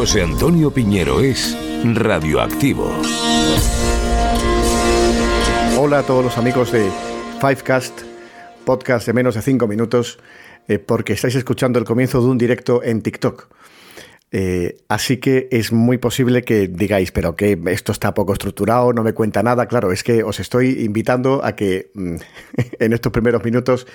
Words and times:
José 0.00 0.22
Antonio 0.22 0.70
Piñero 0.70 1.20
es 1.20 1.54
Radioactivo. 1.84 2.90
Hola 5.78 5.98
a 5.98 6.02
todos 6.04 6.24
los 6.24 6.38
amigos 6.38 6.72
de 6.72 6.90
Fivecast, 7.38 8.00
podcast 8.64 9.06
de 9.06 9.12
menos 9.12 9.34
de 9.34 9.42
5 9.42 9.66
minutos, 9.66 10.18
eh, 10.68 10.78
porque 10.78 11.12
estáis 11.12 11.34
escuchando 11.34 11.78
el 11.78 11.84
comienzo 11.84 12.22
de 12.22 12.28
un 12.28 12.38
directo 12.38 12.82
en 12.82 13.02
TikTok. 13.02 13.48
Eh, 14.32 14.76
así 14.88 15.16
que 15.16 15.48
es 15.50 15.72
muy 15.72 15.98
posible 15.98 16.42
que 16.42 16.68
digáis, 16.68 17.10
pero 17.10 17.34
que 17.34 17.58
esto 17.66 17.90
está 17.90 18.14
poco 18.14 18.32
estructurado, 18.32 18.92
no 18.92 19.02
me 19.02 19.12
cuenta 19.12 19.42
nada. 19.42 19.66
Claro, 19.66 19.90
es 19.92 20.04
que 20.04 20.22
os 20.22 20.38
estoy 20.38 20.84
invitando 20.84 21.44
a 21.44 21.56
que 21.56 21.90
mm, 21.94 22.16
en 22.78 22.92
estos 22.92 23.12
primeros 23.12 23.44
minutos, 23.44 23.86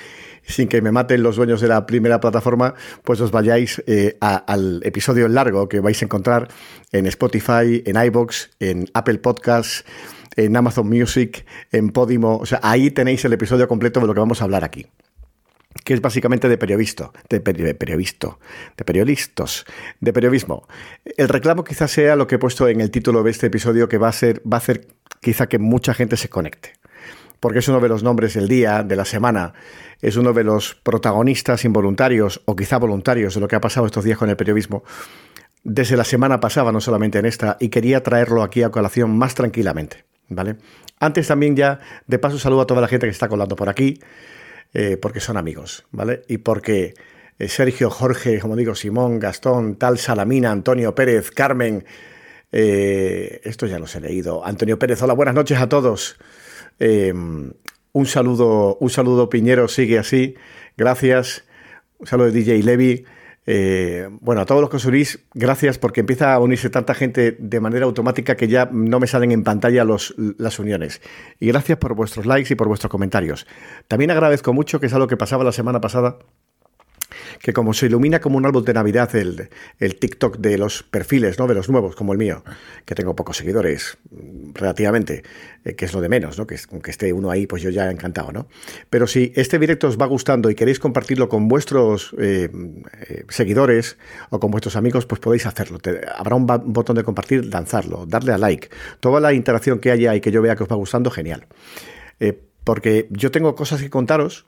sin 0.43 0.67
que 0.67 0.81
me 0.81 0.91
maten 0.91 1.23
los 1.23 1.37
dueños 1.37 1.61
de 1.61 1.69
la 1.69 1.85
primera 1.85 2.19
plataforma, 2.19 2.75
pues 3.03 3.21
os 3.21 3.31
vayáis 3.31 3.81
eh, 3.87 4.17
al 4.19 4.81
episodio 4.83 5.27
largo 5.27 5.69
que 5.69 5.79
vais 5.79 6.01
a 6.01 6.05
encontrar 6.05 6.49
en 6.91 7.05
Spotify, 7.07 7.81
en 7.85 8.03
iBox, 8.05 8.51
en 8.59 8.85
Apple 8.93 9.19
Podcasts, 9.19 9.85
en 10.35 10.55
Amazon 10.57 10.89
Music, 10.89 11.45
en 11.71 11.89
Podimo. 11.89 12.37
O 12.37 12.45
sea, 12.45 12.59
ahí 12.61 12.91
tenéis 12.91 13.23
el 13.23 13.33
episodio 13.33 13.67
completo 13.67 14.01
de 14.01 14.07
lo 14.07 14.13
que 14.13 14.19
vamos 14.19 14.41
a 14.41 14.43
hablar 14.43 14.65
aquí 14.65 14.85
que 15.83 15.93
es 15.93 16.01
básicamente 16.01 16.47
de 16.47 16.57
periodista, 16.57 17.11
de, 17.29 17.41
periodista, 17.41 18.37
de 18.77 18.85
periodistas, 18.85 19.65
de 19.99 20.13
periodismo. 20.13 20.67
El 21.17 21.29
reclamo 21.29 21.63
quizás 21.63 21.91
sea 21.91 22.15
lo 22.15 22.27
que 22.27 22.35
he 22.35 22.39
puesto 22.39 22.67
en 22.67 22.81
el 22.81 22.91
título 22.91 23.23
de 23.23 23.31
este 23.31 23.47
episodio, 23.47 23.89
que 23.89 23.97
va 23.97 24.07
a 24.07 24.13
ser, 24.13 24.41
va 24.41 24.57
a 24.57 24.59
hacer 24.59 24.87
quizá 25.21 25.47
que 25.47 25.59
mucha 25.59 25.93
gente 25.93 26.17
se 26.17 26.29
conecte. 26.29 26.73
Porque 27.39 27.59
es 27.59 27.67
uno 27.67 27.79
de 27.79 27.89
los 27.89 28.01
nombres 28.01 28.33
del 28.33 28.47
día, 28.47 28.83
de 28.83 28.95
la 28.95 29.05
semana, 29.05 29.53
es 30.01 30.15
uno 30.15 30.33
de 30.33 30.43
los 30.43 30.75
protagonistas 30.75 31.65
involuntarios 31.65 32.41
o 32.45 32.55
quizá 32.55 32.77
voluntarios 32.77 33.35
de 33.35 33.41
lo 33.41 33.47
que 33.47 33.55
ha 33.55 33.61
pasado 33.61 33.85
estos 33.85 34.03
días 34.03 34.17
con 34.17 34.29
el 34.29 34.37
periodismo 34.37 34.83
desde 35.65 35.97
la 35.97 36.03
semana 36.03 36.39
pasada, 36.39 36.71
no 36.71 36.79
solamente 36.79 37.17
en 37.17 37.25
esta, 37.25 37.57
y 37.59 37.69
quería 37.69 38.03
traerlo 38.03 38.43
aquí 38.43 38.61
a 38.61 38.69
colación 38.69 39.17
más 39.17 39.33
tranquilamente, 39.33 40.05
¿vale? 40.29 40.57
Antes 40.99 41.27
también 41.27 41.55
ya, 41.55 41.79
de 42.05 42.19
paso, 42.19 42.37
saludo 42.37 42.61
a 42.61 42.67
toda 42.67 42.81
la 42.81 42.87
gente 42.87 43.07
que 43.07 43.11
está 43.11 43.27
colando 43.27 43.55
por 43.55 43.67
aquí. 43.67 43.99
Eh, 44.77 44.97
porque 44.97 45.21
son 45.21 45.37
amigos, 45.37 45.85
¿vale? 45.91 46.23
Y 46.27 46.39
porque 46.39 46.95
eh, 47.39 47.47
Sergio, 47.47 47.89
Jorge, 47.89 48.41
como 48.41 48.57
digo, 48.57 48.75
Simón, 48.75 49.19
Gastón, 49.19 49.77
Tal, 49.77 49.97
Salamina, 49.97 50.51
Antonio 50.51 50.93
Pérez, 50.93 51.31
Carmen, 51.31 51.85
eh, 52.51 53.39
esto 53.45 53.67
ya 53.67 53.79
los 53.79 53.95
he 53.95 54.01
leído. 54.01 54.45
Antonio 54.45 54.77
Pérez, 54.77 55.01
hola, 55.01 55.13
buenas 55.13 55.33
noches 55.33 55.59
a 55.59 55.69
todos. 55.69 56.17
un 56.77 58.05
saludo, 58.05 58.77
un 58.81 58.89
saludo 58.89 59.29
Piñero, 59.29 59.69
sigue 59.69 59.97
así, 59.97 60.35
gracias. 60.75 61.45
Un 61.97 62.07
saludo 62.07 62.31
de 62.31 62.33
DJ 62.33 62.61
Levi. 62.63 63.05
Eh, 63.47 64.09
bueno, 64.21 64.41
a 64.41 64.45
todos 64.45 64.61
los 64.61 64.69
que 64.69 64.77
os 64.77 64.85
unís, 64.85 65.19
gracias 65.33 65.77
porque 65.77 65.99
empieza 65.99 66.33
a 66.33 66.39
unirse 66.39 66.69
tanta 66.69 66.93
gente 66.93 67.35
de 67.39 67.59
manera 67.59 67.85
automática 67.85 68.35
que 68.35 68.47
ya 68.47 68.69
no 68.71 68.99
me 68.99 69.07
salen 69.07 69.31
en 69.31 69.43
pantalla 69.43 69.83
los, 69.83 70.15
las 70.17 70.59
uniones. 70.59 71.01
Y 71.39 71.47
gracias 71.47 71.77
por 71.77 71.93
vuestros 71.95 72.25
likes 72.25 72.51
y 72.51 72.55
por 72.55 72.67
vuestros 72.67 72.89
comentarios. 72.89 73.45
También 73.87 74.11
agradezco 74.11 74.53
mucho, 74.53 74.79
que 74.79 74.87
es 74.87 74.93
algo 74.93 75.07
que 75.07 75.17
pasaba 75.17 75.43
la 75.43 75.51
semana 75.51 75.79
pasada, 75.79 76.17
que 77.41 77.53
como 77.53 77.73
se 77.73 77.87
ilumina 77.87 78.19
como 78.19 78.37
un 78.37 78.45
árbol 78.45 78.65
de 78.65 78.73
Navidad 78.73 79.15
el, 79.15 79.49
el, 79.79 79.95
TikTok 79.95 80.37
de 80.37 80.57
los 80.57 80.83
perfiles, 80.83 81.39
¿no? 81.39 81.47
De 81.47 81.53
los 81.53 81.69
nuevos, 81.69 81.95
como 81.95 82.13
el 82.13 82.17
mío, 82.17 82.43
que 82.85 82.95
tengo 82.95 83.15
pocos 83.15 83.37
seguidores, 83.37 83.97
relativamente, 84.53 85.23
eh, 85.63 85.75
que 85.75 85.85
es 85.85 85.93
lo 85.93 86.01
de 86.01 86.09
menos, 86.09 86.37
¿no? 86.37 86.47
Que 86.47 86.57
aunque 86.71 86.91
esté 86.91 87.13
uno 87.13 87.29
ahí, 87.31 87.47
pues 87.47 87.61
yo 87.61 87.69
ya 87.69 87.89
encantado, 87.91 88.31
¿no? 88.31 88.47
Pero 88.89 89.07
si 89.07 89.31
este 89.35 89.59
directo 89.59 89.87
os 89.87 89.99
va 89.99 90.05
gustando 90.05 90.49
y 90.49 90.55
queréis 90.55 90.79
compartirlo 90.79 91.29
con 91.29 91.47
vuestros 91.47 92.15
eh, 92.19 92.49
eh, 93.07 93.25
seguidores 93.29 93.97
o 94.29 94.39
con 94.39 94.51
vuestros 94.51 94.75
amigos, 94.75 95.05
pues 95.05 95.19
podéis 95.19 95.45
hacerlo. 95.45 95.79
habrá 96.15 96.35
un 96.35 96.45
botón 96.45 96.95
de 96.95 97.03
compartir, 97.03 97.45
lanzarlo, 97.45 98.05
darle 98.05 98.33
a 98.33 98.37
like. 98.37 98.69
Toda 98.99 99.19
la 99.19 99.33
interacción 99.33 99.79
que 99.79 99.91
haya 99.91 100.15
y 100.15 100.21
que 100.21 100.31
yo 100.31 100.41
vea 100.41 100.55
que 100.55 100.63
os 100.63 100.71
va 100.71 100.75
gustando, 100.75 101.11
genial. 101.11 101.47
porque 102.63 103.07
yo 103.11 103.29
tengo 103.29 103.53
cosas 103.55 103.81
que 103.81 103.89
contaros 103.89 104.47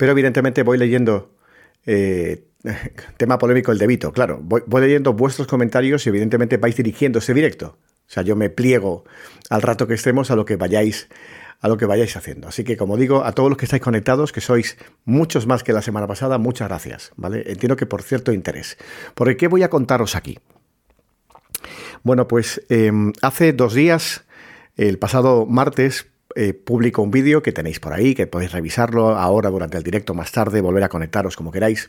pero 0.00 0.12
evidentemente 0.12 0.62
voy 0.62 0.78
leyendo 0.78 1.36
eh, 1.84 2.46
tema 3.18 3.36
polémico 3.36 3.70
el 3.70 3.76
de 3.76 3.86
Vito, 3.86 4.12
claro. 4.12 4.40
Voy, 4.42 4.62
leyendo 4.80 5.12
vuestros 5.12 5.46
comentarios 5.46 6.06
y 6.06 6.08
evidentemente 6.08 6.56
vais 6.56 6.74
dirigiendo 6.74 7.18
ese 7.18 7.34
directo. 7.34 7.76
O 7.76 8.10
sea, 8.10 8.22
yo 8.22 8.34
me 8.34 8.48
pliego 8.48 9.04
al 9.50 9.60
rato 9.60 9.86
que 9.86 9.92
estemos 9.92 10.30
a 10.30 10.36
lo 10.36 10.46
que 10.46 10.56
vayáis 10.56 11.10
a 11.60 11.68
lo 11.68 11.76
que 11.76 11.84
vayáis 11.84 12.16
haciendo. 12.16 12.48
Así 12.48 12.64
que, 12.64 12.78
como 12.78 12.96
digo, 12.96 13.26
a 13.26 13.32
todos 13.32 13.50
los 13.50 13.58
que 13.58 13.66
estáis 13.66 13.82
conectados, 13.82 14.32
que 14.32 14.40
sois 14.40 14.78
muchos 15.04 15.46
más 15.46 15.62
que 15.62 15.74
la 15.74 15.82
semana 15.82 16.06
pasada, 16.06 16.38
muchas 16.38 16.68
gracias, 16.68 17.12
¿vale? 17.16 17.44
Entiendo 17.46 17.76
que 17.76 17.84
por 17.84 18.02
cierto 18.02 18.32
interés. 18.32 18.78
¿Por 19.14 19.36
qué 19.36 19.48
voy 19.48 19.62
a 19.64 19.68
contaros 19.68 20.16
aquí? 20.16 20.38
Bueno, 22.02 22.26
pues 22.26 22.62
em, 22.70 23.12
hace 23.20 23.52
dos 23.52 23.74
días, 23.74 24.24
el 24.78 24.98
pasado 24.98 25.44
martes, 25.44 26.09
eh, 26.36 26.54
publico 26.54 27.02
un 27.02 27.10
vídeo 27.10 27.42
que 27.42 27.50
tenéis 27.52 27.80
por 27.80 27.92
ahí, 27.92 28.14
que 28.14 28.26
podéis 28.26 28.52
revisarlo 28.52 29.16
ahora 29.16 29.50
durante 29.50 29.76
el 29.76 29.82
directo, 29.82 30.14
más 30.14 30.30
tarde, 30.30 30.60
volver 30.60 30.84
a 30.84 30.88
conectaros 30.88 31.36
como 31.36 31.50
queráis. 31.50 31.88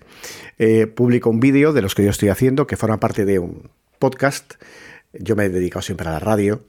Eh, 0.58 0.88
publico 0.88 1.30
un 1.30 1.40
vídeo 1.40 1.74
de 1.74 1.82
los 1.82 1.94
que 1.94 2.04
yo 2.04 2.10
estoy 2.10 2.30
haciendo, 2.30 2.66
que 2.66 2.76
forma 2.76 3.00
parte 3.00 3.26
de 3.26 3.38
un 3.38 3.70
podcast. 4.00 4.56
Yo 5.14 5.36
me 5.36 5.46
he 5.46 5.50
dedicado 5.50 5.84
siempre 5.84 6.08
a 6.08 6.14
la 6.14 6.20
radio. 6.20 6.64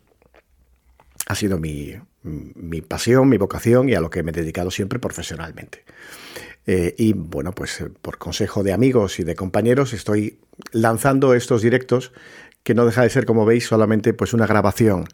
Ha 1.26 1.34
sido 1.34 1.58
mi, 1.58 1.94
pasión, 2.86 3.28
mi 3.28 3.38
vocación 3.38 3.88
y 3.88 3.94
a 3.94 4.00
lo 4.00 4.10
que 4.10 4.22
me 4.22 4.32
he 4.32 4.34
dedicado 4.34 4.70
siempre 4.70 4.98
profesionalmente. 4.98 5.84
Eh, 6.66 6.94
y 6.98 7.14
bueno, 7.14 7.52
pues 7.52 7.82
por 8.02 8.18
consejo 8.18 8.62
de 8.62 8.72
amigos 8.72 9.18
y 9.18 9.24
de 9.24 9.34
compañeros 9.34 9.94
estoy 9.94 10.38
lanzando 10.72 11.34
estos 11.34 11.62
directos 11.62 12.12
que 12.62 12.74
no 12.74 12.84
deja 12.84 13.02
de 13.02 13.10
ser, 13.10 13.24
como 13.24 13.46
veis, 13.46 13.66
solamente 13.66 14.12
pues 14.12 14.34
una 14.34 14.46
grabación 14.46 15.06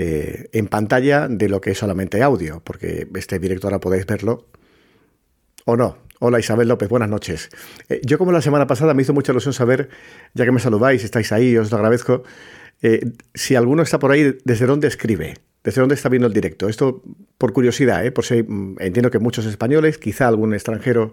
eh, 0.00 0.48
en 0.52 0.68
pantalla 0.68 1.26
de 1.26 1.48
lo 1.48 1.60
que 1.60 1.72
es 1.72 1.78
solamente 1.78 2.22
audio, 2.22 2.62
porque 2.62 3.08
este 3.16 3.40
directo 3.40 3.66
ahora 3.66 3.80
podéis 3.80 4.06
verlo 4.06 4.46
o 5.64 5.76
no. 5.76 5.98
Hola 6.20 6.38
Isabel 6.38 6.68
López, 6.68 6.88
buenas 6.88 7.08
noches. 7.08 7.50
Eh, 7.88 8.00
yo 8.04 8.16
como 8.16 8.30
la 8.30 8.40
semana 8.40 8.68
pasada 8.68 8.94
me 8.94 9.02
hizo 9.02 9.12
mucha 9.12 9.32
ilusión 9.32 9.54
saber, 9.54 9.88
ya 10.34 10.44
que 10.44 10.52
me 10.52 10.60
saludáis, 10.60 11.02
estáis 11.02 11.32
ahí, 11.32 11.56
os 11.56 11.72
lo 11.72 11.78
agradezco, 11.78 12.22
eh, 12.80 13.10
si 13.34 13.56
alguno 13.56 13.82
está 13.82 13.98
por 13.98 14.12
ahí, 14.12 14.38
¿desde 14.44 14.66
dónde 14.66 14.86
escribe? 14.86 15.34
¿Desde 15.64 15.80
dónde 15.80 15.96
está 15.96 16.08
viendo 16.08 16.28
el 16.28 16.32
directo? 16.32 16.68
Esto 16.68 17.02
por 17.36 17.52
curiosidad, 17.52 18.12
por 18.12 18.24
si 18.24 18.44
mm, 18.44 18.76
entiendo 18.78 19.10
que 19.10 19.18
muchos 19.18 19.46
españoles, 19.46 19.98
quizá 19.98 20.28
algún 20.28 20.54
extranjero, 20.54 21.12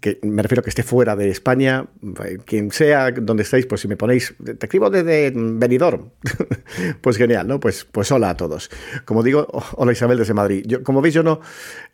que 0.00 0.18
me 0.22 0.42
refiero 0.42 0.62
que 0.62 0.70
esté 0.70 0.82
fuera 0.82 1.16
de 1.16 1.30
España, 1.30 1.86
eh, 2.24 2.38
quien 2.44 2.70
sea 2.70 3.10
donde 3.10 3.42
estáis, 3.42 3.66
pues 3.66 3.80
si 3.80 3.88
me 3.88 3.96
ponéis, 3.96 4.34
te 4.44 4.66
escribo 4.66 4.90
desde 4.90 5.32
Benidorm, 5.34 6.10
pues 7.00 7.16
genial, 7.16 7.46
¿no? 7.46 7.60
Pues, 7.60 7.86
pues 7.90 8.10
hola 8.12 8.30
a 8.30 8.36
todos. 8.36 8.70
Como 9.04 9.22
digo, 9.22 9.46
hola 9.76 9.92
Isabel 9.92 10.18
desde 10.18 10.34
Madrid. 10.34 10.64
Yo, 10.66 10.82
como 10.82 11.00
veis, 11.00 11.14
yo 11.14 11.22
no, 11.22 11.40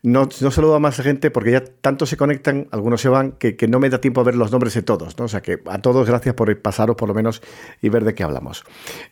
no, 0.01 0.27
no 0.41 0.51
saludo 0.51 0.75
a 0.75 0.79
más 0.79 0.99
gente 1.01 1.31
porque 1.31 1.51
ya 1.51 1.63
tanto 1.63 2.05
se 2.05 2.17
conectan, 2.17 2.67
algunos 2.71 3.01
se 3.01 3.09
van, 3.09 3.33
que, 3.33 3.55
no 3.67 3.79
me 3.79 3.89
da 3.89 3.99
tiempo 4.01 4.21
a 4.21 4.23
ver 4.23 4.35
los 4.35 4.51
nombres 4.51 4.73
de 4.73 4.81
todos, 4.81 5.17
¿no? 5.17 5.25
O 5.25 5.27
sea 5.29 5.41
que 5.41 5.59
a 5.65 5.79
todos 5.79 6.07
gracias 6.07 6.35
por 6.35 6.55
pasaros 6.61 6.95
por 6.95 7.07
lo 7.07 7.15
menos 7.15 7.41
y 7.81 7.89
ver 7.89 8.03
de 8.03 8.13
qué 8.13 8.23
hablamos. 8.23 8.63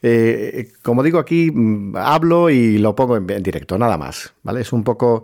Eh, 0.02 0.74
como 0.82 1.04
digo, 1.04 1.20
aquí 1.20 1.52
mm, 1.52 1.96
hablo 1.96 2.50
y 2.50 2.78
lo 2.78 2.96
pongo 2.96 3.18
en, 3.18 3.44
directo, 3.44 3.78
nada 3.78 3.98
más. 3.98 4.34
¿vale? 4.44 4.62
Es 4.62 4.74
un 4.74 4.84
poco 4.84 5.24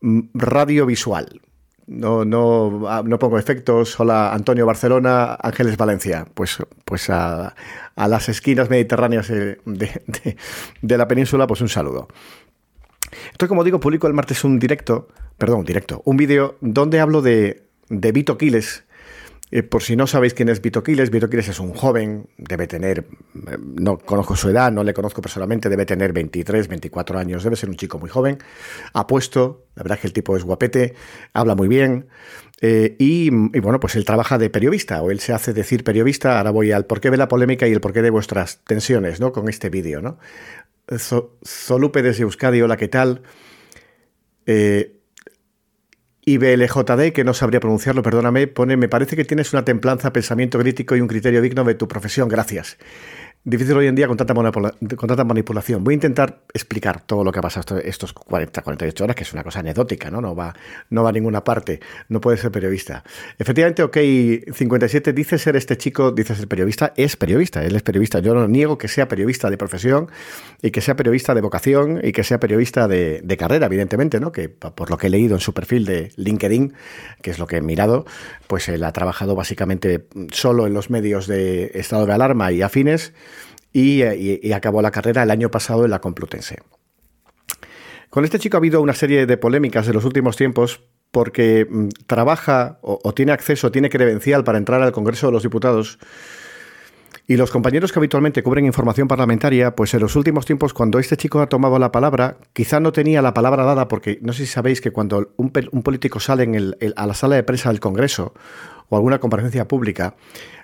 mm, 0.00 0.20
radiovisual. 0.34 1.40
No, 1.92 2.24
no, 2.24 2.88
ah, 2.88 3.02
no 3.04 3.18
pongo 3.18 3.38
efectos. 3.38 4.00
Hola, 4.00 4.32
Antonio 4.32 4.64
Barcelona, 4.64 5.36
Ángeles 5.40 5.76
Valencia. 5.76 6.26
Pues, 6.32 6.56
pues 6.86 7.10
a, 7.10 7.54
las 7.96 8.28
esquinas 8.30 8.70
mediterráneas 8.70 9.28
de, 9.28 9.58
la 10.80 11.08
península, 11.08 11.46
pues 11.46 11.60
un 11.60 11.68
saludo. 11.68 12.08
Entonces, 13.26 13.48
como 13.48 13.62
digo, 13.62 13.78
publico 13.78 14.06
el 14.06 14.14
martes 14.14 14.42
un 14.42 14.58
directo, 14.58 15.08
perdón, 15.36 15.64
directo, 15.64 16.00
un 16.06 16.16
vídeo 16.16 16.56
donde 16.62 16.98
hablo 16.98 17.20
de, 17.20 17.66
de 17.90 18.12
Vito 18.12 18.38
Quiles, 18.38 18.84
eh, 19.52 19.62
por 19.62 19.82
si 19.82 19.96
no 19.96 20.06
sabéis 20.06 20.32
quién 20.32 20.48
es 20.48 20.62
Vito 20.62 20.82
Quiles, 20.82 21.10
Vito 21.10 21.28
Quiles 21.28 21.46
es 21.46 21.60
un 21.60 21.74
joven, 21.74 22.26
debe 22.38 22.66
tener, 22.66 23.00
eh, 23.00 23.58
no 23.60 23.98
conozco 23.98 24.34
su 24.34 24.48
edad, 24.48 24.72
no 24.72 24.82
le 24.82 24.94
conozco 24.94 25.20
personalmente, 25.20 25.68
debe 25.68 25.84
tener 25.84 26.14
23, 26.14 26.68
24 26.68 27.18
años, 27.18 27.44
debe 27.44 27.56
ser 27.56 27.68
un 27.68 27.76
chico 27.76 27.98
muy 27.98 28.08
joven, 28.08 28.38
apuesto, 28.94 29.66
la 29.74 29.82
verdad 29.82 29.98
es 29.98 30.00
que 30.00 30.06
el 30.06 30.14
tipo 30.14 30.34
es 30.38 30.42
guapete, 30.42 30.94
habla 31.34 31.54
muy 31.54 31.68
bien, 31.68 32.08
eh, 32.62 32.96
y, 32.98 33.28
bueno, 33.28 33.78
pues 33.78 33.94
él 33.96 34.06
trabaja 34.06 34.38
de 34.38 34.48
periodista, 34.48 35.02
o 35.02 35.10
él 35.10 35.20
se 35.20 35.34
hace 35.34 35.52
decir 35.52 35.84
periodista, 35.84 36.38
ahora 36.38 36.50
voy 36.50 36.72
al 36.72 36.86
porqué 36.86 37.10
de 37.10 37.18
la 37.18 37.28
polémica 37.28 37.68
y 37.68 37.72
el 37.72 37.80
porqué 37.82 38.00
de 38.00 38.08
vuestras 38.08 38.60
tensiones, 38.64 39.20
¿no? 39.20 39.32
Con 39.32 39.50
este 39.50 39.68
vídeo, 39.68 40.00
¿no? 40.00 40.18
Solupe 41.42 42.00
desde 42.00 42.22
Euskadi, 42.22 42.62
hola, 42.62 42.78
¿qué 42.78 42.88
tal? 42.88 43.22
Eh, 44.46 45.01
IBLJD, 46.24 47.12
que 47.12 47.24
no 47.24 47.34
sabría 47.34 47.58
pronunciarlo, 47.58 48.02
perdóname, 48.02 48.46
pone, 48.46 48.76
me 48.76 48.88
parece 48.88 49.16
que 49.16 49.24
tienes 49.24 49.52
una 49.52 49.64
templanza, 49.64 50.12
pensamiento 50.12 50.58
crítico 50.58 50.94
y 50.94 51.00
un 51.00 51.08
criterio 51.08 51.42
digno 51.42 51.64
de 51.64 51.74
tu 51.74 51.88
profesión, 51.88 52.28
gracias. 52.28 52.78
Difícil 53.44 53.76
hoy 53.76 53.88
en 53.88 53.96
día 53.96 54.06
con 54.06 54.16
tanta, 54.16 54.34
con 54.34 55.08
tanta, 55.08 55.24
manipulación. 55.24 55.82
Voy 55.82 55.94
a 55.94 55.96
intentar 55.96 56.42
explicar 56.54 57.00
todo 57.00 57.24
lo 57.24 57.32
que 57.32 57.40
ha 57.40 57.42
pasado 57.42 57.78
estos 57.78 58.12
40, 58.12 58.62
48 58.62 59.04
horas, 59.04 59.16
que 59.16 59.24
es 59.24 59.32
una 59.32 59.42
cosa 59.42 59.60
anecdótica, 59.60 60.10
¿no? 60.10 60.20
No 60.20 60.36
va, 60.36 60.54
no 60.90 61.02
va 61.02 61.08
a 61.08 61.12
ninguna 61.12 61.42
parte, 61.42 61.80
no 62.08 62.20
puede 62.20 62.36
ser 62.36 62.52
periodista. 62.52 63.02
Efectivamente, 63.38 63.82
OK 63.82 63.96
57 64.52 65.12
dice 65.12 65.38
ser 65.38 65.56
este 65.56 65.76
chico, 65.76 66.12
dice 66.12 66.36
ser 66.36 66.46
periodista, 66.46 66.92
es 66.96 67.16
periodista, 67.16 67.64
él 67.64 67.74
es 67.74 67.82
periodista. 67.82 68.20
Yo 68.20 68.32
no 68.34 68.46
niego 68.46 68.78
que 68.78 68.86
sea 68.86 69.08
periodista 69.08 69.50
de 69.50 69.56
profesión 69.56 70.08
y 70.62 70.70
que 70.70 70.80
sea 70.80 70.94
periodista 70.94 71.34
de 71.34 71.40
vocación 71.40 72.00
y 72.02 72.12
que 72.12 72.22
sea 72.22 72.38
periodista 72.38 72.86
de, 72.86 73.36
carrera, 73.38 73.66
evidentemente, 73.66 74.20
¿no? 74.20 74.30
Que 74.30 74.48
por 74.48 74.90
lo 74.90 74.98
que 74.98 75.08
he 75.08 75.10
leído 75.10 75.34
en 75.34 75.40
su 75.40 75.52
perfil 75.52 75.84
de 75.84 76.12
LinkedIn, 76.16 76.74
que 77.22 77.30
es 77.32 77.38
lo 77.40 77.46
que 77.48 77.56
he 77.56 77.62
mirado, 77.62 78.06
pues 78.46 78.68
él 78.68 78.84
ha 78.84 78.92
trabajado 78.92 79.34
básicamente 79.34 80.06
solo 80.30 80.66
en 80.66 80.74
los 80.74 80.90
medios 80.90 81.26
de 81.26 81.72
estado 81.74 82.06
de 82.06 82.12
alarma 82.12 82.52
y 82.52 82.62
afines 82.62 83.12
y, 83.72 84.52
acabó 84.52 84.82
la 84.82 84.90
carrera 84.90 85.22
el 85.22 85.30
año 85.30 85.50
pasado 85.50 85.84
en 85.84 85.90
la 85.90 86.00
Complutense. 86.00 86.58
Con 88.10 88.24
este 88.24 88.38
chico 88.38 88.56
ha 88.56 88.58
habido 88.58 88.82
una 88.82 88.92
serie 88.92 89.24
de 89.24 89.36
polémicas 89.38 89.88
en 89.88 89.94
los 89.94 90.04
últimos 90.04 90.36
tiempos 90.36 90.82
porque 91.10 91.66
mm, 91.68 91.88
trabaja 92.06 92.78
o, 92.82 93.14
tiene 93.14 93.32
acceso, 93.32 93.72
tiene 93.72 93.88
credencial 93.88 94.44
para 94.44 94.58
entrar 94.58 94.82
al 94.82 94.92
Congreso 94.92 95.26
de 95.26 95.32
los 95.32 95.42
Diputados. 95.42 95.98
Y 97.26 97.36
los 97.36 97.50
compañeros 97.50 97.92
que 97.92 98.00
habitualmente 98.00 98.42
cubren 98.42 98.66
información 98.66 99.08
parlamentaria, 99.08 99.76
pues 99.76 99.94
en 99.94 100.00
los 100.00 100.16
últimos 100.16 100.44
tiempos, 100.44 100.74
cuando 100.74 100.98
este 100.98 101.16
chico 101.16 101.40
ha 101.40 101.48
tomado 101.48 101.78
la 101.78 101.92
palabra, 101.92 102.36
quizá 102.52 102.80
no 102.80 102.92
tenía 102.92 103.22
la 103.22 103.32
palabra 103.32 103.62
dada, 103.62 103.88
porque 103.88 104.18
no 104.22 104.32
sé 104.32 104.44
si 104.44 104.52
sabéis 104.52 104.80
que 104.80 104.90
cuando 104.90 105.32
un, 105.36 105.50
político 105.50 106.18
sale 106.18 106.42
en 106.42 106.74
a 106.96 107.06
la 107.06 107.14
sala 107.14 107.36
de 107.36 107.44
prensa 107.44 107.70
del 107.70 107.80
Congreso 107.80 108.34
o 108.88 108.96
alguna 108.96 109.20
comparecencia 109.20 109.68
pública, 109.68 110.16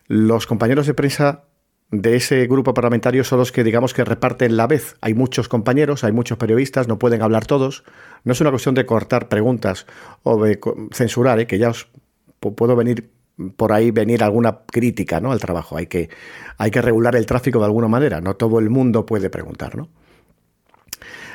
los 0.09 0.47
compañeros 0.47 0.87
de 0.87 0.95
prensa 0.95 1.45
de 1.91 2.17
ese 2.17 2.47
grupo 2.47 2.75
parlamentario 2.75 3.25
son 3.25 3.39
los 3.39 3.51
que 3.51 3.65
digamos 3.65 3.95
que 3.95 4.05
reparten 4.05 4.57
la 4.57 4.67
vez. 4.67 4.97
Hay 5.01 5.15
muchos 5.15 5.49
compañeros, 5.49 6.05
hay 6.05 6.13
muchos 6.13 6.37
periodistas, 6.37 6.87
no 6.87 6.99
pueden 6.99 7.23
hablar 7.23 7.47
todos. 7.47 7.85
No 8.25 8.33
es 8.33 8.41
una 8.41 8.51
cuestión 8.51 8.75
de 8.75 8.85
cortar 8.85 9.29
preguntas 9.29 9.87
o 10.23 10.43
de 10.43 10.61
censurar, 10.93 11.41
¿eh? 11.41 11.47
que 11.47 11.59
ya 11.59 11.71
os 11.71 11.89
puedo 12.41 12.77
venir 12.77 13.11
por 13.57 13.73
ahí 13.73 13.91
venir 13.91 14.23
alguna 14.23 14.61
crítica 14.67 15.21
¿no? 15.21 15.33
al 15.33 15.41
trabajo. 15.41 15.77
Hay 15.77 15.87
que, 15.87 16.11
hay 16.59 16.71
que 16.71 16.83
regular 16.83 17.17
el 17.17 17.25
tráfico 17.25 17.59
de 17.59 17.67
alguna 17.67 17.89
manera. 17.89 18.21
No 18.21 18.35
todo 18.35 18.59
el 18.59 18.69
mundo 18.69 19.07
puede 19.07 19.31
preguntar. 19.31 19.77
¿no? 19.77 19.89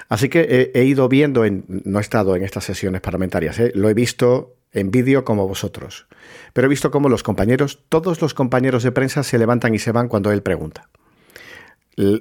Así 0.09 0.29
que 0.29 0.71
he, 0.75 0.83
ido 0.83 1.09
viendo, 1.09 1.45
en, 1.45 1.65
no 1.67 1.97
he 1.97 2.01
estado 2.01 2.35
en 2.35 2.43
estas 2.43 2.65
sesiones 2.65 3.01
parlamentarias, 3.01 3.59
¿eh? 3.59 3.71
lo 3.73 3.89
he 3.89 3.93
visto 3.95 4.57
en 4.73 4.91
vídeo 4.91 5.23
como 5.23 5.47
vosotros. 5.47 6.07
Pero 6.53 6.65
he 6.65 6.69
visto 6.69 6.91
cómo 6.91 7.09
los 7.09 7.23
compañeros, 7.23 7.79
todos 7.89 8.21
los 8.21 8.33
compañeros 8.33 8.83
de 8.83 8.91
prensa 8.91 9.23
se 9.23 9.37
levantan 9.37 9.73
y 9.75 9.79
se 9.79 9.91
van 9.91 10.07
cuando 10.07 10.31
él 10.31 10.41
pregunta. 10.41 10.89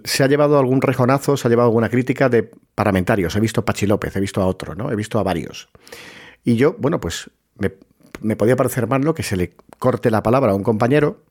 Se 0.04 0.22
ha 0.22 0.26
llevado 0.26 0.58
algún 0.58 0.82
rejonazo, 0.82 1.36
se 1.36 1.48
ha 1.48 1.50
llevado 1.50 1.68
alguna 1.68 1.88
crítica 1.88 2.28
de 2.28 2.50
parlamentarios. 2.74 3.34
He 3.34 3.40
visto 3.40 3.62
a 3.62 3.64
Pachi 3.64 3.86
López, 3.86 4.14
he 4.14 4.20
visto 4.20 4.42
a 4.42 4.46
otro, 4.46 4.74
¿no? 4.74 4.92
He 4.92 4.96
visto 4.96 5.18
a 5.18 5.22
varios. 5.22 5.70
Y 6.44 6.56
yo, 6.56 6.76
bueno, 6.78 7.00
pues 7.00 7.30
me, 7.56 7.72
me 8.20 8.36
podía 8.36 8.56
parecer 8.56 8.86
malo 8.86 9.14
que 9.14 9.22
se 9.22 9.36
le 9.36 9.54
corte 9.78 10.10
la 10.10 10.22
palabra 10.22 10.52
a 10.52 10.54
un 10.54 10.62
compañero, 10.62 11.22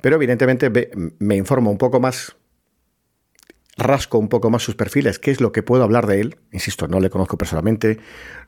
pero 0.00 0.16
evidentemente 0.16 0.70
me 1.18 1.36
informo 1.36 1.70
un 1.70 1.78
poco 1.78 1.98
más 1.98 2.36
rasco 3.76 4.18
un 4.18 4.28
poco 4.28 4.50
más 4.50 4.62
sus 4.62 4.74
perfiles, 4.74 5.18
qué 5.18 5.30
es 5.30 5.40
lo 5.40 5.52
que 5.52 5.62
puedo 5.62 5.82
hablar 5.82 6.06
de 6.06 6.20
él. 6.20 6.36
Insisto, 6.52 6.88
no 6.88 7.00
le 7.00 7.10
conozco 7.10 7.36
personalmente, 7.36 7.98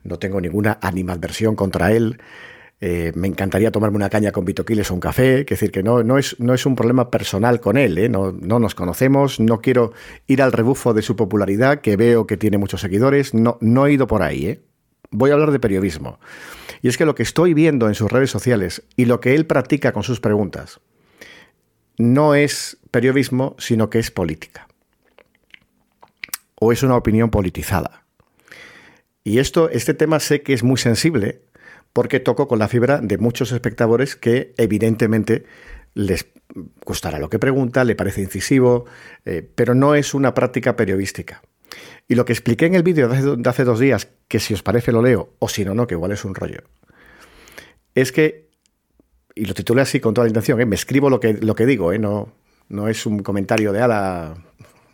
no 0.04 0.18
tengo 0.18 0.40
ninguna 0.40 0.78
animadversión 0.82 1.56
contra 1.56 1.92
él. 1.92 2.18
Eh, 2.80 3.12
me 3.14 3.28
encantaría 3.28 3.70
tomarme 3.70 3.96
una 3.96 4.10
caña 4.10 4.32
con 4.32 4.44
Vito 4.44 4.64
Quiles 4.64 4.90
o 4.90 4.94
un 4.94 5.00
café, 5.00 5.40
es 5.40 5.46
decir, 5.46 5.70
que 5.70 5.84
no, 5.84 6.02
no, 6.02 6.18
es, 6.18 6.38
no 6.40 6.52
es 6.52 6.66
un 6.66 6.74
problema 6.74 7.10
personal 7.10 7.60
con 7.60 7.76
él, 7.76 7.96
¿eh? 7.96 8.08
no, 8.08 8.32
no, 8.32 8.58
nos 8.58 8.74
conocemos, 8.74 9.38
no 9.38 9.60
quiero 9.60 9.92
ir 10.26 10.42
al 10.42 10.50
rebufo 10.50 10.92
de 10.92 11.02
su 11.02 11.14
popularidad, 11.14 11.80
que 11.80 11.96
veo 11.96 12.26
que 12.26 12.36
tiene 12.36 12.58
muchos 12.58 12.80
seguidores, 12.80 13.34
no, 13.34 13.56
no 13.60 13.86
he 13.86 13.92
ido 13.92 14.08
por 14.08 14.24
ahí, 14.24 14.46
¿eh? 14.46 14.62
voy 15.12 15.30
a 15.30 15.34
hablar 15.34 15.52
de 15.52 15.60
periodismo. 15.60 16.18
Y 16.80 16.88
es 16.88 16.98
que 16.98 17.06
lo 17.06 17.14
que 17.14 17.22
estoy 17.22 17.54
viendo 17.54 17.86
en 17.86 17.94
sus 17.94 18.10
redes 18.10 18.32
sociales 18.32 18.82
y 18.96 19.04
lo 19.04 19.20
que 19.20 19.36
él 19.36 19.46
practica 19.46 19.92
con 19.92 20.02
sus 20.02 20.18
preguntas 20.18 20.80
no 21.98 22.34
es 22.34 22.78
periodismo, 22.90 23.54
sino 23.58 23.90
que 23.90 24.00
es 24.00 24.10
política 24.10 24.66
o 26.64 26.70
es 26.70 26.84
una 26.84 26.94
opinión 26.94 27.28
politizada. 27.28 28.04
Y 29.24 29.40
esto, 29.40 29.68
este 29.68 29.94
tema 29.94 30.20
sé 30.20 30.42
que 30.42 30.52
es 30.52 30.62
muy 30.62 30.76
sensible 30.76 31.42
porque 31.92 32.20
toco 32.20 32.46
con 32.46 32.60
la 32.60 32.68
fibra 32.68 33.00
de 33.00 33.18
muchos 33.18 33.50
espectadores 33.50 34.14
que 34.14 34.54
evidentemente 34.56 35.44
les 35.94 36.28
gustará 36.86 37.18
lo 37.18 37.28
que 37.28 37.40
pregunta, 37.40 37.82
le 37.82 37.96
parece 37.96 38.22
incisivo, 38.22 38.84
eh, 39.24 39.42
pero 39.42 39.74
no 39.74 39.96
es 39.96 40.14
una 40.14 40.34
práctica 40.34 40.76
periodística. 40.76 41.42
Y 42.06 42.14
lo 42.14 42.24
que 42.24 42.32
expliqué 42.32 42.66
en 42.66 42.76
el 42.76 42.84
vídeo 42.84 43.08
de 43.08 43.48
hace, 43.48 43.64
dos 43.64 43.80
días, 43.80 44.08
que 44.28 44.38
si 44.38 44.54
os 44.54 44.62
parece 44.62 44.92
lo 44.92 45.02
leo, 45.02 45.34
o 45.40 45.48
si 45.48 45.64
no, 45.64 45.74
no, 45.74 45.88
que 45.88 45.96
igual 45.96 46.12
es 46.12 46.24
un 46.24 46.36
rollo, 46.36 46.62
es 47.96 48.12
que, 48.12 48.50
y 49.34 49.46
lo 49.46 49.54
titulé 49.54 49.82
así 49.82 49.98
con 49.98 50.14
toda 50.14 50.26
la 50.26 50.30
intención, 50.30 50.60
¿eh? 50.60 50.66
me 50.66 50.76
escribo 50.76 51.10
lo 51.10 51.18
que, 51.18 51.32
lo 51.32 51.56
que 51.56 51.66
digo, 51.66 51.92
¿eh? 51.92 51.98
no, 51.98 52.32
no 52.68 52.86
es 52.86 53.04
un 53.04 53.18
comentario 53.18 53.72
de 53.72 53.82
ala 53.82 54.36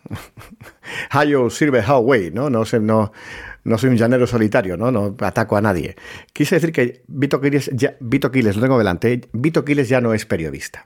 Hayo 1.09 1.49
sirve 1.49 1.81
Way, 1.81 2.31
¿no? 2.31 2.49
No, 2.49 2.65
sé, 2.65 2.79
no, 2.79 3.11
no 3.63 3.77
soy 3.77 3.89
un 3.89 3.97
llanero 3.97 4.27
solitario, 4.27 4.77
¿no? 4.77 4.91
No 4.91 5.15
ataco 5.19 5.57
a 5.57 5.61
nadie. 5.61 5.95
Quise 6.33 6.55
decir 6.55 6.71
que 6.71 7.03
Vito 7.07 7.41
Quiles, 7.41 8.55
lo 8.55 8.61
tengo 8.61 8.77
delante, 8.77 9.29
Vito 9.33 9.65
Quiles 9.65 9.89
ya 9.89 10.01
no 10.01 10.13
es 10.13 10.25
periodista. 10.25 10.85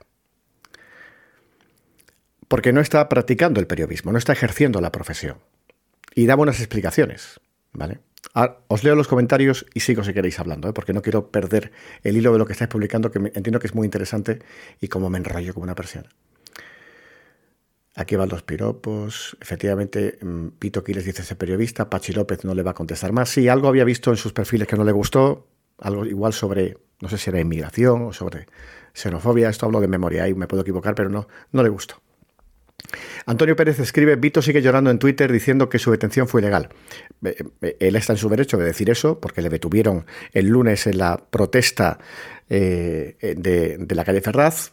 Porque 2.48 2.72
no 2.72 2.80
está 2.80 3.08
practicando 3.08 3.60
el 3.60 3.66
periodismo, 3.66 4.12
no 4.12 4.18
está 4.18 4.32
ejerciendo 4.32 4.80
la 4.80 4.92
profesión. 4.92 5.38
Y 6.14 6.26
da 6.26 6.36
buenas 6.36 6.60
explicaciones, 6.60 7.40
¿vale? 7.72 8.00
os 8.68 8.82
leo 8.82 8.94
los 8.94 9.06
comentarios 9.06 9.66
y 9.74 9.80
sigo 9.80 10.02
si 10.02 10.12
queréis 10.12 10.40
hablando, 10.40 10.68
¿eh? 10.68 10.72
porque 10.72 10.92
no 10.92 11.02
quiero 11.02 11.30
perder 11.30 11.72
el 12.02 12.16
hilo 12.16 12.32
de 12.32 12.38
lo 12.38 12.46
que 12.46 12.52
estáis 12.52 12.70
publicando, 12.70 13.10
que 13.10 13.18
entiendo 13.18 13.60
que 13.60 13.66
es 13.66 13.74
muy 13.74 13.84
interesante 13.84 14.40
y 14.80 14.88
como 14.88 15.10
me 15.10 15.18
enrollo 15.18 15.52
como 15.54 15.64
una 15.64 15.74
persiana. 15.74 16.08
Aquí 17.96 18.16
van 18.16 18.28
los 18.28 18.42
piropos. 18.42 19.36
Efectivamente, 19.40 20.18
mm, 20.20 20.48
Pito 20.58 20.82
Quiles 20.82 21.04
dice 21.04 21.22
ese 21.22 21.36
periodista, 21.36 21.88
Pachi 21.88 22.12
López 22.12 22.44
no 22.44 22.54
le 22.54 22.62
va 22.62 22.72
a 22.72 22.74
contestar 22.74 23.12
más. 23.12 23.28
Sí, 23.28 23.48
algo 23.48 23.68
había 23.68 23.84
visto 23.84 24.10
en 24.10 24.16
sus 24.16 24.32
perfiles 24.32 24.66
que 24.66 24.76
no 24.76 24.84
le 24.84 24.92
gustó, 24.92 25.46
algo 25.78 26.04
igual 26.04 26.32
sobre, 26.32 26.76
no 27.00 27.08
sé 27.08 27.18
si 27.18 27.30
era 27.30 27.40
inmigración 27.40 28.02
o 28.02 28.12
sobre 28.12 28.46
xenofobia. 28.92 29.48
Esto 29.48 29.66
hablo 29.66 29.80
de 29.80 29.88
memoria 29.88 30.28
y 30.28 30.34
me 30.34 30.48
puedo 30.48 30.62
equivocar, 30.62 30.96
pero 30.96 31.08
no, 31.08 31.28
no 31.52 31.62
le 31.62 31.68
gustó. 31.68 32.02
Antonio 33.26 33.54
Pérez 33.54 33.78
escribe, 33.78 34.16
Vito 34.16 34.42
sigue 34.42 34.60
llorando 34.60 34.90
en 34.90 34.98
Twitter 34.98 35.30
diciendo 35.30 35.68
que 35.68 35.78
su 35.78 35.90
detención 35.92 36.26
fue 36.26 36.40
ilegal. 36.40 36.70
Él 37.22 37.96
está 37.96 38.12
en 38.12 38.18
su 38.18 38.28
derecho 38.28 38.58
de 38.58 38.64
decir 38.64 38.90
eso, 38.90 39.20
porque 39.20 39.40
le 39.40 39.48
detuvieron 39.48 40.04
el 40.32 40.48
lunes 40.48 40.86
en 40.88 40.98
la 40.98 41.16
protesta 41.16 41.98
eh, 42.48 43.16
de 43.36 43.94
la 43.94 44.04
calle 44.04 44.20
Ferraz, 44.20 44.72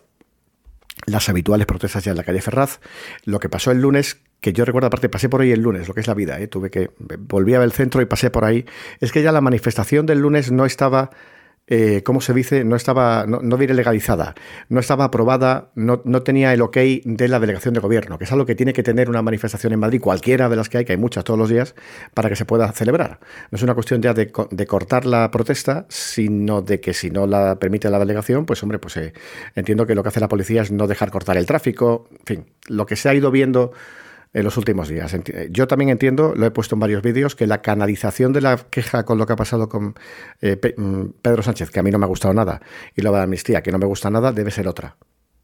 las 1.06 1.30
habituales 1.30 1.66
protestas 1.68 2.04
ya 2.04 2.12
en 2.12 2.18
la 2.18 2.24
calle 2.24 2.42
Ferraz. 2.42 2.80
Lo 3.26 3.40
que 3.40 3.50
pasó 3.50 3.72
el 3.72 3.82
lunes, 3.82 4.22
que 4.40 4.54
yo 4.54 4.66
recuerdo 4.66 4.88
aparte, 4.88 5.10
pasé 5.10 5.30
por 5.30 5.42
ahí 5.42 5.52
el 5.52 5.62
lunes, 5.62 5.88
lo 5.88 5.94
que 5.94 6.02
es 6.02 6.08
la 6.08 6.14
vida, 6.14 6.40
¿eh? 6.40 6.48
tuve 6.48 6.70
que, 6.70 6.92
volví 7.20 7.54
a 7.54 7.60
ver 7.60 7.66
el 7.66 7.72
centro 7.72 8.02
y 8.02 8.06
pasé 8.06 8.30
por 8.30 8.46
ahí, 8.46 8.66
es 9.00 9.12
que 9.12 9.22
ya 9.24 9.32
la 9.32 9.42
manifestación 9.42 10.06
del 10.06 10.20
lunes 10.20 10.52
no 10.52 10.66
estaba 10.66 11.12
eh, 11.74 12.04
¿cómo 12.04 12.20
se 12.20 12.34
dice? 12.34 12.66
No 12.66 12.76
estaba, 12.76 13.26
no, 13.26 13.40
no 13.42 13.56
diré 13.56 13.74
legalizada, 13.74 14.36
no 14.68 14.82
estaba 14.82 15.06
aprobada, 15.06 15.70
no, 15.74 16.02
no, 16.04 16.22
tenía 16.22 16.54
el 16.54 16.62
ok 16.62 16.76
de 17.06 17.28
la 17.30 17.40
delegación 17.40 17.74
de 17.74 17.80
gobierno, 17.80 18.18
que 18.18 18.26
es 18.26 18.32
algo 18.34 18.46
que 18.46 18.56
tiene 18.56 18.74
que 18.74 18.84
tener 18.84 19.10
una 19.10 19.22
manifestación 19.22 19.72
en 19.72 19.80
Madrid, 19.80 20.02
cualquiera 20.02 20.50
de 20.50 20.58
las 20.58 20.68
que 20.68 20.80
hay, 20.80 20.86
que 20.86 20.92
hay 20.92 20.98
muchas 20.98 21.24
todos 21.24 21.40
los 21.40 21.48
días, 21.48 21.74
para 22.14 22.28
que 22.28 22.36
se 22.36 22.44
pueda 22.44 22.70
celebrar. 22.74 23.20
No 23.52 23.56
es 23.56 23.64
una 23.64 23.74
cuestión 23.74 24.02
ya 24.02 24.14
de, 24.14 24.30
cortar 24.68 25.06
la 25.06 25.32
protesta, 25.32 25.86
sino 25.88 26.62
de 26.62 26.82
que 26.82 26.94
si 26.94 27.10
no 27.10 27.26
la 27.26 27.56
permite 27.56 27.90
la 27.90 28.00
delegación, 28.00 28.46
pues 28.46 28.62
hombre, 28.64 28.78
pues 28.78 28.98
eh, 28.98 29.14
entiendo 29.56 29.88
que 29.88 29.96
lo 29.96 30.04
que 30.04 30.10
hace 30.10 30.20
la 30.20 30.28
policía 30.28 30.64
es 30.64 30.72
no 30.72 30.88
dejar 30.88 31.10
cortar 31.10 31.38
el 31.38 31.46
tráfico, 31.46 32.10
en 32.12 32.26
fin, 32.26 32.46
lo 32.68 32.86
que 32.86 32.98
se 32.98 33.08
ha 33.08 33.14
ido 33.14 33.32
viendo 33.32 33.72
en 34.34 34.44
los 34.44 34.58
últimos 34.58 34.88
días. 34.88 35.16
Yo 35.50 35.68
también 35.68 35.90
entiendo, 35.90 36.34
lo 36.36 36.46
he 36.46 36.52
puesto 36.52 36.76
en 36.76 36.80
varios 36.80 37.02
vídeos, 37.02 37.36
que 37.36 37.48
la 37.48 37.62
canalización 37.62 38.34
de 38.34 38.42
la 38.42 38.58
queja 38.58 39.04
con 39.04 39.18
lo 39.18 39.26
que 39.26 39.34
ha 39.34 39.36
pasado 39.36 39.68
con 39.68 39.96
eh, 40.42 40.58
mm, 40.78 41.06
Pedro 41.22 41.44
Sánchez, 41.44 41.70
que 41.70 41.80
a 41.80 41.84
mí 41.84 41.92
no 41.92 42.00
me 42.00 42.06
ha 42.06 42.08
gustado 42.08 42.34
nada, 42.34 42.62
y 42.96 43.02
lo 43.02 43.12
de 43.12 43.18
la 43.18 43.24
amnistía, 43.24 43.62
que 43.62 43.72
no 43.72 43.78
me 43.78 43.86
gusta 43.86 44.10
nada, 44.10 44.32
debe 44.32 44.52
ser 44.52 44.68
otra. 44.68 44.96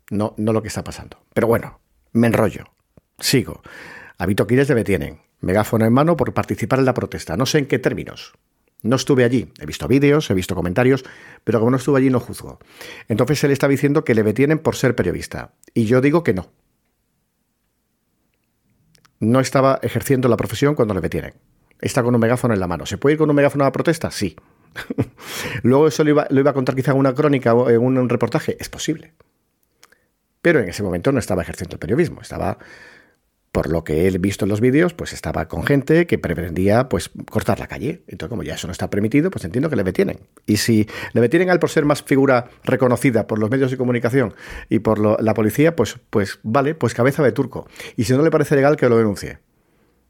No, 0.09 0.33
no 0.37 0.53
lo 0.53 0.61
que 0.61 0.69
está 0.69 0.83
pasando. 0.83 1.17
Pero 1.33 1.47
bueno, 1.47 1.79
me 2.13 2.27
enrollo. 2.27 2.65
Sigo. 3.19 3.61
A 4.17 4.25
Vito 4.25 4.47
Quiles 4.47 4.69
le 4.69 4.75
detienen. 4.75 5.19
Megáfono 5.41 5.85
en 5.85 5.93
mano 5.93 6.15
por 6.15 6.33
participar 6.33 6.79
en 6.79 6.85
la 6.85 6.93
protesta. 6.93 7.35
No 7.35 7.45
sé 7.45 7.59
en 7.59 7.65
qué 7.65 7.77
términos. 7.77 8.33
No 8.83 8.95
estuve 8.95 9.25
allí. 9.25 9.51
He 9.59 9.65
visto 9.65 9.87
vídeos, 9.87 10.29
he 10.29 10.33
visto 10.33 10.55
comentarios, 10.55 11.03
pero 11.43 11.59
como 11.59 11.71
no 11.71 11.77
estuve 11.77 11.99
allí 11.99 12.09
no 12.09 12.19
juzgo. 12.19 12.59
Entonces 13.09 13.43
él 13.43 13.51
está 13.51 13.67
diciendo 13.67 14.05
que 14.05 14.15
le 14.15 14.23
detienen 14.23 14.59
por 14.59 14.75
ser 14.75 14.95
periodista. 14.95 15.51
Y 15.73 15.85
yo 15.85 15.99
digo 15.99 16.23
que 16.23 16.33
no 16.33 16.51
no 19.19 19.39
estaba 19.39 19.79
ejerciendo 19.81 20.27
la 20.29 20.37
profesión 20.37 20.75
cuando 20.75 20.93
le 20.93 21.01
detienen. 21.01 21.33
Está 21.79 22.03
con 22.03 22.13
un 22.13 22.21
megáfono 22.21 22.53
en 22.53 22.59
la 22.59 22.67
mano. 22.67 22.85
¿Se 22.85 22.97
puede 22.97 23.13
ir 23.13 23.19
con 23.19 23.29
un 23.29 23.35
megáfono 23.35 23.63
a 23.63 23.67
la 23.67 23.71
protesta? 23.71 24.11
Sí. 24.11 24.35
Luego 25.63 25.87
eso 25.87 26.03
lo 26.03 26.09
iba, 26.11 26.49
a 26.49 26.53
contar 26.53 26.75
quizá 26.75 26.91
en 26.91 26.97
una 26.97 27.13
crónica 27.13 27.53
o 27.53 27.69
en 27.69 27.81
un 27.81 28.09
reportaje. 28.09 28.57
Es 28.59 28.69
posible. 28.69 29.13
Pero 30.41 30.59
en 30.59 30.69
ese 30.69 30.83
momento 30.83 31.11
no 31.11 31.19
estaba 31.19 31.41
ejerciendo 31.41 31.75
el 31.75 31.79
periodismo, 31.79 32.21
estaba 32.21 32.57
por 33.57 33.71
lo 33.71 33.83
que 33.83 34.07
he 34.07 34.17
visto 34.19 34.45
en 34.45 34.49
los 34.49 34.61
vídeos, 34.61 34.93
pues 34.93 35.13
estaba 35.13 35.47
con 35.47 35.65
gente 35.65 36.05
que 36.05 36.19
pretendía 36.19 36.89
pues 36.89 37.09
cortar 37.31 37.59
la 37.59 37.65
calle. 37.65 38.03
Entonces, 38.05 38.29
como 38.29 38.43
ya 38.43 38.53
eso 38.53 38.67
no 38.67 38.71
está 38.71 38.91
permitido, 38.91 39.31
pues 39.31 39.45
entiendo 39.45 39.67
que 39.67 39.75
le 39.75 39.83
detienen. 39.83 40.19
Y 40.45 40.57
si 40.57 40.87
le 41.13 41.21
detienen 41.21 41.49
al 41.49 41.57
por 41.57 41.71
ser 41.71 41.83
más 41.83 42.03
figura 42.03 42.51
reconocida 42.63 43.25
por 43.25 43.39
los 43.39 43.49
medios 43.49 43.71
de 43.71 43.77
comunicación 43.77 44.35
y 44.69 44.77
por 44.77 44.99
la 44.99 45.33
policía, 45.33 45.75
pues, 45.75 45.97
pues 46.11 46.37
vale, 46.43 46.75
pues 46.75 46.93
cabeza 46.93 47.23
de 47.23 47.31
turco. 47.31 47.67
Y 47.95 48.03
si 48.03 48.13
no 48.13 48.21
le 48.21 48.29
parece 48.29 48.55
legal, 48.55 48.77
que 48.77 48.87
lo 48.89 48.97
denuncie. 48.97 49.39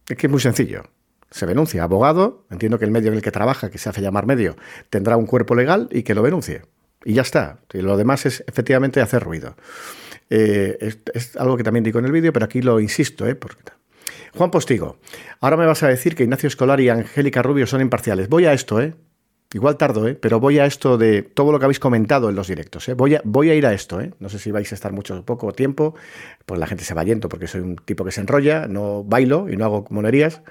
Es 0.10 0.18
que 0.18 0.28
es 0.28 0.32
muy 0.32 0.42
sencillo. 0.42 0.84
Se 1.32 1.46
denuncia. 1.46 1.84
Abogado, 1.84 2.46
entiendo 2.52 2.78
que 2.80 2.84
el 2.84 2.92
medio 2.92 3.12
en 3.12 3.14
el 3.14 3.22
que 3.22 3.32
trabaja, 3.32 3.70
que 3.70 3.78
se 3.78 3.88
hace 3.88 4.02
llamar 4.02 4.26
medio, 4.26 4.58
tendrá 4.90 5.16
un 5.16 5.26
cuerpo 5.26 5.56
legal 5.56 5.88
y 5.94 6.04
que 6.04 6.16
lo 6.16 6.22
denuncie. 6.22 6.64
Y 7.06 7.14
ya 7.14 7.22
está. 7.22 7.60
Y 7.74 7.78
lo 7.78 7.96
demás 7.96 8.26
es 8.26 8.44
efectivamente 8.46 9.00
hacer 9.00 9.24
ruido. 9.24 9.56
Eh, 10.30 10.96
es, 11.14 11.36
algo 11.38 11.58
que 11.58 11.64
también 11.64 11.84
digo 11.84 12.00
en 12.00 12.06
el 12.06 12.12
vídeo, 12.12 12.34
pero 12.34 12.46
aquí 12.46 12.62
lo 12.62 12.80
insisto. 12.80 13.28
¿eh? 13.28 13.38
Juan 14.36 14.52
Postigo, 14.52 15.00
ahora 15.40 15.58
me 15.58 15.66
vas 15.66 15.84
a 15.84 15.88
decir 15.88 16.16
que 16.16 16.24
Ignacio 16.24 16.48
Escolar 16.48 16.80
y 16.80 16.90
Angélica 16.90 17.42
Rubio 17.42 17.66
son 17.66 17.82
imparciales. 17.82 18.30
Voy 18.30 18.46
a 18.46 18.54
esto, 18.54 18.82
¿eh? 18.82 18.94
Igual 19.54 19.78
tardo, 19.78 20.06
¿eh? 20.08 20.14
pero 20.14 20.42
voy 20.42 20.60
a 20.60 20.66
esto 20.66 20.98
de 20.98 21.22
todo 21.22 21.54
lo 21.54 21.60
que 21.60 21.66
habéis 21.66 21.80
comentado 21.80 22.30
en 22.30 22.36
los 22.36 22.50
directos. 22.50 22.90
¿eh? 22.90 22.96
Voy, 22.96 23.16
a, 23.16 23.22
voy 23.24 23.50
a 23.50 23.56
ir 23.56 23.66
a 23.66 23.74
esto. 23.74 24.02
¿eh? 24.02 24.14
No 24.20 24.28
sé 24.28 24.40
si 24.40 24.52
vais 24.52 24.70
a 24.74 24.76
estar 24.76 24.92
mucho 24.92 25.18
o 25.18 25.24
poco 25.24 25.54
tiempo, 25.54 25.96
pues 26.46 26.60
la 26.60 26.68
gente 26.68 26.84
se 26.84 26.94
va 26.94 27.06
yendo 27.06 27.30
porque 27.30 27.48
soy 27.48 27.62
un 27.62 27.78
tipo 27.78 28.04
que 28.04 28.12
se 28.12 28.20
enrolla, 28.20 28.68
no 28.68 29.06
bailo 29.06 29.48
y 29.50 29.56
no 29.56 29.64
hago 29.64 29.86
monerías. 29.90 30.42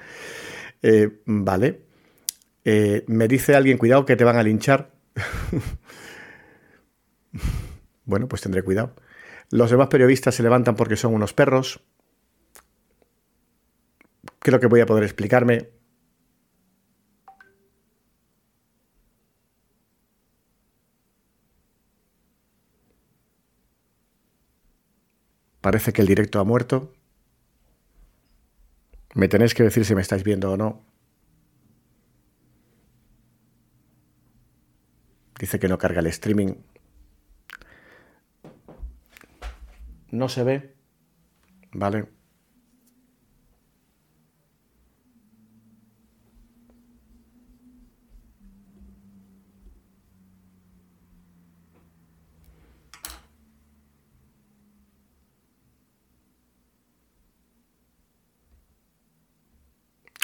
Eh, 0.81 1.09
vale. 1.25 1.81
me 2.65 3.27
dice 3.27 3.55
alguien, 3.55 3.77
cuidado 3.77 4.05
que 4.05 4.15
te 4.15 4.23
van 4.23 4.37
a 4.37 4.43
linchar. 4.43 4.89
bueno, 8.05 8.27
pues 8.27 8.41
tendré 8.41 8.63
cuidado. 8.63 8.95
Los 9.49 9.71
demás 9.71 9.87
periodistas 9.87 10.35
se 10.35 10.43
levantan 10.43 10.75
porque 10.75 10.97
son 10.97 11.13
unos 11.13 11.33
perros. 11.33 11.81
Creo 14.39 14.59
que 14.59 14.67
voy 14.67 14.81
a 14.81 14.85
poder 14.85 15.03
explicarme. 15.03 15.69
Parece 25.61 25.91
que 25.91 26.01
el 26.01 26.07
directo 26.07 26.39
ha 26.39 26.43
muerto. 26.43 26.93
Me 29.15 29.27
tenéis 29.27 29.53
que 29.53 29.63
decir 29.63 29.83
si 29.83 29.95
me 29.95 30.01
estáis 30.01 30.23
viendo 30.23 30.51
o 30.51 30.57
no. 30.57 30.85
Dice 35.39 35.59
que 35.59 35.67
no 35.67 35.77
carga 35.77 35.99
el 35.99 36.07
streaming. 36.07 36.53
No 40.11 40.29
se 40.29 40.43
ve, 40.43 40.75
¿vale? 41.73 42.07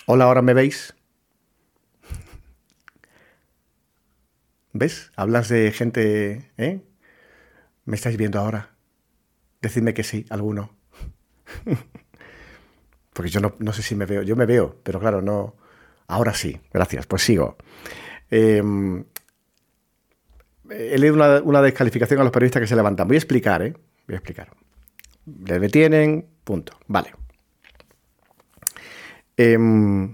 Hola, 0.05 0.25
¿ahora 0.25 0.41
me 0.41 0.53
veis? 0.53 0.93
¿Ves? 4.73 5.11
Hablas 5.15 5.49
de 5.49 5.71
gente, 5.71 6.51
¿eh? 6.57 6.81
¿Me 7.85 7.95
estáis 7.95 8.17
viendo 8.17 8.39
ahora? 8.39 8.72
Decidme 9.63 9.93
que 9.93 10.03
sí, 10.03 10.25
alguno. 10.29 10.71
Porque 13.13 13.31
yo 13.31 13.39
no, 13.39 13.73
sé 13.73 13.81
si 13.81 13.95
me 13.95 14.05
veo. 14.05 14.21
Yo 14.21 14.35
me 14.35 14.45
veo, 14.45 14.75
pero 14.83 14.99
claro, 14.99 15.21
no. 15.21 15.55
Ahora 16.07 16.33
sí, 16.33 16.59
gracias. 16.73 17.07
Pues 17.07 17.21
sigo. 17.21 17.55
Em, 18.29 19.05
he 20.69 20.97
leído 20.97 21.15
una, 21.45 21.61
descalificación 21.61 22.19
a 22.19 22.23
los 22.23 22.33
periodistas 22.33 22.59
que 22.59 22.67
se 22.67 22.75
levantan. 22.75 23.07
Voy 23.07 23.15
a 23.15 23.19
explicar, 23.19 23.61
¿eh? 23.61 23.73
Voy 24.05 24.15
a 24.15 24.17
explicar. 24.17 24.49
Le 25.25 25.59
detienen, 25.59 26.27
punto. 26.43 26.77
Vale. 26.87 27.13
Em, 29.37 30.13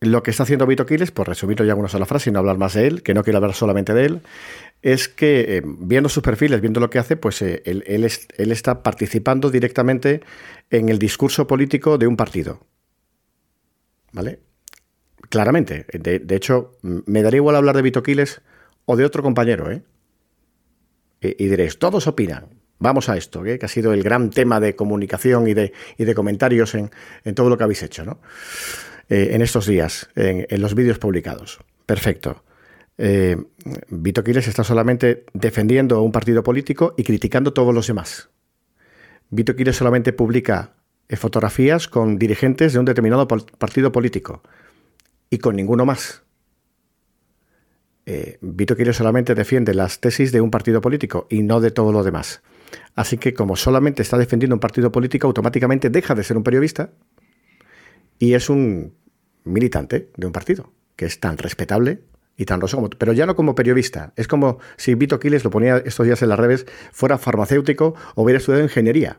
lo 0.00 0.22
que 0.22 0.30
está 0.30 0.44
haciendo 0.44 0.66
Vito 0.66 0.86
Quiles, 0.86 1.10
por 1.10 1.28
resumirlo 1.28 1.64
ya 1.66 1.74
una 1.74 1.88
sola 1.88 2.06
frase 2.06 2.30
y 2.30 2.32
no 2.32 2.38
hablar 2.38 2.56
más 2.56 2.74
de 2.74 2.86
él, 2.86 3.02
que 3.02 3.12
no 3.12 3.22
quiero 3.22 3.36
hablar 3.36 3.54
solamente 3.54 3.92
de 3.92 4.06
él, 4.06 4.20
es 4.80 5.08
que 5.08 5.58
eh, 5.58 5.62
viendo 5.64 6.08
sus 6.08 6.22
perfiles, 6.22 6.62
viendo 6.62 6.80
lo 6.80 6.88
que 6.88 6.98
hace, 6.98 7.16
pues 7.16 7.42
eh, 7.42 7.62
él, 7.64 8.04
está 8.52 8.82
participando 8.82 9.50
directamente 9.50 10.22
en 10.70 10.88
el 10.88 10.98
discurso 10.98 11.46
político 11.46 11.98
de 11.98 12.06
un 12.06 12.16
partido. 12.16 12.66
¿Vale? 14.12 14.40
Claramente. 15.28 15.84
De, 15.92 16.34
hecho, 16.34 16.78
me 16.82 17.22
daría 17.22 17.38
igual 17.38 17.56
hablar 17.56 17.76
de 17.76 17.82
Vito 17.82 18.02
Quiles 18.02 18.40
o 18.86 18.96
de 18.96 19.04
otro 19.04 19.22
compañero, 19.22 19.70
¿eh? 19.70 19.82
Y, 21.20 21.48
diréis, 21.48 21.78
todos 21.78 22.06
opinan. 22.06 22.46
Vamos 22.78 23.10
a 23.10 23.16
esto, 23.18 23.44
¿eh? 23.44 23.58
que 23.58 23.66
ha 23.66 23.68
sido 23.68 23.92
el 23.92 24.02
gran 24.02 24.30
tema 24.30 24.58
de 24.58 24.74
comunicación 24.74 25.46
y 25.46 25.52
de, 25.52 25.74
y 25.98 26.04
de 26.04 26.14
comentarios 26.14 26.74
en, 26.74 26.90
en, 27.24 27.34
todo 27.34 27.50
lo 27.50 27.58
que 27.58 27.64
habéis 27.64 27.82
hecho, 27.82 28.06
¿no? 28.06 28.20
En 29.10 29.42
estos 29.42 29.66
días, 29.66 30.08
en, 30.14 30.46
los 30.60 30.74
vídeos 30.74 30.98
publicados. 30.98 31.58
Perfecto 31.84 32.44
eh, 33.02 33.34
Vito 33.88 34.22
Quiles 34.22 34.46
está 34.46 34.62
solamente 34.62 35.24
defendiendo 35.32 35.96
a 35.96 36.02
un 36.02 36.12
partido 36.12 36.42
político 36.42 36.94
y 36.98 37.02
criticando 37.02 37.48
a 37.48 37.54
todos 37.54 37.74
los 37.74 37.86
demás. 37.86 38.28
Vito 39.30 39.56
Quiles 39.56 39.76
solamente 39.76 40.12
publica 40.12 40.74
eh, 41.08 41.16
fotografías 41.16 41.88
con 41.88 42.18
dirigentes 42.18 42.74
de 42.74 42.78
un 42.78 42.84
determinado 42.84 43.26
partido 43.26 43.90
político 43.90 44.42
y 45.30 45.38
con 45.38 45.56
ninguno 45.56 45.86
más. 45.86 46.24
Eh, 48.04 48.36
Vito 48.42 48.76
Quiles 48.76 48.96
solamente 48.96 49.34
defiende 49.34 49.72
las 49.72 50.00
tesis 50.00 50.30
de 50.30 50.42
un 50.42 50.50
partido 50.50 50.82
político 50.82 51.26
y 51.30 51.42
no 51.42 51.62
de 51.62 51.70
todo 51.70 51.92
lo 51.92 52.02
demás. 52.02 52.42
Así 52.96 53.16
que 53.16 53.32
como 53.32 53.56
solamente 53.56 54.02
está 54.02 54.18
defendiendo 54.18 54.56
un 54.56 54.60
partido 54.60 54.92
político, 54.92 55.26
automáticamente 55.26 55.88
deja 55.88 56.14
de 56.14 56.22
ser 56.22 56.36
un 56.36 56.42
periodista 56.42 56.90
y 58.20 58.34
es 58.34 58.48
un 58.48 58.94
militante 59.42 60.10
de 60.16 60.26
un 60.26 60.32
partido, 60.32 60.72
que 60.94 61.06
es 61.06 61.18
tan 61.18 61.38
respetable 61.38 62.02
y 62.36 62.44
tan 62.44 62.60
roso 62.60 62.76
como 62.76 62.90
pero 62.90 63.12
ya 63.12 63.26
no 63.26 63.34
como 63.34 63.56
periodista. 63.56 64.12
Es 64.14 64.28
como 64.28 64.60
si 64.76 64.94
Vito 64.94 65.18
Quiles, 65.18 65.42
lo 65.42 65.50
ponía 65.50 65.78
estos 65.78 66.06
días 66.06 66.22
en 66.22 66.28
las 66.28 66.38
redes, 66.38 66.66
fuera 66.92 67.18
farmacéutico 67.18 67.96
o 68.14 68.22
hubiera 68.22 68.38
estudiado 68.38 68.62
ingeniería. 68.62 69.18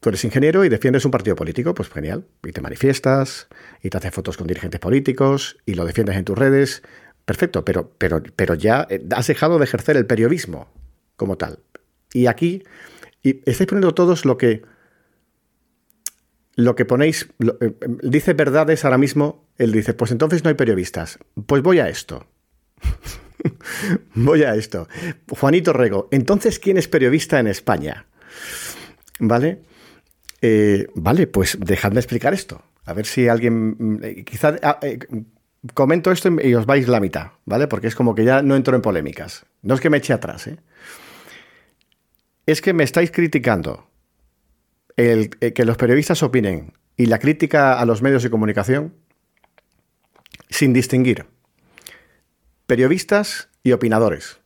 Tú 0.00 0.08
eres 0.08 0.24
ingeniero 0.24 0.64
y 0.64 0.68
defiendes 0.68 1.04
un 1.04 1.10
partido 1.10 1.36
político, 1.36 1.74
pues 1.74 1.88
genial. 1.88 2.26
Y 2.44 2.52
te 2.52 2.60
manifiestas, 2.60 3.48
y 3.82 3.90
te 3.90 3.98
haces 3.98 4.14
fotos 4.14 4.36
con 4.36 4.46
dirigentes 4.46 4.80
políticos, 4.80 5.58
y 5.66 5.74
lo 5.74 5.84
defiendes 5.84 6.16
en 6.16 6.24
tus 6.24 6.38
redes. 6.38 6.82
Perfecto, 7.24 7.64
pero, 7.64 7.92
pero, 7.98 8.22
pero 8.34 8.54
ya 8.54 8.86
eh, 8.88 9.04
has 9.10 9.26
dejado 9.26 9.58
de 9.58 9.64
ejercer 9.64 9.96
el 9.96 10.06
periodismo 10.06 10.68
como 11.16 11.36
tal. 11.36 11.58
Y 12.12 12.26
aquí 12.26 12.62
y 13.22 13.40
estáis 13.50 13.68
poniendo 13.68 13.92
todos 13.92 14.24
lo 14.24 14.38
que 14.38 14.62
lo 16.58 16.74
que 16.74 16.84
ponéis, 16.84 17.28
eh, 17.60 17.72
dice 18.02 18.34
verdades 18.34 18.84
ahora 18.84 18.98
mismo, 18.98 19.46
él 19.58 19.70
dice, 19.70 19.94
pues 19.94 20.10
entonces 20.10 20.42
no 20.42 20.48
hay 20.48 20.56
periodistas. 20.56 21.20
Pues 21.46 21.62
voy 21.62 21.78
a 21.78 21.88
esto. 21.88 22.26
voy 24.16 24.42
a 24.42 24.56
esto. 24.56 24.88
Juanito 25.28 25.72
Rego, 25.72 26.08
entonces, 26.10 26.58
¿quién 26.58 26.76
es 26.76 26.88
periodista 26.88 27.38
en 27.38 27.46
España? 27.46 28.06
¿Vale? 29.20 29.60
Eh, 30.42 30.88
vale, 30.96 31.28
pues 31.28 31.56
dejadme 31.60 32.00
explicar 32.00 32.34
esto. 32.34 32.60
A 32.86 32.92
ver 32.92 33.06
si 33.06 33.28
alguien, 33.28 33.76
mm, 33.78 34.00
eh, 34.02 34.24
quizá 34.24 34.56
comento 35.74 36.10
esto 36.10 36.28
y 36.42 36.54
os 36.54 36.66
vais 36.66 36.88
la 36.88 36.98
mitad, 36.98 37.28
¿vale? 37.44 37.68
Porque 37.68 37.86
es 37.86 37.94
como 37.94 38.16
que 38.16 38.24
ya 38.24 38.42
no 38.42 38.56
entro 38.56 38.74
en 38.74 38.82
polémicas. 38.82 39.46
No 39.62 39.74
es 39.76 39.80
que 39.80 39.90
me 39.90 39.98
eche 39.98 40.12
atrás, 40.12 40.48
¿eh? 40.48 40.56
Es 42.46 42.60
que 42.60 42.72
me 42.72 42.82
estáis 42.82 43.12
criticando 43.12 43.88
eh, 44.98 45.30
que 45.54 45.64
los 45.64 45.76
periodistas 45.76 46.22
opinen 46.22 46.72
y 46.96 47.06
la 47.06 47.20
crítica 47.20 47.78
a 47.78 47.86
los 47.86 48.02
medios 48.02 48.24
de 48.24 48.30
comunicación 48.30 48.94
sin 50.50 50.72
distinguir 50.72 51.26
periodistas 52.66 53.48
y 53.62 53.72
opinadores. 53.72 54.40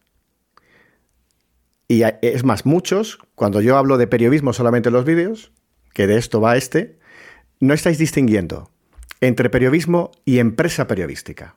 Y 1.89 2.03
es 2.23 2.45
más, 2.45 2.67
muchos, 2.67 3.19
cuando 3.35 3.61
yo 3.61 3.77
hablo 3.77 3.99
de 3.99 4.07
periodismo 4.07 4.53
solamente 4.53 4.91
en 4.91 4.93
los 4.93 5.05
vídeos, 5.05 5.53
que 5.93 6.07
de 6.07 6.19
esto 6.19 6.41
va 6.41 6.57
este, 6.57 6.99
no 7.59 7.75
estáis 7.75 7.99
distinguiendo 7.99 8.71
entre 9.21 9.49
periodismo 9.49 10.11
y 10.25 10.39
empresa 10.39 10.87
periodística. 10.87 11.57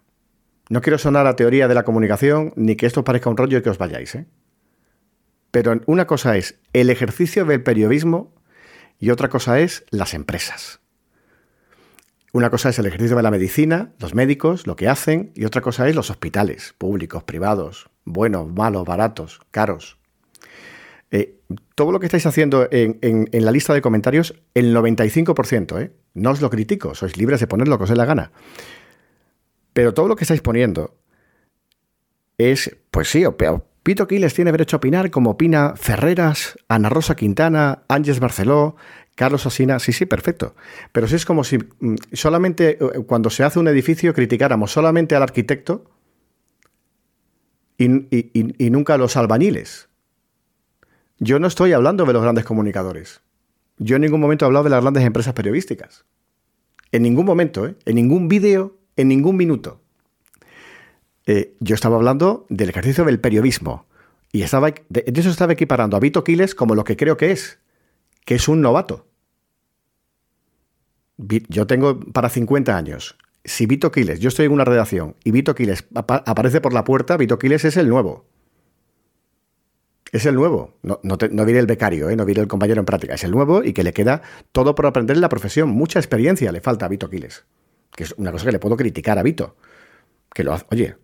No 0.69 0.81
quiero 0.81 0.97
sonar 0.97 1.27
a 1.27 1.35
teoría 1.35 1.67
de 1.67 1.75
la 1.75 1.83
comunicación 1.83 2.53
ni 2.55 2.75
que 2.77 2.85
esto 2.85 3.03
parezca 3.03 3.29
un 3.29 3.37
rollo 3.37 3.57
y 3.57 3.61
que 3.61 3.69
os 3.69 3.77
vayáis. 3.77 4.15
¿eh? 4.15 4.25
Pero 5.51 5.81
una 5.85 6.07
cosa 6.07 6.37
es 6.37 6.59
el 6.73 6.89
ejercicio 6.89 7.43
del 7.45 7.61
periodismo 7.61 8.33
y 8.99 9.09
otra 9.09 9.29
cosa 9.29 9.59
es 9.59 9.85
las 9.89 10.13
empresas. 10.13 10.79
Una 12.35 12.49
cosa 12.49 12.69
es 12.69 12.79
el 12.79 12.85
ejercicio 12.85 13.15
de 13.15 13.23
la 13.23 13.31
medicina, 13.31 13.93
los 13.99 14.13
médicos, 14.13 14.67
lo 14.67 14.75
que 14.75 14.89
hacen, 14.89 15.31
y 15.35 15.45
otra 15.45 15.61
cosa 15.61 15.87
es 15.87 15.95
los 15.95 16.09
hospitales, 16.09 16.75
públicos, 16.77 17.23
privados, 17.23 17.89
buenos, 18.03 18.51
malos, 18.51 18.85
baratos, 18.85 19.39
caros. 19.51 19.97
Eh, 21.11 21.39
todo 21.75 21.93
lo 21.93 22.01
que 22.01 22.07
estáis 22.07 22.25
haciendo 22.25 22.67
en, 22.71 23.29
la 23.31 23.51
lista 23.51 23.73
de 23.73 23.81
comentarios, 23.81 24.35
el 24.53 24.75
95%, 24.75 25.81
¿eh? 25.81 25.93
no 26.13 26.31
os 26.31 26.41
lo 26.41 26.49
critico, 26.49 26.93
sois 26.93 27.15
libres 27.15 27.39
de 27.39 27.47
poner 27.47 27.69
lo 27.69 27.77
que 27.77 27.85
os 27.85 27.89
dé 27.89 27.95
la 27.95 28.03
gana. 28.03 28.31
Pero 29.71 29.93
todo 29.93 30.09
lo 30.09 30.17
que 30.17 30.25
estáis 30.25 30.41
poniendo 30.41 30.97
es, 32.37 32.75
pues 32.91 33.09
sí, 33.09 33.23
Pito 33.85 34.07
Quiles 34.07 34.33
tiene 34.33 34.51
derecho 34.51 34.77
a 34.77 34.79
opinar 34.79 35.11
como 35.11 35.29
opina 35.29 35.75
Ferreras, 35.75 36.57
Ana 36.67 36.89
Rosa 36.89 37.15
Quintana, 37.15 37.83
Ángeles 37.87 38.19
Barceló, 38.19 38.77
Carlos 39.13 39.45
Asina, 39.45 39.77
sí, 39.77 39.93
sí, 39.93 40.07
perfecto. 40.07 40.55
Pero 40.91 41.07
si 41.07 41.13
es 41.13 41.23
como 41.23 41.43
si 41.43 41.59
mm, 41.59 41.93
solamente 42.13 42.79
eh, 42.81 43.03
cuando 43.05 43.29
se 43.29 43.43
hace 43.43 43.59
un 43.59 43.67
edificio 43.67 44.11
criticáramos 44.15 44.71
solamente 44.71 45.15
al 45.15 45.21
arquitecto 45.21 45.85
y, 47.77 47.87
nunca 48.71 48.95
a 48.95 48.97
los 48.97 49.17
albañiles. 49.17 49.87
Yo 51.19 51.37
no 51.37 51.45
estoy 51.45 51.73
hablando 51.73 52.05
de 52.05 52.13
los 52.13 52.23
grandes 52.23 52.43
comunicadores. 52.43 53.21
Yo 53.77 53.97
en 53.97 54.01
ningún 54.01 54.19
momento 54.19 54.45
he 54.45 54.47
hablado 54.47 54.63
de 54.63 54.71
las 54.71 54.81
grandes 54.81 55.03
empresas 55.03 55.35
periodísticas. 55.35 56.05
En 56.91 57.03
ningún 57.03 57.27
momento, 57.27 57.67
¿eh? 57.67 57.75
en 57.85 57.95
ningún 57.97 58.29
vídeo, 58.29 58.79
en 58.95 59.09
ningún 59.09 59.37
minuto. 59.37 59.84
Eh, 61.25 61.55
yo 61.59 61.75
estaba 61.75 61.95
hablando 61.95 62.45
del 62.49 62.69
ejercicio 62.69 63.03
del 63.05 63.19
periodismo. 63.19 63.85
Y 64.31 64.43
estaba, 64.43 64.71
de, 64.89 65.03
eso 65.15 65.29
estaba 65.29 65.53
equiparando 65.53 65.97
a 65.97 65.99
Vito 65.99 66.23
Quiles 66.23 66.55
como 66.55 66.75
lo 66.75 66.83
que 66.83 66.97
creo 66.97 67.17
que 67.17 67.31
es, 67.31 67.59
que 68.25 68.35
es 68.35 68.47
un 68.47 68.61
novato. 68.61 69.07
Yo 71.17 71.65
tengo 71.67 71.99
para 71.99 72.29
50 72.29 72.75
años. 72.75 73.17
Si 73.45 73.65
Vito 73.65 73.91
Quiles, 73.91 74.19
yo 74.19 74.27
estoy 74.27 74.47
en 74.47 74.51
una 74.51 74.65
redacción 74.65 75.15
y 75.23 75.31
Vito 75.31 75.55
Quiles 75.55 75.85
aparece 75.93 76.59
por 76.59 76.73
la 76.73 76.83
puerta, 76.83 77.15
Vito 77.15 77.39
Quiles 77.39 77.63
es 77.63 77.77
el 77.77 77.87
nuevo. 77.87 78.25
Es 80.11 80.25
el 80.25 80.35
nuevo. 80.35 80.73
No, 80.81 80.99
no, 81.03 81.45
diré 81.45 81.59
el 81.59 81.65
becario, 81.65 82.09
¿eh? 82.09 82.15
no 82.15 82.25
diré 82.25 82.41
el 82.41 82.47
compañero 82.47 82.79
en 82.79 82.85
práctica. 82.85 83.13
Es 83.13 83.23
el 83.23 83.31
nuevo 83.31 83.63
y 83.63 83.73
que 83.73 83.83
le 83.83 83.93
queda 83.93 84.21
todo 84.51 84.75
por 84.75 84.85
aprender 84.85 85.15
en 85.15 85.21
la 85.21 85.29
profesión. 85.29 85.69
Mucha 85.69 85.99
experiencia 85.99 86.51
le 86.51 86.61
falta 86.61 86.85
a 86.85 86.89
Vito 86.89 87.09
Quiles. 87.09 87.45
Que 87.91 88.03
es 88.03 88.13
una 88.17 88.31
cosa 88.31 88.45
que 88.45 88.51
le 88.51 88.59
puedo 88.59 88.75
criticar 88.75 89.17
a 89.19 89.23
Vito. 89.23 89.55
Que 90.33 90.43
lo 90.43 90.53
hace, 90.53 90.65
oye, 90.71 90.95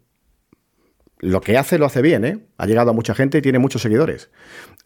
lo 1.22 1.40
que 1.40 1.58
hace 1.58 1.78
lo 1.78 1.86
hace 1.86 2.02
bien, 2.02 2.26
¿eh? 2.26 2.40
Ha 2.58 2.66
llegado 2.66 2.90
a 2.90 2.94
mucha 2.94 3.14
gente 3.14 3.38
y 3.38 3.42
tiene 3.42 3.60
muchos 3.60 3.84
seguidores. 3.84 4.30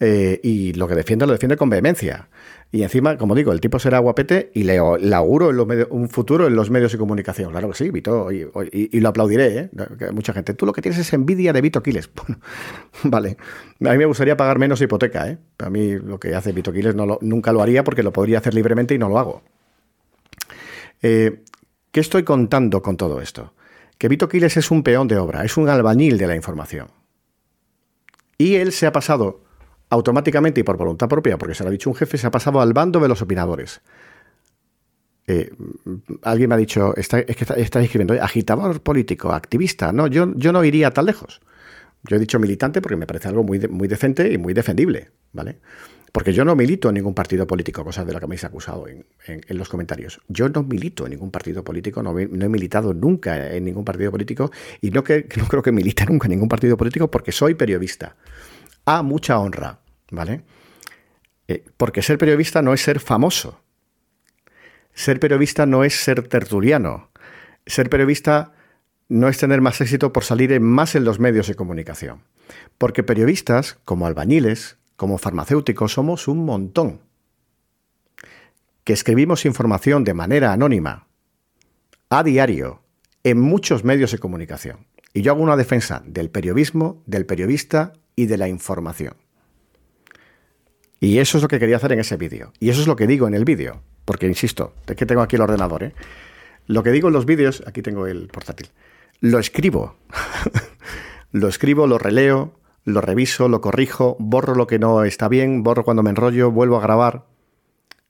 Eh, 0.02 0.42
y 0.44 0.74
lo 0.74 0.88
que 0.88 0.96
defiende 0.96 1.26
lo 1.26 1.32
defiende 1.32 1.56
con 1.56 1.70
vehemencia. 1.70 2.28
Y 2.72 2.84
encima, 2.84 3.18
como 3.18 3.36
digo, 3.36 3.54
el 3.54 3.62
tipo 3.62 3.80
será 3.80 4.00
guapete 4.00 4.52
y 4.54 4.64
le, 4.64 4.78
auguro 4.78 5.52
en 5.52 5.56
los 5.56 5.68
un 5.90 6.10
futuro 6.10 6.46
en 6.46 6.56
los 6.56 6.70
medios 6.70 6.92
de 6.92 6.98
comunicación. 6.98 7.52
Claro 7.52 7.70
que 7.70 7.76
sí, 7.76 7.90
Vito, 7.90 8.30
y, 8.34 9.00
lo 9.00 9.10
aplaudiré, 9.10 9.58
¿eh? 9.58 9.70
Mucha 10.12 10.34
gente. 10.34 10.54
Tú 10.54 10.66
lo 10.66 10.74
que 10.74 10.82
tienes 10.82 11.00
es 11.00 11.14
envidia 11.14 11.54
de 11.54 11.62
Vito 11.62 11.82
Quiles. 11.82 12.10
vale. 13.04 13.38
A 13.86 13.92
mí 13.92 13.98
me 13.98 14.06
gustaría 14.06 14.36
pagar 14.36 14.60
menos 14.60 14.82
hipoteca, 14.82 15.30
¿eh? 15.30 15.38
A 15.60 15.70
mí 15.70 15.94
lo 15.94 16.20
que 16.20 16.36
hace 16.36 16.52
Vito 16.52 16.74
Quiles 16.74 16.96
no 16.96 17.18
nunca 17.22 17.54
lo 17.54 17.62
haría 17.62 17.86
porque 17.86 18.04
lo 18.04 18.12
podría 18.12 18.40
hacer 18.40 18.54
libremente 18.54 18.94
y 18.94 18.98
no 18.98 19.08
lo 19.08 19.20
hago. 19.20 19.42
Eh, 21.02 21.44
¿Qué 21.94 22.02
estoy 22.02 22.24
contando 22.24 22.82
con 22.82 22.98
todo 22.98 23.22
esto? 23.22 23.54
Que 23.98 24.08
Vito 24.08 24.28
Quiles 24.28 24.58
es 24.58 24.72
un 24.72 24.84
peón 24.84 25.08
de 25.08 25.18
obra, 25.18 25.44
es 25.44 25.58
un 25.58 25.70
albañil 25.70 26.18
de 26.18 26.28
la 26.28 26.36
información. 26.36 26.88
Y 28.38 28.56
él 28.56 28.72
se 28.72 28.86
ha 28.86 28.92
pasado 28.92 29.42
automáticamente 29.90 30.62
y 30.62 30.64
por 30.64 30.78
voluntad 30.78 31.08
propia, 31.08 31.38
porque 31.38 31.56
se 31.56 31.64
lo 31.64 31.70
ha 31.70 31.72
dicho 31.72 31.90
un 31.90 31.96
jefe, 31.96 32.18
se 32.18 32.28
ha 32.28 32.32
pasado 32.32 32.60
al 32.60 32.74
bando 32.74 33.00
de 33.00 33.08
los 33.08 33.22
opinadores. 33.22 33.82
Eh, 35.28 35.52
alguien 36.22 36.50
me 36.50 36.56
ha 36.56 36.58
dicho, 36.58 36.96
está, 36.96 37.20
es 37.20 37.36
que 37.36 37.46
está, 37.62 37.82
escribiendo, 37.82 38.14
agitador 38.22 38.82
político, 38.82 39.32
activista. 39.32 39.92
No, 39.92 40.08
yo, 40.08 40.34
yo 40.36 40.52
no 40.52 40.64
iría 40.64 40.92
tan 40.92 41.06
lejos. 41.06 41.42
Yo 42.04 42.18
he 42.18 42.20
dicho 42.20 42.40
militante 42.40 42.82
porque 42.82 42.98
me 42.98 43.08
parece 43.08 43.30
algo 43.30 43.44
muy, 43.44 43.60
muy 43.68 43.88
decente 43.88 44.32
y 44.32 44.38
muy 44.38 44.54
defendible, 44.54 45.10
¿vale? 45.34 45.60
Porque 46.16 46.32
yo 46.32 46.46
no 46.46 46.56
milito 46.56 46.88
en 46.88 46.96
ningún 46.96 47.14
partido 47.14 47.46
político, 47.46 47.84
cosa 47.84 48.06
de 48.06 48.14
la 48.14 48.22
que 48.22 48.26
me 48.26 48.36
habéis 48.36 48.46
acusado 48.46 48.88
en, 48.88 49.06
los 49.50 49.68
comentarios. 49.68 50.22
Yo 50.30 50.48
no 50.48 50.64
milito 50.64 51.04
en 51.04 51.10
ningún 51.10 51.30
partido 51.30 51.62
político, 51.62 52.02
no, 52.02 52.18
he 52.18 52.28
militado 52.28 52.94
nunca 52.94 53.54
en 53.54 53.66
ningún 53.66 53.84
partido 53.84 54.12
político 54.12 54.50
y 54.80 54.92
no, 54.92 55.04
que, 55.04 55.28
no 55.36 55.46
creo 55.46 55.62
que 55.62 55.74
milite 55.74 56.06
nunca 56.10 56.28
en 56.28 56.32
ningún 56.32 56.48
partido 56.48 56.78
político 56.78 57.12
porque 57.12 57.34
soy 57.34 57.56
periodista. 57.56 58.16
A 58.86 59.04
mucha 59.04 59.38
honra, 59.40 59.82
¿vale? 60.10 60.44
Eh, 61.50 61.66
porque 61.76 62.02
ser 62.02 62.18
periodista 62.18 62.62
no 62.62 62.74
es 62.74 62.80
ser 62.80 63.02
famoso. 63.02 63.60
Ser 64.94 65.20
periodista 65.20 65.66
no 65.66 65.84
es 65.84 65.96
ser 65.96 66.26
tertuliano. 66.30 67.10
Ser 67.66 67.90
periodista 67.90 68.54
no 69.10 69.28
es 69.28 69.38
tener 69.38 69.60
más 69.60 69.82
éxito 69.82 70.14
por 70.14 70.24
salir 70.24 70.58
más 70.62 70.96
en 70.96 71.04
los 71.04 71.20
medios 71.20 71.50
de 71.50 71.56
comunicación. 71.56 72.22
Porque 72.78 73.04
periodistas, 73.04 73.78
como 73.84 74.08
albañiles, 74.08 74.78
como 74.96 75.18
farmacéuticos 75.18 75.94
somos 75.94 76.28
un 76.28 76.46
montón. 76.46 77.02
Que 78.84 78.94
escribimos 78.94 79.46
información 79.46 80.04
de 80.04 80.14
manera 80.14 80.54
anónima, 80.54 81.08
a 82.10 82.24
diario, 82.24 82.82
en 83.24 83.40
muchos 83.40 83.84
medios 83.84 84.12
de 84.12 84.20
comunicación. 84.20 84.88
Y 85.14 85.22
yo 85.22 85.32
hago 85.32 85.42
una 85.42 85.58
defensa 85.58 86.04
del 86.06 86.30
periodismo, 86.30 87.02
del 87.06 87.26
periodista 87.26 87.94
y 88.16 88.28
de 88.28 88.38
la 88.38 88.48
información. 88.48 89.16
Y 91.00 91.20
eso 91.20 91.38
es 91.38 91.42
lo 91.42 91.48
que 91.48 91.60
quería 91.60 91.78
hacer 91.78 91.92
en 91.92 92.00
ese 92.00 92.18
vídeo. 92.18 92.54
Y 92.60 92.70
eso 92.70 92.82
es 92.82 92.88
lo 92.88 92.96
que 92.96 93.08
digo 93.08 93.28
en 93.28 93.34
el 93.34 93.46
vídeo. 93.46 93.82
Porque, 94.06 94.28
insisto, 94.28 94.74
es 94.88 94.96
que 94.96 95.06
tengo 95.06 95.22
aquí 95.22 95.36
el 95.36 95.42
ordenador. 95.42 95.84
¿eh? 95.84 95.94
Lo 96.68 96.84
que 96.84 96.92
digo 96.92 97.08
en 97.08 97.14
los 97.14 97.26
vídeos, 97.26 97.64
aquí 97.66 97.82
tengo 97.82 98.08
el 98.08 98.28
portátil, 98.28 98.70
lo 99.20 99.40
escribo. 99.40 99.96
lo 101.32 101.48
escribo, 101.48 101.88
lo 101.88 101.98
releo, 101.98 102.60
lo 102.86 103.02
reviso, 103.02 103.50
lo 103.50 103.62
corrijo, 103.62 104.16
borro 104.20 104.56
lo 104.56 104.68
que 104.68 104.80
no 104.80 105.04
está 105.04 105.28
bien, 105.28 105.64
borro 105.64 105.84
cuando 105.84 106.04
me 106.04 106.12
enrollo, 106.12 106.52
vuelvo 106.52 106.78
a 106.78 106.82
grabar. 106.82 107.26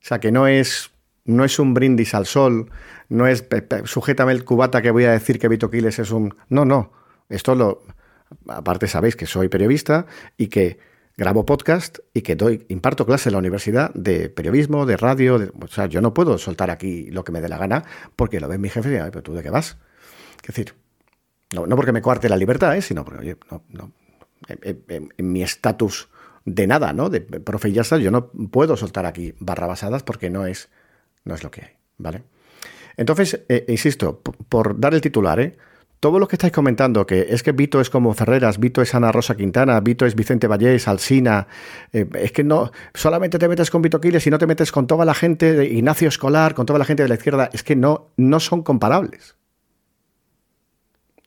O 0.06 0.08
sea, 0.08 0.20
que 0.20 0.30
no 0.30 0.46
es, 0.46 0.92
no 1.24 1.44
es 1.44 1.58
un 1.58 1.74
brindis 1.74 2.14
al 2.14 2.26
sol, 2.26 2.70
no 3.08 3.26
es 3.26 3.46
sujétame 3.84 4.32
el 4.32 4.44
cubata 4.44 4.82
que 4.82 4.90
voy 4.90 5.04
a 5.04 5.12
decir 5.12 5.38
que 5.38 5.48
Vito 5.48 5.70
Quiles 5.70 5.98
es 5.98 6.10
un... 6.10 6.36
No, 6.48 6.64
no. 6.64 6.92
Esto 7.28 7.54
lo... 7.54 7.82
Aparte 8.48 8.86
sabéis 8.86 9.16
que 9.16 9.24
soy 9.24 9.48
periodista 9.48 10.06
y 10.36 10.48
que 10.48 10.78
grabo 11.16 11.46
podcast 11.46 12.00
y 12.12 12.20
que 12.22 12.36
doy, 12.36 12.66
imparto 12.68 13.06
clase 13.06 13.30
en 13.30 13.34
la 13.34 13.38
universidad 13.38 13.92
de 13.94 14.28
periodismo, 14.28 14.84
de 14.84 14.96
radio. 14.96 15.52
o 15.60 15.66
sea, 15.68 15.86
yo 15.86 16.00
no 16.00 16.12
puedo 16.12 16.36
soltar 16.36 16.70
aquí 16.70 17.08
lo 17.10 17.24
que 17.24 17.32
me 17.32 17.40
dé 17.40 17.48
la 17.48 17.56
gana 17.56 17.84
porque 18.14 18.40
lo 18.40 18.48
ve 18.48 18.58
mi 18.58 18.68
jefe 18.68 18.96
y 18.96 19.10
pero 19.10 19.22
tú 19.22 19.32
de 19.32 19.42
qué 19.42 19.50
vas. 19.50 19.78
Es 20.42 20.48
decir, 20.48 20.74
no, 21.54 21.66
no 21.66 21.76
porque 21.76 21.92
me 21.92 22.02
cuarte 22.02 22.28
la 22.28 22.36
libertad, 22.36 22.76
¿eh? 22.76 22.82
sino 22.82 23.04
porque, 23.04 23.20
oye, 23.20 23.36
no, 23.50 23.62
no, 23.70 23.92
en, 24.48 25.12
mi 25.18 25.42
estatus 25.42 26.08
de 26.44 26.66
nada, 26.66 26.92
¿no? 26.92 27.08
De 27.08 27.20
profe 27.20 27.68
y 27.68 27.72
ya 27.72 27.82
está, 27.82 27.98
yo 27.98 28.10
no 28.10 28.28
puedo 28.28 28.76
soltar 28.76 29.06
aquí 29.06 29.34
barrabasadas 29.40 30.02
porque 30.02 30.30
no 30.30 30.46
es, 30.46 30.68
no 31.24 31.34
es 31.34 31.42
lo 31.42 31.50
que 31.50 31.62
hay, 31.62 31.70
¿vale? 31.98 32.22
Entonces, 32.96 33.44
eh, 33.48 33.64
insisto, 33.68 34.20
por, 34.20 34.78
dar 34.80 34.94
el 34.94 35.00
titular, 35.00 35.40
¿eh? 35.40 35.56
Todo 35.98 36.18
lo 36.18 36.28
que 36.28 36.36
estáis 36.36 36.52
comentando, 36.52 37.06
que 37.06 37.26
es 37.30 37.42
que 37.42 37.52
Vito 37.52 37.80
es 37.80 37.88
como 37.88 38.12
Ferreras, 38.12 38.58
Vito 38.58 38.82
es 38.82 38.94
Ana 38.94 39.12
Rosa 39.12 39.34
Quintana, 39.34 39.80
Vito 39.80 40.04
es 40.04 40.14
Vicente 40.14 40.46
Vallés, 40.46 40.88
Alsina, 40.88 41.46
eh, 41.92 42.06
es 42.14 42.32
que 42.32 42.44
no, 42.44 42.70
solamente 42.92 43.38
te 43.38 43.48
metes 43.48 43.70
con 43.70 43.80
Vito 43.80 44.00
Quiles 44.00 44.26
y 44.26 44.30
no 44.30 44.38
te 44.38 44.46
metes 44.46 44.72
con 44.72 44.86
toda 44.86 45.06
la 45.06 45.14
gente 45.14 45.54
de 45.54 45.66
Ignacio 45.66 46.08
Escolar, 46.08 46.54
con 46.54 46.66
toda 46.66 46.78
la 46.78 46.84
gente 46.84 47.02
de 47.02 47.08
la 47.08 47.14
izquierda, 47.14 47.50
es 47.52 47.62
que 47.62 47.76
no, 47.76 48.10
no 48.16 48.40
son 48.40 48.62
comparables. 48.62 49.36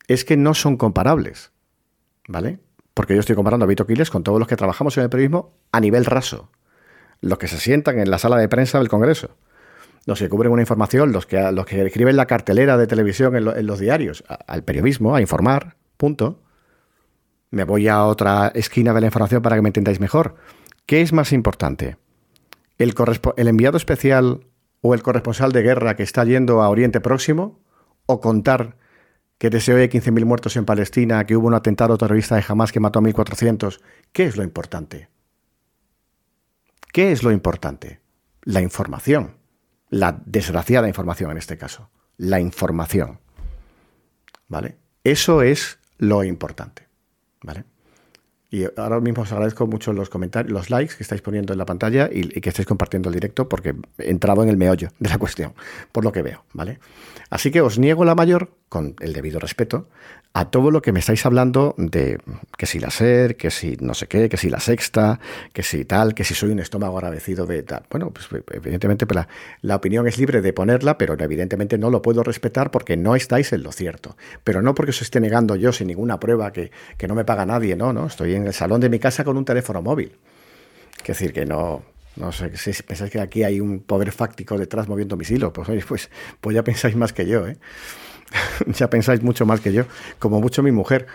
Es 0.08 0.24
que 0.24 0.38
no 0.38 0.54
son 0.54 0.78
comparables, 0.78 1.52
¿vale? 2.28 2.60
Porque 2.94 3.14
yo 3.14 3.20
estoy 3.20 3.36
comparando 3.36 3.66
a 3.66 3.68
Vito 3.68 3.86
Quiles 3.86 4.10
con 4.10 4.24
todos 4.24 4.40
los 4.40 4.48
que 4.48 4.56
trabajamos 4.56 4.98
en 4.98 5.04
el 5.04 5.10
periodismo 5.10 5.54
a 5.72 5.80
nivel 5.80 6.06
raso, 6.06 6.50
los 7.22 7.38
que 7.38 7.48
se 7.48 7.58
sientan 7.58 8.00
en 8.00 8.10
la 8.10 8.18
sala 8.18 8.38
de 8.38 8.50
prensa 8.50 8.80
del 8.80 8.90
Congreso, 8.90 9.38
los 10.06 10.20
que 10.20 10.30
cubren 10.30 10.52
una 10.52 10.62
información, 10.62 11.12
los 11.12 11.26
que, 11.26 11.52
los 11.52 11.66
que 11.66 11.86
escriben 11.86 12.16
la 12.16 12.26
cartelera 12.26 12.78
de 12.78 12.88
televisión 12.88 13.36
en, 13.36 13.68
los 13.68 13.80
diarios, 13.80 14.24
al 14.48 14.64
periodismo, 14.64 15.16
a 15.16 15.22
informar, 15.22 15.76
punto. 15.98 16.42
Me 17.52 17.64
voy 17.64 17.88
a 17.88 18.04
otra 18.06 18.52
esquina 18.56 18.94
de 18.94 19.02
la 19.02 19.08
información 19.08 19.42
para 19.42 19.56
que 19.56 19.62
me 19.62 19.70
entendáis 19.70 20.00
mejor. 20.00 20.36
¿Qué 20.86 21.02
es 21.02 21.14
más 21.14 21.32
importante? 21.32 21.98
¿El, 22.78 22.96
¿El 23.38 23.48
enviado 23.48 23.78
especial 23.78 24.46
o 24.82 24.94
el 24.94 25.04
corresponsal 25.04 25.52
de 25.52 25.62
guerra 25.62 25.96
que 25.96 26.04
está 26.04 26.24
yendo 26.24 26.62
a 26.62 26.70
Oriente 26.70 27.02
Próximo? 27.02 27.60
¿O 28.06 28.20
contar 28.22 28.78
que 29.40 29.50
deseo 29.50 29.78
de 29.78 29.90
15.000 29.90 30.26
muertos 30.26 30.58
en 30.58 30.66
Palestina, 30.66 31.26
que 31.26 31.36
hubo 31.36 31.48
un 31.48 31.56
atentado 31.56 31.98
terrorista 31.98 32.36
de 32.36 32.44
Hamas 32.48 32.74
que 32.74 32.82
mató 32.82 33.00
a 33.00 33.02
1.400. 33.02 33.80
¿Qué 34.12 34.26
es 34.26 34.36
lo 34.36 34.44
importante? 34.44 35.10
¿Qué 36.92 37.12
es 37.14 37.24
lo 37.24 37.32
importante? 37.32 38.02
La 38.44 38.62
información. 38.62 39.38
La 39.90 40.22
desgraciada 40.26 40.90
información 40.90 41.32
en 41.32 41.38
este 41.38 41.58
caso. 41.58 41.90
La 42.18 42.42
información. 42.42 43.22
¿Vale? 44.50 44.78
Eso 45.06 45.42
es 45.42 45.80
lo 45.98 46.26
importante. 46.26 46.90
¿Vale? 47.42 47.64
Y 48.52 48.66
ahora 48.78 49.00
mismo 49.00 49.22
os 49.22 49.32
agradezco 49.32 49.68
mucho 49.68 49.94
los 49.94 50.10
comentarios, 50.10 50.52
los 50.52 50.70
likes 50.72 50.96
que 50.96 51.04
estáis 51.04 51.22
poniendo 51.22 51.54
en 51.54 51.60
la 51.60 51.66
pantalla 51.66 52.10
y, 52.12 52.24
que 52.42 52.50
estáis 52.50 52.68
compartiendo 52.68 53.10
el 53.10 53.14
directo 53.14 53.48
porque 53.48 53.76
he 54.00 54.10
entrado 54.10 54.42
en 54.42 54.50
el 54.50 54.58
meollo 54.58 54.90
de 54.98 55.10
la 55.10 55.18
cuestión, 55.20 55.54
por 55.92 56.04
lo 56.04 56.12
que 56.12 56.24
veo, 56.24 56.44
¿vale? 56.54 56.80
Así 57.30 57.52
que 57.52 57.62
os 57.62 57.78
niego 57.78 58.06
la 58.06 58.16
mayor, 58.16 58.50
con 58.68 58.96
el 59.02 59.14
debido 59.14 59.40
respeto, 59.40 59.88
a 60.34 60.46
todo 60.52 60.70
lo 60.70 60.82
que 60.82 60.92
me 60.92 61.00
estáis 61.00 61.26
hablando 61.26 61.74
de 61.78 62.20
que 62.56 62.66
si 62.68 62.80
la 62.80 62.92
SER, 62.92 63.36
que 63.36 63.50
si 63.50 63.78
no 63.82 63.94
sé 63.94 64.08
qué, 64.08 64.30
que 64.30 64.38
si 64.38 64.50
la 64.50 64.60
sexta, 64.60 65.20
que 65.54 65.64
si 65.64 65.86
tal, 65.86 66.14
que 66.14 66.24
si 66.24 66.36
soy 66.36 66.52
un 66.52 66.60
estómago 66.60 66.98
agradecido 66.98 67.48
de 67.48 67.64
tal. 67.64 67.84
Bueno, 67.90 68.12
pues 68.12 68.28
evidentemente 68.52 69.08
pues 69.08 69.16
la, 69.16 69.28
la, 69.62 69.76
opinión 69.76 70.08
es 70.08 70.20
libre 70.20 70.42
de 70.42 70.54
ponerla, 70.54 70.98
pero 70.98 71.16
evidentemente 71.18 71.78
no 71.78 71.90
lo 71.90 72.02
puedo 72.02 72.22
respetar 72.24 72.70
porque 72.70 72.96
no 72.96 73.16
estáis 73.16 73.52
en 73.54 73.64
lo 73.64 73.72
cierto. 73.72 74.16
Pero 74.44 74.62
no 74.62 74.76
porque 74.76 74.92
os 74.92 75.02
esté 75.02 75.20
negando 75.20 75.56
yo 75.56 75.72
sin 75.72 75.88
ninguna 75.88 76.20
prueba 76.20 76.54
que, 76.54 76.72
que 76.98 77.08
no 77.08 77.16
me 77.16 77.26
paga 77.26 77.46
nadie, 77.46 77.76
no, 77.76 77.92
no, 77.92 78.06
estoy 78.06 78.36
en 78.36 78.46
el 78.46 78.54
salón 78.54 78.82
de 78.82 78.90
mi 78.90 79.00
casa 79.00 79.24
con 79.24 79.36
un 79.36 79.46
teléfono 79.46 79.82
móvil. 79.82 80.16
Es 81.02 81.08
decir, 81.08 81.34
que 81.34 81.46
no, 81.46 81.82
no 82.18 82.32
sé 82.32 82.56
si 82.56 82.84
pensáis 82.84 83.12
que 83.12 83.20
aquí 83.20 83.44
hay 83.44 83.60
un 83.60 83.80
poder 83.80 84.12
fáctico 84.12 84.58
detrás 84.58 84.88
moviendo 84.88 85.18
mis 85.18 85.32
hilos. 85.32 85.52
Pues, 85.54 85.86
pues, 85.86 86.10
pues 86.40 86.54
ya 86.54 86.64
pensáis 86.64 86.96
más 86.96 87.14
que 87.14 87.26
yo, 87.26 87.48
¿eh? 87.48 87.58
ya 88.68 88.90
pensáis 88.90 89.22
mucho 89.22 89.46
más 89.46 89.62
que 89.62 89.74
yo. 89.74 89.84
Como 90.20 90.42
mucho 90.42 90.64
mi 90.64 90.72
mujer, 90.72 91.08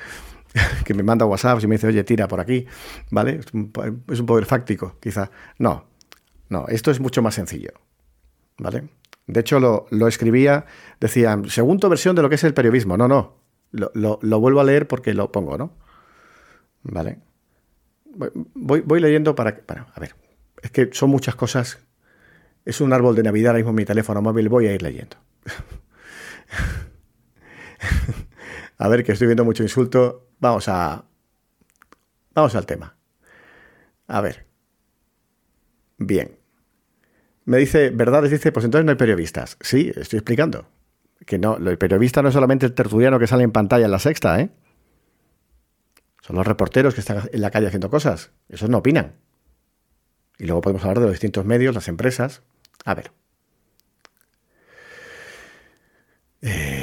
que 0.85 0.95
me 0.95 1.03
manda 1.03 1.27
WhatsApp 1.27 1.63
y 1.63 1.67
me 1.67 1.77
dice, 1.77 1.89
oye, 1.89 2.05
tira 2.05 2.29
por 2.29 2.41
aquí, 2.41 2.67
¿vale? 3.11 3.41
Es 3.41 4.21
un, 4.21 4.27
poder 4.27 4.47
fáctico, 4.47 4.97
quizá. 5.01 5.31
No, 5.59 5.87
no, 6.49 6.67
esto 6.69 6.91
es 6.91 7.01
mucho 7.01 7.23
más 7.23 7.35
sencillo, 7.35 7.73
¿vale? 8.59 8.89
De 9.27 9.41
hecho, 9.41 9.59
lo, 9.59 9.87
lo 9.91 10.07
escribía, 10.07 10.67
decía, 11.01 11.41
segunda 11.49 11.89
versión 11.89 12.15
de 12.15 12.23
lo 12.23 12.29
que 12.29 12.35
es 12.35 12.45
el 12.45 12.55
periodismo. 12.55 12.97
No, 12.97 13.09
no, 13.09 13.37
lo, 13.73 13.91
lo, 13.95 14.41
vuelvo 14.41 14.61
a 14.61 14.65
leer 14.65 14.87
porque 14.87 15.15
lo 15.15 15.33
pongo, 15.33 15.57
¿no? 15.57 15.73
¿Vale? 16.83 17.19
Voy, 18.55 18.83
voy 18.83 19.01
leyendo 19.01 19.35
para, 19.35 19.57
para... 19.57 19.87
A 19.95 20.01
ver, 20.01 20.15
es 20.63 20.71
que 20.71 20.91
son 20.93 21.11
muchas 21.11 21.35
cosas. 21.35 21.79
Es 22.67 22.81
un 22.81 22.93
árbol 22.93 23.15
de 23.17 23.23
Navidad, 23.23 23.51
ahora 23.51 23.59
mismo 23.59 23.73
mi 23.73 23.85
teléfono 23.85 24.21
móvil, 24.23 24.49
voy 24.49 24.67
a 24.67 24.75
ir 24.75 24.83
leyendo. 24.83 25.17
a 28.79 28.89
ver, 28.89 29.05
que 29.05 29.13
estoy 29.13 29.27
viendo 29.27 29.45
mucho 29.45 29.63
insulto. 29.63 30.29
Vamos 30.41 30.69
a. 30.69 31.05
Vamos 32.35 32.55
al 32.55 32.67
tema. 32.67 32.97
A 34.07 34.21
ver. 34.21 34.47
Bien. 35.99 36.37
Me 37.45 37.59
dice, 37.59 37.91
¿verdades? 37.91 38.31
Dice, 38.31 38.53
pues 38.53 38.65
entonces 38.65 38.85
no 38.85 38.93
hay 38.93 38.97
periodistas. 38.97 39.57
Sí, 39.61 39.93
estoy 39.95 40.19
explicando. 40.19 40.67
Que 41.27 41.39
no, 41.39 41.57
el 41.57 41.79
periodista 41.79 42.23
no 42.23 42.29
es 42.29 42.35
solamente 42.35 42.67
el 42.67 42.75
tertuliano 42.75 43.19
que 43.19 43.27
sale 43.27 43.45
en 43.45 43.53
pantalla 43.53 43.85
en 43.85 43.91
la 43.91 43.99
sexta, 43.99 44.41
¿eh? 44.41 44.51
Son 46.23 46.37
los 46.37 46.47
reporteros 46.47 46.95
que 46.95 47.01
están 47.01 47.29
en 47.33 47.41
la 47.41 47.51
calle 47.51 47.67
haciendo 47.67 47.91
cosas. 47.91 48.33
Esos 48.49 48.71
no 48.71 48.79
opinan. 48.79 49.15
Y 50.39 50.47
luego 50.47 50.63
podemos 50.63 50.83
hablar 50.83 51.01
de 51.01 51.05
los 51.05 51.13
distintos 51.13 51.45
medios, 51.45 51.75
las 51.75 51.89
empresas. 51.89 52.43
A 52.85 52.95
ver. 52.95 53.13
Eh... 56.41 56.74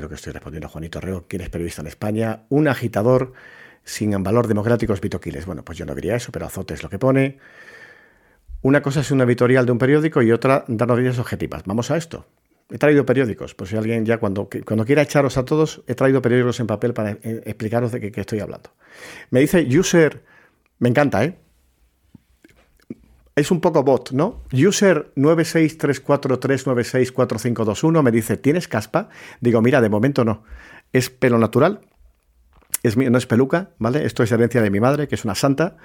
Creo 0.00 0.08
que 0.08 0.14
estoy 0.14 0.32
respondiendo 0.32 0.66
a 0.66 0.70
Juanito 0.70 0.98
Reo, 0.98 1.26
¿quién 1.28 1.42
es 1.42 1.50
periodista 1.50 1.82
en 1.82 1.88
España? 1.88 2.44
Un 2.48 2.68
agitador 2.68 3.34
sin 3.84 4.10
valor 4.22 4.48
democrático 4.48 4.94
es 4.94 5.00
Vito 5.02 5.20
Quiles. 5.20 5.44
Bueno, 5.44 5.62
pues 5.62 5.76
yo 5.76 5.84
no 5.84 5.94
diría 5.94 6.16
eso, 6.16 6.32
pero 6.32 6.46
azote 6.46 6.72
es 6.72 6.82
lo 6.82 6.88
que 6.88 6.98
pone. 6.98 7.36
Una 8.62 8.80
cosa 8.80 9.00
es 9.00 9.10
una 9.10 9.24
editorial 9.24 9.66
de 9.66 9.72
un 9.72 9.76
periódico 9.76 10.22
y 10.22 10.32
otra 10.32 10.64
dar 10.68 10.88
noticias 10.88 11.18
objetivas. 11.18 11.64
Vamos 11.66 11.90
a 11.90 11.98
esto. 11.98 12.24
He 12.70 12.78
traído 12.78 13.04
periódicos, 13.04 13.54
por 13.54 13.68
si 13.68 13.76
alguien 13.76 14.06
ya 14.06 14.16
cuando, 14.16 14.48
cuando 14.64 14.86
quiera 14.86 15.02
echaros 15.02 15.36
a 15.36 15.44
todos, 15.44 15.82
he 15.86 15.94
traído 15.94 16.22
periódicos 16.22 16.60
en 16.60 16.66
papel 16.66 16.94
para 16.94 17.10
eh, 17.10 17.42
explicaros 17.44 17.92
de 17.92 18.10
qué 18.10 18.20
estoy 18.22 18.40
hablando. 18.40 18.70
Me 19.28 19.40
dice 19.40 19.68
user, 19.78 20.22
me 20.78 20.88
encanta, 20.88 21.22
¿eh? 21.24 21.36
Es 23.40 23.50
un 23.50 23.60
poco 23.62 23.82
bot, 23.82 24.12
¿no? 24.12 24.42
User 24.52 25.10
96343964521 25.16 28.02
me 28.02 28.10
dice, 28.10 28.36
¿tienes 28.36 28.68
caspa? 28.68 29.08
Digo, 29.40 29.62
mira, 29.62 29.80
de 29.80 29.88
momento 29.88 30.26
no. 30.26 30.42
Es 30.92 31.08
pelo 31.08 31.38
natural, 31.38 31.80
es, 32.82 32.98
no 32.98 33.16
es 33.16 33.24
peluca, 33.24 33.70
¿vale? 33.78 34.04
Esto 34.04 34.22
es 34.22 34.30
herencia 34.30 34.60
de 34.60 34.68
mi 34.68 34.78
madre, 34.78 35.08
que 35.08 35.14
es 35.14 35.24
una 35.24 35.34
santa. 35.34 35.78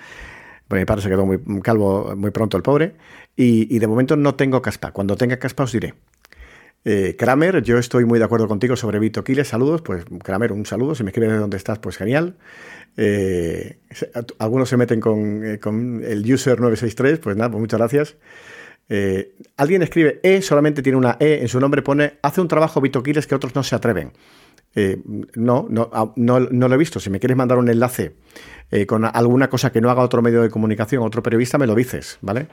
Pues 0.68 0.82
mi 0.82 0.86
padre 0.86 1.04
se 1.04 1.08
quedó 1.08 1.26
muy 1.26 1.40
calvo 1.62 2.14
muy 2.18 2.32
pronto, 2.32 2.58
el 2.58 2.64
pobre. 2.64 2.98
Y, 3.38 3.74
y 3.74 3.80
de 3.80 3.88
momento 3.88 4.18
no 4.18 4.36
tengo 4.36 4.62
caspa. 4.62 4.92
Cuando 4.92 5.16
tenga 5.16 5.40
caspa 5.40 5.64
os 5.64 5.72
diré. 5.72 5.94
Eh, 6.88 7.16
Kramer, 7.18 7.64
yo 7.64 7.80
estoy 7.80 8.06
muy 8.06 8.20
de 8.20 8.26
acuerdo 8.26 8.48
contigo 8.48 8.76
sobre 8.76 9.00
Vito 9.00 9.24
Quiles. 9.24 9.48
Saludos, 9.48 9.82
pues 9.82 10.06
Kramer, 10.24 10.52
un 10.52 10.68
saludo. 10.68 10.94
Si 10.94 11.04
me 11.04 11.10
escribes 11.10 11.32
de 11.32 11.40
dónde 11.40 11.58
estás, 11.58 11.80
pues 11.80 11.98
genial. 11.98 12.38
Eh, 12.96 13.80
algunos 14.38 14.70
se 14.70 14.78
meten 14.78 15.02
con, 15.02 15.44
eh, 15.44 15.60
el 16.08 16.32
user 16.32 16.60
963, 16.60 17.18
pues 17.18 17.36
nada, 17.36 17.50
pues 17.50 17.60
muchas 17.60 17.80
gracias. 17.80 18.16
Alguien 19.58 19.82
escribe 19.82 20.20
E, 20.22 20.44
solamente 20.44 20.84
tiene 20.84 21.00
una 21.00 21.18
E 21.20 21.40
en 21.42 21.48
su 21.48 21.60
nombre, 21.60 21.82
pone 21.82 22.20
hace 22.22 22.40
un 22.40 22.48
trabajo 22.48 22.80
Vito 22.82 23.02
Quiles 23.02 23.26
que 23.26 23.34
otros 23.34 23.56
no 23.56 23.64
se 23.64 23.76
atreven. 23.76 24.12
No, 25.34 25.66
no, 25.68 25.90
no, 26.16 26.40
no, 26.40 26.68
lo 26.68 26.76
he 26.76 26.78
visto. 26.78 27.00
Si 27.00 27.10
me 27.10 27.20
quieres 27.20 27.36
mandar 27.36 27.58
un 27.58 27.68
enlace 27.68 28.14
eh, 28.72 28.86
con 28.86 29.06
alguna 29.06 29.50
cosa 29.50 29.72
que 29.72 29.82
no 29.82 29.90
haga 29.90 30.02
otro 30.02 30.22
medio 30.22 30.42
de 30.42 30.50
comunicación, 30.50 31.04
otro 31.04 31.24
periodista, 31.24 31.58
me 31.58 31.68
lo 31.68 31.76
dices, 31.76 32.18
¿vale? 32.22 32.48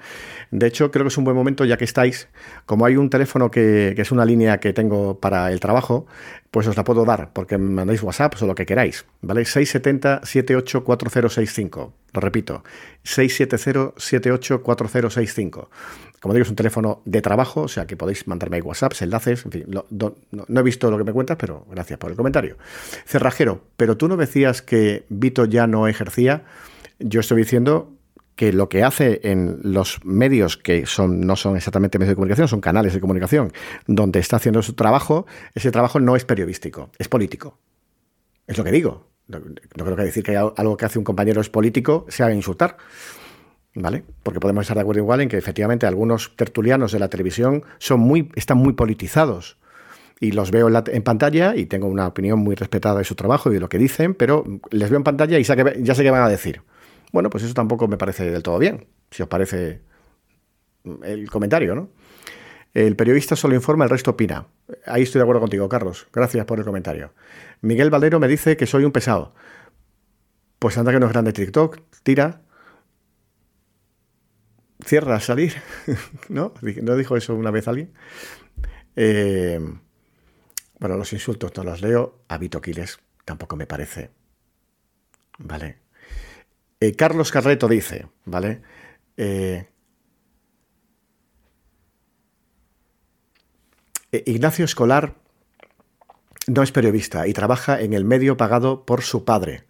De 0.51 0.67
hecho, 0.67 0.91
creo 0.91 1.05
que 1.05 1.09
es 1.09 1.19
un 1.19 1.25
buen 1.25 1.37
momento, 1.37 1.65
ya 1.65 1.77
que 1.77 1.85
estáis, 1.85 2.29
como 2.67 2.87
hay 2.87 2.97
un 2.97 3.11
teléfono 3.11 3.51
que, 3.51 3.95
es 3.97 4.13
una 4.13 4.25
línea 4.25 4.59
que 4.59 4.73
tengo 4.73 5.19
para 5.21 5.51
el 5.53 5.61
trabajo, 5.61 6.07
pues 6.51 6.67
os 6.67 6.77
la 6.77 6.85
puedo 6.85 7.05
dar, 7.05 7.33
porque 7.33 7.59
me 7.59 7.71
mandáis 7.71 8.03
WhatsApp 8.03 8.35
o 8.43 8.47
lo 8.47 8.55
que 8.55 8.67
queráis, 8.67 9.07
¿vale? 9.21 9.43
670-784065. 9.43 11.93
Lo 12.13 12.21
repito, 12.21 12.63
670-784065. 13.05 15.69
Como 16.21 16.35
digo, 16.35 16.43
es 16.43 16.51
un 16.51 16.57
teléfono 16.57 17.01
de 17.05 17.23
trabajo, 17.23 17.63
o 17.63 17.69
sea 17.69 17.87
que 17.87 17.97
podéis 17.97 18.27
mandarme 18.29 18.61
WhatsApps, 18.61 19.03
enlaces, 19.03 19.45
en 19.47 19.53
fin, 19.53 19.65
no, 19.67 19.87
no, 19.91 20.15
he 20.61 20.63
visto 20.63 20.91
lo 20.91 20.99
que 20.99 21.05
me 21.05 21.13
cuentas, 21.13 21.37
pero 21.39 21.67
gracias 21.71 21.99
por 21.99 22.11
el 22.11 22.17
comentario. 22.17 22.59
Cerrajero, 23.07 23.65
pero 23.77 23.97
tú 23.97 24.09
no 24.09 24.17
decías 24.17 24.63
que 24.63 25.05
Vito 25.09 25.45
ya 25.47 25.67
no 25.67 25.89
ejercía. 25.89 26.45
Yo 26.99 27.21
estoy 27.21 27.39
diciendo 27.39 27.95
que 28.37 28.53
lo 28.53 28.69
que 28.69 28.85
hace 28.85 29.21
en 29.25 29.59
los 29.63 30.05
medios 30.05 30.57
que 30.57 30.87
son, 30.87 31.23
no 31.23 31.37
son 31.37 31.57
exactamente 31.57 31.99
medios 31.99 32.11
de 32.11 32.17
comunicación, 32.17 32.49
son 32.49 32.61
canales 32.61 32.93
de 32.93 33.01
comunicación, 33.01 33.53
donde 33.87 34.21
está 34.21 34.37
haciendo 34.37 34.63
su 34.63 34.75
trabajo, 34.75 35.27
ese 35.55 35.71
trabajo 35.71 35.99
no 35.99 36.15
es 36.15 36.25
periodístico, 36.25 36.91
es 36.99 37.09
político. 37.09 37.59
Es 38.47 38.59
lo 38.59 38.65
que 38.65 38.73
digo. 38.73 39.12
No, 39.29 39.41
creo 39.71 39.97
que 39.97 40.03
decir 40.03 40.23
que 40.23 40.37
algo 40.37 40.77
que 40.77 40.85
hace 40.85 40.99
un 40.99 41.05
compañero 41.05 41.41
es 41.41 41.49
político 41.49 42.07
sea 42.09 42.33
insultar. 42.33 42.77
¿Vale? 43.75 44.05
Porque 44.23 44.39
podemos 44.39 44.63
estar 44.63 44.77
de 44.77 44.83
acuerdo 44.83 45.01
igual 45.01 45.23
en 45.23 45.31
que 45.31 45.39
efectivamente 45.39 45.87
algunos 45.87 46.37
tertulianos 46.37 46.93
de 46.93 46.99
la 46.99 47.09
televisión 47.09 47.65
son 47.79 48.01
muy, 48.01 48.31
están 48.35 48.59
muy 48.59 48.75
politizados. 48.75 49.57
Y 50.21 50.33
los 50.33 50.51
veo 50.51 50.67
en, 50.67 50.75
la, 50.75 50.85
en, 50.87 51.03
pantalla 51.03 51.57
y 51.57 51.65
tengo 51.65 51.87
una 51.87 52.07
opinión 52.07 52.39
muy 52.39 52.55
respetada 52.55 52.99
de 52.99 53.05
su 53.05 53.15
trabajo 53.15 53.51
y 53.51 53.55
de 53.55 53.61
lo 53.61 53.71
que 53.71 53.79
dicen, 53.79 54.15
pero 54.15 54.45
les 54.71 54.91
veo 54.91 54.99
en 54.99 55.05
pantalla 55.05 55.39
y 55.39 55.43
ya 55.43 55.95
sé 55.95 56.03
qué 56.03 56.11
van 56.11 56.23
a 56.23 56.29
decir. 56.29 56.63
Bueno, 57.13 57.31
pues 57.31 57.45
eso 57.45 57.55
tampoco 57.55 57.89
me 57.89 57.97
parece 57.97 58.31
del 58.31 58.43
todo 58.43 58.59
bien, 58.59 58.87
si 59.11 59.23
os 59.23 59.29
parece 59.29 59.81
el 61.03 61.31
comentario, 61.31 61.75
¿no? 61.75 61.91
El 62.75 62.97
periodista 62.97 63.37
solo 63.37 63.55
informa, 63.55 63.85
el 63.85 63.91
resto 63.91 64.13
opina. 64.13 64.47
Ahí 64.87 65.03
estoy 65.03 65.19
de 65.19 65.25
acuerdo 65.25 65.41
contigo, 65.41 65.69
Carlos. 65.69 66.09
Gracias 66.11 66.47
por 66.47 66.59
el 66.59 66.65
comentario. 66.65 67.13
Miguel 67.63 67.91
Valero 67.91 68.21
me 68.21 68.29
dice 68.29 68.57
que 68.57 68.67
soy 68.67 68.85
un 68.85 68.93
pesado. 68.93 69.35
Pues 70.59 70.77
anda 70.77 70.93
que 70.93 71.01
no 71.01 71.07
es 71.07 71.13
grande 71.13 71.33
TikTok, 71.33 71.81
tira, 72.03 72.43
cierra 74.85 75.19
salir, 75.21 75.55
¿no? 76.29 76.53
¿No 76.83 76.97
dijo 76.97 77.17
eso 77.17 77.35
una 77.35 77.51
vez 77.51 77.69
alguien? 77.69 77.93
Eh, 78.97 79.61
bueno, 80.79 80.97
los 80.97 81.13
insultos 81.13 81.53
no 81.57 81.65
los 81.65 81.81
leo. 81.81 82.25
A 82.29 82.39
Vito 82.39 82.61
Quiles 82.61 82.99
tampoco 83.25 83.57
me 83.57 83.67
parece. 83.67 84.11
¿Vale? 85.39 85.79
Eh, 86.81 86.95
Carlos 86.95 87.31
Carreto 87.31 87.69
dice, 87.69 88.09
¿vale? 88.25 88.61
Eh, 89.17 89.69
Ignacio 94.11 94.65
Escolar 94.65 95.22
no 96.47 96.63
es 96.63 96.73
periodista 96.73 97.27
y 97.27 97.33
trabaja 97.33 97.81
en 97.81 97.93
el 97.93 98.05
medio 98.05 98.37
pagado 98.37 98.85
por 98.85 99.03
su 99.03 99.25
padre. 99.25 99.65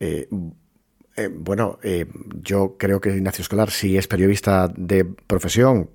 Eh, 0.00 0.28
eh, 1.16 1.30
bueno, 1.32 1.78
eh, 1.82 2.06
yo 2.42 2.76
creo 2.78 3.00
que 3.00 3.16
Ignacio 3.16 3.42
Escolar 3.42 3.70
sí 3.70 3.96
es 3.96 4.06
periodista 4.06 4.68
de 4.68 5.04
profesión, 5.04 5.90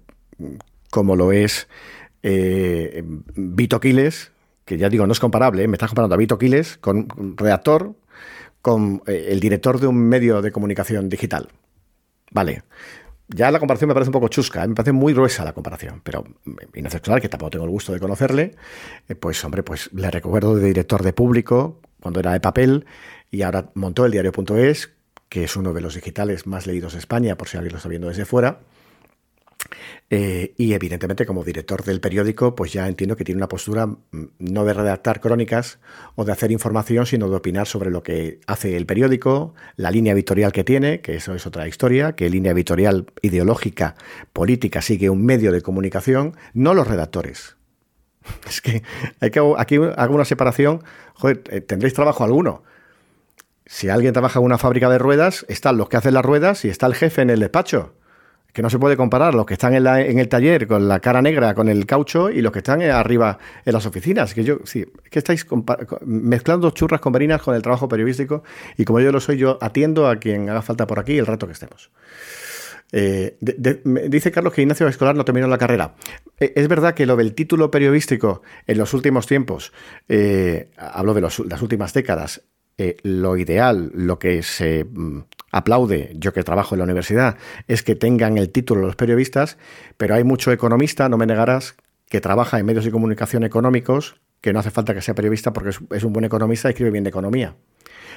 como 0.90 1.16
lo 1.16 1.32
es 1.32 1.68
Vito 3.36 3.80
Quiles, 3.80 4.32
que 4.66 4.78
ya 4.78 4.90
digo, 4.90 5.08
no 5.08 5.14
es 5.14 5.20
comparable, 5.20 5.68
me 5.68 5.76
estás 5.76 5.90
comparando 5.90 6.16
a 6.16 6.18
Vito 6.18 6.38
Quiles 6.38 6.78
con 6.78 7.08
un 7.18 7.36
redactor, 7.38 7.96
con 8.62 9.02
el 9.08 9.40
director 9.40 9.80
de 9.80 9.88
un 9.88 9.98
medio 9.98 10.42
de 10.42 10.52
comunicación 10.52 11.10
digital. 11.10 11.50
Vale. 12.32 12.64
Ya 13.34 13.50
la 13.50 13.60
comparación 13.60 13.88
me 13.88 13.94
parece 13.94 14.10
un 14.10 14.14
poco 14.14 14.28
chusca, 14.28 14.68
me 14.68 14.76
parece 14.76 14.92
muy 14.92 15.14
gruesa 15.14 15.46
la 15.46 15.54
comparación, 15.54 16.02
pero 16.04 16.26
Ignacio 16.74 16.98
Escolar, 16.98 17.22
que 17.22 17.30
tampoco 17.30 17.52
tengo 17.52 17.66
el 17.66 17.72
gusto 17.72 17.94
de 17.94 18.00
conocerle, 18.00 18.56
pues 19.20 19.44
hombre, 19.46 19.64
pues 19.64 19.90
le 19.94 20.12
recuerdo 20.12 20.56
de 20.56 20.68
director 20.68 21.02
de 21.02 21.14
público, 21.14 21.80
cuando 22.02 22.20
era 22.20 22.34
de 22.34 22.42
papel 22.42 22.86
y 23.30 23.44
ahora 23.44 23.70
montó 23.74 24.06
el 24.06 24.12
diario.es, 24.12 24.92
que 25.30 25.46
es 25.46 25.56
uno 25.56 25.72
de 25.72 25.80
los 25.80 25.96
digitales 25.96 26.46
más 26.46 26.68
leídos 26.68 26.94
de 26.94 27.00
España, 27.00 27.38
por 27.38 27.48
si 27.48 27.56
alguien 27.56 27.72
lo 27.72 27.78
está 27.78 27.88
viendo 27.88 28.10
desde 28.10 28.26
fuera. 28.26 28.60
Eh, 30.10 30.54
y 30.58 30.74
evidentemente 30.74 31.26
como 31.26 31.44
director 31.44 31.84
del 31.84 32.02
periódico, 32.02 32.56
pues 32.56 32.74
ya 32.74 32.88
entiendo 32.88 33.16
que 33.16 33.24
tiene 33.24 33.40
una 33.40 33.48
postura 33.48 33.88
mm, 33.88 33.98
no 34.40 34.66
de 34.66 34.74
redactar 34.74 35.22
crónicas 35.22 35.80
o 36.16 36.26
de 36.26 36.32
hacer 36.32 36.52
información, 36.52 37.06
sino 37.06 37.30
de 37.30 37.36
opinar 37.36 37.68
sobre 37.68 37.90
lo 37.90 38.04
que 38.04 38.40
hace 38.48 38.76
el 38.76 38.86
periódico, 38.86 39.54
la 39.76 39.92
línea 39.92 40.14
editorial 40.14 40.52
que 40.52 40.64
tiene, 40.64 41.02
que 41.02 41.16
eso 41.16 41.34
es 41.34 41.46
otra 41.46 41.68
historia, 41.68 42.14
que 42.14 42.30
línea 42.30 42.52
editorial 42.52 43.08
ideológica, 43.22 43.96
política, 44.34 44.82
sigue 44.82 45.10
un 45.10 45.26
medio 45.26 45.52
de 45.52 45.62
comunicación, 45.62 46.36
no 46.54 46.74
los 46.74 46.88
redactores. 46.88 47.56
Es 48.48 48.62
que 48.62 48.84
hay 49.20 49.32
que 49.32 49.42
aquí 49.58 49.78
hago 49.78 50.16
una 50.16 50.26
separación. 50.26 50.84
Joder, 51.16 51.44
eh, 51.50 51.62
tendréis 51.62 51.94
trabajo 51.94 52.24
alguno. 52.24 52.64
Si 53.66 53.90
alguien 53.90 54.14
trabaja 54.14 54.40
en 54.40 54.46
una 54.46 54.58
fábrica 54.58 54.90
de 54.90 54.98
ruedas, 54.98 55.46
están 55.48 55.78
los 55.78 55.90
que 55.90 55.98
hacen 55.98 56.14
las 56.14 56.26
ruedas 56.26 56.66
y 56.66 56.70
está 56.70 56.88
el 56.88 56.96
jefe 56.96 57.22
en 57.22 57.30
el 57.30 57.40
despacho 57.40 57.96
que 58.54 58.62
no 58.62 58.70
se 58.70 58.80
puede 58.80 58.98
comparar 58.98 59.34
los 59.34 59.46
que 59.46 59.54
están 59.54 59.74
en, 59.74 60.20
el 60.20 60.28
taller 60.28 60.68
con 60.68 60.88
la 60.88 61.00
cara 61.00 61.22
negra, 61.22 61.54
con 61.54 61.70
el 61.70 61.86
caucho, 61.86 62.30
y 62.30 62.42
los 62.42 62.52
que 62.52 62.60
están 62.60 62.82
arriba 62.82 63.38
en 63.66 63.74
las 63.74 63.86
oficinas. 63.86 64.34
Que 64.34 64.44
yo, 64.44 64.60
sí, 64.64 64.86
que 65.10 65.20
estáis 65.20 65.46
mezclando 66.06 66.72
churras 66.72 67.02
con 67.02 67.14
verinas 67.14 67.42
con 67.42 67.56
el 67.56 67.62
trabajo 67.62 67.88
periodístico, 67.88 68.44
y 68.78 68.86
como 68.86 69.00
yo 69.00 69.12
lo 69.12 69.20
soy, 69.20 69.38
yo 69.38 69.58
atiendo 69.62 70.08
a 70.08 70.18
quien 70.18 70.50
haga 70.50 70.62
falta 70.62 70.88
por 70.88 71.00
aquí 71.00 71.18
el 71.18 71.26
rato 71.26 71.48
que 71.48 71.54
estemos. 71.54 71.92
Eh, 72.92 73.38
dice 73.40 74.32
Carlos 74.32 74.54
que 74.54 74.62
Ignacio 74.62 74.88
Escolar 74.88 75.16
no 75.16 75.24
terminó 75.26 75.48
la 75.48 75.58
carrera. 75.58 75.96
Eh, 76.40 76.54
es 76.56 76.68
verdad 76.68 76.94
que 76.94 77.06
lo 77.06 77.16
del 77.16 77.34
título 77.34 77.72
periodístico 77.72 78.42
en 78.68 78.78
los 78.78 78.94
últimos 78.94 79.28
tiempos, 79.28 79.72
eh, 80.10 80.72
hablo 80.78 81.14
de 81.14 81.22
las 81.22 81.40
últimas 81.40 81.94
décadas, 81.94 82.42
lo 83.04 83.38
ideal, 83.38 83.92
lo 83.94 84.18
que 84.18 84.42
se 84.42 84.86
mm, 84.86 85.20
aplaude, 85.52 86.14
yo 86.16 86.34
que 86.34 86.44
trabajo 86.44 86.76
en 86.76 86.80
la 86.80 86.86
universidad, 86.86 87.38
es 87.68 87.84
que 87.84 87.96
tengan 87.96 88.38
el 88.38 88.50
título 88.50 88.82
los 88.82 88.96
periodistas, 88.96 89.58
pero 89.98 90.16
hay 90.16 90.24
mucho 90.24 90.52
economista, 90.52 91.10
no 91.10 91.18
me 91.18 91.26
negarás, 91.26 91.76
que 92.10 92.22
trabaja 92.22 92.60
en 92.60 92.66
medios 92.66 92.86
de 92.86 92.92
comunicación 92.92 93.44
económicos, 93.44 94.20
que 94.42 94.54
no 94.54 94.60
hace 94.60 94.72
falta 94.72 94.94
que 94.94 95.02
sea 95.02 95.14
periodista 95.14 95.54
porque 95.54 95.70
es 95.70 96.04
un 96.04 96.14
buen 96.14 96.26
economista 96.26 96.68
y 96.68 96.72
escribe 96.72 96.92
bien 96.92 97.04
de 97.04 97.10
economía. 97.10 97.56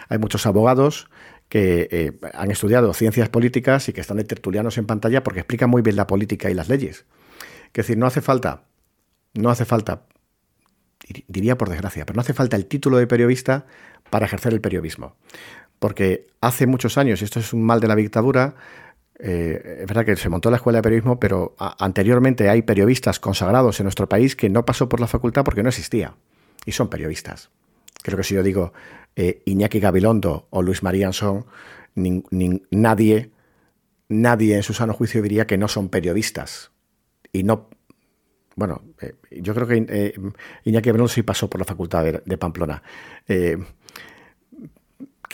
Hay 0.09 0.19
muchos 0.19 0.47
abogados 0.47 1.09
que 1.49 1.89
eh, 1.91 2.13
han 2.33 2.51
estudiado 2.51 2.93
ciencias 2.95 3.29
políticas 3.29 3.89
y 3.89 3.93
que 3.93 4.01
están 4.01 4.17
de 4.17 4.25
tertulianos 4.25 4.79
en 4.79 4.87
pantalla 4.87 5.23
porque 5.23 5.41
explican 5.41 5.71
muy 5.71 5.83
bien 5.83 5.97
la 5.97 6.07
política 6.07 6.51
y 6.51 6.55
las 6.55 6.69
leyes. 6.69 7.05
Es 7.67 7.73
decir, 7.73 7.99
no 7.99 8.07
hace 8.07 8.21
falta, 8.21 8.65
no 9.35 9.51
hace 9.51 9.65
falta, 9.65 10.07
diría 11.29 11.59
por 11.59 11.69
desgracia, 11.69 12.07
pero 12.07 12.17
no 12.17 12.23
hace 12.23 12.33
falta 12.33 12.57
el 12.57 12.67
título 12.67 12.97
de 12.97 13.07
periodista 13.07 13.67
para 14.11 14.27
ejercer 14.27 14.53
el 14.53 14.61
periodismo 14.61 15.17
porque 15.85 16.29
hace 16.41 16.67
muchos 16.67 16.97
años, 16.97 17.21
y 17.21 17.27
esto 17.27 17.41
es 17.41 17.53
un 17.53 17.63
mal 17.63 17.79
de 17.79 17.89
la 17.89 17.95
dictadura, 17.95 18.55
eh, 19.19 19.81
es 19.83 19.87
verdad 19.87 20.07
que 20.07 20.17
se 20.17 20.31
montó 20.31 20.51
la 20.51 20.57
escuela 20.57 20.79
de 20.79 20.83
periodismo, 20.83 21.21
pero 21.21 21.55
anteriormente 21.59 22.49
hay 22.49 22.63
periodistas 22.63 23.21
consagrados 23.21 23.81
en 23.81 23.85
nuestro 23.85 24.09
país 24.09 24.35
que 24.35 24.49
no 24.49 24.65
pasó 24.65 24.89
por 24.89 24.99
la 24.99 25.07
facultad 25.07 25.45
porque 25.45 25.63
no 25.63 25.69
existía. 25.69 26.15
Y 26.65 26.73
son 26.73 26.89
periodistas. 26.89 27.51
Creo 28.03 28.17
que 28.17 28.25
si 28.25 28.35
yo 28.35 28.43
digo 28.43 28.73
eh, 29.15 29.43
Iñaki 29.45 29.79
Gabilondo 29.79 30.47
o 30.49 30.63
Luis 30.63 30.83
María 30.83 31.09
Ansón, 31.09 31.45
nadie, 31.97 33.31
nadie 34.09 34.57
en 34.57 34.63
su 34.63 34.73
sano 34.73 34.95
juicio 34.95 35.21
diría 35.21 35.47
que 35.47 35.59
no 35.59 35.69
son 35.69 35.91
periodistas. 35.91 36.71
Y 37.31 37.43
no. 37.43 37.69
Bueno, 38.57 38.81
eh, 39.03 39.17
yo 39.33 39.55
creo 39.55 39.67
que 39.67 40.15
Iñaki 40.65 40.89
Gabilondo 40.89 41.13
sí 41.13 41.23
pasó 41.23 41.51
por 41.51 41.61
la 41.61 41.67
facultad 41.67 42.23
de 42.25 42.39
Pamplona 42.39 42.83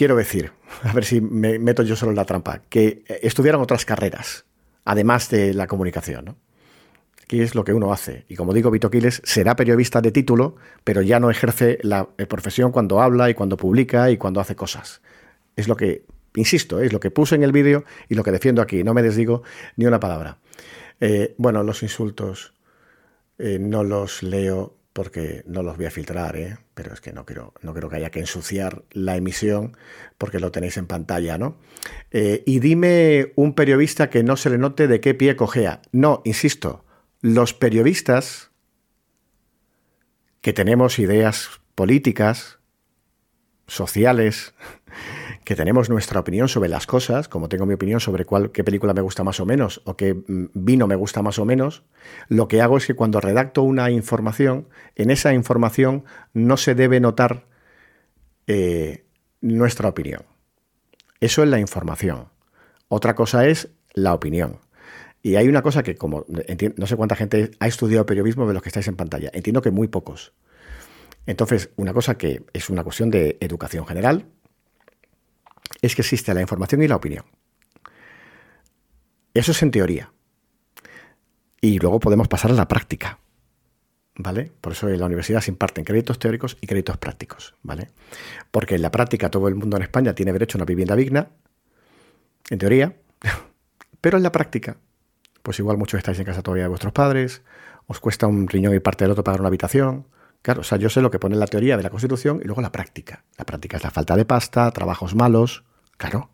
quiero 0.01 0.17
decir, 0.17 0.53
a 0.83 0.95
ver 0.95 1.05
si 1.05 1.21
me 1.21 1.59
meto 1.59 1.83
yo 1.83 1.95
solo 1.95 2.11
en 2.11 2.17
la 2.17 2.25
trampa, 2.25 2.63
que 2.71 3.05
estudiaron 3.21 3.61
otras 3.61 3.85
carreras, 3.85 4.47
además 4.87 5.29
de 5.29 5.53
la 5.53 5.67
comunicación. 5.67 6.25
¿no? 6.25 6.37
Aquí 7.23 7.43
es 7.43 7.55
lo 7.55 7.65
que 7.65 7.75
uno 7.75 7.93
hace. 7.93 8.25
Y 8.27 8.35
como 8.35 8.55
digo, 8.55 8.71
Vito 8.71 8.91
Quiles 8.91 9.21
será 9.27 9.57
periodista 9.57 10.01
de 10.01 10.11
título, 10.11 10.57
pero 10.85 11.03
ya 11.03 11.21
no 11.21 11.31
ejerce 11.31 11.81
la 11.83 12.09
eh, 12.17 12.25
profesión 12.25 12.73
cuando 12.73 13.03
habla 13.03 13.29
y 13.29 13.35
cuando 13.35 13.59
publica 13.59 14.11
y 14.11 14.17
cuando 14.17 14.41
hace 14.41 14.57
cosas. 14.57 15.03
Es 15.55 15.69
lo 15.69 15.77
que, 15.77 16.07
insisto, 16.35 16.81
es 16.81 16.95
lo 16.95 17.01
que 17.01 17.11
puse 17.11 17.35
en 17.35 17.43
el 17.43 17.53
vídeo 17.53 17.85
y 18.09 18.15
lo 18.15 18.25
que 18.25 18.33
defiendo 18.33 18.63
aquí. 18.63 18.83
No 18.83 18.95
me 18.95 19.03
desdigo 19.03 19.43
ni 19.77 19.85
una 19.85 20.01
palabra. 20.01 20.39
Eh, 20.99 21.35
bueno, 21.37 21.63
los 21.63 21.83
insultos 21.83 22.55
eh, 23.37 23.59
no 23.61 23.85
los 23.85 24.23
leo 24.23 24.79
porque 24.93 25.43
no 25.47 25.63
los 25.63 25.77
voy 25.77 25.87
a 25.87 25.91
filtrar, 25.91 26.37
¿eh? 26.37 26.59
pero 26.75 26.93
es 26.93 27.01
que 27.01 27.13
no 27.13 27.25
quiero, 27.25 27.55
no 27.63 27.73
creo 27.75 27.89
que 27.89 27.97
haya 27.97 28.11
que 28.11 28.21
ensuciar 28.21 28.85
la 28.91 29.17
emisión 29.17 29.77
porque 30.19 30.41
lo 30.41 30.51
tenéis 30.51 30.77
en 30.77 30.87
pantalla, 30.87 31.39
¿no? 31.39 31.59
Eh, 32.11 32.43
y 32.47 32.59
dime 32.59 33.33
un 33.37 33.55
periodista 33.55 34.11
que 34.11 34.25
no 34.25 34.37
se 34.37 34.51
le 34.51 34.59
note 34.59 34.89
de 34.89 35.01
qué 35.01 35.15
pie 35.15 35.37
cojea. 35.37 35.81
No, 35.93 36.23
insisto, 36.25 36.85
los 37.21 37.55
periodistas 37.55 38.51
que 40.41 40.53
tenemos 40.53 40.99
ideas 40.99 41.61
políticas, 41.75 42.59
sociales, 43.67 44.55
que 45.51 45.57
tenemos 45.57 45.91
nuestra 45.91 46.21
opinión 46.21 46.47
sobre 46.47 46.69
las 46.69 46.87
cosas, 46.87 47.27
como 47.27 47.49
tengo 47.49 47.67
mi 47.67 47.75
opinión 47.75 47.99
sobre 47.99 48.25
cuál, 48.25 48.53
qué 48.53 48.63
película 48.63 48.95
me 48.95 49.01
gusta 49.01 49.25
más 49.25 49.41
o 49.41 49.47
menos 49.47 49.83
o 49.85 49.97
qué 49.97 50.15
mm, 50.15 50.51
vino 50.55 50.87
me 50.87 50.95
gusta 50.95 51.23
más 51.23 51.41
o 51.41 51.45
menos, 51.45 51.83
lo 52.29 52.47
que 52.47 52.61
hago 52.63 52.77
es 52.77 52.87
que 52.87 52.95
cuando 52.95 53.21
redacto 53.21 53.65
una 53.65 53.91
información, 53.91 54.69
en 54.95 55.11
esa 55.11 55.35
información 55.35 56.05
no 56.35 56.57
se 56.57 56.77
debe 56.77 57.01
notar 57.01 57.49
eh, 58.47 59.07
nuestra 59.41 59.89
opinión. 59.89 60.23
Eso 61.19 61.43
es 61.43 61.49
la 61.49 61.59
información. 61.59 62.29
Otra 62.87 63.17
cosa 63.17 63.49
es 63.49 63.71
la 63.93 64.15
opinión. 64.15 64.61
Y 65.21 65.35
hay 65.35 65.49
una 65.49 65.63
cosa 65.63 65.83
que, 65.83 65.97
como 65.97 66.27
no 66.77 66.87
sé 66.87 66.95
cuánta 66.95 67.17
gente 67.17 67.51
ha 67.59 67.67
estudiado 67.67 68.07
periodismo 68.07 68.47
de 68.47 68.55
los 68.55 68.63
que 68.63 68.69
estáis 68.69 68.87
en 68.87 68.95
pantalla, 68.95 69.31
entiendo 69.33 69.63
que 69.63 69.73
muy 69.73 69.89
pocos. 69.89 70.33
Entonces, 71.27 71.71
una 71.75 71.93
cosa 71.93 72.17
que 72.17 72.45
es 72.53 72.71
una 72.71 72.85
cuestión 72.85 73.11
de 73.11 73.37
educación 73.41 73.85
general, 73.85 74.27
es 75.83 75.95
que 75.95 76.03
existe 76.03 76.35
la 76.35 76.41
información 76.41 76.83
y 76.83 76.89
la 76.89 76.97
opinión. 76.97 77.25
Eso 79.35 79.53
es 79.53 79.63
en 79.63 79.71
teoría. 79.71 80.13
Y 81.61 81.79
luego 81.79 82.01
podemos 82.01 82.29
pasar 82.29 82.51
a 82.51 82.55
la 82.55 82.69
práctica. 82.69 83.19
¿Vale? 84.17 84.53
Por 84.61 84.73
eso 84.73 84.89
en 84.89 85.01
la 85.01 85.07
universidad 85.07 85.41
se 85.41 85.51
imparten 85.51 85.85
créditos 85.85 86.19
teóricos 86.19 86.59
y 86.61 86.67
créditos 86.67 86.99
prácticos, 86.99 87.55
¿vale? 87.63 87.89
Porque 88.51 88.75
en 88.75 88.83
la 88.83 88.91
práctica 88.91 89.31
todo 89.31 89.49
el 89.49 89.55
mundo 89.55 89.79
en 89.79 89.85
España 89.85 90.15
tiene 90.15 90.33
derecho 90.33 90.59
a 90.59 90.59
una 90.59 90.67
vivienda 90.67 90.95
digna, 90.95 91.31
en 92.51 92.59
teoría, 92.59 92.97
pero 94.03 94.19
en 94.19 94.23
la 94.23 94.33
práctica, 94.33 94.77
pues 95.43 95.59
igual 95.59 95.79
muchos 95.79 95.97
estáis 95.97 96.19
en 96.19 96.27
casa 96.27 96.43
todavía 96.43 96.65
de 96.65 96.69
vuestros 96.69 96.93
padres, 96.93 97.43
os 97.87 97.99
cuesta 97.99 98.27
un 98.27 98.47
riñón 98.47 98.75
y 98.75 98.81
parte 98.81 99.05
del 99.05 99.13
otro 99.13 99.25
pagar 99.25 99.41
una 99.41 99.49
habitación, 99.49 100.07
Claro, 100.43 100.63
o 100.63 100.65
sea, 100.65 100.79
yo 100.79 100.89
sé 100.89 101.03
lo 101.03 101.11
que 101.11 101.19
pone 101.19 101.37
la 101.37 101.47
teoría 101.47 101.77
de 101.77 101.83
la 101.83 101.91
Constitución 101.91 102.41
y 102.43 102.47
luego 102.47 102.63
la 102.63 102.73
práctica. 102.73 103.25
La 103.37 103.45
práctica 103.45 103.77
es 103.77 103.85
la 103.85 103.91
falta 103.91 104.17
de 104.17 104.25
pasta, 104.25 104.71
trabajos 104.71 105.15
malos. 105.15 105.65
Claro. 105.99 106.31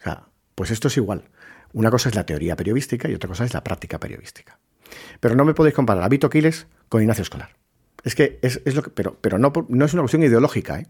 O 0.00 0.02
sea, 0.02 0.28
pues 0.54 0.70
esto 0.70 0.88
es 0.88 0.96
igual. 0.96 1.28
Una 1.74 1.90
cosa 1.90 2.08
es 2.08 2.14
la 2.14 2.24
teoría 2.24 2.56
periodística 2.56 3.08
y 3.08 3.14
otra 3.14 3.28
cosa 3.28 3.44
es 3.44 3.52
la 3.52 3.62
práctica 3.62 4.00
periodística. 4.00 4.58
Pero 5.20 5.34
no 5.34 5.44
me 5.44 5.52
podéis 5.52 5.74
comparar 5.74 6.02
a 6.02 6.08
Vito 6.08 6.30
Quiles 6.30 6.66
con 6.88 7.02
Ignacio 7.02 7.22
Escolar. 7.22 7.50
Es 8.02 8.14
que 8.14 8.38
es, 8.40 8.74
lo 8.74 8.82
que. 8.82 8.90
Pero, 8.90 9.18
pero 9.20 9.38
no, 9.38 9.52
no 9.68 9.84
es 9.84 9.92
una 9.92 10.02
cuestión 10.02 10.22
ideológica, 10.22 10.78
¿eh? 10.78 10.86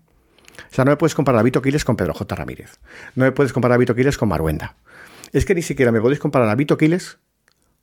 O 0.70 0.74
sea, 0.74 0.84
no 0.84 0.92
me 0.92 0.96
puedes 0.96 1.14
comparar 1.14 1.40
a 1.40 1.42
Vito 1.42 1.62
Quiles 1.62 1.84
con 1.84 1.96
Pedro 1.96 2.14
J. 2.14 2.34
Ramírez. 2.36 2.78
No 3.16 3.24
me 3.24 3.32
puedes 3.32 3.52
comparar 3.52 3.76
a 3.76 3.78
Vito 3.78 3.94
Quiles 3.94 4.18
con 4.18 4.28
Maruenda. 4.28 4.76
Es 5.32 5.44
que 5.44 5.54
ni 5.54 5.62
siquiera 5.62 5.90
me 5.90 6.00
podéis 6.00 6.20
comparar 6.20 6.48
a 6.48 6.54
Vito 6.54 6.76
Quiles 6.76 7.18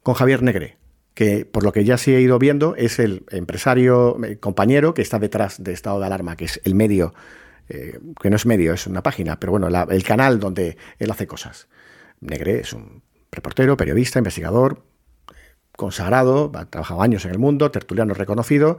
con 0.03 0.13
Javier 0.13 0.43
Negre 0.43 0.77
que 1.15 1.45
por 1.45 1.63
lo 1.63 1.71
que 1.71 1.83
ya 1.85 1.97
sí 1.97 2.13
he 2.13 2.21
ido 2.21 2.37
viendo 2.37 2.75
es 2.75 2.99
el 2.99 3.25
empresario 3.31 4.23
eh, 4.23 4.37
compañero 4.37 4.93
que 4.93 5.01
está 5.01 5.17
detrás 5.17 5.63
de 5.63 5.71
estado 5.71 5.99
de 5.99 6.05
alarma, 6.05 6.35
que 6.35 6.45
es 6.45 6.61
el 6.65 6.75
medio, 6.75 7.15
eh, 7.69 7.99
que 8.21 8.29
no 8.29 8.35
es 8.35 8.45
medio, 8.45 8.73
es 8.73 8.85
una 8.85 9.01
página, 9.01 9.39
pero 9.39 9.53
bueno, 9.53 9.67
el 9.67 10.03
canal 10.03 10.39
donde 10.39 10.77
él 10.99 11.09
hace 11.09 11.25
cosas. 11.25 11.67
Negre 12.19 12.59
es 12.59 12.73
un 12.73 13.01
reportero, 13.31 13.77
periodista, 13.77 14.19
investigador, 14.19 14.83
consagrado, 15.71 16.51
ha 16.53 16.65
trabajado 16.65 17.01
años 17.01 17.23
en 17.25 17.31
el 17.31 17.39
mundo, 17.39 17.71
tertuliano 17.71 18.13
reconocido, 18.13 18.77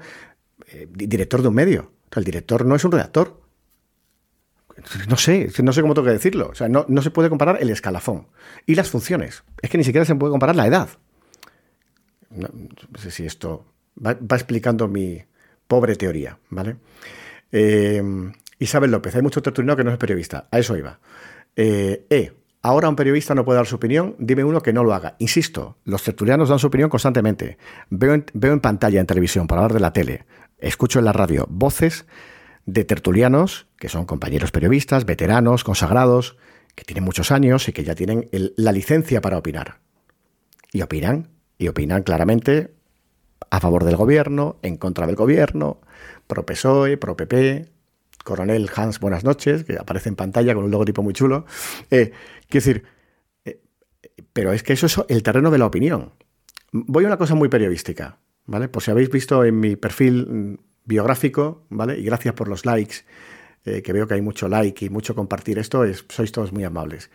eh, 0.68 0.86
director 0.90 1.40
de 1.40 1.48
un 1.48 1.54
medio. 1.54 1.92
el 2.14 2.24
director 2.24 2.64
no 2.64 2.76
es 2.76 2.84
un 2.84 2.92
redactor. 2.92 3.40
No 5.08 5.16
sé, 5.16 5.50
no 5.62 5.72
sé 5.72 5.80
cómo 5.80 5.94
tengo 5.94 6.04
que 6.04 6.12
decirlo. 6.12 6.50
O 6.50 6.54
sea, 6.54 6.68
no, 6.68 6.84
no 6.88 7.00
se 7.00 7.10
puede 7.10 7.30
comparar 7.30 7.58
el 7.62 7.70
escalafón 7.70 8.28
y 8.66 8.74
las 8.74 8.90
funciones. 8.90 9.42
Es 9.62 9.70
que 9.70 9.78
ni 9.78 9.84
siquiera 9.84 10.04
se 10.04 10.14
puede 10.14 10.30
comparar 10.30 10.54
la 10.54 10.66
edad. 10.66 10.90
No, 12.36 12.48
sé 12.98 13.10
si 13.10 13.26
esto 13.26 13.66
va, 14.04 14.12
explicando 14.12 14.88
mi 14.88 15.22
pobre 15.66 15.96
teoría, 15.96 16.38
¿vale? 16.50 16.76
Eh, 17.52 18.02
Isabel 18.58 18.90
López, 18.90 19.14
hay 19.14 19.22
mucho 19.22 19.42
tertuliano 19.42 19.76
que 19.76 19.84
no 19.84 19.90
es 19.90 19.98
periodista, 19.98 20.48
a 20.50 20.58
eso 20.58 20.76
iba. 20.76 20.98
Eh, 21.56 22.06
e, 22.10 22.32
ahora 22.62 22.88
un 22.88 22.96
periodista 22.96 23.34
no 23.34 23.44
puede 23.44 23.58
dar 23.58 23.66
su 23.66 23.76
opinión, 23.76 24.16
dime 24.18 24.44
uno 24.44 24.62
que 24.62 24.72
no 24.72 24.84
lo 24.84 24.94
haga. 24.94 25.16
Insisto, 25.18 25.78
los 25.84 26.02
tertulianos 26.02 26.48
dan 26.48 26.58
su 26.58 26.68
opinión 26.68 26.90
constantemente. 26.90 27.58
Veo 27.90 28.14
en, 28.14 28.24
veo 28.32 28.52
en 28.52 28.60
pantalla, 28.60 29.00
en 29.00 29.06
televisión, 29.06 29.46
para 29.46 29.62
hablar 29.62 29.74
de 29.74 29.80
la 29.80 29.92
tele, 29.92 30.26
escucho 30.58 30.98
en 30.98 31.04
la 31.04 31.12
radio 31.12 31.46
voces 31.48 32.06
de 32.64 32.84
tertulianos, 32.84 33.68
que 33.78 33.88
son 33.88 34.06
compañeros 34.06 34.50
periodistas, 34.50 35.06
veteranos, 35.06 35.64
consagrados, 35.64 36.36
que 36.74 36.84
tienen 36.84 37.04
muchos 37.04 37.30
años 37.30 37.68
y 37.68 37.72
que 37.72 37.84
ya 37.84 37.94
tienen 37.94 38.28
la 38.32 38.72
licencia 38.72 39.20
para 39.20 39.38
opinar. 39.38 39.80
Y 40.72 40.82
opinan, 40.82 41.28
y 41.58 41.68
opinan 41.68 42.02
claramente 42.02 42.74
a 43.50 43.60
favor 43.60 43.84
del 43.84 43.96
gobierno, 43.96 44.58
en 44.62 44.76
contra 44.76 45.06
del 45.06 45.16
gobierno, 45.16 45.80
pro 46.26 46.44
PSOE, 46.44 46.96
pro 46.96 47.16
PP, 47.16 47.70
coronel 48.24 48.68
Hans, 48.74 49.00
buenas 49.00 49.24
noches, 49.24 49.64
que 49.64 49.78
aparece 49.78 50.08
en 50.08 50.16
pantalla 50.16 50.54
con 50.54 50.64
un 50.64 50.70
logotipo 50.70 51.02
muy 51.02 51.14
chulo. 51.14 51.46
Eh, 51.90 52.12
quiero 52.48 52.64
decir, 52.64 52.84
eh, 53.44 53.60
pero 54.32 54.52
es 54.52 54.62
que 54.62 54.72
eso 54.72 54.86
es 54.86 55.00
el 55.08 55.22
terreno 55.22 55.50
de 55.50 55.58
la 55.58 55.66
opinión. 55.66 56.12
Voy 56.72 57.04
a 57.04 57.06
una 57.06 57.16
cosa 57.16 57.34
muy 57.34 57.48
periodística, 57.48 58.18
¿vale? 58.46 58.68
Por 58.68 58.82
si 58.82 58.90
habéis 58.90 59.10
visto 59.10 59.44
en 59.44 59.60
mi 59.60 59.76
perfil 59.76 60.26
mm, 60.26 60.54
biográfico, 60.84 61.64
¿vale? 61.70 61.98
Y 61.98 62.04
gracias 62.04 62.34
por 62.34 62.48
los 62.48 62.66
likes, 62.66 62.96
eh, 63.64 63.82
que 63.82 63.92
veo 63.92 64.06
que 64.06 64.14
hay 64.14 64.22
mucho 64.22 64.48
like 64.48 64.84
y 64.84 64.90
mucho 64.90 65.14
compartir 65.14 65.58
esto, 65.58 65.84
es, 65.84 66.04
sois 66.08 66.32
todos 66.32 66.52
muy 66.52 66.64
amables. 66.64 67.10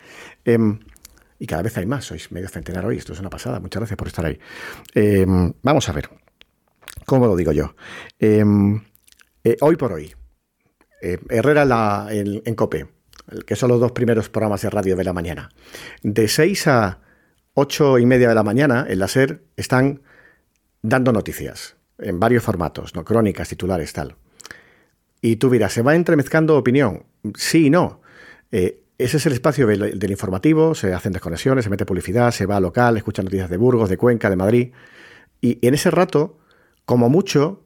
Y 1.42 1.48
cada 1.48 1.64
vez 1.64 1.76
hay 1.80 1.88
más, 1.88 2.06
sois 2.06 2.32
medio 2.32 2.48
centenar 2.48 2.86
hoy, 2.86 2.98
esto 2.98 3.14
es 3.14 3.20
una 3.20 3.32
pasada, 3.32 3.60
muchas 3.60 3.80
gracias 3.80 3.98
por 3.98 4.08
estar 4.08 4.24
ahí. 4.24 4.38
Em, 4.94 5.52
vamos 5.64 5.90
a 5.90 5.92
ver, 5.92 6.08
¿cómo 7.08 7.26
lo 7.26 7.36
digo 7.36 7.52
yo? 7.52 7.74
Em, 8.20 8.80
hoy 9.62 9.76
por 9.76 9.92
hoy, 9.92 10.14
Herrera 11.02 12.06
en, 12.12 12.44
en 12.46 12.54
COPE, 12.54 12.88
que 13.48 13.56
son 13.56 13.70
los 13.70 13.80
dos 13.80 13.92
primeros 13.92 14.30
programas 14.30 14.62
de 14.62 14.70
radio 14.70 14.96
de 14.96 15.04
la 15.04 15.14
mañana. 15.14 15.50
De 16.04 16.28
6 16.28 16.68
a 16.68 17.00
8 17.56 17.98
y 17.98 18.06
media 18.06 18.30
de 18.30 18.36
la 18.36 18.44
mañana, 18.44 18.86
en 18.88 19.00
la 19.00 19.08
SER, 19.08 19.42
están 19.58 20.04
dando 20.84 21.12
noticias 21.12 21.76
en 21.98 22.20
varios 22.20 22.44
formatos, 22.44 22.94
¿no? 22.94 23.04
crónicas, 23.04 23.50
titulares, 23.50 23.94
tal. 23.94 24.16
Y 25.22 25.38
tú 25.38 25.50
dirás, 25.50 25.74
¿se 25.74 25.82
va 25.82 25.96
entremezclando 25.96 26.56
opinión? 26.56 27.08
Sí 27.34 27.66
y 27.66 27.70
no. 27.72 28.00
Eh, 28.52 28.81
ese 29.04 29.18
es 29.18 29.26
el 29.26 29.34
espacio 29.34 29.68
del, 29.68 30.12
informativo, 30.12 30.76
se 30.76 30.94
hacen 30.94 31.14
desconexiones, 31.14 31.64
se 31.64 31.70
mete 31.70 31.86
publicidad, 31.86 32.32
se 32.32 32.46
va 32.46 32.58
a 32.58 32.60
local, 32.60 32.98
escucha 32.98 33.24
noticias 33.24 33.50
de 33.50 33.58
Burgos, 33.58 33.90
de 33.90 33.98
Cuenca, 33.98 34.30
de 34.30 34.36
Madrid. 34.36 34.72
Y 35.42 35.66
en 35.66 35.74
ese 35.74 35.92
rato, 35.92 36.38
como 36.86 37.10
mucho, 37.10 37.64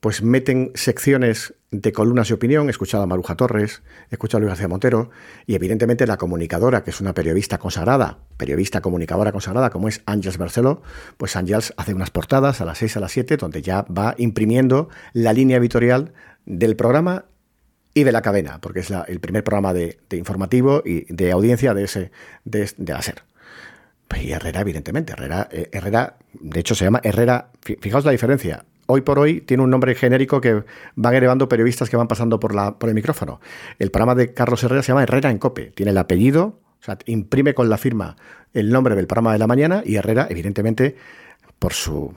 pues 0.00 0.22
meten 0.22 0.72
secciones 0.74 1.54
de 1.70 1.92
columnas 1.92 2.28
de 2.28 2.34
opinión. 2.34 2.68
He 2.68 2.70
escuchado 2.70 3.02
a 3.02 3.06
Maruja 3.06 3.36
Torres, 3.36 3.82
he 4.10 4.14
escuchado 4.14 4.38
a 4.38 4.40
Luis 4.40 4.50
García 4.50 4.68
Montero 4.68 5.10
y 5.46 5.54
evidentemente 5.54 6.06
la 6.06 6.16
comunicadora, 6.16 6.82
que 6.82 6.90
es 6.90 7.00
una 7.00 7.14
periodista 7.14 7.58
consagrada, 7.58 8.18
periodista 8.36 8.80
comunicadora 8.80 9.32
consagrada, 9.32 9.70
como 9.70 9.88
es 9.88 10.02
Ángels 10.06 10.38
Barceló, 10.38 10.82
pues 11.16 11.36
Ángels 11.36 11.72
hace 11.76 11.94
unas 11.94 12.10
portadas 12.10 12.60
a 12.60 12.64
las 12.64 12.78
6 12.78 12.96
a 12.96 13.00
las 13.00 13.12
7 13.12 13.36
donde 13.36 13.62
ya 13.62 13.82
va 13.82 14.14
imprimiendo 14.18 14.88
la 15.12 15.32
línea 15.32 15.58
editorial 15.58 16.12
del 16.46 16.76
programa 16.76 17.26
y 17.94 18.04
de 18.04 18.12
la 18.12 18.22
cadena, 18.22 18.60
porque 18.60 18.80
es 18.80 18.90
el 18.90 19.20
primer 19.20 19.44
programa 19.44 19.72
de, 19.72 19.98
informativo 20.12 20.82
y 20.84 21.12
de 21.12 21.32
audiencia 21.32 21.74
de, 21.74 21.84
ese, 21.84 22.10
de, 22.44 22.70
de 22.76 22.92
la. 22.92 23.24
Y 24.20 24.32
Herrera, 24.32 24.60
evidentemente, 24.60 25.12
Herrera, 25.12 25.48
eh, 25.50 25.68
Herrera, 25.72 26.16
de 26.34 26.60
hecho 26.60 26.74
se 26.74 26.84
llama 26.84 27.00
Herrera, 27.02 27.48
fijaos 27.62 28.04
la 28.04 28.12
diferencia, 28.12 28.64
hoy 28.86 29.00
por 29.00 29.18
hoy 29.18 29.40
tiene 29.40 29.62
un 29.62 29.70
nombre 29.70 29.94
genérico 29.94 30.40
que 30.40 30.64
van 30.96 31.14
elevando 31.14 31.48
periodistas 31.48 31.88
que 31.88 31.96
van 31.96 32.08
pasando 32.08 32.38
por, 32.38 32.54
la, 32.54 32.78
por 32.78 32.88
el 32.88 32.94
micrófono. 32.94 33.40
El 33.78 33.90
programa 33.90 34.14
de 34.14 34.34
Carlos 34.34 34.62
Herrera 34.62 34.82
se 34.82 34.88
llama 34.88 35.02
Herrera 35.02 35.30
en 35.30 35.38
Cope. 35.38 35.72
Tiene 35.74 35.92
el 35.92 35.98
apellido, 35.98 36.60
o 36.80 36.84
sea, 36.84 36.98
imprime 37.06 37.54
con 37.54 37.70
la 37.70 37.78
firma 37.78 38.16
el 38.52 38.70
nombre 38.70 38.94
del 38.94 39.06
programa 39.06 39.32
de 39.32 39.38
la 39.38 39.46
mañana 39.46 39.82
y 39.84 39.96
Herrera, 39.96 40.26
evidentemente, 40.28 40.96
por 41.58 41.72
su... 41.72 42.14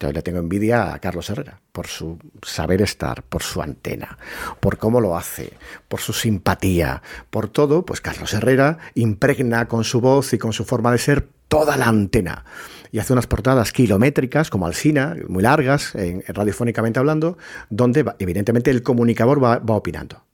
yo 0.00 0.12
le 0.12 0.22
tengo 0.22 0.38
envidia 0.38 0.94
a 0.94 0.98
Carlos 0.98 1.28
Herrera 1.28 1.60
por 1.72 1.86
su 1.86 2.18
saber 2.42 2.80
estar, 2.80 3.22
por 3.22 3.42
su 3.42 3.60
antena, 3.60 4.18
por 4.60 4.78
cómo 4.78 5.00
lo 5.00 5.16
hace, 5.16 5.52
por 5.88 6.00
su 6.00 6.12
simpatía, 6.12 7.02
por 7.28 7.48
todo, 7.48 7.84
pues 7.84 8.00
Carlos 8.00 8.32
Herrera 8.32 8.78
impregna 8.94 9.68
con 9.68 9.84
su 9.84 10.00
voz 10.00 10.32
y 10.32 10.38
con 10.38 10.52
su 10.52 10.64
forma 10.64 10.90
de 10.92 10.98
ser 10.98 11.28
toda 11.48 11.76
la 11.76 11.86
antena 11.86 12.44
y 12.92 12.98
hace 12.98 13.12
unas 13.12 13.26
portadas 13.26 13.72
kilométricas, 13.72 14.50
como 14.50 14.66
Alsina, 14.66 15.16
muy 15.28 15.42
largas, 15.42 15.94
en, 15.94 16.24
radiofónicamente 16.26 16.98
hablando, 16.98 17.38
donde 17.68 18.04
evidentemente 18.18 18.70
el 18.70 18.82
comunicador 18.82 19.42
va, 19.42 19.60
opinando. 19.74 20.24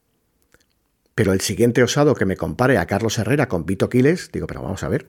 Pero 1.15 1.33
el 1.33 1.41
siguiente 1.41 1.83
osado 1.83 2.15
que 2.15 2.25
me 2.25 2.37
compare 2.37 2.79
a 2.79 2.87
Carlos 2.87 3.19
Herrera 3.19 3.49
con 3.49 3.67
Vito 3.67 3.89
Quiles, 3.89 4.31
digo, 4.33 4.47
pero 4.47 4.63
vamos 4.63 4.83
a 4.83 4.89
ver. 4.89 5.09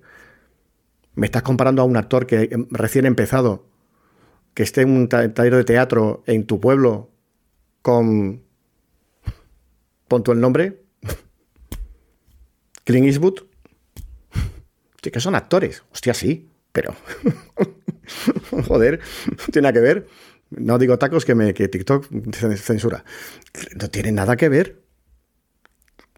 ¿Me 1.15 1.25
estás 1.25 1.41
comparando 1.41 1.81
a 1.81 1.85
un 1.85 1.97
actor 1.97 2.27
que 2.27 2.49
em, 2.51 2.67
recién 2.69 3.05
empezado, 3.05 3.65
que 4.57 4.63
esté 4.63 4.85
un 4.85 5.07
taller 5.07 5.53
de 5.53 5.63
teatro 5.63 6.23
en 6.25 6.47
tu 6.47 6.59
pueblo 6.59 7.11
con... 7.83 8.41
Pon 10.07 10.23
tú 10.23 10.31
el 10.31 10.41
nombre. 10.41 10.81
Clint 12.83 13.05
Eastwood. 13.05 13.43
Sí, 15.03 15.11
que 15.11 15.19
son 15.19 15.35
actores. 15.35 15.83
Hostia, 15.91 16.15
sí 16.15 16.49
pero 16.71 16.95
joder, 18.67 18.99
no 19.27 19.45
tiene 19.51 19.61
nada 19.63 19.73
que 19.73 19.79
ver. 19.79 20.07
No 20.49 20.79
digo 20.79 20.97
tacos 20.97 21.23
que, 21.23 21.35
me, 21.35 21.53
que 21.53 21.67
TikTok 21.67 22.07
censura. 22.55 23.03
No 23.79 23.89
tiene 23.89 24.11
nada 24.11 24.35
que 24.35 24.49
ver. 24.49 24.81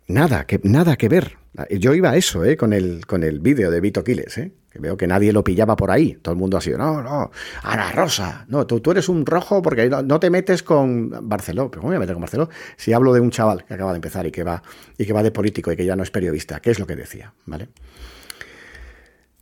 Nada, 0.09 0.47
que, 0.47 0.59
nada 0.63 0.97
que 0.97 1.07
ver. 1.07 1.37
Yo 1.69 1.93
iba 1.93 2.09
a 2.09 2.17
eso, 2.17 2.43
¿eh? 2.43 2.57
con 2.57 2.73
el, 2.73 3.05
con 3.05 3.23
el 3.23 3.39
vídeo 3.39 3.69
de 3.69 3.79
Vito 3.79 4.03
Quiles, 4.03 4.39
¿eh? 4.39 4.51
que 4.71 4.79
veo 4.79 4.97
que 4.97 5.05
nadie 5.05 5.31
lo 5.31 5.43
pillaba 5.43 5.75
por 5.75 5.91
ahí. 5.91 6.17
Todo 6.19 6.33
el 6.33 6.39
mundo 6.39 6.57
ha 6.57 6.61
sido, 6.61 6.79
no, 6.79 7.03
no, 7.03 7.29
Ana 7.61 7.91
Rosa, 7.91 8.43
no, 8.47 8.65
tú, 8.65 8.79
tú 8.79 8.89
eres 8.89 9.07
un 9.07 9.23
rojo 9.23 9.61
porque 9.61 9.87
no, 9.87 10.19
te 10.19 10.31
metes 10.31 10.63
con 10.63 11.11
Barceló. 11.29 11.69
¿Pero 11.69 11.81
cómo 11.81 11.89
voy 11.89 11.97
a 11.97 11.99
meter 11.99 12.15
con 12.15 12.21
Barceló? 12.21 12.49
Si 12.75 12.91
hablo 12.91 13.13
de 13.13 13.19
un 13.19 13.29
chaval 13.29 13.65
que 13.65 13.75
acaba 13.75 13.91
de 13.91 13.97
empezar 13.97 14.25
y 14.25 14.31
que 14.31 14.43
va, 14.43 14.63
y 14.97 15.05
que 15.05 15.13
va 15.13 15.21
de 15.21 15.29
político 15.29 15.71
y 15.71 15.75
que 15.75 15.85
ya 15.85 15.95
no 15.95 16.01
es 16.01 16.09
periodista, 16.09 16.59
¿qué 16.59 16.71
es 16.71 16.79
lo 16.79 16.87
que 16.87 16.95
decía? 16.95 17.31
¿Vale? 17.45 17.69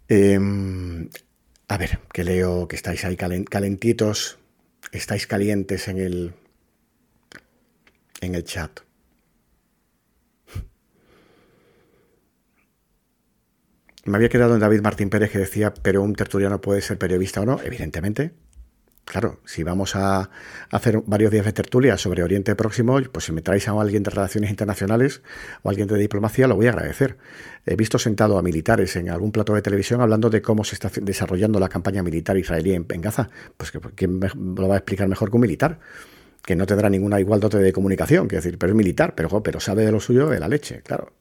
Em, 0.10 1.10
a 1.70 1.78
ver, 1.78 2.00
que 2.12 2.26
leo 2.26 2.68
que 2.68 2.76
estáis 2.76 3.06
ahí 3.06 3.16
calentitos, 3.16 4.38
estáis 4.92 5.28
calientes 5.28 5.88
en 5.88 5.98
el, 5.98 6.34
en 8.20 8.36
el 8.36 8.44
chat. 8.44 8.87
Me 14.08 14.16
había 14.16 14.30
quedado 14.30 14.54
en 14.54 14.62
David 14.62 14.80
Martín 14.82 15.10
Pérez 15.10 15.32
que 15.32 15.40
decía, 15.40 15.74
pero 15.74 16.02
un 16.02 16.16
tertuliano 16.16 16.62
puede 16.62 16.80
ser 16.82 16.98
periodista 16.98 17.42
o 17.42 17.46
no, 17.46 17.60
evidentemente. 17.62 18.32
Claro, 19.04 19.42
si 19.44 19.64
vamos 19.64 19.98
a 19.98 20.30
hacer 20.72 21.02
varios 21.06 21.30
días 21.30 21.44
de 21.44 21.52
tertulia 21.52 21.98
sobre 21.98 22.24
Oriente 22.24 22.56
Próximo, 22.56 23.02
pues 23.12 23.26
si 23.26 23.34
me 23.34 23.42
traéis 23.42 23.68
a 23.68 23.72
alguien 23.72 24.04
de 24.04 24.10
relaciones 24.10 24.50
internacionales 24.50 25.22
o 25.62 25.70
alguien 25.70 25.90
de 25.90 25.98
diplomacia, 25.98 26.48
lo 26.48 26.56
voy 26.56 26.68
a 26.68 26.70
agradecer. 26.70 27.18
He 27.66 27.76
visto 27.76 28.00
sentado 28.00 28.38
a 28.38 28.42
militares 28.42 28.96
en 28.96 29.10
algún 29.10 29.34
plato 29.34 29.54
de 29.54 29.62
televisión 29.62 30.00
hablando 30.00 30.30
de 30.30 30.42
cómo 30.42 30.64
se 30.64 30.76
está 30.76 30.90
desarrollando 31.02 31.60
la 31.60 31.68
campaña 31.68 32.02
militar 32.02 32.38
israelí 32.38 32.76
en, 32.76 32.86
Gaza. 33.02 33.30
Pues 33.58 33.72
que 33.72 33.82
¿quién 33.94 34.22
lo 34.22 34.70
va 34.70 34.76
a 34.76 34.78
explicar 34.78 35.10
mejor 35.10 35.32
que 35.32 35.36
un 35.36 35.42
militar? 35.42 35.80
Que 36.46 36.56
no 36.56 36.66
tendrá 36.66 36.90
ninguna 36.90 37.20
igual 37.20 37.42
dote 37.42 37.58
de 37.58 37.74
comunicación, 37.74 38.30
quiero 38.30 38.42
decir, 38.42 38.58
pero 38.58 38.72
es 38.72 38.78
militar, 38.78 39.16
pero, 39.16 39.44
pero 39.44 39.60
sabe 39.60 39.86
de 39.86 39.92
lo 39.92 40.00
suyo 40.00 40.30
de 40.30 40.40
la 40.40 40.48
leche, 40.48 40.82
claro. 40.82 41.12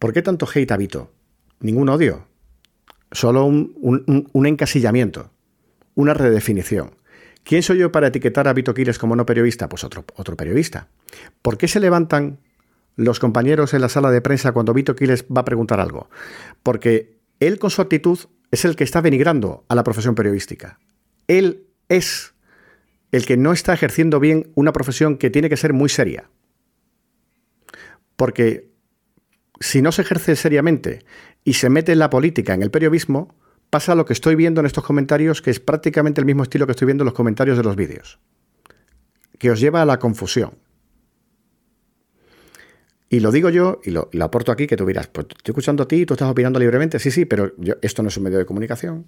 ¿Por 0.00 0.12
qué 0.12 0.22
tanto 0.22 0.48
hate 0.52 0.72
habito? 0.72 1.12
Ningún 1.60 1.88
odio. 1.88 2.26
Solo 3.12 3.44
un 3.44 4.46
encasillamiento 4.46 5.30
una 6.00 6.14
redefinición. 6.14 6.96
¿Quién 7.42 7.62
soy 7.62 7.78
yo 7.78 7.92
para 7.92 8.08
etiquetar 8.08 8.48
a 8.48 8.52
Vito 8.52 8.74
Quiles 8.74 8.98
como 8.98 9.16
no 9.16 9.26
periodista? 9.26 9.68
Pues 9.68 9.84
otro, 9.84 10.04
otro 10.16 10.36
periodista. 10.36 10.88
¿Por 11.42 11.58
qué 11.58 11.68
se 11.68 11.80
levantan 11.80 12.38
los 12.96 13.18
compañeros 13.18 13.72
en 13.74 13.80
la 13.80 13.88
sala 13.88 14.10
de 14.10 14.20
prensa 14.20 14.52
cuando 14.52 14.74
Vito 14.74 14.94
Quiles 14.94 15.24
va 15.24 15.42
a 15.42 15.44
preguntar 15.44 15.80
algo? 15.80 16.10
Porque 16.62 17.18
él 17.38 17.58
con 17.58 17.70
su 17.70 17.80
actitud 17.80 18.18
es 18.50 18.64
el 18.64 18.76
que 18.76 18.84
está 18.84 19.00
denigrando 19.00 19.64
a 19.68 19.74
la 19.74 19.84
profesión 19.84 20.14
periodística. 20.14 20.78
Él 21.28 21.66
es 21.88 22.34
el 23.12 23.24
que 23.26 23.36
no 23.36 23.52
está 23.52 23.72
ejerciendo 23.72 24.20
bien 24.20 24.50
una 24.54 24.72
profesión 24.72 25.16
que 25.16 25.30
tiene 25.30 25.48
que 25.48 25.56
ser 25.56 25.72
muy 25.72 25.88
seria. 25.88 26.28
Porque 28.16 28.70
si 29.60 29.82
no 29.82 29.92
se 29.92 30.02
ejerce 30.02 30.36
seriamente 30.36 31.04
y 31.44 31.54
se 31.54 31.70
mete 31.70 31.92
en 31.92 31.98
la 31.98 32.10
política, 32.10 32.54
en 32.54 32.62
el 32.62 32.70
periodismo, 32.70 33.34
pasa 33.70 33.94
lo 33.94 34.04
que 34.04 34.12
estoy 34.12 34.34
viendo 34.34 34.60
en 34.60 34.66
estos 34.66 34.84
comentarios, 34.84 35.40
que 35.40 35.50
es 35.50 35.60
prácticamente 35.60 36.20
el 36.20 36.26
mismo 36.26 36.42
estilo 36.42 36.66
que 36.66 36.72
estoy 36.72 36.86
viendo 36.86 37.02
en 37.02 37.06
los 37.06 37.14
comentarios 37.14 37.56
de 37.56 37.62
los 37.62 37.76
vídeos, 37.76 38.18
que 39.38 39.50
os 39.50 39.60
lleva 39.60 39.82
a 39.82 39.84
la 39.84 39.98
confusión. 39.98 40.52
Y 43.08 43.20
lo 43.20 43.32
digo 43.32 43.48
yo 43.48 43.80
y 43.82 43.90
lo, 43.90 44.08
aporto 44.20 44.52
aquí, 44.52 44.66
que 44.66 44.76
tú 44.76 44.86
dirás, 44.86 45.08
pues 45.08 45.26
estoy 45.28 45.52
escuchando 45.52 45.82
a 45.82 45.88
ti, 45.88 46.06
tú 46.06 46.14
estás 46.14 46.30
opinando 46.30 46.60
libremente, 46.60 46.98
sí, 46.98 47.10
sí, 47.10 47.24
pero 47.24 47.52
esto 47.82 48.02
no 48.02 48.08
es 48.08 48.16
un 48.16 48.24
medio 48.24 48.38
de 48.38 48.46
comunicación, 48.46 49.06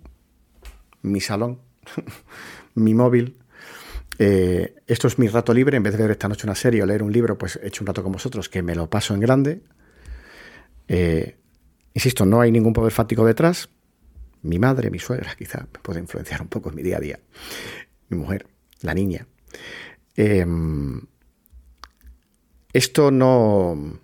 mi 1.03 1.21
salón, 1.21 1.61
mi 2.75 2.95
móvil, 2.95 3.37
eh, 4.19 4.75
esto 4.87 5.07
es 5.07 5.19
mi 5.19 5.29
rato 5.29 5.55
libre, 5.55 5.77
en 5.77 5.83
vez 5.83 5.97
de 5.97 6.03
ver 6.03 6.13
esta 6.13 6.29
noche 6.29 6.47
una 6.47 6.55
serie 6.55 6.83
o 6.83 6.87
leer 6.87 7.03
un 7.03 7.13
libro, 7.13 7.39
pues 7.39 7.59
he 7.63 7.69
hecho 7.69 7.83
un 7.83 7.87
rato 7.87 8.03
con 8.03 8.13
vosotros, 8.13 8.49
que 8.49 8.63
me 8.63 8.75
lo 8.75 8.91
paso 8.91 9.15
en 9.15 9.21
grande. 9.21 9.63
Eh, 10.89 11.37
insisto, 11.95 12.27
no 12.27 12.41
hay 12.41 12.51
ningún 12.51 12.73
poder 12.73 12.93
fático 12.93 13.25
detrás, 13.25 13.69
mi 14.43 14.59
madre, 14.59 14.91
mi 14.91 14.99
suegra, 14.99 15.35
quizá 15.37 15.61
me 15.73 15.79
puede 15.81 16.01
influenciar 16.01 16.43
un 16.43 16.49
poco 16.49 16.69
en 16.71 16.75
mi 16.75 16.83
día 16.83 16.97
a 16.97 17.01
día. 17.01 17.21
Mi 18.09 18.19
mujer, 18.19 18.47
la 18.81 18.93
niña. 18.93 19.27
Em, 20.17 21.01
esto 22.73 23.11
no. 23.11 24.01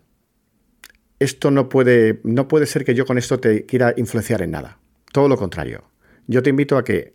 Esto 1.19 1.51
no 1.51 1.69
puede, 1.69 2.21
no 2.23 2.47
puede 2.47 2.67
ser 2.67 2.85
que 2.85 2.95
yo 2.95 3.05
con 3.05 3.19
esto 3.19 3.41
te 3.41 3.67
quiera 3.67 3.93
influenciar 3.97 4.41
en 4.43 4.53
nada. 4.53 4.79
Todo 5.13 5.29
lo 5.29 5.37
contrario. 5.37 5.83
Yo 6.29 6.45
te 6.45 6.51
invito 6.51 6.77
a 6.77 6.85
que 6.85 7.15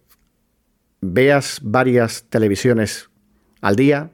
veas 0.99 1.61
varias 1.63 2.25
televisiones 2.29 3.09
al 3.61 3.77
día, 3.77 4.11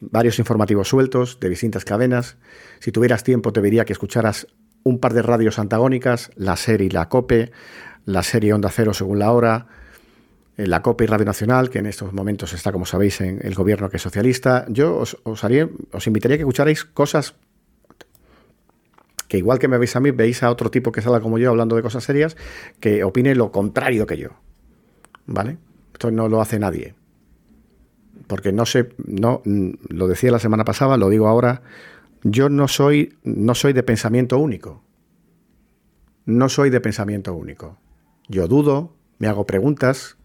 varios 0.00 0.38
informativos 0.38 0.88
sueltos 0.88 1.40
de 1.40 1.48
distintas 1.48 1.86
cadenas. 1.86 2.36
Si 2.80 2.92
tuvieras 2.92 3.24
tiempo, 3.24 3.54
te 3.54 3.62
diría 3.62 3.86
que 3.86 3.94
escucharas 3.94 4.48
un 4.86 5.00
par 5.00 5.14
de 5.14 5.22
radios 5.22 5.58
antagónicas, 5.58 6.30
la 6.36 6.56
serie 6.56 6.86
y 6.86 6.90
la 6.90 7.08
COPE, 7.08 7.50
la 8.04 8.22
serie 8.22 8.52
Onda 8.52 8.70
Cero 8.70 8.94
según 8.94 9.18
la 9.18 9.32
hora, 9.32 9.66
eh, 10.56 10.68
la 10.68 10.80
COPE 10.80 11.02
y 11.02 11.06
Radio 11.08 11.26
Nacional, 11.26 11.70
que 11.70 11.80
en 11.80 11.86
estos 11.86 12.12
momentos 12.12 12.52
está, 12.52 12.70
como 12.70 12.86
sabéis, 12.86 13.20
en 13.20 13.40
el 13.42 13.56
gobierno 13.56 13.90
que 13.90 13.96
es 13.96 14.02
socialista. 14.02 14.64
Yo 14.68 14.96
os, 14.96 15.18
os, 15.24 15.42
os 15.42 16.06
invitaría 16.06 16.36
a 16.36 16.38
que 16.38 16.42
escucharais 16.42 16.84
cosas 16.84 17.34
que 19.26 19.38
igual 19.38 19.58
que 19.58 19.66
me 19.66 19.76
veis 19.76 19.96
a 19.96 20.00
mí, 20.00 20.12
veis 20.12 20.44
a 20.44 20.50
otro 20.52 20.70
tipo 20.70 20.92
que 20.92 21.02
salga 21.02 21.18
como 21.18 21.38
yo 21.38 21.50
hablando 21.50 21.74
de 21.74 21.82
cosas 21.82 22.04
serias, 22.04 22.36
que 22.78 23.02
opine 23.02 23.34
lo 23.34 23.50
contrario 23.50 24.06
que 24.06 24.18
yo. 24.18 24.30
¿Vale? 25.26 25.58
Esto 25.94 26.12
no 26.12 26.28
lo 26.28 26.40
hace 26.40 26.60
nadie. 26.60 26.94
Porque 28.28 28.52
no 28.52 28.66
sé, 28.66 28.90
no, 29.04 29.42
lo 29.44 30.06
decía 30.06 30.30
la 30.30 30.38
semana 30.38 30.64
pasada, 30.64 30.96
lo 30.96 31.08
digo 31.08 31.26
ahora, 31.26 31.62
yo 32.30 32.48
no 32.48 32.66
soy, 32.66 33.14
no 33.22 33.54
soy 33.54 33.72
de 33.72 33.82
pensamiento 33.82 34.38
único. 34.38 34.82
No 36.24 36.48
soy 36.48 36.70
de 36.70 36.80
pensamiento 36.80 37.34
único. 37.34 37.78
Yo 38.28 38.48
dudo, 38.48 38.96
me 39.18 39.28
hago 39.28 39.46
preguntas, 39.46 40.16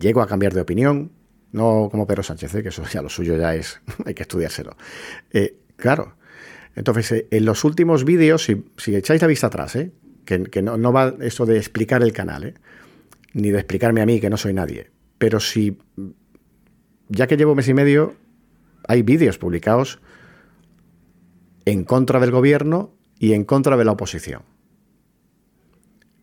llego 0.00 0.20
a 0.20 0.26
cambiar 0.26 0.52
de 0.52 0.62
opinión, 0.62 1.12
no 1.52 1.88
como 1.90 2.08
Pedro 2.08 2.24
Sánchez, 2.24 2.56
¿eh? 2.56 2.62
que 2.64 2.70
eso 2.70 2.82
ya 2.92 3.02
lo 3.02 3.08
suyo 3.08 3.36
ya 3.36 3.54
es, 3.54 3.80
hay 4.04 4.14
que 4.14 4.22
estudiárselo. 4.22 4.76
Eh, 5.32 5.58
claro. 5.76 6.16
Entonces, 6.74 7.12
eh, 7.12 7.28
en 7.30 7.44
los 7.44 7.62
últimos 7.62 8.04
vídeos, 8.04 8.44
si, 8.44 8.94
echáis 8.94 9.22
la 9.22 9.28
vista 9.28 9.46
atrás, 9.46 9.78
que, 10.24 10.62
no, 10.62 10.76
no, 10.76 10.92
va 10.92 11.14
eso 11.20 11.46
de 11.46 11.56
explicar 11.56 12.02
el 12.02 12.12
canal, 12.12 12.54
ni 13.32 13.50
de 13.50 13.58
explicarme 13.58 14.00
a 14.00 14.06
mí 14.06 14.20
que 14.20 14.30
no 14.30 14.36
soy 14.36 14.54
nadie, 14.54 14.90
pero 15.18 15.38
si, 15.38 15.78
ya 17.08 17.28
que 17.28 17.36
llevo 17.36 17.54
mes 17.54 17.68
y 17.68 17.74
medio, 17.74 18.16
hay 18.88 19.02
vídeos 19.02 19.38
publicados 19.38 20.00
en 21.64 21.84
contra 21.84 22.20
del 22.20 22.30
gobierno 22.30 22.94
y 23.18 23.32
en 23.32 23.44
contra 23.44 23.76
de 23.76 23.84
la 23.84 23.92
oposición. 23.92 24.42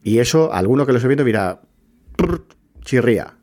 Y 0.04 0.20
eso, 0.20 0.54
alguno 0.54 0.86
que 0.86 0.92
lo 0.92 0.98
esté 0.98 1.08
viendo 1.08 1.24
dirá, 1.24 1.62
chirría. 2.82 3.38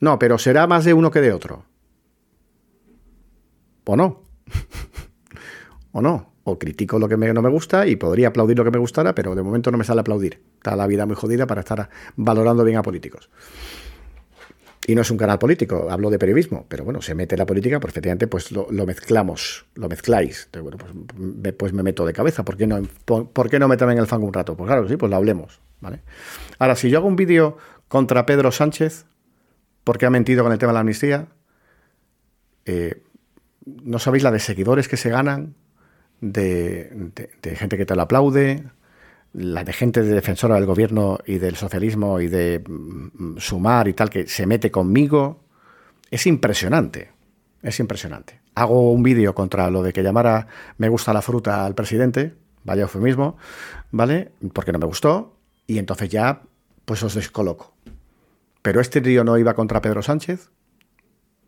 No, 0.00 0.18
pero 0.18 0.38
será 0.38 0.66
más 0.66 0.84
de 0.84 0.94
uno 0.94 1.10
que 1.10 1.20
de 1.20 1.32
otro. 1.32 1.64
¿O 3.84 3.96
no? 3.96 4.22
¿O 5.92 6.00
no? 6.00 6.34
O 6.44 6.58
critico 6.58 6.98
lo 6.98 7.08
que 7.08 7.16
no 7.16 7.42
me 7.42 7.50
gusta 7.50 7.88
y 7.88 7.96
podría 7.96 8.28
aplaudir 8.28 8.56
lo 8.56 8.64
que 8.64 8.70
me 8.70 8.78
gustara, 8.78 9.16
pero 9.16 9.34
de 9.34 9.42
momento 9.42 9.72
no 9.72 9.78
me 9.78 9.84
sale 9.84 10.00
aplaudir. 10.00 10.40
Está 10.54 10.76
la 10.76 10.86
vida 10.86 11.06
muy 11.06 11.16
jodida 11.16 11.46
para 11.48 11.62
estar 11.62 11.90
valorando 12.14 12.62
bien 12.62 12.78
a 12.78 12.82
políticos. 12.82 13.30
Y 14.90 14.94
no 14.96 15.02
es 15.02 15.10
un 15.12 15.18
canal 15.18 15.38
político, 15.38 15.86
hablo 15.88 16.10
de 16.10 16.18
periodismo, 16.18 16.66
pero 16.68 16.82
bueno, 16.82 17.00
se 17.00 17.14
mete 17.14 17.36
la 17.36 17.46
política, 17.46 17.78
pues 17.78 17.92
efectivamente 17.92 18.26
pues 18.26 18.50
lo, 18.50 18.66
mezclamos, 18.84 19.64
lo 19.76 19.88
mezcláis. 19.88 20.46
Entonces, 20.46 20.62
bueno, 20.64 20.78
pues, 21.38 21.54
pues, 21.54 21.72
me 21.72 21.84
meto 21.84 22.04
de 22.04 22.12
cabeza, 22.12 22.44
¿por 22.44 22.56
qué, 22.56 22.66
no, 22.66 22.82
por, 23.04 23.48
qué 23.48 23.60
no 23.60 23.68
meterme 23.68 23.92
en 23.92 24.00
el 24.00 24.08
fango 24.08 24.26
un 24.26 24.32
rato? 24.32 24.56
Pues 24.56 24.66
claro, 24.66 24.88
sí, 24.88 24.96
pues 24.96 25.08
lo 25.08 25.14
hablemos. 25.14 25.60
¿vale? 25.80 26.00
Ahora, 26.58 26.74
si 26.74 26.90
yo 26.90 26.98
hago 26.98 27.06
un 27.06 27.14
vídeo 27.14 27.56
contra 27.86 28.26
Pedro 28.26 28.50
Sánchez, 28.50 29.04
porque 29.84 30.06
ha 30.06 30.10
mentido 30.10 30.42
con 30.42 30.50
el 30.50 30.58
tema 30.58 30.72
de 30.72 30.74
la 30.74 30.80
amnistía, 30.80 31.28
eh, 32.64 33.00
no 33.64 34.00
sabéis 34.00 34.24
la 34.24 34.32
de 34.32 34.40
seguidores 34.40 34.88
que 34.88 34.96
se 34.96 35.08
ganan, 35.08 35.54
de, 36.20 37.12
de 37.42 37.54
gente 37.54 37.76
que 37.76 37.86
te 37.86 37.94
lo 37.94 38.02
aplaude, 38.02 38.64
la 39.32 39.64
de 39.64 39.72
gente 39.72 40.02
de 40.02 40.14
defensora 40.14 40.56
del 40.56 40.66
gobierno 40.66 41.18
y 41.24 41.38
del 41.38 41.56
socialismo 41.56 42.20
y 42.20 42.28
de 42.28 42.62
mm, 42.66 43.38
sumar 43.38 43.88
y 43.88 43.94
tal 43.94 44.10
que 44.10 44.26
se 44.26 44.46
mete 44.46 44.70
conmigo, 44.70 45.44
es 46.10 46.26
impresionante. 46.26 47.12
Es 47.62 47.78
impresionante. 47.78 48.40
Hago 48.54 48.90
un 48.92 49.02
vídeo 49.02 49.34
contra 49.34 49.70
lo 49.70 49.82
de 49.82 49.92
que 49.92 50.02
llamara 50.02 50.46
me 50.78 50.88
gusta 50.88 51.12
la 51.12 51.22
fruta 51.22 51.64
al 51.64 51.74
presidente, 51.74 52.34
vaya 52.64 52.82
eufemismo, 52.82 53.36
¿vale? 53.90 54.32
Porque 54.52 54.72
no 54.72 54.78
me 54.78 54.86
gustó, 54.86 55.36
y 55.66 55.78
entonces 55.78 56.08
ya 56.08 56.42
pues 56.84 57.02
os 57.02 57.14
descoloco. 57.14 57.74
Pero 58.62 58.80
este 58.80 59.00
tío 59.00 59.24
no 59.24 59.38
iba 59.38 59.54
contra 59.54 59.80
Pedro 59.80 60.02
Sánchez. 60.02 60.50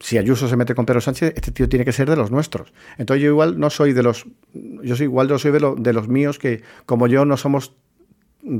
Si 0.02 0.18
Ayuso 0.18 0.48
se 0.48 0.56
mete 0.56 0.74
con 0.74 0.84
Pedro 0.84 1.00
Sánchez, 1.00 1.32
este 1.36 1.52
tío 1.52 1.68
tiene 1.68 1.84
que 1.84 1.92
ser 1.92 2.10
de 2.10 2.16
los 2.16 2.32
nuestros. 2.32 2.72
Entonces 2.98 3.22
yo 3.22 3.28
igual 3.28 3.60
no 3.60 3.70
soy 3.70 3.92
de 3.92 4.02
los 4.02 4.26
yo 4.52 4.96
soy 4.96 5.04
igual, 5.04 5.28
yo 5.28 5.38
soy 5.38 5.52
de, 5.52 5.74
de 5.78 5.92
los 5.92 6.08
míos 6.08 6.40
que, 6.40 6.62
como 6.86 7.06
yo, 7.06 7.24
no 7.24 7.36
somos 7.36 7.76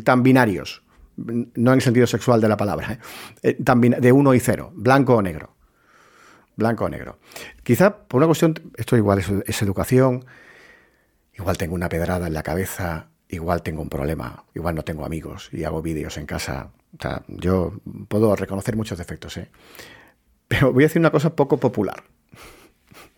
tan 0.05 0.22
binarios, 0.22 0.84
no 1.16 1.72
en 1.72 1.78
el 1.78 1.82
sentido 1.82 2.07
sexual 2.07 2.40
de 2.40 2.49
la 2.49 2.57
palabra, 2.57 2.93
¿eh? 2.93 2.99
Eh, 3.43 3.57
de 3.59 4.12
uno 4.12 4.34
y 4.34 4.38
cero, 4.40 4.70
blanco 4.72 5.16
o 5.16 5.22
negro. 5.22 5.57
Blanco 6.55 6.84
o 6.84 6.88
negro. 6.88 7.18
Quizá 7.64 8.07
por 8.07 8.18
una 8.18 8.26
cuestión, 8.26 8.55
esto 8.76 8.97
igual 8.97 9.18
es, 9.18 9.62
educación, 9.62 10.24
igual 11.36 11.59
tengo 11.59 11.74
una 11.74 11.88
pedrada 11.88 12.28
en 12.28 12.34
la 12.34 12.45
cabeza, 12.45 13.09
igual 13.28 13.62
tengo 13.62 13.82
un 13.82 13.88
problema, 13.88 14.45
igual 14.55 14.76
no 14.76 14.84
tengo 14.84 15.05
amigos 15.05 15.49
y 15.53 15.64
hago 15.64 15.82
vídeos 15.82 16.18
en 16.18 16.26
casa. 16.26 16.70
yo 17.26 17.80
puedo 18.07 18.36
reconocer 18.36 18.76
muchos 18.76 18.99
defectos, 18.99 19.38
¿eh? 19.38 19.51
Pero 20.53 20.70
voy 20.70 20.84
a 20.84 20.86
decir 20.86 21.00
una 21.00 21.11
cosa 21.11 21.34
poco 21.34 21.57
popular 21.57 22.05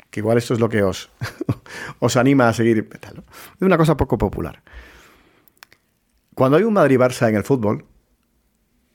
que 0.09 0.21
igual 0.21 0.39
esto 0.39 0.55
es 0.55 0.61
lo 0.61 0.69
que 0.69 0.85
os, 0.85 1.11
os 1.99 2.17
anima 2.17 2.49
a 2.49 2.53
seguir. 2.53 2.89
Tal, 3.01 3.25
Una 3.59 3.77
cosa 3.77 3.97
poco 3.97 4.17
popular. 4.17 4.63
Cuando 6.37 6.57
hay 6.57 6.63
un 6.63 6.73
Madrid-Barça 6.73 7.29
en 7.29 7.35
el 7.35 7.43
fútbol, 7.43 7.85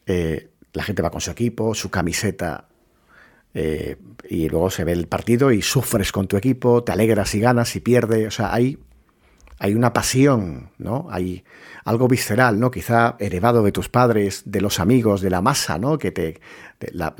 eh, 0.05 0.51
la 0.71 0.83
gente 0.83 1.01
va 1.01 1.09
con 1.09 1.19
su 1.19 1.29
equipo, 1.29 1.75
su 1.75 1.91
camiseta, 1.91 2.69
eh, 3.53 3.97
y 4.29 4.47
luego 4.47 4.69
se 4.69 4.85
ve 4.85 4.93
el 4.93 5.09
partido 5.09 5.51
y 5.51 5.61
sufres 5.61 6.13
con 6.13 6.29
tu 6.29 6.37
equipo, 6.37 6.85
te 6.85 6.93
alegras 6.93 7.35
y 7.35 7.41
ganas 7.41 7.75
y 7.75 7.81
pierdes. 7.81 8.27
O 8.27 8.31
sea, 8.31 8.53
hay, 8.53 8.79
hay 9.60 9.76
una 9.76 9.93
pasión, 9.93 10.72
¿no? 10.78 11.07
Hay 11.12 11.43
algo 11.84 12.07
visceral, 12.07 12.60
¿no? 12.60 12.72
Quizá 12.72 13.18
heredado 13.20 13.62
de 13.62 13.72
tus 13.72 13.89
padres, 13.89 14.43
de 14.45 14.62
los 14.62 14.80
amigos, 14.80 15.22
de 15.22 15.30
la 15.30 15.41
masa, 15.41 15.78
¿no? 15.78 15.97
Que 15.97 16.12
te, 16.12 16.39
la, 16.93 17.14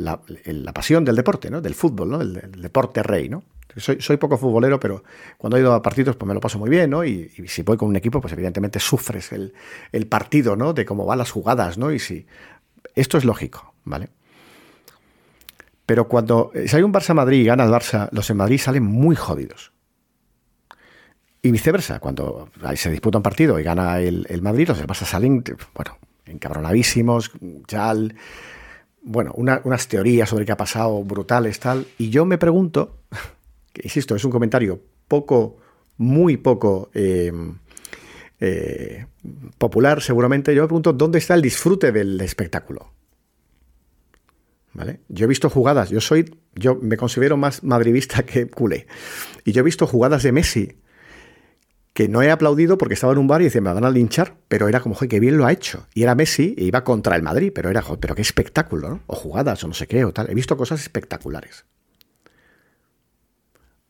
pasión 0.74 1.04
del 1.04 1.18
deporte, 1.18 1.50
¿no? 1.50 1.62
Del 1.62 1.76
fútbol, 1.76 2.10
¿no? 2.10 2.22
el 2.22 2.62
deporte 2.62 3.04
rey, 3.04 3.28
¿no? 3.28 3.44
Soy, 3.76 4.18
poco 4.18 4.38
futbolero, 4.38 4.80
pero 4.80 5.04
cuando 5.38 5.58
he 5.58 5.60
ido 5.60 5.74
a 5.74 5.82
partidos 5.82 6.16
pues 6.16 6.28
me 6.28 6.34
lo 6.34 6.40
paso 6.40 6.58
muy 6.58 6.70
bien, 6.70 6.90
¿no? 6.90 7.06
Y, 7.06 7.30
si 7.48 7.62
voy 7.62 7.78
con 7.78 7.90
un 7.90 7.96
equipo, 7.96 8.20
pues 8.20 8.34
evidentemente 8.34 8.80
sufres 8.80 9.32
el, 9.32 10.08
partido, 10.08 10.56
¿no? 10.56 10.74
De 10.74 10.86
cómo 10.86 11.06
van 11.06 11.20
las 11.20 11.32
jugadas, 11.32 11.78
¿no? 11.78 11.92
Y 11.92 12.00
si... 12.00 12.26
Esto 12.96 13.18
es 13.18 13.26
lógico, 13.26 13.74
¿vale? 13.84 14.10
Pero 15.86 16.08
cuando 16.08 16.52
si 16.66 16.76
hay 16.76 16.82
un 16.82 16.94
Barça-Madrid 16.94 17.42
y 17.42 17.46
gana 17.46 17.64
el 17.64 17.72
Barça, 17.72 18.10
los 18.12 18.30
en 18.30 18.38
Madrid 18.38 18.60
salen 18.60 18.84
muy 18.84 19.16
jodidos. 19.16 19.72
Y 21.42 21.52
viceversa, 21.52 22.00
cuando 22.00 22.50
se 22.76 22.92
disputa 22.92 23.18
un 23.18 23.24
partido 23.24 23.60
y 23.60 23.64
gana 23.64 24.00
el, 24.00 24.42
Madrid, 24.42 24.68
los 24.68 24.82
Barça 24.86 25.06
salen, 25.06 25.44
bueno, 25.74 25.98
encabronadísimos, 26.26 27.32
chal, 27.66 28.14
bueno, 29.02 29.32
unas 29.36 29.88
teorías 29.88 30.28
sobre 30.28 30.46
qué 30.46 30.52
ha 30.52 30.58
pasado 30.58 31.02
brutales, 31.04 31.60
tal. 31.60 31.88
Y 31.98 32.10
yo 32.10 32.26
me 32.26 32.38
pregunto, 32.38 32.98
insisto, 33.82 34.16
es 34.16 34.26
un 34.26 34.32
comentario 34.32 34.82
poco, 35.08 35.58
muy 35.98 36.36
poco 36.36 36.90
eh, 36.94 37.32
eh, 38.42 39.06
popular 39.58 40.02
seguramente, 40.02 40.54
yo 40.54 40.64
me 40.64 40.68
pregunto 40.68 40.94
dónde 40.94 41.20
está 41.20 41.36
el 41.36 41.42
disfrute 41.42 41.92
del 41.92 42.20
espectáculo. 42.22 42.92
¿Vale? 44.74 45.00
Yo 45.08 45.26
he 45.26 45.28
visto 45.28 45.50
jugadas, 45.50 45.90
yo 45.90 46.00
soy, 46.00 46.36
yo 46.54 46.76
me 46.76 46.96
considero 46.96 47.38
más 47.38 47.64
madridista 47.64 48.24
que 48.24 48.48
culé, 48.48 48.88
y 49.46 49.54
yo 49.54 49.62
he 49.62 49.64
visto 49.64 49.88
jugadas 49.88 50.24
de 50.24 50.32
Messi 50.32 50.78
que 52.00 52.08
no 52.08 52.22
he 52.22 52.32
aplaudido 52.32 52.78
porque 52.78 52.94
estaba 52.94 53.12
en 53.12 53.20
un 53.20 53.28
bar 53.28 53.42
y 53.42 53.44
decía, 53.44 53.60
me 53.60 53.74
van 53.74 53.84
a 53.84 53.90
linchar, 53.90 54.38
pero 54.48 54.70
era 54.70 54.80
como, 54.80 54.96
joder, 54.96 55.10
qué 55.10 55.20
bien 55.20 55.36
lo 55.36 55.46
ha 55.46 55.52
hecho. 55.52 55.86
Y 55.94 56.04
era 56.04 56.16
Messi 56.16 56.56
e 56.58 56.64
iba 56.64 56.86
contra 56.86 57.14
el 57.18 57.24
Madrid, 57.24 57.52
pero 57.54 57.70
era, 57.70 57.82
joder, 57.82 58.00
pero 58.00 58.16
qué 58.16 58.22
espectáculo, 58.22 58.90
¿no? 58.90 59.04
O 59.06 59.18
jugadas, 59.18 59.62
o 59.66 59.68
no 59.68 59.74
sé 59.74 59.86
qué, 59.86 60.06
o 60.06 60.14
tal. 60.14 60.30
He 60.30 60.34
visto 60.34 60.56
cosas 60.56 60.80
espectaculares. 60.80 61.66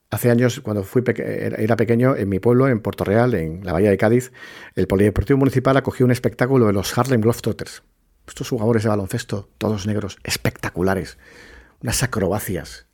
Hace 0.09 0.31
años, 0.31 0.59
cuando 0.61 0.81
fui 0.81 1.03
era 1.05 1.75
pequeño, 1.75 2.15
en 2.15 2.29
mi 2.29 2.39
pueblo, 2.39 2.67
en 2.67 2.79
Puerto 2.79 3.03
Real, 3.03 3.35
en 3.35 3.63
la 3.63 3.73
Bahía 3.73 3.91
de 3.91 3.97
Cádiz, 3.99 4.31
el 4.73 4.87
Polideportivo 4.87 5.37
Municipal 5.37 5.77
acogió 5.77 6.03
un 6.03 6.11
espectáculo 6.11 6.65
de 6.65 6.73
los 6.73 6.97
Harlem 6.97 7.21
Globetrotters. 7.21 7.83
Estos 8.27 8.49
jugadores 8.49 8.81
de 8.81 8.89
baloncesto, 8.89 9.51
todos 9.59 9.85
negros, 9.85 10.17
espectaculares. 10.23 11.19
Unas 11.83 12.01
acrobacias. 12.01 12.87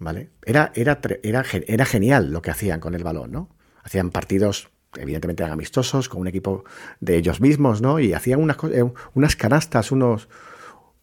¿Vale? 0.00 0.30
Era, 0.44 0.72
era, 0.74 0.98
era, 1.22 1.44
era 1.52 1.84
genial 1.84 2.32
lo 2.32 2.42
que 2.42 2.50
hacían 2.50 2.80
con 2.80 2.96
el 2.96 3.04
balón, 3.04 3.30
¿no? 3.30 3.54
Hacían 3.84 4.10
partidos 4.10 4.68
evidentemente 4.96 5.42
eran 5.42 5.52
amistosos, 5.52 6.08
con 6.08 6.20
un 6.20 6.28
equipo 6.28 6.64
de 7.00 7.16
ellos 7.16 7.40
mismos, 7.40 7.80
¿no? 7.80 7.98
Y 7.98 8.12
hacían 8.12 8.40
unas, 8.40 8.56
eh, 8.72 8.84
unas 9.14 9.36
canastas, 9.36 9.92
unos... 9.92 10.28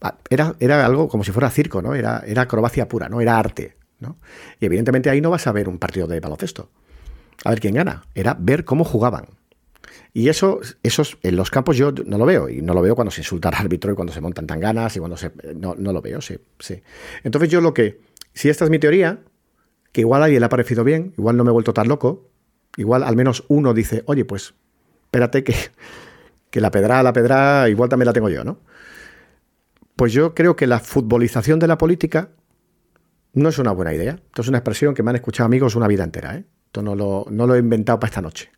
Ah, 0.01 0.15
era, 0.29 0.55
era 0.59 0.85
algo 0.85 1.07
como 1.07 1.23
si 1.23 1.31
fuera 1.31 1.49
circo, 1.49 1.81
¿no? 1.81 1.93
Era, 1.93 2.23
era 2.25 2.43
acrobacia 2.43 2.87
pura, 2.87 3.09
¿no? 3.09 3.21
Era 3.21 3.37
arte, 3.37 3.75
y 4.59 4.65
evidentemente 4.65 5.09
ahí 5.09 5.21
no 5.21 5.29
vas 5.29 5.47
a 5.47 5.51
ver 5.51 5.69
un 5.69 5.77
partido 5.77 6.07
de 6.07 6.19
baloncesto. 6.19 6.69
a 7.43 7.49
ver 7.49 7.59
quién 7.59 7.73
gana, 7.73 8.03
era 8.15 8.35
ver 8.39 8.65
cómo 8.65 8.83
jugaban. 8.83 9.25
Y 10.13 10.29
eso, 10.29 10.59
esos, 10.83 11.17
en 11.23 11.35
los 11.35 11.49
campos 11.49 11.77
yo 11.77 11.91
no 11.91 12.17
lo 12.17 12.25
veo, 12.25 12.49
y 12.49 12.61
no 12.61 12.73
lo 12.73 12.81
veo 12.81 12.95
cuando 12.95 13.11
se 13.11 13.21
insulta 13.21 13.49
al 13.49 13.55
árbitro 13.55 13.91
y 13.91 13.95
cuando 13.95 14.13
se 14.13 14.21
montan 14.21 14.45
tan 14.45 14.59
ganas 14.59 14.95
y 14.95 14.99
cuando 14.99 15.17
se... 15.17 15.31
No, 15.55 15.75
no 15.75 15.93
lo 15.93 16.01
veo, 16.01 16.21
sí, 16.21 16.37
sí. 16.59 16.81
Entonces 17.23 17.49
yo 17.49 17.61
lo 17.61 17.73
que, 17.73 18.01
si 18.33 18.49
esta 18.49 18.65
es 18.65 18.71
mi 18.71 18.79
teoría, 18.79 19.19
que 19.91 20.01
igual 20.01 20.21
a 20.21 20.25
alguien 20.25 20.41
le 20.41 20.45
ha 20.45 20.49
parecido 20.49 20.83
bien, 20.83 21.13
igual 21.17 21.37
no 21.37 21.43
me 21.43 21.49
he 21.49 21.53
vuelto 21.53 21.73
tan 21.73 21.87
loco, 21.87 22.29
igual 22.77 23.03
al 23.03 23.15
menos 23.15 23.43
uno 23.47 23.73
dice, 23.73 24.03
oye, 24.05 24.25
pues 24.25 24.53
espérate 25.03 25.43
que, 25.43 25.55
que 26.49 26.61
la 26.61 26.71
pedra, 26.71 27.03
la 27.03 27.13
pedra, 27.13 27.69
igual 27.69 27.89
también 27.89 28.07
la 28.07 28.13
tengo 28.13 28.29
yo, 28.29 28.43
¿no? 28.43 28.59
Pues 29.95 30.13
yo 30.13 30.33
creo 30.33 30.55
que 30.55 30.67
la 30.67 30.79
futbolización 30.79 31.59
de 31.59 31.67
la 31.67 31.77
política 31.77 32.29
no 33.33 33.49
es 33.49 33.59
una 33.59 33.71
buena 33.71 33.93
idea. 33.93 34.13
Esto 34.13 34.41
es 34.41 34.47
una 34.47 34.57
expresión 34.57 34.93
que 34.93 35.03
me 35.03 35.11
han 35.11 35.15
escuchado 35.17 35.45
amigos 35.45 35.75
una 35.75 35.87
vida 35.87 36.03
entera, 36.03 36.35
¿eh? 36.35 36.45
Esto 36.65 36.81
no 36.81 36.95
lo, 36.95 37.25
no 37.29 37.47
lo 37.47 37.55
he 37.55 37.59
inventado 37.59 37.99
para 37.99 38.09
esta 38.09 38.21
noche 38.21 38.49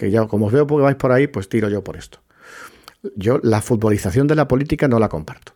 que 0.00 0.10
ya 0.10 0.26
como 0.26 0.46
os 0.46 0.52
veo 0.52 0.66
que 0.66 0.74
vais 0.76 0.96
por 0.96 1.12
ahí, 1.12 1.26
pues 1.26 1.50
tiro 1.50 1.68
yo 1.68 1.84
por 1.84 1.98
esto. 1.98 2.20
Yo 3.16 3.38
la 3.42 3.60
futbolización 3.60 4.26
de 4.26 4.34
la 4.34 4.48
política 4.48 4.88
no 4.88 4.98
la 4.98 5.10
comparto. 5.10 5.52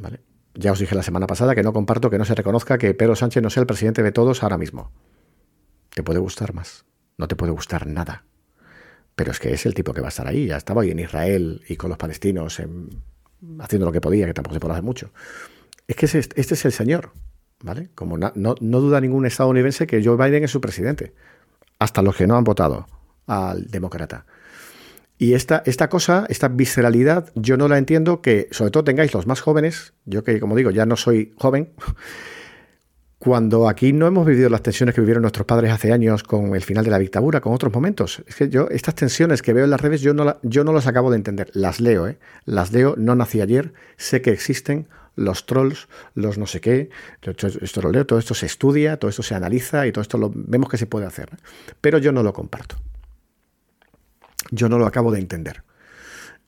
¿Vale? 0.00 0.20
Ya 0.54 0.72
os 0.72 0.78
dije 0.78 0.94
la 0.94 1.02
semana 1.02 1.26
pasada 1.26 1.54
que 1.54 1.62
no 1.62 1.74
comparto 1.74 2.08
que 2.08 2.16
no 2.16 2.24
se 2.24 2.34
reconozca 2.34 2.78
que 2.78 2.94
Pedro 2.94 3.14
Sánchez 3.14 3.42
no 3.42 3.50
sea 3.50 3.60
el 3.60 3.66
presidente 3.66 4.02
de 4.02 4.10
todos 4.10 4.42
ahora 4.42 4.56
mismo. 4.56 4.90
Te 5.94 6.02
puede 6.02 6.18
gustar 6.18 6.54
más, 6.54 6.84
no 7.18 7.28
te 7.28 7.36
puede 7.36 7.52
gustar 7.52 7.86
nada. 7.86 8.24
Pero 9.14 9.32
es 9.32 9.38
que 9.38 9.52
es 9.52 9.66
el 9.66 9.74
tipo 9.74 9.92
que 9.92 10.00
va 10.00 10.08
a 10.08 10.10
estar 10.10 10.26
ahí. 10.26 10.46
Ya 10.46 10.56
estaba 10.56 10.82
ahí 10.82 10.90
en 10.90 10.98
Israel 10.98 11.62
y 11.68 11.76
con 11.76 11.90
los 11.90 11.98
palestinos 11.98 12.60
haciendo 13.58 13.86
lo 13.86 13.92
que 13.92 14.00
podía, 14.00 14.26
que 14.26 14.34
tampoco 14.34 14.54
se 14.54 14.60
puede 14.60 14.72
hacer 14.72 14.84
mucho. 14.84 15.10
Es 15.86 15.96
que 15.96 16.06
este, 16.06 16.40
es 16.40 16.64
el 16.64 16.72
señor, 16.72 17.10
¿vale? 17.62 17.90
Como 17.94 18.16
no, 18.16 18.32
no 18.34 18.80
duda 18.80 19.00
ningún 19.00 19.26
estadounidense 19.26 19.86
que 19.86 20.02
Joe 20.02 20.16
Biden 20.16 20.44
es 20.44 20.50
su 20.50 20.60
presidente 20.60 21.12
hasta 21.80 22.02
los 22.02 22.14
que 22.14 22.28
no 22.28 22.36
han 22.36 22.44
votado 22.44 22.86
al 23.26 23.66
demócrata. 23.66 24.26
Y 25.18 25.34
esta, 25.34 25.62
esta 25.66 25.88
cosa, 25.88 26.24
esta 26.28 26.48
visceralidad, 26.48 27.30
yo 27.34 27.56
no 27.56 27.68
la 27.68 27.78
entiendo 27.78 28.22
que 28.22 28.48
sobre 28.52 28.70
todo 28.70 28.84
tengáis 28.84 29.12
los 29.12 29.26
más 29.26 29.40
jóvenes, 29.40 29.92
yo 30.04 30.22
que 30.22 30.38
como 30.40 30.56
digo 30.56 30.70
ya 30.70 30.86
no 30.86 30.96
soy 30.96 31.34
joven, 31.36 31.72
cuando 33.20 33.68
aquí 33.68 33.92
no 33.92 34.06
hemos 34.06 34.24
vivido 34.24 34.48
las 34.48 34.62
tensiones 34.62 34.94
que 34.94 35.02
vivieron 35.02 35.20
nuestros 35.20 35.46
padres 35.46 35.70
hace 35.70 35.92
años 35.92 36.22
con 36.22 36.54
el 36.54 36.62
final 36.62 36.86
de 36.86 36.90
la 36.90 36.98
dictadura, 36.98 37.42
con 37.42 37.52
otros 37.52 37.70
momentos. 37.70 38.22
Es 38.26 38.34
que 38.34 38.48
yo, 38.48 38.66
estas 38.70 38.94
tensiones 38.94 39.42
que 39.42 39.52
veo 39.52 39.64
en 39.64 39.70
las 39.70 39.80
redes, 39.82 40.00
yo 40.00 40.14
no, 40.14 40.38
yo 40.42 40.64
no 40.64 40.72
las 40.72 40.86
acabo 40.86 41.10
de 41.10 41.18
entender. 41.18 41.50
Las 41.52 41.80
leo, 41.80 42.08
¿eh? 42.08 42.18
Las 42.46 42.72
leo, 42.72 42.94
no 42.96 43.14
nací 43.14 43.42
ayer, 43.42 43.74
sé 43.98 44.22
que 44.22 44.30
existen, 44.30 44.88
los 45.16 45.44
trolls, 45.44 45.86
los 46.14 46.38
no 46.38 46.46
sé 46.46 46.62
qué, 46.62 46.88
esto 47.20 47.82
lo 47.82 47.92
leo, 47.92 48.06
todo 48.06 48.18
esto 48.18 48.32
se 48.32 48.46
estudia, 48.46 48.96
todo 48.96 49.10
esto 49.10 49.22
se 49.22 49.34
analiza 49.34 49.86
y 49.86 49.92
todo 49.92 50.00
esto 50.00 50.16
lo 50.16 50.32
vemos 50.34 50.70
que 50.70 50.78
se 50.78 50.86
puede 50.86 51.04
hacer. 51.04 51.28
Pero 51.82 51.98
yo 51.98 52.12
no 52.12 52.22
lo 52.22 52.32
comparto. 52.32 52.76
Yo 54.50 54.70
no 54.70 54.78
lo 54.78 54.86
acabo 54.86 55.12
de 55.12 55.18
entender. 55.18 55.62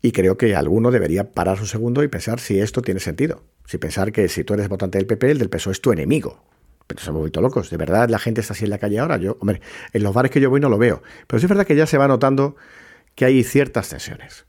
Y 0.01 0.12
creo 0.12 0.39
que 0.39 0.57
alguno 0.57 0.91
debería 0.91 1.33
parar 1.33 1.61
un 1.61 1.66
segundo 1.66 2.03
y 2.03 2.09
pensar 2.09 2.41
si 2.41 2.61
esto 2.61 2.81
tiene 2.81 2.99
sentido. 2.99 3.43
Si 3.66 3.77
pensar 3.77 4.11
que 4.11 4.27
si 4.31 4.43
tú 4.43 4.55
eres 4.55 4.70
votante 4.70 4.97
del 4.97 5.07
PP, 5.07 5.33
el 5.33 5.39
del 5.39 5.51
PSOE 5.51 5.73
es 5.73 5.83
tu 5.83 5.93
enemigo. 5.93 6.52
Pero 6.95 7.05
somos 7.05 7.20
muy 7.22 7.30
locos. 7.30 7.70
De 7.70 7.76
verdad, 7.76 8.09
la 8.09 8.18
gente 8.18 8.40
está 8.40 8.53
así 8.53 8.64
en 8.64 8.70
la 8.70 8.78
calle 8.78 8.99
ahora. 8.99 9.16
Yo, 9.16 9.36
hombre, 9.40 9.61
en 9.93 10.03
los 10.03 10.14
bares 10.14 10.30
que 10.30 10.40
yo 10.40 10.51
voy 10.51 10.61
no 10.61 10.68
lo 10.68 10.78
veo. 10.78 11.03
Pero 11.26 11.40
sí 11.40 11.47
es 11.47 11.49
verdad 11.49 11.66
que 11.66 11.76
ya 11.76 11.86
se 11.86 11.99
va 11.99 12.09
notando 12.09 12.57
que 13.14 13.24
hay 13.24 13.43
ciertas 13.45 13.88
tensiones. 13.88 14.47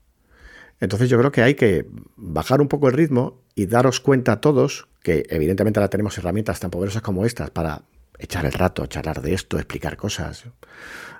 Entonces 0.80 1.08
yo 1.08 1.18
creo 1.18 1.32
que 1.32 1.42
hay 1.42 1.54
que 1.54 1.86
bajar 2.16 2.60
un 2.60 2.68
poco 2.68 2.88
el 2.88 2.94
ritmo 2.94 3.42
y 3.54 3.66
daros 3.66 4.00
cuenta 4.00 4.32
a 4.32 4.40
todos 4.40 4.88
que 5.02 5.24
evidentemente 5.30 5.78
ahora 5.78 5.88
tenemos 5.88 6.16
herramientas 6.18 6.60
tan 6.60 6.70
poderosas 6.70 7.02
como 7.02 7.24
estas 7.24 7.50
para 7.50 7.82
echar 8.18 8.44
el 8.46 8.52
rato, 8.52 8.86
charlar 8.86 9.22
de 9.22 9.34
esto, 9.34 9.58
explicar 9.58 9.96
cosas. 9.96 10.44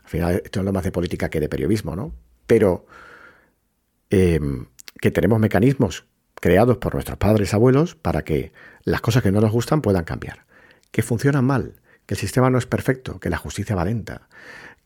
Al 0.02 0.08
final 0.08 0.42
esto 0.44 0.60
es 0.60 0.64
lo 0.64 0.72
más 0.72 0.84
de 0.84 0.92
política 0.92 1.28
que 1.28 1.40
de 1.40 1.48
periodismo, 1.48 1.96
¿no? 1.96 2.14
Pero 2.46 2.86
em, 4.10 4.66
que 5.00 5.10
tenemos 5.10 5.38
mecanismos 5.38 6.06
creados 6.34 6.78
por 6.78 6.94
nuestros 6.94 7.18
padres, 7.18 7.54
abuelos, 7.54 7.94
para 7.94 8.22
que 8.22 8.52
las 8.82 9.00
cosas 9.00 9.22
que 9.22 9.32
no 9.32 9.40
nos 9.40 9.52
gustan 9.52 9.80
puedan 9.80 10.04
cambiar. 10.04 10.44
Que 10.94 11.02
funcionan 11.02 11.44
mal, 11.44 11.74
que 12.06 12.14
el 12.14 12.20
sistema 12.20 12.50
no 12.50 12.58
es 12.58 12.66
perfecto, 12.66 13.18
que 13.18 13.28
la 13.28 13.36
justicia 13.36 13.74
va 13.74 13.84
lenta, 13.84 14.28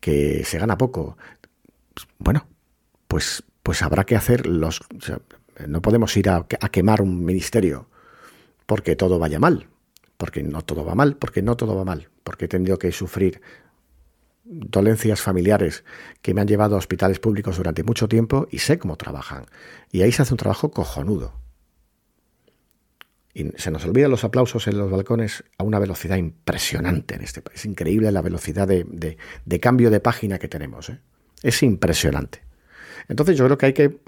que 0.00 0.42
se 0.46 0.58
gana 0.58 0.78
poco. 0.78 1.18
Bueno, 2.18 2.46
pues 3.08 3.44
pues 3.68 3.82
habrá 3.82 4.04
que 4.04 4.16
hacer 4.16 4.46
los... 4.46 4.80
no 5.66 5.82
podemos 5.82 6.16
ir 6.16 6.30
a, 6.30 6.46
quemar 6.72 7.02
un 7.02 7.22
ministerio 7.22 7.90
porque 8.64 8.96
todo 8.96 9.18
vaya 9.18 9.38
mal, 9.38 9.68
porque 10.16 10.42
no 10.42 10.62
todo 10.62 10.86
va 10.86 10.94
mal, 10.94 11.18
porque 11.18 11.42
no 11.42 11.54
todo 11.54 11.76
va 11.76 11.84
mal, 11.84 12.08
porque 12.24 12.46
he 12.46 12.48
tenido 12.48 12.78
que 12.78 12.92
sufrir 12.92 13.42
dolencias 14.44 15.20
familiares 15.20 15.84
que 16.22 16.32
me 16.32 16.40
han 16.40 16.48
llevado 16.48 16.76
a 16.76 16.78
hospitales 16.78 17.18
públicos 17.20 17.58
durante 17.58 17.82
mucho 17.82 18.08
tiempo 18.08 18.48
y 18.50 18.60
sé 18.60 18.78
cómo 18.78 18.96
trabajan. 18.96 19.44
Y 19.92 20.00
ahí 20.00 20.12
se 20.12 20.22
hace 20.22 20.32
un 20.32 20.38
trabajo 20.38 20.70
cojonudo. 20.70 21.34
Y 23.38 23.52
se 23.56 23.70
nos 23.70 23.84
olvidan 23.84 24.10
los 24.10 24.24
aplausos 24.24 24.66
en 24.66 24.76
los 24.76 24.90
balcones 24.90 25.44
a 25.58 25.62
una 25.62 25.78
velocidad 25.78 26.16
impresionante 26.16 27.14
en 27.14 27.22
este 27.22 27.40
país. 27.40 27.60
Es 27.60 27.66
increíble 27.66 28.10
la 28.10 28.20
velocidad 28.20 28.66
de, 28.66 29.16
cambio 29.60 29.90
de 29.90 30.00
página 30.00 30.40
que 30.40 30.48
tenemos. 30.48 30.90
¿eh? 30.90 30.98
Es 31.44 31.62
impresionante. 31.62 32.42
Entonces 33.06 33.38
yo 33.38 33.44
creo 33.44 33.56
que 33.56 33.66
hay 33.66 33.72
que, 33.74 34.00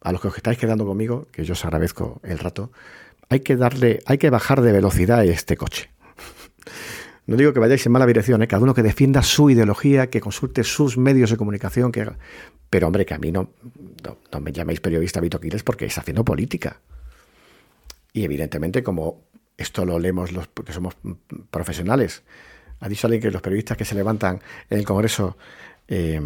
a 0.00 0.10
los 0.10 0.22
que 0.22 0.28
os 0.28 0.36
estáis 0.38 0.56
quedando 0.56 0.86
conmigo, 0.86 1.28
que 1.30 1.44
yo 1.44 1.52
os 1.52 1.62
agradezco 1.66 2.18
el 2.24 2.38
rato, 2.38 2.72
hay 3.28 3.40
que 3.40 3.56
darle, 3.56 3.98
hay 4.06 4.16
que 4.16 4.30
bajar 4.30 4.62
de 4.62 4.72
velocidad 4.72 5.22
este 5.26 5.58
coche. 5.58 5.90
No 7.28 7.36
digo 7.36 7.52
que 7.52 7.58
vayáis 7.58 7.84
en 7.84 7.90
mala 7.90 8.06
dirección, 8.06 8.40
¿eh? 8.42 8.46
cada 8.46 8.62
uno 8.62 8.72
que 8.72 8.84
defienda 8.84 9.20
su 9.20 9.50
ideología, 9.50 10.06
que 10.06 10.20
consulte 10.20 10.62
sus 10.62 10.96
medios 10.96 11.28
de 11.28 11.36
comunicación, 11.36 11.90
que 11.90 12.08
Pero 12.70 12.86
hombre, 12.86 13.04
que 13.04 13.14
a 13.14 13.18
mí 13.18 13.32
no, 13.32 13.50
no, 14.32 14.40
me 14.40 14.52
llaméis 14.52 14.80
periodista 14.80 15.20
Vito 15.20 15.40
Quiles 15.40 15.64
porque 15.64 15.86
está 15.86 16.02
haciendo 16.02 16.24
política. 16.24 16.80
Y 18.16 18.24
evidentemente, 18.24 18.82
como 18.82 19.28
esto 19.58 19.84
lo 19.84 19.98
leemos 19.98 20.32
los 20.32 20.48
porque 20.48 20.72
somos 20.72 20.96
profesionales, 21.50 22.22
ha 22.80 22.88
dicho 22.88 23.06
alguien 23.06 23.20
que 23.20 23.30
los 23.30 23.42
periodistas 23.42 23.76
que 23.76 23.84
se 23.84 23.94
levantan 23.94 24.40
en 24.70 24.78
el 24.78 24.86
Congreso 24.86 25.36
eh, 25.86 26.22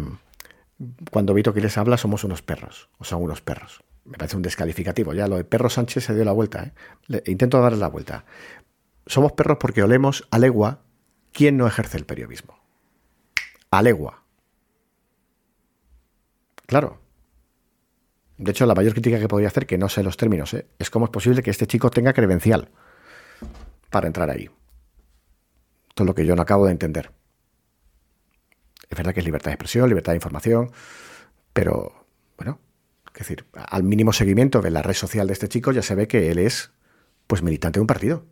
cuando 1.11 1.33
Vito 1.33 1.51
les 1.53 1.77
habla 1.77 1.97
somos 1.97 2.23
unos 2.23 2.41
perros, 2.41 2.87
o 2.97 3.03
son 3.03 3.21
unos 3.21 3.41
perros. 3.41 3.83
Me 4.05 4.17
parece 4.17 4.37
un 4.37 4.41
descalificativo. 4.41 5.13
Ya 5.13 5.27
lo 5.27 5.35
de 5.35 5.43
perro 5.43 5.69
Sánchez 5.69 6.05
se 6.05 6.15
dio 6.15 6.23
la 6.23 6.31
vuelta. 6.31 6.71
¿eh? 7.09 7.23
intento 7.25 7.59
darle 7.59 7.79
la 7.79 7.89
vuelta. 7.89 8.23
Somos 9.05 9.33
perros 9.33 9.57
porque 9.59 9.83
olemos 9.83 10.25
a 10.31 10.39
legua 10.39 10.83
quién 11.33 11.57
no 11.57 11.67
ejerce 11.67 11.97
el 11.97 12.05
periodismo. 12.05 12.57
A 13.69 13.81
legua. 13.81 14.23
Claro. 16.67 17.00
De 18.41 18.49
hecho, 18.49 18.65
la 18.65 18.73
mayor 18.73 18.93
crítica 18.93 19.19
que 19.19 19.27
podría 19.27 19.49
hacer, 19.49 19.67
que 19.67 19.77
no 19.77 19.87
sé 19.87 20.01
los 20.01 20.17
términos, 20.17 20.51
¿eh? 20.55 20.65
es 20.79 20.89
cómo 20.89 21.05
es 21.05 21.11
posible 21.11 21.43
que 21.43 21.51
este 21.51 21.67
chico 21.67 21.91
tenga 21.91 22.11
credencial 22.11 22.69
para 23.91 24.07
entrar 24.07 24.31
ahí. 24.31 24.49
Esto 25.89 26.03
es 26.03 26.07
lo 26.07 26.15
que 26.15 26.25
yo 26.25 26.35
no 26.35 26.41
acabo 26.41 26.65
de 26.65 26.71
entender. 26.71 27.11
Es 28.89 28.97
verdad 28.97 29.13
que 29.13 29.19
es 29.19 29.25
libertad 29.27 29.51
de 29.51 29.53
expresión, 29.53 29.87
libertad 29.87 30.13
de 30.13 30.17
información, 30.17 30.71
pero 31.53 32.07
bueno, 32.35 32.59
es 33.13 33.19
decir, 33.19 33.45
al 33.53 33.83
mínimo 33.83 34.11
seguimiento 34.11 34.61
de 34.61 34.71
la 34.71 34.81
red 34.81 34.95
social 34.95 35.27
de 35.27 35.33
este 35.33 35.47
chico 35.47 35.71
ya 35.71 35.83
se 35.83 35.93
ve 35.93 36.07
que 36.07 36.31
él 36.31 36.39
es 36.39 36.71
pues 37.27 37.43
militante 37.43 37.77
de 37.77 37.81
un 37.81 37.87
partido. 37.87 38.25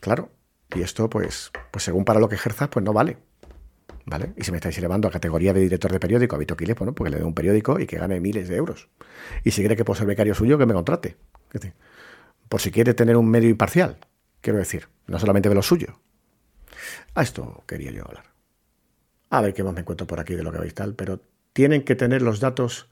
Claro, 0.00 0.30
y 0.76 0.82
esto 0.82 1.10
pues, 1.10 1.50
pues 1.72 1.82
según 1.82 2.04
para 2.04 2.20
lo 2.20 2.28
que 2.28 2.36
ejerza, 2.36 2.70
pues 2.70 2.84
no 2.84 2.92
vale. 2.92 3.18
¿Vale? 4.06 4.32
Y 4.36 4.44
si 4.44 4.52
me 4.52 4.58
estáis 4.58 4.78
elevando 4.78 5.08
a 5.08 5.10
categoría 5.10 5.52
de 5.52 5.60
director 5.60 5.90
de 5.90 5.98
periódico 5.98 6.36
a 6.36 6.38
Vito 6.38 6.56
Quiles, 6.56 6.76
bueno, 6.76 6.94
porque 6.94 7.10
le 7.10 7.18
dé 7.18 7.24
un 7.24 7.34
periódico 7.34 7.80
y 7.80 7.86
que 7.86 7.98
gane 7.98 8.20
miles 8.20 8.48
de 8.48 8.54
euros. 8.54 8.88
Y 9.42 9.50
si 9.50 9.62
quiere 9.62 9.74
que 9.74 9.84
puedo 9.84 9.98
ser 9.98 10.06
becario 10.06 10.32
suyo, 10.32 10.56
que 10.58 10.64
me 10.64 10.74
contrate. 10.74 11.16
por 12.48 12.60
si 12.60 12.70
quiere 12.70 12.94
tener 12.94 13.16
un 13.16 13.28
medio 13.28 13.50
imparcial, 13.50 13.98
quiero 14.40 14.60
decir, 14.60 14.88
no 15.08 15.18
solamente 15.18 15.48
de 15.48 15.56
lo 15.56 15.62
suyo. 15.62 15.98
A 17.14 17.22
esto 17.22 17.64
quería 17.66 17.90
yo 17.90 18.04
hablar. 18.06 18.26
A 19.28 19.40
ver 19.40 19.52
qué 19.54 19.64
más 19.64 19.74
me 19.74 19.80
encuentro 19.80 20.06
por 20.06 20.20
aquí 20.20 20.34
de 20.34 20.44
lo 20.44 20.52
que 20.52 20.58
veis 20.58 20.74
tal, 20.74 20.94
pero 20.94 21.20
tienen 21.52 21.82
que 21.82 21.96
tener 21.96 22.22
los 22.22 22.38
datos, 22.38 22.88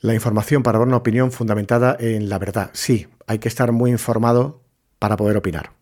la 0.00 0.14
información 0.14 0.64
para 0.64 0.80
dar 0.80 0.88
una 0.88 0.96
opinión 0.96 1.30
fundamentada 1.30 1.96
en 2.00 2.28
la 2.28 2.38
verdad. 2.38 2.70
Sí, 2.72 3.06
hay 3.28 3.38
que 3.38 3.48
estar 3.48 3.70
muy 3.70 3.92
informado 3.92 4.64
para 4.98 5.16
poder 5.16 5.36
opinar. 5.36 5.79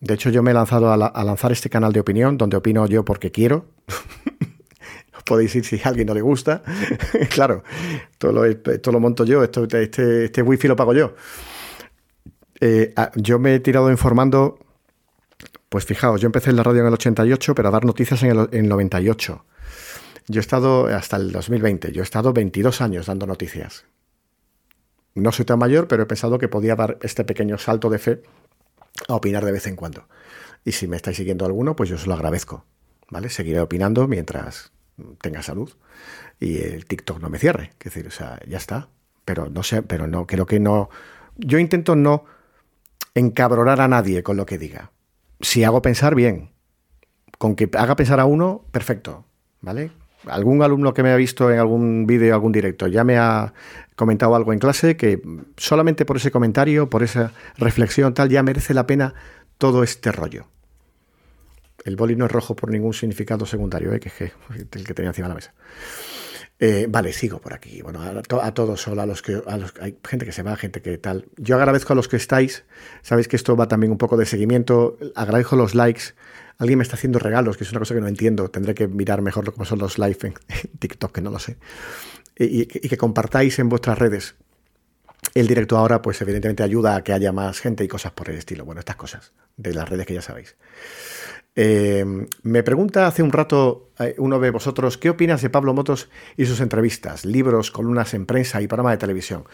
De 0.00 0.14
hecho, 0.14 0.30
yo 0.30 0.42
me 0.42 0.52
he 0.52 0.54
lanzado 0.54 0.92
a, 0.92 1.24
lanzar 1.24 1.52
este 1.52 1.68
canal 1.68 1.92
de 1.92 2.00
opinión, 2.00 2.38
donde 2.38 2.56
opino 2.56 2.86
yo 2.86 3.04
porque 3.04 3.30
quiero. 3.30 3.66
Podéis 5.26 5.54
ir 5.56 5.64
si 5.64 5.80
a 5.84 5.88
alguien 5.88 6.06
no 6.06 6.14
le 6.14 6.22
gusta. 6.22 6.62
claro, 7.30 7.62
todo 8.16 8.32
lo, 8.32 8.44
esto 8.44 8.92
lo 8.92 9.00
monto 9.00 9.24
yo, 9.24 9.42
esto, 9.42 9.64
este, 9.64 10.26
este 10.26 10.42
wifi 10.42 10.68
lo 10.68 10.76
pago 10.76 10.94
yo. 10.94 11.14
Eh, 12.60 12.94
yo 13.16 13.38
me 13.38 13.54
he 13.54 13.60
tirado 13.60 13.90
informando 13.90 14.58
pues 15.68 15.84
fijaos, 15.84 16.20
yo 16.20 16.26
empecé 16.26 16.50
en 16.50 16.56
la 16.56 16.62
radio 16.62 16.80
en 16.80 16.86
el 16.86 16.94
88, 16.94 17.54
pero 17.54 17.68
a 17.68 17.70
dar 17.70 17.84
noticias 17.84 18.22
en 18.22 18.48
el, 18.50 18.68
98. 18.68 19.44
Yo 20.26 20.40
he 20.40 20.42
estado 20.42 20.86
hasta 20.86 21.16
el 21.16 21.30
2020, 21.32 21.92
yo 21.92 22.02
he 22.02 22.04
estado 22.04 22.32
22 22.32 22.80
años 22.80 23.06
dando 23.06 23.26
noticias. 23.26 23.84
No 25.14 25.32
soy 25.32 25.44
tan 25.44 25.58
mayor, 25.58 25.88
pero 25.88 26.02
he 26.02 26.06
pensado 26.06 26.38
que 26.38 26.48
podía 26.48 26.74
dar 26.74 26.98
este 27.02 27.24
pequeño 27.24 27.58
salto 27.58 27.90
de 27.90 27.98
fe 27.98 28.22
a 29.06 29.14
opinar 29.14 29.44
de 29.44 29.52
vez 29.52 29.66
en 29.66 29.76
cuando. 29.76 30.08
Y 30.64 30.72
si 30.72 30.88
me 30.88 30.96
estáis 30.96 31.16
siguiendo 31.16 31.46
alguno, 31.46 31.76
pues 31.76 31.88
yo 31.88 31.96
os 31.96 32.06
lo 32.06 32.14
agradezco. 32.14 32.64
¿Vale? 33.10 33.30
Seguiré 33.30 33.60
opinando 33.60 34.06
mientras 34.06 34.72
tenga 35.22 35.42
salud 35.42 35.72
y 36.40 36.58
el 36.58 36.86
TikTok 36.86 37.20
no 37.20 37.30
me 37.30 37.38
cierre. 37.38 37.72
Es 37.78 37.84
decir, 37.84 38.06
o 38.06 38.10
sea, 38.10 38.40
ya 38.46 38.58
está. 38.58 38.88
Pero 39.24 39.48
no 39.48 39.62
sé, 39.62 39.82
pero 39.82 40.06
no, 40.06 40.26
creo 40.26 40.46
que 40.46 40.60
no. 40.60 40.90
Yo 41.36 41.58
intento 41.58 41.96
no 41.96 42.24
encabronar 43.14 43.80
a 43.80 43.88
nadie 43.88 44.22
con 44.22 44.36
lo 44.36 44.46
que 44.46 44.58
diga. 44.58 44.90
Si 45.40 45.64
hago 45.64 45.82
pensar, 45.82 46.14
bien. 46.14 46.50
Con 47.38 47.54
que 47.54 47.70
haga 47.76 47.96
pensar 47.96 48.20
a 48.20 48.24
uno, 48.24 48.64
perfecto. 48.72 49.24
¿Vale? 49.60 49.90
Algún 50.28 50.62
alumno 50.62 50.94
que 50.94 51.02
me 51.02 51.10
ha 51.10 51.16
visto 51.16 51.50
en 51.50 51.58
algún 51.58 52.06
vídeo, 52.06 52.34
algún 52.34 52.52
directo, 52.52 52.86
ya 52.86 53.04
me 53.04 53.18
ha 53.18 53.52
comentado 53.96 54.34
algo 54.34 54.52
en 54.52 54.58
clase 54.58 54.96
que 54.96 55.20
solamente 55.56 56.04
por 56.04 56.16
ese 56.16 56.30
comentario, 56.30 56.88
por 56.88 57.02
esa 57.02 57.32
reflexión 57.56 58.14
tal, 58.14 58.28
ya 58.28 58.42
merece 58.42 58.74
la 58.74 58.86
pena 58.86 59.14
todo 59.58 59.82
este 59.82 60.12
rollo. 60.12 60.46
El 61.84 61.96
boli 61.96 62.16
no 62.16 62.26
es 62.26 62.32
rojo 62.32 62.54
por 62.54 62.70
ningún 62.70 62.94
significado 62.94 63.46
secundario, 63.46 63.92
¿eh? 63.92 64.00
que 64.00 64.08
es 64.08 64.32
el 64.50 64.84
que 64.84 64.94
tenía 64.94 65.10
encima 65.10 65.26
de 65.26 65.30
la 65.30 65.34
mesa. 65.34 65.54
Eh, 66.60 66.86
vale, 66.88 67.12
sigo 67.12 67.40
por 67.40 67.54
aquí. 67.54 67.82
Bueno, 67.82 68.00
a, 68.02 68.52
todos, 68.52 68.88
a 68.88 69.06
los 69.06 69.22
que 69.22 69.34
a 69.34 69.58
hay 69.80 69.96
gente 70.04 70.26
que 70.26 70.32
se 70.32 70.42
va, 70.42 70.56
gente 70.56 70.82
que 70.82 70.98
tal. 70.98 71.26
Yo 71.36 71.56
agradezco 71.56 71.92
a 71.92 71.96
los 71.96 72.08
que 72.08 72.16
estáis. 72.16 72.64
Sabéis 73.02 73.28
que 73.28 73.36
esto 73.36 73.56
va 73.56 73.68
también 73.68 73.92
un 73.92 73.98
poco 73.98 74.16
de 74.16 74.26
seguimiento. 74.26 74.98
Agradezco 75.14 75.54
los 75.54 75.74
likes. 75.74 76.14
Alguien 76.58 76.78
me 76.78 76.82
está 76.82 76.96
haciendo 76.96 77.18
regalos, 77.18 77.56
que 77.56 77.64
es 77.64 77.70
una 77.70 77.78
cosa 77.78 77.94
que 77.94 78.00
no 78.00 78.08
entiendo. 78.08 78.50
Tendré 78.50 78.74
que 78.74 78.88
mirar 78.88 79.22
mejor 79.22 79.52
cómo 79.52 79.64
son 79.64 79.78
los 79.78 79.98
live 79.98 80.18
en, 80.22 80.34
TikTok, 80.78 81.12
que 81.12 81.20
no 81.20 81.30
lo 81.30 81.38
sé. 81.38 81.56
Y, 82.36 82.62
y, 82.62 82.88
que 82.88 82.96
compartáis 82.96 83.58
en 83.58 83.68
vuestras 83.68 83.98
redes. 83.98 84.34
El 85.34 85.46
directo 85.46 85.76
ahora, 85.76 86.02
pues 86.02 86.20
evidentemente 86.20 86.62
ayuda 86.62 86.96
a 86.96 87.04
que 87.04 87.12
haya 87.12 87.32
más 87.32 87.60
gente 87.60 87.84
y 87.84 87.88
cosas 87.88 88.12
por 88.12 88.30
el 88.30 88.36
estilo. 88.36 88.64
Bueno, 88.64 88.80
estas 88.80 88.96
cosas 88.96 89.32
de 89.56 89.74
las 89.74 89.88
redes 89.88 90.06
que 90.06 90.14
ya 90.14 90.22
sabéis. 90.22 90.56
Eh, 91.60 92.04
me 92.42 92.62
pregunta 92.62 93.08
hace 93.08 93.22
un 93.22 93.32
rato 93.32 93.90
eh, 93.98 94.14
uno 94.18 94.38
de 94.38 94.50
vosotros, 94.50 94.96
¿qué 94.96 95.10
opinas 95.10 95.42
de 95.42 95.50
Pablo 95.50 95.74
Motos 95.74 96.08
y 96.36 96.46
sus 96.46 96.60
entrevistas, 96.60 97.24
libros, 97.24 97.72
columnas 97.72 98.14
en 98.14 98.26
prensa 98.26 98.62
y 98.62 98.68
programa 98.68 98.92
de 98.92 98.98
televisión? 98.98 99.44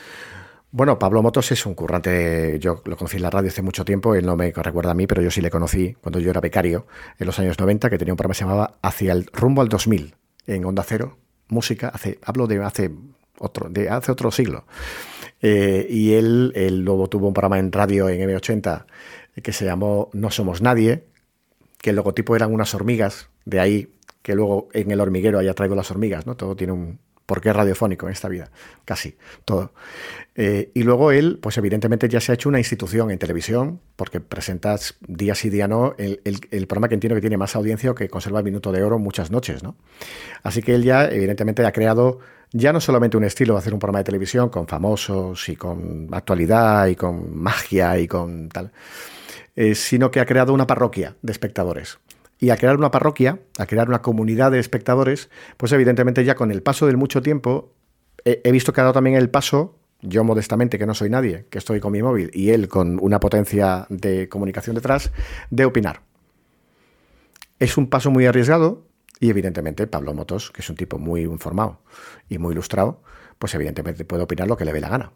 Bueno, 0.76 0.98
Pablo 0.98 1.22
Motos 1.22 1.52
es 1.52 1.66
un 1.66 1.74
currante, 1.74 2.58
yo 2.58 2.82
lo 2.84 2.96
conocí 2.96 3.18
en 3.18 3.22
la 3.22 3.30
radio 3.30 3.48
hace 3.48 3.62
mucho 3.62 3.84
tiempo, 3.84 4.16
él 4.16 4.26
no 4.26 4.34
me 4.34 4.50
recuerda 4.50 4.90
a 4.90 4.94
mí, 4.94 5.06
pero 5.06 5.22
yo 5.22 5.30
sí 5.30 5.40
le 5.40 5.48
conocí 5.48 5.94
cuando 6.00 6.18
yo 6.18 6.30
era 6.30 6.40
becario 6.40 6.88
en 7.16 7.28
los 7.28 7.38
años 7.38 7.60
90, 7.60 7.88
que 7.88 7.96
tenía 7.96 8.12
un 8.12 8.16
programa 8.16 8.32
que 8.32 8.38
se 8.38 8.44
llamaba 8.44 8.74
Hacia 8.82 9.12
el 9.12 9.26
rumbo 9.26 9.62
al 9.62 9.68
2000 9.68 10.16
en 10.48 10.64
Onda 10.64 10.82
Cero, 10.82 11.16
música, 11.46 11.90
hace, 11.90 12.18
hablo 12.24 12.48
de 12.48 12.60
hace 12.60 12.90
otro, 13.38 13.68
de 13.70 13.88
hace 13.88 14.10
otro 14.10 14.32
siglo. 14.32 14.64
Eh, 15.42 15.86
y 15.88 16.14
él, 16.14 16.52
luego 16.84 17.06
tuvo 17.06 17.28
un 17.28 17.34
programa 17.34 17.60
en 17.60 17.70
radio 17.70 18.08
en 18.08 18.28
M80 18.28 18.86
que 19.44 19.52
se 19.52 19.66
llamó 19.66 20.10
No 20.12 20.32
Somos 20.32 20.60
Nadie, 20.60 21.04
que 21.78 21.90
el 21.90 21.96
logotipo 21.96 22.34
eran 22.34 22.52
unas 22.52 22.74
hormigas, 22.74 23.28
de 23.44 23.60
ahí 23.60 23.92
que 24.22 24.34
luego 24.34 24.66
en 24.72 24.90
el 24.90 25.00
hormiguero 25.00 25.38
haya 25.38 25.54
traído 25.54 25.76
las 25.76 25.92
hormigas, 25.92 26.26
¿no? 26.26 26.34
Todo 26.34 26.56
tiene 26.56 26.72
un 26.72 26.98
porqué 27.26 27.52
radiofónico 27.52 28.06
en 28.06 28.12
esta 28.12 28.28
vida, 28.28 28.50
casi 28.84 29.16
todo. 29.44 29.72
Eh, 30.34 30.70
y 30.74 30.82
luego 30.82 31.12
él, 31.12 31.38
pues 31.40 31.56
evidentemente 31.58 32.08
ya 32.08 32.20
se 32.20 32.32
ha 32.32 32.34
hecho 32.34 32.48
una 32.48 32.58
institución 32.58 33.10
en 33.10 33.18
televisión, 33.18 33.80
porque 33.96 34.20
presentas 34.20 34.96
día 35.06 35.34
sí, 35.34 35.48
día 35.48 35.68
no 35.68 35.94
el, 35.98 36.66
programa 36.66 36.88
que 36.88 36.94
entiendo 36.94 37.14
que 37.14 37.20
tiene 37.20 37.36
más 37.36 37.54
audiencia 37.56 37.90
o 37.90 37.94
que 37.94 38.08
conserva 38.08 38.40
el 38.40 38.44
minuto 38.44 38.72
de 38.72 38.82
oro 38.82 38.98
muchas 38.98 39.30
noches, 39.30 39.62
¿no? 39.62 39.76
Así 40.42 40.62
que 40.62 40.74
él 40.74 40.82
ya, 40.82 41.06
evidentemente, 41.06 41.64
ha 41.64 41.72
creado 41.72 42.18
ya 42.52 42.72
no 42.72 42.80
solamente 42.80 43.16
un 43.16 43.24
estilo 43.24 43.54
de 43.54 43.60
hacer 43.60 43.74
un 43.74 43.80
programa 43.80 43.98
de 43.98 44.04
televisión 44.04 44.48
con 44.48 44.66
famosos 44.68 45.48
y 45.48 45.56
con 45.56 46.08
actualidad 46.12 46.86
y 46.86 46.96
con 46.96 47.36
magia 47.36 47.98
y 47.98 48.06
con 48.06 48.48
tal, 48.48 48.72
eh, 49.56 49.74
sino 49.74 50.10
que 50.10 50.20
ha 50.20 50.26
creado 50.26 50.52
una 50.52 50.66
parroquia 50.66 51.16
de 51.22 51.32
espectadores. 51.32 51.98
Y 52.44 52.50
a 52.50 52.58
crear 52.58 52.76
una 52.76 52.90
parroquia, 52.90 53.40
a 53.56 53.64
crear 53.64 53.88
una 53.88 54.02
comunidad 54.02 54.52
de 54.52 54.58
espectadores, 54.58 55.30
pues 55.56 55.72
evidentemente 55.72 56.26
ya 56.26 56.34
con 56.34 56.50
el 56.50 56.62
paso 56.62 56.86
del 56.86 56.98
mucho 56.98 57.22
tiempo, 57.22 57.72
he 58.22 58.52
visto 58.52 58.74
que 58.74 58.82
ha 58.82 58.84
dado 58.84 58.92
también 58.92 59.16
el 59.16 59.30
paso, 59.30 59.78
yo 60.02 60.24
modestamente, 60.24 60.78
que 60.78 60.84
no 60.84 60.92
soy 60.92 61.08
nadie, 61.08 61.46
que 61.48 61.56
estoy 61.56 61.80
con 61.80 61.92
mi 61.92 62.02
móvil, 62.02 62.30
y 62.34 62.50
él 62.50 62.68
con 62.68 62.98
una 63.00 63.18
potencia 63.18 63.86
de 63.88 64.28
comunicación 64.28 64.76
detrás, 64.76 65.10
de 65.48 65.64
opinar. 65.64 66.02
Es 67.60 67.78
un 67.78 67.88
paso 67.88 68.10
muy 68.10 68.26
arriesgado, 68.26 68.88
y 69.20 69.30
evidentemente 69.30 69.86
Pablo 69.86 70.12
Motos, 70.12 70.50
que 70.50 70.60
es 70.60 70.68
un 70.68 70.76
tipo 70.76 70.98
muy 70.98 71.22
informado 71.22 71.80
y 72.28 72.36
muy 72.36 72.52
ilustrado, 72.52 73.00
pues 73.38 73.54
evidentemente 73.54 74.04
puede 74.04 74.24
opinar 74.24 74.48
lo 74.48 74.58
que 74.58 74.66
le 74.66 74.74
dé 74.74 74.82
la 74.82 74.90
gana. 74.90 75.12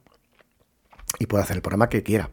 Y 1.18 1.26
puede 1.26 1.44
hacer 1.44 1.56
el 1.56 1.62
programa 1.62 1.90
que 1.90 2.02
quiera. 2.02 2.30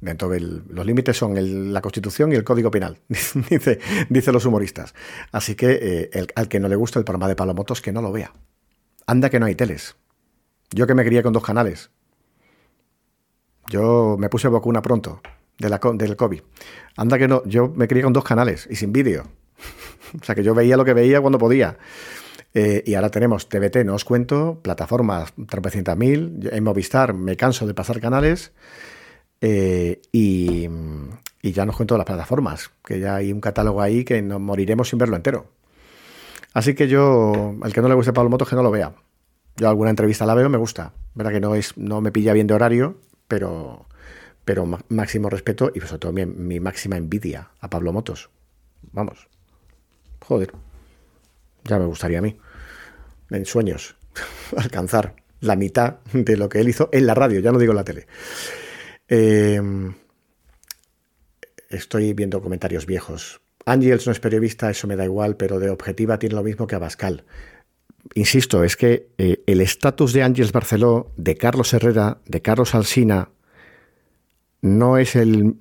Dentro 0.00 0.28
del, 0.30 0.62
los 0.68 0.86
límites 0.86 1.16
son 1.16 1.72
la 1.72 1.82
Constitución 1.82 2.32
y 2.32 2.34
el 2.34 2.44
Código 2.44 2.70
Penal, 2.70 2.98
dice, 3.50 3.80
dice 4.08 4.32
los 4.32 4.46
humoristas. 4.46 4.94
Así 5.30 5.54
que 5.54 6.10
eh, 6.12 6.26
al 6.34 6.48
que 6.48 6.58
no 6.58 6.68
le 6.68 6.76
gusta 6.76 6.98
el 6.98 7.04
programa 7.04 7.28
de 7.28 7.36
Palomotos, 7.36 7.82
que 7.82 7.92
no 7.92 8.00
lo 8.00 8.10
vea. 8.10 8.32
Anda 9.06 9.28
que 9.28 9.38
no 9.38 9.46
hay 9.46 9.54
teles. 9.54 9.96
Yo 10.70 10.86
que 10.86 10.94
me 10.94 11.04
crié 11.04 11.22
con 11.22 11.32
dos 11.32 11.42
canales. 11.42 11.90
Yo 13.68 14.16
me 14.18 14.28
puse 14.28 14.48
vacuna 14.48 14.82
pronto 14.82 15.20
de 15.58 15.68
la, 15.68 15.80
del 15.94 16.16
COVID. 16.16 16.40
Anda 16.96 17.18
que 17.18 17.28
no, 17.28 17.42
yo 17.44 17.68
me 17.68 17.86
crié 17.86 18.02
con 18.02 18.12
dos 18.12 18.24
canales 18.24 18.66
y 18.70 18.76
sin 18.76 18.92
vídeo. 18.92 19.24
o 20.20 20.24
sea 20.24 20.34
que 20.34 20.42
yo 20.42 20.54
veía 20.54 20.76
lo 20.76 20.84
que 20.84 20.94
veía 20.94 21.20
cuando 21.20 21.38
podía. 21.38 21.78
Eh, 22.54 22.82
y 22.84 22.94
ahora 22.94 23.10
tenemos 23.10 23.48
TVT, 23.48 23.84
no 23.84 23.94
os 23.94 24.04
cuento, 24.04 24.58
plataformas 24.60 25.32
mil 25.96 26.48
En 26.50 26.64
Movistar 26.64 27.14
me 27.14 27.36
canso 27.36 27.66
de 27.66 27.74
pasar 27.74 28.00
canales. 28.00 28.52
Eh, 29.40 30.00
y, 30.12 30.68
ya 31.42 31.64
nos 31.64 31.76
cuento 31.76 31.96
las 31.96 32.06
plataformas, 32.06 32.70
que 32.84 33.00
ya 33.00 33.16
hay 33.16 33.32
un 33.32 33.40
catálogo 33.40 33.80
ahí 33.80 34.04
que 34.04 34.20
nos 34.22 34.40
moriremos 34.40 34.88
sin 34.88 34.98
verlo 34.98 35.16
entero. 35.16 35.46
Así 36.52 36.74
que 36.74 36.88
yo, 36.88 37.54
al 37.62 37.72
que 37.72 37.80
no 37.80 37.88
le 37.88 37.94
guste 37.94 38.12
Pablo 38.12 38.30
Motos, 38.30 38.48
que 38.48 38.56
no 38.56 38.62
lo 38.62 38.70
vea. 38.70 38.92
Yo 39.56 39.68
alguna 39.68 39.90
entrevista 39.90 40.26
la 40.26 40.34
veo, 40.34 40.48
me 40.48 40.58
gusta. 40.58 40.92
Verdad 41.14 41.32
que 41.32 41.40
no, 41.40 41.54
es, 41.54 41.76
no 41.76 42.00
me 42.00 42.12
pilla 42.12 42.32
bien 42.32 42.46
de 42.46 42.54
horario, 42.54 42.98
pero, 43.28 43.86
pero 44.44 44.66
máximo 44.88 45.30
respeto 45.30 45.70
y 45.74 45.80
sobre 45.80 45.98
todo 45.98 46.12
mi, 46.12 46.26
mi 46.26 46.60
máxima 46.60 46.96
envidia 46.96 47.50
a 47.60 47.70
Pablo 47.70 47.92
Motos. 47.92 48.30
Vamos. 48.92 49.28
Joder. 50.20 50.52
Ya 51.64 51.78
me 51.78 51.86
gustaría 51.86 52.18
a 52.18 52.22
mí. 52.22 52.38
En 53.30 53.46
sueños. 53.46 53.96
alcanzar 54.56 55.14
la 55.40 55.56
mitad 55.56 55.96
de 56.12 56.36
lo 56.36 56.48
que 56.48 56.60
él 56.60 56.68
hizo 56.68 56.88
en 56.92 57.06
la 57.06 57.14
radio, 57.14 57.40
ya 57.40 57.52
no 57.52 57.58
digo 57.58 57.72
en 57.72 57.76
la 57.76 57.84
tele. 57.84 58.06
Em, 59.10 59.92
estoy 61.68 62.12
viendo 62.14 62.40
comentarios 62.40 62.86
viejos. 62.86 63.40
Ángels 63.66 64.06
no 64.06 64.12
es 64.12 64.20
periodista, 64.20 64.70
eso 64.70 64.86
me 64.86 64.94
da 64.94 65.04
igual, 65.04 65.36
pero 65.36 65.58
de 65.58 65.68
objetiva 65.68 66.18
tiene 66.18 66.36
lo 66.36 66.44
mismo 66.44 66.68
que 66.68 66.76
Abascal. 66.76 67.24
Insisto, 68.14 68.62
es 68.62 68.76
que 68.76 69.08
eh, 69.18 69.42
el 69.46 69.60
estatus 69.60 70.12
de 70.12 70.22
Ángels 70.22 70.52
Barceló, 70.52 71.12
de 71.16 71.36
Carlos 71.36 71.74
Herrera, 71.74 72.18
de 72.24 72.40
Carlos 72.40 72.74
Alsina, 72.74 73.30
no 74.62 74.96
es 74.96 75.16
el. 75.16 75.56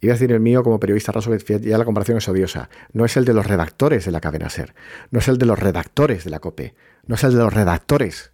Iba 0.00 0.12
a 0.12 0.16
decir 0.16 0.32
el 0.32 0.40
mío 0.40 0.64
como 0.64 0.80
periodista 0.80 1.12
raso, 1.12 1.34
ya 1.34 1.78
la 1.78 1.84
comparación 1.84 2.18
es 2.18 2.28
odiosa. 2.28 2.68
No 2.92 3.04
es 3.04 3.16
el 3.16 3.24
de 3.24 3.34
los 3.34 3.46
redactores 3.46 4.04
de 4.04 4.10
la 4.10 4.20
cadena 4.20 4.50
Ser. 4.50 4.74
No 5.10 5.20
es 5.20 5.28
el 5.28 5.38
de 5.38 5.46
los 5.46 5.58
redactores 5.58 6.24
de 6.24 6.30
la 6.30 6.40
COPE. 6.40 6.74
No 7.06 7.14
es 7.14 7.24
el 7.24 7.32
de 7.32 7.38
los 7.38 7.54
redactores 7.54 8.32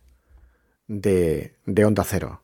de, 0.89 1.55
de 1.67 1.85
Onda 1.85 2.03
Cero. 2.05 2.43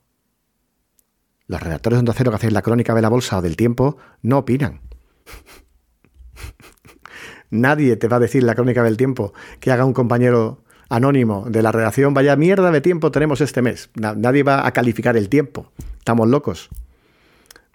Los 1.47 1.63
redactores 1.63 1.97
de 1.97 2.01
Onda 2.01 2.15
Cero 2.17 2.31
que 2.31 2.37
hacen 2.37 2.55
la 2.55 2.63
crónica 2.63 2.95
de 2.95 3.03
la 3.03 3.09
bolsa 3.09 3.39
o 3.39 3.43
del 3.43 3.57
tiempo 3.57 3.99
no 4.23 4.39
opinan. 4.39 4.81
Nadie 7.51 7.97
te 7.97 8.09
va 8.09 8.17
a 8.17 8.21
decir 8.21 8.43
la 8.43 8.55
crónica 8.55 8.83
del 8.83 8.97
tiempo 8.97 9.33
que 9.61 9.71
haga 9.71 9.85
un 9.85 9.93
compañero 9.93 10.65
anónimo 10.89 11.47
de 11.49 11.63
la 11.63 11.73
redacción, 11.73 12.15
vaya 12.15 12.37
mierda 12.37 12.71
de 12.71 12.81
tiempo 12.81 13.11
tenemos 13.11 13.41
este 13.41 13.63
mes. 13.63 13.91
Nadie 13.95 14.43
va 14.43 14.67
a 14.67 14.73
calificar 14.73 15.17
el 15.17 15.29
tiempo. 15.29 15.73
Estamos 15.99 16.29
locos. 16.29 16.69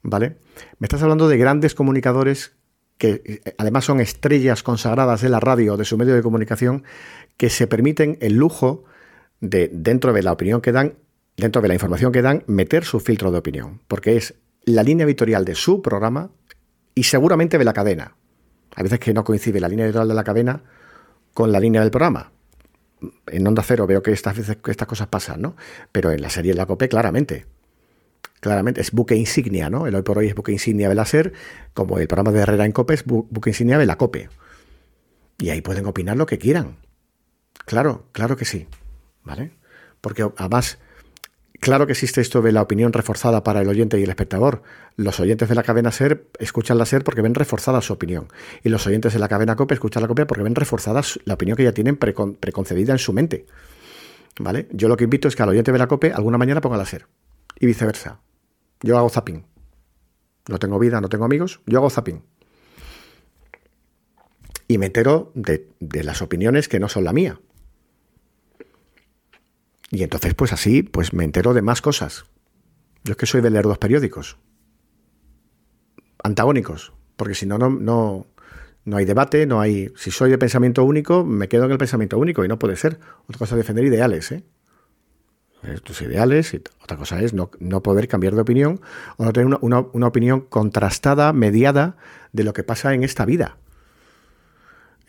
¿Vale? 0.03 0.37
Me 0.79 0.85
estás 0.85 1.03
hablando 1.03 1.27
de 1.27 1.37
grandes 1.37 1.75
comunicadores 1.75 2.53
que 2.97 3.21
eh, 3.25 3.53
además 3.57 3.85
son 3.85 3.99
estrellas 3.99 4.63
consagradas 4.63 5.21
de 5.21 5.29
la 5.29 5.39
radio, 5.39 5.77
de 5.77 5.85
su 5.85 5.97
medio 5.97 6.15
de 6.15 6.21
comunicación, 6.21 6.83
que 7.37 7.49
se 7.49 7.67
permiten 7.67 8.17
el 8.21 8.35
lujo 8.35 8.83
de, 9.39 9.69
dentro 9.73 10.13
de 10.13 10.23
la 10.23 10.31
opinión 10.31 10.61
que 10.61 10.71
dan, 10.71 10.95
dentro 11.37 11.61
de 11.61 11.67
la 11.67 11.73
información 11.73 12.11
que 12.11 12.21
dan, 12.21 12.43
meter 12.47 12.85
su 12.85 12.99
filtro 12.99 13.31
de 13.31 13.39
opinión, 13.39 13.81
porque 13.87 14.17
es 14.17 14.35
la 14.63 14.83
línea 14.83 15.05
editorial 15.05 15.45
de 15.45 15.55
su 15.55 15.81
programa 15.81 16.31
y 16.95 17.03
seguramente 17.03 17.57
de 17.57 17.65
la 17.65 17.73
cadena. 17.73 18.15
A 18.75 18.83
veces 18.83 18.99
que 18.99 19.13
no 19.13 19.23
coincide 19.23 19.59
la 19.59 19.67
línea 19.67 19.85
editorial 19.85 20.07
de 20.07 20.13
la 20.13 20.23
cadena 20.23 20.63
con 21.33 21.51
la 21.51 21.59
línea 21.59 21.81
del 21.81 21.91
programa. 21.91 22.31
En 23.27 23.47
Onda 23.47 23.63
Cero 23.63 23.87
veo 23.87 24.03
que 24.03 24.11
estas 24.11 24.37
veces 24.37 24.57
estas 24.65 24.87
cosas 24.87 25.07
pasan, 25.07 25.41
¿no? 25.41 25.55
Pero 25.91 26.11
en 26.11 26.21
la 26.21 26.29
serie 26.29 26.51
de 26.51 26.57
la 26.57 26.65
COPE 26.65 26.87
claramente. 26.87 27.45
Claramente, 28.39 28.81
es 28.81 28.91
buque 28.91 29.15
insignia, 29.15 29.69
¿no? 29.69 29.87
El 29.87 29.95
hoy 29.95 30.01
por 30.01 30.17
hoy 30.17 30.27
es 30.27 30.35
buque 30.35 30.51
insignia 30.51 30.89
de 30.89 30.95
la 30.95 31.05
SER, 31.05 31.33
como 31.73 31.99
el 31.99 32.07
programa 32.07 32.31
de 32.31 32.39
Herrera 32.39 32.65
en 32.65 32.71
COPE 32.71 32.93
es 32.93 33.05
buque 33.05 33.49
insignia 33.49 33.77
de 33.77 33.85
la 33.85 33.97
COPE. 33.97 34.29
Y 35.39 35.49
ahí 35.49 35.61
pueden 35.61 35.85
opinar 35.85 36.17
lo 36.17 36.25
que 36.25 36.37
quieran. 36.37 36.77
Claro, 37.65 38.07
claro 38.11 38.37
que 38.37 38.45
sí. 38.45 38.67
¿Vale? 39.23 39.51
Porque 40.01 40.27
además 40.37 40.79
claro 41.61 41.85
que 41.85 41.93
existe 41.93 42.19
esto 42.19 42.41
de 42.41 42.51
la 42.51 42.61
opinión 42.61 42.91
reforzada 42.91 43.43
para 43.45 43.61
el 43.61 43.69
oyente 43.69 43.97
y 43.97 44.03
el 44.03 44.09
espectador. 44.09 44.63
Los 44.97 45.21
oyentes 45.21 45.47
de 45.47 45.55
la 45.55 45.63
cadena 45.63 45.91
SER 45.91 46.27
escuchan 46.39 46.77
la 46.77 46.85
SER 46.85 47.05
porque 47.05 47.21
ven 47.21 47.33
reforzada 47.33 47.79
su 47.79 47.93
opinión. 47.93 48.27
Y 48.63 48.69
los 48.69 48.85
oyentes 48.85 49.13
de 49.13 49.19
la 49.19 49.29
cadena 49.29 49.55
COPE 49.55 49.75
escuchan 49.75 50.01
la 50.01 50.09
COPE 50.09 50.25
porque 50.25 50.43
ven 50.43 50.55
reforzada 50.55 51.01
la 51.23 51.35
opinión 51.35 51.55
que 51.55 51.63
ya 51.63 51.71
tienen 51.71 51.95
preconcebida 51.95 52.91
en 52.91 52.99
su 52.99 53.13
mente. 53.13 53.45
¿Vale? 54.39 54.67
Yo 54.71 54.89
lo 54.89 54.97
que 54.97 55.05
invito 55.05 55.29
es 55.29 55.35
que 55.35 55.43
al 55.43 55.49
oyente 55.49 55.71
de 55.71 55.77
la 55.77 55.87
COPE 55.87 56.11
alguna 56.11 56.37
mañana 56.37 56.59
ponga 56.59 56.77
la 56.77 56.85
SER. 56.85 57.07
Y 57.59 57.67
viceversa. 57.67 58.19
Yo 58.81 58.97
hago 58.97 59.09
zapping. 59.09 59.45
No 60.49 60.59
tengo 60.59 60.79
vida, 60.79 60.99
no 60.99 61.09
tengo 61.09 61.25
amigos. 61.25 61.61
Yo 61.65 61.77
hago 61.77 61.89
zapping. 61.89 62.23
Y 64.67 64.77
me 64.77 64.87
entero 64.87 65.31
de, 65.35 65.69
de 65.79 66.03
las 66.03 66.21
opiniones 66.21 66.67
que 66.67 66.79
no 66.79 66.89
son 66.89 67.03
la 67.03 67.13
mía. 67.13 67.39
Y 69.91 70.03
entonces, 70.03 70.33
pues 70.33 70.53
así, 70.53 70.83
pues 70.83 71.13
me 71.13 71.25
entero 71.25 71.53
de 71.53 71.61
más 71.61 71.81
cosas. 71.81 72.25
Yo 73.03 73.11
es 73.11 73.17
que 73.17 73.25
soy 73.25 73.41
de 73.41 73.49
leer 73.49 73.65
dos 73.65 73.77
periódicos. 73.77 74.37
Antagónicos. 76.23 76.93
Porque 77.17 77.35
si 77.35 77.45
no, 77.45 77.57
no, 77.57 77.69
no, 77.69 78.25
no 78.85 78.97
hay 78.97 79.05
debate, 79.05 79.45
no 79.45 79.59
hay. 79.59 79.91
Si 79.95 80.09
soy 80.09 80.31
de 80.31 80.37
pensamiento 80.37 80.83
único, 80.85 81.25
me 81.25 81.49
quedo 81.49 81.65
en 81.65 81.71
el 81.71 81.77
pensamiento 81.77 82.17
único 82.17 82.45
y 82.45 82.47
no 82.47 82.57
puede 82.57 82.77
ser. 82.77 82.99
Otra 83.27 83.37
cosa 83.37 83.55
es 83.55 83.59
defender 83.59 83.85
ideales, 83.85 84.31
¿eh? 84.31 84.43
Tus 85.83 86.01
ideales, 86.01 86.55
y 86.55 86.57
otra 86.83 86.97
cosa 86.97 87.21
es 87.21 87.35
no, 87.35 87.51
poder 87.83 88.07
cambiar 88.07 88.33
de 88.33 88.41
opinión 88.41 88.81
o 89.17 89.25
no 89.25 89.31
tener 89.31 89.59
una, 89.61 89.85
una 89.93 90.07
opinión 90.07 90.41
contrastada, 90.41 91.33
mediada 91.33 91.97
de 92.31 92.43
lo 92.43 92.53
que 92.53 92.63
pasa 92.63 92.95
en 92.95 93.03
esta 93.03 93.25
vida. 93.25 93.57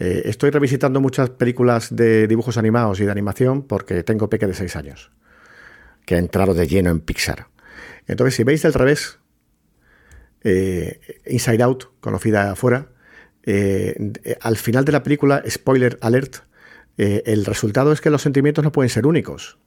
Eh, 0.04 0.28
estoy 0.28 0.50
revisitando 0.50 1.00
muchas 1.00 1.30
películas 1.30 1.94
de 1.94 2.26
dibujos 2.26 2.58
animados 2.58 2.98
y 2.98 3.04
de 3.04 3.12
animación 3.12 3.62
porque 3.62 4.02
tengo 4.02 4.28
peque 4.28 4.48
de 4.48 4.54
6 4.54 4.74
años, 4.74 5.12
que 6.04 6.16
ha 6.16 6.18
entrado 6.18 6.54
de 6.54 6.66
lleno 6.66 6.90
en 6.90 6.98
Pixar. 6.98 7.46
Entonces, 8.08 8.34
si 8.34 8.42
veis 8.42 8.62
del 8.62 8.74
revés, 8.74 9.20
eh, 10.42 11.20
Inside 11.26 11.62
Out, 11.62 11.84
conocida 12.00 12.50
afuera, 12.50 12.88
eh, 13.44 13.94
al 14.40 14.56
final 14.56 14.84
de 14.84 14.90
la 14.90 15.04
película, 15.04 15.44
spoiler 15.48 15.98
alert, 16.00 16.38
el 16.96 17.44
resultado 17.44 17.92
es 17.92 18.00
que 18.00 18.10
los 18.10 18.22
sentimientos 18.22 18.64
no 18.64 18.72
pueden 18.72 18.90
ser 18.90 19.06
únicos, 19.06 19.58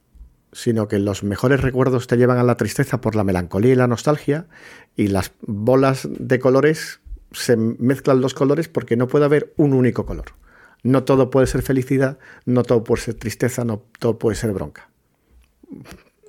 sino 0.52 0.86
que 0.86 0.98
los 0.98 1.22
mejores 1.22 1.62
recuerdos 1.62 2.08
te 2.08 2.18
llevan 2.18 2.36
a 2.36 2.44
la 2.44 2.58
tristeza 2.58 3.00
por 3.00 3.16
la 3.16 3.24
melancolía 3.24 3.72
y 3.72 3.76
la 3.76 3.88
nostalgia, 3.88 4.48
y 4.96 5.08
las 5.08 5.32
bolas 5.40 6.06
de 6.10 6.38
colores 6.38 7.00
se 7.36 7.56
mezclan 7.56 8.20
los 8.20 8.34
colores 8.34 8.68
porque 8.68 8.96
no 8.96 9.08
puede 9.08 9.24
haber 9.24 9.52
un 9.56 9.72
único 9.72 10.06
color. 10.06 10.26
No 10.82 11.04
todo 11.04 11.30
puede 11.30 11.46
ser 11.46 11.62
felicidad, 11.62 12.18
no 12.44 12.62
todo 12.62 12.84
puede 12.84 13.02
ser 13.02 13.14
tristeza, 13.14 13.64
no 13.64 13.82
todo 13.98 14.18
puede 14.18 14.36
ser 14.36 14.52
bronca. 14.52 14.88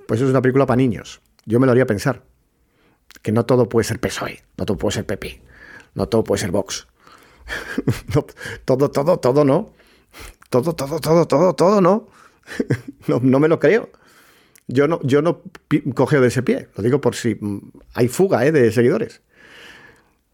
Pues 0.08 0.22
es 0.22 0.30
una 0.30 0.42
película 0.42 0.66
para 0.66 0.78
niños. 0.78 1.22
Yo 1.46 1.60
me 1.60 1.66
lo 1.66 1.72
haría 1.72 1.86
pensar. 1.86 2.24
Que 3.22 3.32
no 3.32 3.46
todo 3.46 3.70
puede 3.70 3.84
ser 3.84 4.00
PSOE, 4.00 4.44
no 4.58 4.66
todo 4.66 4.78
puede 4.78 4.94
ser 4.94 5.06
PP, 5.06 5.42
no 5.96 6.08
todo 6.08 6.24
puede 6.24 6.42
ser 6.42 6.52
Vox. 6.52 6.88
todo, 8.66 8.92
todo, 8.92 9.20
todo 9.20 9.46
no. 9.46 9.74
Todo, 10.50 10.74
todo, 10.74 11.00
todo, 11.00 11.28
todo, 11.28 11.54
todo 11.54 11.82
no. 11.82 12.08
no. 13.08 13.20
no. 13.22 13.40
me 13.40 13.48
lo 13.48 13.60
creo. 13.60 13.90
Yo 14.68 14.88
no, 14.88 15.00
yo 15.04 15.22
no 15.22 15.42
cogeo 15.94 16.22
de 16.22 16.28
ese 16.28 16.44
pie. 16.44 16.68
Lo 16.76 16.84
digo 16.84 17.00
por 17.00 17.16
si 17.16 17.36
mm, 17.36 17.72
hay 17.94 18.08
fuga 18.08 18.46
¿eh? 18.46 18.52
de 18.52 18.72
seguidores. 18.72 19.22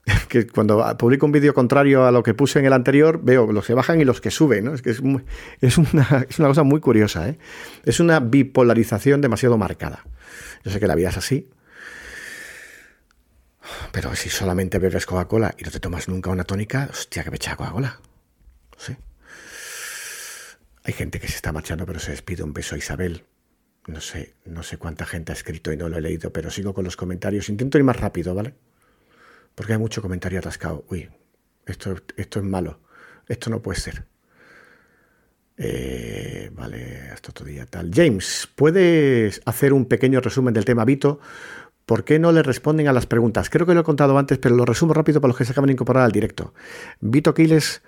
que 0.29 0.47
cuando 0.47 0.83
publico 0.97 1.25
un 1.25 1.31
vídeo 1.31 1.53
contrario 1.53 2.05
a 2.05 2.11
lo 2.11 2.23
que 2.23 2.33
puse 2.33 2.59
en 2.59 2.65
el 2.65 2.73
anterior, 2.73 3.21
veo 3.23 3.51
los 3.51 3.65
que 3.65 3.73
bajan 3.73 4.01
y 4.01 4.05
los 4.05 4.19
que 4.21 4.31
suben. 4.31 4.67
Es 4.73 4.81
que 4.81 4.91
es, 4.91 5.01
es, 5.61 5.77
una, 5.77 6.25
es 6.29 6.39
una, 6.39 6.47
cosa 6.49 6.63
muy 6.63 6.79
curiosa, 6.79 7.29
¿eh? 7.29 7.37
Es 7.85 7.99
una 7.99 8.19
bipolarización 8.19 9.21
demasiado 9.21 9.57
marcada. 9.57 10.05
Yo 10.63 10.71
sé 10.71 10.79
que 10.79 10.87
la 10.87 10.95
vida 10.95 11.09
es 11.09 11.17
así, 11.17 11.49
pero 13.91 14.15
si 14.15 14.29
solamente 14.29 14.79
bebes 14.79 15.05
Coca-Cola 15.05 15.55
y 15.57 15.63
no 15.63 15.71
te 15.71 15.79
tomas 15.79 16.07
nunca 16.07 16.29
una 16.29 16.43
tónica, 16.43 16.89
hostia, 16.91 17.23
que 17.23 17.31
me 17.31 17.37
echa 17.37 17.55
Coca-Cola. 17.55 17.99
Sí. 18.77 18.95
Hay 20.83 20.93
gente 20.93 21.19
que 21.19 21.27
se 21.27 21.35
está 21.35 21.51
marchando, 21.51 21.85
pero 21.85 21.99
se 21.99 22.11
despide. 22.11 22.43
Un 22.43 22.53
beso 22.53 22.75
a 22.75 22.77
Isabel. 22.77 23.23
No 23.87 24.01
sé, 24.01 24.35
no 24.45 24.63
sé 24.63 24.77
cuánta 24.77 25.05
gente 25.05 25.31
ha 25.31 25.35
escrito 25.35 25.71
y 25.71 25.77
no 25.77 25.89
lo 25.89 25.97
he 25.97 26.01
leído, 26.01 26.31
pero 26.31 26.49
sigo 26.49 26.73
con 26.73 26.83
los 26.83 26.97
comentarios. 26.97 27.49
Intento 27.49 27.77
ir 27.77 27.83
más 27.83 27.97
rápido, 27.97 28.33
¿vale? 28.35 28.53
Porque 29.55 29.73
hay 29.73 29.79
mucho 29.79 30.01
comentario 30.01 30.39
atascado. 30.39 30.85
Uy, 30.89 31.09
esto, 31.65 31.95
esto 32.17 32.39
es 32.39 32.45
malo. 32.45 32.79
Esto 33.27 33.49
no 33.49 33.61
puede 33.61 33.79
ser. 33.79 34.05
Eh, 35.57 36.49
vale, 36.53 37.09
hasta 37.11 37.29
otro 37.31 37.45
día 37.45 37.65
tal. 37.65 37.91
James, 37.93 38.49
¿puedes 38.55 39.41
hacer 39.45 39.73
un 39.73 39.85
pequeño 39.85 40.19
resumen 40.19 40.53
del 40.53 40.65
tema 40.65 40.85
Vito? 40.85 41.19
¿Por 41.85 42.05
qué 42.05 42.17
no 42.17 42.31
le 42.31 42.43
responden 42.43 42.87
a 42.87 42.93
las 42.93 43.05
preguntas? 43.05 43.49
Creo 43.49 43.65
que 43.65 43.73
lo 43.73 43.81
he 43.81 43.83
contado 43.83 44.17
antes, 44.17 44.37
pero 44.37 44.55
lo 44.55 44.65
resumo 44.65 44.93
rápido 44.93 45.21
para 45.21 45.29
los 45.29 45.37
que 45.37 45.45
se 45.45 45.51
acaban 45.51 45.67
de 45.67 45.73
incorporar 45.73 46.03
al 46.03 46.11
directo. 46.11 46.53
Vito 47.01 47.33
Quiles, 47.33 47.81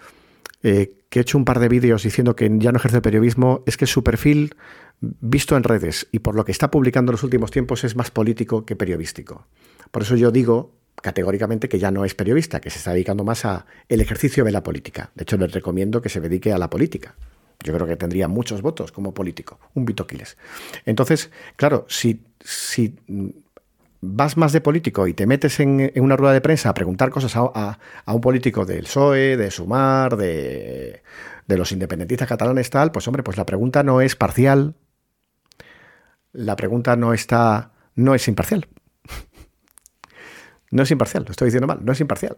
eh, 0.64 1.06
que 1.10 1.20
he 1.20 1.22
hecho 1.22 1.38
un 1.38 1.46
par 1.46 1.60
de 1.60 1.70
vídeos 1.70 2.04
diciendo 2.04 2.36
que 2.36 2.52
ya 2.58 2.72
no 2.72 2.78
ejerce 2.78 3.02
periodismo, 3.02 3.64
es 3.66 3.78
que 3.78 3.86
su 3.88 4.04
perfil, 4.04 4.56
visto 5.00 5.56
en 5.56 5.64
redes 5.64 6.08
y 6.12 6.20
por 6.20 6.36
lo 6.36 6.44
que 6.46 6.52
está 6.52 6.70
publicando 6.72 7.12
en 7.12 7.14
los 7.14 7.24
últimos 7.24 7.52
tiempos, 7.52 7.84
es 7.84 7.96
más 7.96 8.12
político 8.12 8.66
que 8.66 8.76
periodístico. 8.76 9.48
Por 9.92 10.04
eso 10.04 10.16
yo 10.16 10.30
digo 10.30 10.74
categóricamente 11.02 11.70
que 11.70 11.80
ya 11.80 11.92
no 11.92 12.06
es 12.06 12.16
periodista, 12.16 12.60
que 12.60 12.70
se 12.70 12.80
está 12.80 12.92
dedicando 12.92 13.24
más 13.24 13.46
a 13.46 13.66
el 13.90 14.02
ejercicio 14.02 14.44
de 14.44 14.52
la 14.52 14.64
política. 14.64 15.12
De 15.16 15.24
hecho, 15.24 15.38
les 15.38 15.52
recomiendo 15.52 16.02
que 16.02 16.10
se 16.10 16.22
dedique 16.22 16.52
a 16.52 16.58
la 16.58 16.70
política. 16.70 17.16
Yo 17.64 17.74
creo 17.74 17.88
que 17.88 17.96
tendría 17.96 18.28
muchos 18.28 18.62
votos 18.62 18.92
como 18.92 19.14
político, 19.14 19.60
un 19.74 19.86
Vitoquiles. 19.86 20.38
Entonces, 20.86 21.32
claro, 21.56 21.86
si, 21.90 22.24
si 22.42 22.96
vas 24.02 24.38
más 24.38 24.52
de 24.52 24.62
político 24.62 25.08
y 25.08 25.14
te 25.14 25.26
metes 25.26 25.60
en, 25.60 25.92
una 25.96 26.16
rueda 26.16 26.34
de 26.34 26.42
prensa 26.42 26.70
a 26.70 26.74
preguntar 26.74 27.10
cosas 27.10 27.36
a, 27.36 27.80
un 28.08 28.22
político 28.22 28.66
del 28.66 28.84
PSOE, 28.84 29.38
de 29.38 29.52
Sumar, 29.52 30.16
de, 30.18 31.02
de 31.48 31.58
los 31.58 31.72
independentistas 31.72 32.28
catalanes, 32.28 32.70
tal, 32.70 32.92
pues 32.92 33.08
hombre, 33.08 33.24
pues 33.24 33.38
la 33.38 33.46
pregunta 33.46 33.84
no 33.84 34.02
es 34.02 34.16
parcial, 34.16 34.76
la 36.34 36.56
pregunta 36.56 36.96
no 36.96 37.14
está, 37.14 37.72
no 37.96 38.14
es 38.16 38.28
imparcial. 38.28 38.68
No 40.76 40.84
es 40.84 40.92
imparcial, 40.92 41.24
lo 41.24 41.32
estoy 41.32 41.46
diciendo 41.46 41.68
mal, 41.68 41.80
no 41.86 41.94
es 41.94 42.02
imparcial. 42.02 42.36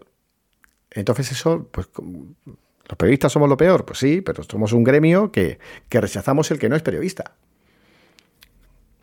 Entonces 0.91 1.31
eso, 1.31 1.67
pues 1.71 1.87
los 1.95 2.95
periodistas 2.95 3.31
somos 3.31 3.49
lo 3.49 3.57
peor, 3.57 3.83
pues 3.83 3.97
sí, 3.97 4.21
pero 4.21 4.43
somos 4.43 4.73
un 4.73 4.83
gremio 4.83 5.31
que, 5.31 5.57
rechazamos 5.89 6.51
el 6.51 6.59
que 6.59 6.69
no 6.69 6.75
es 6.75 6.83
periodista. 6.83 7.33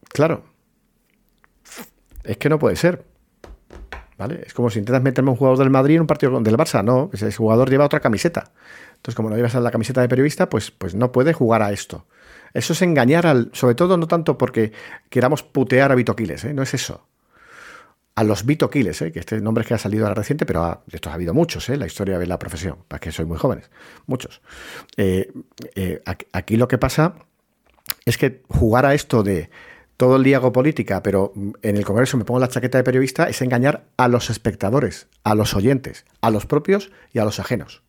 Claro. 0.08 0.44
Es 2.22 2.36
que 2.36 2.48
no 2.48 2.60
puede 2.60 2.76
ser. 2.76 3.04
¿Vale? 4.18 4.44
Es 4.46 4.54
como 4.54 4.70
si 4.70 4.78
intentas 4.78 5.02
meterme 5.02 5.30
un 5.30 5.36
jugador 5.36 5.58
del 5.58 5.70
Madrid 5.70 5.96
en 5.96 6.02
un 6.02 6.06
partido 6.06 6.40
del 6.40 6.56
Barça. 6.56 6.84
No, 6.84 7.10
ese 7.12 7.32
jugador 7.32 7.68
lleva 7.68 7.86
otra 7.86 7.98
camiseta. 7.98 8.52
Entonces, 8.94 9.16
como 9.16 9.30
no 9.30 9.36
llevas 9.36 9.54
la 9.54 9.72
camiseta 9.72 10.00
de 10.00 10.08
periodista, 10.08 10.48
pues, 10.48 10.70
pues 10.70 10.94
no 10.94 11.10
puede 11.10 11.32
jugar 11.32 11.60
a 11.60 11.72
esto. 11.72 12.06
Eso 12.52 12.72
es 12.72 12.82
engañar 12.82 13.26
al. 13.26 13.50
Sobre 13.52 13.74
todo, 13.74 13.96
no 13.96 14.06
tanto 14.06 14.38
porque 14.38 14.70
queramos 15.10 15.42
putear 15.42 15.90
a 15.90 15.96
Vito 15.96 16.14
¿eh? 16.16 16.54
no 16.54 16.62
es 16.62 16.72
eso 16.72 17.08
a 18.16 18.24
los 18.24 18.46
Vito 18.46 18.70
¿eh? 18.72 19.12
que 19.12 19.18
este 19.18 19.40
nombre 19.40 19.62
es 19.62 19.68
que 19.68 19.74
ha 19.74 19.78
salido 19.78 20.04
ahora 20.04 20.14
reciente, 20.14 20.46
pero 20.46 20.82
de 20.86 20.96
estos 20.96 21.10
ha 21.10 21.14
habido 21.14 21.34
muchos 21.34 21.68
en 21.68 21.76
¿eh? 21.76 21.78
la 21.78 21.86
historia 21.86 22.18
de 22.18 22.26
la 22.26 22.38
profesión, 22.38 22.78
para 22.88 23.00
que 23.00 23.10
soy 23.12 23.24
muy 23.24 23.38
jóvenes, 23.38 23.70
muchos. 24.06 24.40
Eh, 24.96 25.32
eh, 25.74 26.02
aquí 26.32 26.56
lo 26.56 26.68
que 26.68 26.78
pasa 26.78 27.14
es 28.04 28.16
que 28.18 28.42
jugar 28.48 28.86
a 28.86 28.94
esto 28.94 29.22
de 29.22 29.50
todo 29.96 30.16
el 30.16 30.24
día 30.24 30.38
hago 30.38 30.52
política, 30.52 31.02
pero 31.02 31.32
en 31.62 31.76
el 31.76 31.84
Congreso 31.84 32.16
me 32.16 32.24
pongo 32.24 32.40
la 32.40 32.48
chaqueta 32.48 32.78
de 32.78 32.84
periodista, 32.84 33.28
es 33.28 33.40
engañar 33.42 33.84
a 33.96 34.08
los 34.08 34.30
espectadores, 34.30 35.08
a 35.22 35.34
los 35.34 35.54
oyentes, 35.54 36.04
a 36.20 36.30
los 36.30 36.46
propios 36.46 36.90
y 37.12 37.18
a 37.20 37.24
los 37.24 37.38
ajenos. 37.38 37.83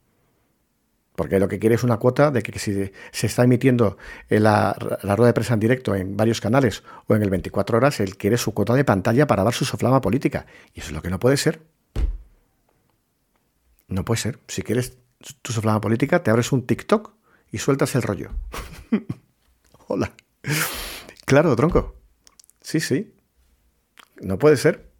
Porque 1.16 1.40
lo 1.40 1.48
que 1.48 1.60
quiere 1.60 1.76
es 1.76 1.84
una 1.84 1.98
cuota 1.98 2.32
de 2.32 2.44
que 2.44 2.58
si 2.60 2.92
se 3.12 3.28
está 3.28 3.44
emitiendo 3.44 3.98
la, 4.30 4.74
rueda 4.74 5.28
de 5.28 5.34
prensa 5.34 5.54
en 5.54 5.60
directo 5.60 5.96
en 5.96 6.18
varios 6.18 6.42
canales 6.42 6.84
o 7.08 7.16
en 7.16 7.24
el 7.24 7.30
24 7.30 7.78
horas, 7.78 8.00
él 8.00 8.18
quiere 8.18 8.38
su 8.38 8.54
cuota 8.54 8.74
de 8.74 8.84
pantalla 8.84 9.28
para 9.28 9.44
dar 9.44 9.54
su 9.54 9.66
soflama 9.66 10.02
política. 10.02 10.46
Y 10.74 10.82
eso 10.82 10.90
es 10.90 10.94
lo 10.94 11.02
que 11.02 11.10
no 11.10 11.20
puede 11.20 11.38
ser. 11.38 11.62
No 13.88 14.04
puede 14.04 14.20
ser. 14.20 14.40
Si 14.48 14.62
quieres 14.62 14.98
tu 15.42 15.54
soflama 15.54 15.82
política, 15.82 16.22
te 16.24 16.32
abres 16.32 16.52
un 16.52 16.66
TikTok 16.66 17.14
y 17.52 17.60
sueltas 17.60 17.96
el 17.96 18.02
rollo. 18.02 18.32
Hola. 19.88 20.12
Claro, 21.26 21.56
tronco. 21.56 21.96
Sí, 22.62 22.80
sí. 22.80 23.14
No 24.22 24.38
puede 24.38 24.58
ser. 24.58 24.92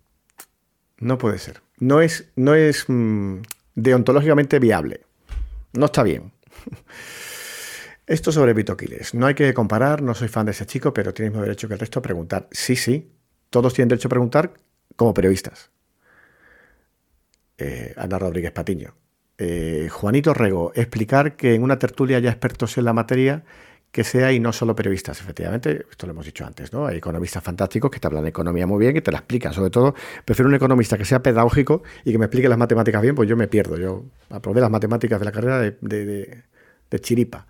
No 0.98 1.18
puede 1.18 1.40
ser. 1.40 1.62
No 1.78 2.02
es, 2.02 2.32
no 2.36 2.56
es 2.56 2.86
mm, 2.88 3.40
deontológicamente 3.76 4.60
viable. 4.60 5.05
No 5.76 5.86
está 5.88 6.04
bien. 6.04 6.32
Esto 8.08 8.32
sobre 8.32 8.54
Vito 8.54 8.78
No 9.14 9.26
hay 9.26 9.34
que 9.34 9.54
comparar, 9.54 10.02
no 10.02 10.14
soy 10.14 10.28
fan 10.28 10.46
de 10.46 10.52
ese 10.52 10.66
chico, 10.66 10.94
pero 10.94 11.14
tienes 11.14 11.34
más 11.34 11.42
derecho 11.42 11.68
que 11.68 11.74
el 11.74 11.80
resto 11.80 12.00
a 12.00 12.04
preguntar. 12.04 12.48
Sí, 12.52 12.76
sí, 12.76 13.12
todos 13.50 13.74
tienen 13.74 13.90
derecho 13.90 14.08
a 14.08 14.10
preguntar 14.10 14.54
como 14.96 15.14
periodistas. 15.14 15.72
Eh, 17.58 17.94
Ana 17.98 18.20
Rodríguez 18.20 18.52
Patiño. 18.52 18.96
Eh, 19.38 19.90
Juanito 19.92 20.34
Rego, 20.34 20.72
explicar 20.76 21.36
que 21.36 21.56
en 21.56 21.64
una 21.64 21.80
tertulia 21.80 22.18
haya 22.18 22.30
expertos 22.30 22.78
en 22.78 22.86
la 22.86 22.94
materia 22.94 23.44
que 23.96 24.04
sea 24.04 24.34
y 24.34 24.42
no 24.42 24.52
solo 24.52 24.76
periodistas, 24.76 25.22
efectivamente, 25.22 25.86
esto 25.90 26.06
lo 26.06 26.12
hemos 26.12 26.26
dicho 26.26 26.46
antes, 26.46 26.74
¿no? 26.74 26.86
Hay 26.86 26.98
economistas 26.98 27.42
fantásticos 27.42 27.90
que 27.90 27.98
te 27.98 28.08
hablan 28.08 28.24
de 28.24 28.30
economía 28.30 28.68
muy 28.68 28.78
bien 28.78 28.98
y 28.98 29.00
te 29.00 29.10
la 29.10 29.20
explican, 29.20 29.54
sobre 29.54 29.70
todo, 29.70 29.96
prefiero 30.26 30.50
un 30.50 30.56
economista 30.56 30.98
que 30.98 31.06
sea 31.06 31.24
pedagógico 31.24 31.82
y 32.04 32.12
que 32.12 32.18
me 32.18 32.26
explique 32.26 32.50
las 32.50 32.58
matemáticas 32.58 33.02
bien, 33.02 33.16
pues 33.16 33.30
yo 33.30 33.38
me 33.38 33.48
pierdo, 33.48 33.78
yo 33.78 34.04
aprobé 34.30 34.60
las 34.60 34.70
matemáticas 34.70 35.18
de 35.18 35.26
la 35.26 35.32
carrera 35.32 35.60
de, 35.60 36.44
chiripa. 37.00 37.48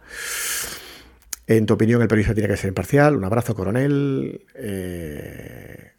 En 1.47 1.65
tu 1.65 1.73
opinión, 1.73 2.03
el 2.03 2.07
periodista 2.07 2.35
tiene 2.35 2.49
que 2.49 2.57
ser 2.57 2.67
imparcial. 2.67 3.15
Un 3.15 3.25
abrazo, 3.25 3.55
coronel. 3.55 4.45
Eh, 4.55 5.91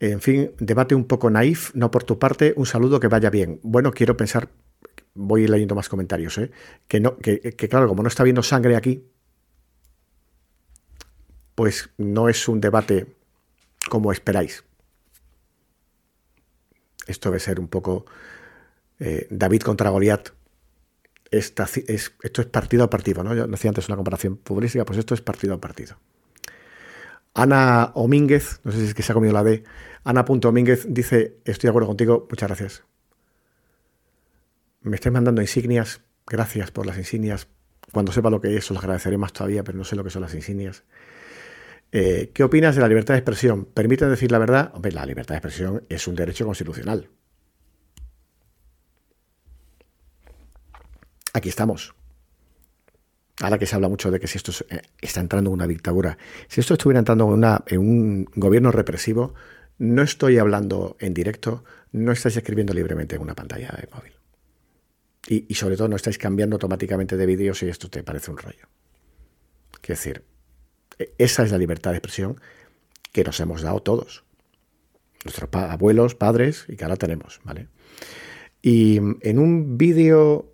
en 0.00 0.20
fin, 0.20 0.50
debate 0.58 0.94
un 0.96 1.04
poco 1.04 1.30
naif, 1.30 1.74
no 1.74 1.92
por 1.92 2.02
tu 2.02 2.18
parte. 2.18 2.54
Un 2.56 2.66
saludo, 2.66 2.98
que 2.98 3.08
vaya 3.08 3.30
bien. 3.30 3.60
Bueno, 3.62 3.92
quiero 3.92 4.16
pensar, 4.16 4.48
voy 5.14 5.46
leyendo 5.46 5.74
más 5.74 5.88
comentarios, 5.88 6.38
¿eh? 6.38 6.50
que, 6.86 7.00
no, 7.00 7.16
que 7.18 7.40
claro, 7.68 7.88
como 7.88 8.02
no 8.02 8.08
está 8.08 8.22
viendo 8.22 8.42
sangre 8.44 8.76
aquí, 8.76 9.11
pues 11.54 11.90
no 11.98 12.28
es 12.28 12.48
un 12.48 12.60
debate 12.60 13.14
como 13.88 14.12
esperáis. 14.12 14.64
Esto 17.06 17.30
debe 17.30 17.40
ser 17.40 17.60
un 17.60 17.68
poco 17.68 18.06
eh, 19.00 19.26
David 19.30 19.62
contra 19.62 19.90
Goliat. 19.90 20.28
esto 21.30 21.62
es 21.62 22.46
partido 22.50 22.84
a 22.84 22.90
partido, 22.90 23.24
¿no? 23.24 23.34
Yo 23.34 23.46
decía 23.46 23.70
antes 23.70 23.88
una 23.88 23.96
comparación 23.96 24.40
futbolística, 24.44 24.84
pues 24.84 24.98
esto 24.98 25.14
es 25.14 25.20
partido 25.20 25.54
a 25.54 25.60
partido. 25.60 25.96
Ana 27.34 27.92
Omínguez, 27.94 28.60
no 28.64 28.72
sé 28.72 28.78
si 28.78 28.84
es 28.84 28.94
que 28.94 29.02
se 29.02 29.12
ha 29.12 29.14
comido 29.14 29.32
la 29.32 29.42
D, 29.42 29.64
Ana.Omínguez 30.04 30.86
dice, 30.88 31.38
estoy 31.44 31.68
de 31.68 31.70
acuerdo 31.70 31.88
contigo, 31.88 32.26
muchas 32.28 32.48
gracias. 32.48 32.84
Me 34.80 34.96
estáis 34.96 35.12
mandando 35.12 35.40
insignias, 35.40 36.00
gracias 36.26 36.72
por 36.72 36.86
las 36.86 36.98
insignias. 36.98 37.46
Cuando 37.92 38.10
sepa 38.10 38.30
lo 38.30 38.40
que 38.40 38.56
es, 38.56 38.64
os 38.64 38.72
las 38.72 38.82
agradeceré 38.82 39.16
más 39.16 39.32
todavía, 39.32 39.62
pero 39.62 39.78
no 39.78 39.84
sé 39.84 39.94
lo 39.94 40.02
que 40.02 40.10
son 40.10 40.22
las 40.22 40.34
insignias. 40.34 40.82
Eh, 41.94 42.30
¿Qué 42.32 42.42
opinas 42.42 42.74
de 42.74 42.80
la 42.80 42.88
libertad 42.88 43.12
de 43.12 43.18
expresión? 43.18 43.66
¿Permite 43.66 44.06
decir 44.08 44.32
la 44.32 44.38
verdad? 44.38 44.72
Hombre, 44.74 44.92
la 44.92 45.04
libertad 45.04 45.34
de 45.34 45.38
expresión 45.38 45.84
es 45.90 46.08
un 46.08 46.14
derecho 46.14 46.46
constitucional. 46.46 47.10
Aquí 51.34 51.50
estamos. 51.50 51.94
Ahora 53.42 53.58
que 53.58 53.66
se 53.66 53.74
habla 53.74 53.88
mucho 53.88 54.10
de 54.10 54.18
que 54.18 54.26
si 54.26 54.38
esto 54.38 54.52
eh, 54.70 54.80
está 55.02 55.20
entrando 55.20 55.50
en 55.50 55.54
una 55.54 55.66
dictadura, 55.66 56.16
si 56.48 56.60
esto 56.60 56.74
estuviera 56.74 56.98
entrando 56.98 57.34
en, 57.34 57.78
un 57.78 58.24
gobierno 58.36 58.72
represivo, 58.72 59.34
no 59.78 60.02
estoy 60.02 60.38
hablando 60.38 60.96
en 60.98 61.12
directo, 61.12 61.62
no 61.92 62.12
estáis 62.12 62.38
escribiendo 62.38 62.72
libremente 62.72 63.16
en 63.16 63.22
una 63.22 63.34
pantalla 63.34 63.68
de 63.68 63.88
móvil. 63.94 64.12
Y, 65.28 65.46
y 65.46 65.54
sobre 65.56 65.76
todo 65.76 65.88
no 65.88 65.96
estáis 65.96 66.16
cambiando 66.16 66.56
automáticamente 66.56 67.18
de 67.18 67.26
vídeo 67.26 67.52
si 67.52 67.68
esto 67.68 67.90
te 67.90 68.02
parece 68.02 68.30
un 68.30 68.38
rollo. 68.38 68.66
Quiero 69.80 69.98
decir, 69.98 70.31
esa 71.18 71.42
es 71.42 71.52
la 71.52 71.58
libertad 71.58 71.92
de 71.92 71.98
expresión 71.98 72.40
que 73.12 73.24
nos 73.24 73.38
hemos 73.40 73.62
dado 73.62 73.80
todos. 73.80 74.24
Nuestros 75.24 75.48
abuelos, 75.52 76.14
padres, 76.14 76.66
y 76.68 76.76
que 76.76 76.84
ahora 76.84 76.96
tenemos, 76.96 77.40
¿vale? 77.44 77.68
Y 78.60 78.96
en 78.96 79.38
un 79.38 79.76
vídeo, 79.76 80.52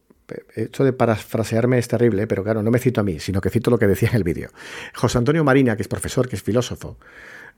esto 0.55 0.85
de 0.85 0.93
parafrasearme 0.93 1.79
es 1.79 1.89
terrible, 1.89 2.27
pero 2.27 2.43
claro, 2.43 2.63
no 2.63 2.71
me 2.71 2.79
cito 2.79 3.01
a 3.01 3.05
mí, 3.05 3.21
sino 3.21 3.41
que 3.41 3.51
cito 3.51 3.71
lo 3.71 3.79
que 3.79 3.87
decía 3.87 4.11
en 4.11 4.17
el 4.17 4.25
vídeo. 4.25 4.51
José 4.95 5.19
Antonio 5.19 5.45
Marina, 5.45 5.77
que 5.77 5.83
es 5.83 5.89
profesor, 5.89 6.29
que 6.29 6.37
es 6.37 6.43
filósofo, 6.43 6.99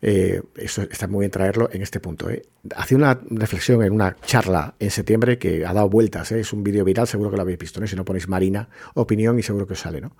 eh, 0.02 0.42
está 0.54 1.06
muy 1.08 1.20
bien 1.20 1.30
traerlo 1.30 1.68
en 1.72 1.82
este 1.82 2.00
punto. 2.00 2.30
¿eh? 2.30 2.42
Hacía 2.74 2.96
una 2.96 3.20
reflexión 3.28 3.82
en 3.82 3.92
una 3.92 4.16
charla 4.20 4.74
en 4.78 4.90
septiembre 4.90 5.38
que 5.38 5.66
ha 5.66 5.72
dado 5.72 5.88
vueltas. 5.90 6.32
¿eh? 6.32 6.40
Es 6.40 6.52
un 6.52 6.62
vídeo 6.62 6.84
viral, 6.84 7.06
seguro 7.06 7.30
que 7.30 7.36
lo 7.36 7.42
habéis 7.42 7.58
visto. 7.58 7.86
Si 7.86 7.96
no 7.96 8.04
ponéis 8.04 8.28
Marina, 8.28 8.68
opinión 8.94 9.38
y 9.38 9.42
seguro 9.42 9.66
que 9.66 9.74
os 9.74 9.80
sale. 9.80 10.00
¿no? 10.00 10.16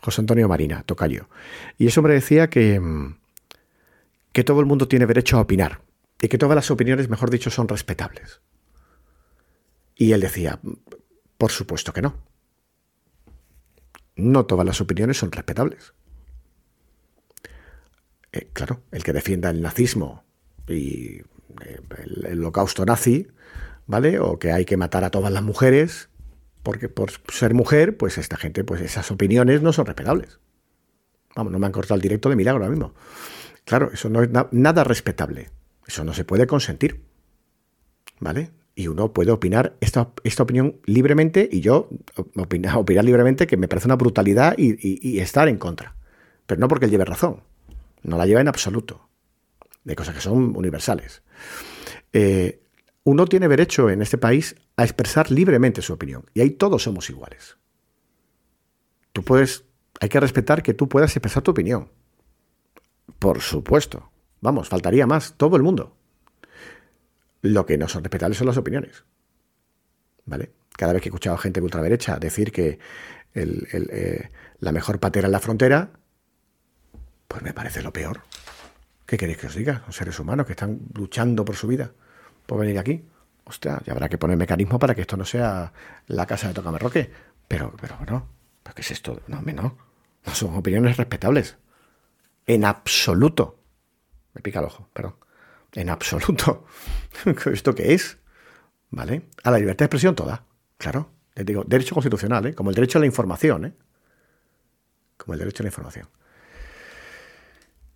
José 0.00 0.22
Antonio 0.22 0.48
Marina, 0.48 0.82
tocayo. 0.84 1.28
Y 1.76 1.86
ese 1.86 2.00
hombre 2.00 2.14
decía 2.14 2.48
que, 2.48 2.80
mm, 2.80 3.18
que 4.32 4.44
todo 4.44 4.60
el 4.60 4.66
mundo 4.66 4.88
tiene 4.88 5.06
derecho 5.06 5.36
a 5.36 5.42
opinar 5.42 5.80
y 6.20 6.28
que 6.28 6.38
todas 6.38 6.56
las 6.56 6.70
opiniones, 6.70 7.08
mejor 7.08 7.30
dicho, 7.30 7.50
son 7.50 7.68
respetables. 7.68 8.40
Y 9.94 10.12
él 10.12 10.20
decía, 10.20 10.60
por 11.36 11.50
supuesto 11.50 11.92
que 11.92 12.02
no. 12.02 12.14
No 14.16 14.46
todas 14.46 14.66
las 14.66 14.80
opiniones 14.80 15.18
son 15.18 15.30
respetables. 15.30 15.92
Eh, 18.32 18.50
claro, 18.52 18.82
el 18.92 19.02
que 19.02 19.12
defienda 19.12 19.50
el 19.50 19.62
nazismo 19.62 20.24
y 20.68 21.20
eh, 21.64 21.80
el, 22.26 22.38
holocausto 22.40 22.84
nazi, 22.84 23.28
¿vale? 23.86 24.18
O 24.18 24.38
que 24.38 24.52
hay 24.52 24.64
que 24.64 24.76
matar 24.76 25.04
a 25.04 25.10
todas 25.10 25.32
las 25.32 25.42
mujeres, 25.42 26.10
porque 26.62 26.88
por 26.88 27.10
ser 27.32 27.54
mujer, 27.54 27.96
pues 27.96 28.18
esta 28.18 28.36
gente, 28.36 28.64
pues 28.64 28.82
esas 28.82 29.10
opiniones 29.10 29.62
no 29.62 29.72
son 29.72 29.86
respetables. 29.86 30.40
Vamos, 31.34 31.52
no 31.52 31.58
me 31.58 31.66
han 31.66 31.72
cortado 31.72 31.96
el 31.96 32.02
directo 32.02 32.28
de 32.28 32.36
milagro 32.36 32.64
ahora 32.64 32.74
mismo. 32.74 32.94
Claro, 33.64 33.90
eso 33.92 34.08
no 34.08 34.22
es 34.22 34.30
nada 34.50 34.84
respetable. 34.84 35.50
Eso 35.86 36.04
no 36.04 36.12
se 36.12 36.24
puede 36.24 36.46
consentir. 36.46 37.04
¿Vale? 38.20 38.50
Y 38.74 38.88
uno 38.88 39.12
puede 39.12 39.30
opinar 39.30 39.76
esta, 39.80 40.10
esta 40.24 40.42
opinión 40.42 40.80
libremente 40.84 41.48
y 41.50 41.60
yo 41.60 41.88
opinar, 42.36 42.76
opinar 42.76 43.04
libremente 43.04 43.46
que 43.46 43.56
me 43.56 43.68
parece 43.68 43.86
una 43.86 43.96
brutalidad 43.96 44.54
y 44.58 45.18
estar 45.20 45.48
en 45.48 45.58
contra. 45.58 45.94
Pero 46.46 46.60
no 46.60 46.68
porque 46.68 46.86
él 46.86 46.90
lleve 46.90 47.04
razón. 47.04 47.42
No 48.02 48.16
la 48.16 48.26
lleva 48.26 48.40
en 48.40 48.48
absoluto. 48.48 49.08
De 49.84 49.96
cosas 49.96 50.14
que 50.14 50.20
son 50.20 50.56
universales. 50.56 51.22
Eh, 52.12 52.62
uno 53.04 53.26
tiene 53.26 53.48
derecho 53.48 53.90
en 53.90 54.02
este 54.02 54.18
país 54.18 54.54
a 54.76 54.84
expresar 54.84 55.30
libremente 55.30 55.82
su 55.82 55.92
opinión. 55.92 56.26
Y 56.34 56.40
ahí 56.40 56.50
todos 56.50 56.82
somos 56.82 57.08
iguales. 57.10 57.56
Tú 59.12 59.22
puedes. 59.24 59.64
Hay 60.00 60.08
que 60.08 60.20
respetar 60.20 60.62
que 60.62 60.74
tú 60.74 60.88
puedas 60.88 61.16
expresar 61.16 61.42
tu 61.42 61.50
opinión. 61.50 61.90
Por 63.18 63.40
supuesto. 63.40 64.10
Vamos, 64.40 64.68
faltaría 64.68 65.06
más. 65.06 65.34
Todo 65.36 65.56
el 65.56 65.62
mundo. 65.62 65.96
Lo 67.42 67.66
que 67.66 67.78
no 67.78 67.88
son 67.88 68.04
respetables 68.04 68.38
son 68.38 68.46
las 68.46 68.56
opiniones. 68.56 69.04
¿Vale? 70.24 70.52
Cada 70.76 70.92
vez 70.92 71.02
que 71.02 71.08
he 71.08 71.10
escuchado 71.10 71.38
gente 71.38 71.60
de 71.60 71.64
ultraderecha 71.64 72.18
decir 72.18 72.52
que 72.52 72.78
eh, 73.34 74.30
la 74.60 74.72
mejor 74.72 75.00
patera 75.00 75.26
en 75.26 75.32
la 75.32 75.40
frontera, 75.40 75.97
pues 77.28 77.42
me 77.42 77.52
parece 77.52 77.82
lo 77.82 77.92
peor. 77.92 78.22
¿Qué 79.06 79.16
queréis 79.16 79.38
que 79.38 79.46
os 79.46 79.54
diga? 79.54 79.82
Los 79.86 79.96
seres 79.96 80.18
humanos 80.18 80.46
que 80.46 80.52
están 80.52 80.80
luchando 80.94 81.44
por 81.44 81.56
su 81.56 81.68
vida, 81.68 81.92
por 82.46 82.58
venir 82.58 82.78
aquí. 82.78 83.04
Hostia, 83.44 83.80
ya 83.86 83.92
habrá 83.92 84.08
que 84.08 84.18
poner 84.18 84.36
mecanismo 84.36 84.78
para 84.78 84.94
que 84.94 85.02
esto 85.02 85.16
no 85.16 85.24
sea 85.24 85.72
la 86.06 86.26
casa 86.26 86.48
de 86.48 86.54
Tocamerroque. 86.54 87.10
Pero, 87.46 87.74
pero 87.80 87.96
no. 88.06 88.28
¿Pero 88.62 88.74
qué 88.74 88.82
es 88.82 88.90
esto? 88.90 89.22
No, 89.26 89.40
no. 89.40 89.78
No 90.26 90.34
son 90.34 90.54
opiniones 90.54 90.96
respetables. 90.96 91.56
En 92.46 92.64
absoluto. 92.64 93.58
Me 94.34 94.42
pica 94.42 94.58
el 94.58 94.66
ojo, 94.66 94.88
perdón. 94.92 95.16
En 95.72 95.88
absoluto. 95.88 96.66
¿Esto 97.52 97.74
qué 97.74 97.94
es? 97.94 98.18
¿Vale? 98.90 99.28
A 99.44 99.50
la 99.50 99.58
libertad 99.58 99.80
de 99.80 99.86
expresión 99.86 100.14
toda. 100.14 100.44
Claro. 100.76 101.10
Les 101.34 101.46
digo, 101.46 101.64
derecho 101.66 101.94
constitucional, 101.94 102.46
¿eh? 102.46 102.54
Como 102.54 102.70
el 102.70 102.74
derecho 102.76 102.98
a 102.98 103.00
la 103.00 103.06
información, 103.06 103.64
¿eh? 103.64 103.72
Como 105.16 105.34
el 105.34 105.38
derecho 105.38 105.62
a 105.62 105.64
la 105.64 105.68
información. 105.68 106.08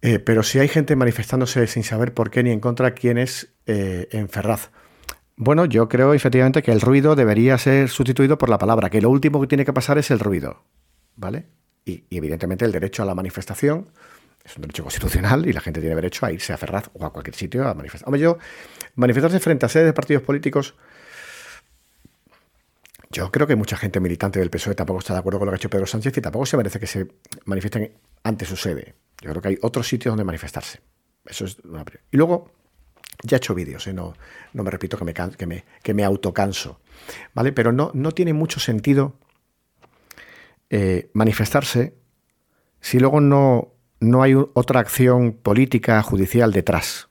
Eh, 0.02 0.18
pero 0.18 0.42
si 0.42 0.58
hay 0.58 0.66
gente 0.66 0.96
manifestándose 0.96 1.66
sin 1.68 1.84
saber 1.84 2.12
por 2.12 2.30
qué 2.30 2.42
ni 2.42 2.50
en 2.50 2.58
contra, 2.58 2.92
¿quién 2.92 3.18
es 3.18 3.54
eh, 3.66 4.08
en 4.10 4.28
Ferraz? 4.28 4.70
Bueno, 5.36 5.64
yo 5.64 5.88
creo 5.88 6.12
efectivamente 6.12 6.62
que 6.62 6.72
el 6.72 6.80
ruido 6.80 7.14
debería 7.14 7.56
ser 7.56 7.88
sustituido 7.88 8.36
por 8.36 8.48
la 8.48 8.58
palabra, 8.58 8.90
que 8.90 9.00
lo 9.00 9.10
último 9.10 9.40
que 9.40 9.46
tiene 9.46 9.64
que 9.64 9.72
pasar 9.72 9.98
es 9.98 10.10
el 10.10 10.18
ruido, 10.18 10.64
¿vale? 11.16 11.46
Y, 11.84 12.04
evidentemente 12.10 12.64
el 12.64 12.72
derecho 12.72 13.04
a 13.04 13.06
la 13.06 13.14
manifestación 13.14 13.88
es 14.44 14.56
un 14.56 14.62
derecho 14.62 14.82
constitucional 14.82 15.46
y 15.46 15.52
la 15.52 15.60
gente 15.60 15.80
tiene 15.80 15.94
derecho 15.94 16.26
a 16.26 16.32
irse 16.32 16.52
a 16.52 16.56
Ferraz 16.56 16.90
o 16.94 17.06
a 17.06 17.12
cualquier 17.12 17.36
sitio 17.36 17.66
a 17.66 17.74
manifestar. 17.74 18.08
Hombre, 18.08 18.20
yo, 18.20 18.38
manifestarse 18.96 19.38
frente 19.38 19.66
a 19.66 19.68
sedes 19.68 19.86
de 19.86 19.92
partidos 19.92 20.24
políticos, 20.24 20.74
yo 23.12 23.30
creo 23.30 23.46
que 23.46 23.56
mucha 23.56 23.76
gente 23.76 24.00
militante 24.00 24.38
del 24.40 24.50
PSOE 24.50 24.74
tampoco 24.74 25.00
está 25.00 25.12
de 25.12 25.20
acuerdo 25.20 25.38
con 25.38 25.46
lo 25.46 25.52
que 25.52 25.56
ha 25.56 25.58
hecho 25.58 25.70
Pedro 25.70 25.86
Sánchez 25.86 26.16
y 26.16 26.20
tampoco 26.22 26.46
se 26.46 26.56
merece 26.56 26.80
que 26.80 26.86
se 26.86 27.06
manifiesten 27.44 27.92
ante 28.24 28.46
su 28.46 28.56
sede. 28.56 28.94
Yo 29.20 29.30
creo 29.30 29.42
que 29.42 29.48
hay 29.48 29.58
otros 29.60 29.86
sitios 29.86 30.12
donde 30.12 30.24
manifestarse. 30.24 30.80
Eso 31.26 31.44
es 31.44 31.58
Y 32.10 32.16
luego, 32.16 32.50
ya 33.22 33.36
he 33.36 33.38
hecho 33.38 33.54
vídeos, 33.54 33.86
¿eh? 33.86 33.92
no, 33.92 34.14
no, 34.54 34.62
me 34.64 34.70
repito 34.70 34.96
que 34.96 35.04
me, 35.04 35.12
que 35.12 35.46
me, 35.46 35.64
que 35.82 35.94
me 35.94 36.04
autocanso. 36.04 36.80
¿Vale? 37.34 37.52
Pero 37.52 37.70
no, 37.70 37.90
no 37.94 38.12
tiene 38.12 38.32
mucho 38.32 38.58
sentido 38.58 39.14
eh, 40.70 41.10
manifestarse 41.12 41.94
si 42.80 42.98
luego 42.98 43.20
no, 43.20 43.74
no 44.00 44.22
hay 44.22 44.34
otra 44.34 44.80
acción 44.80 45.34
política, 45.34 46.02
judicial 46.02 46.50
detrás. 46.50 47.08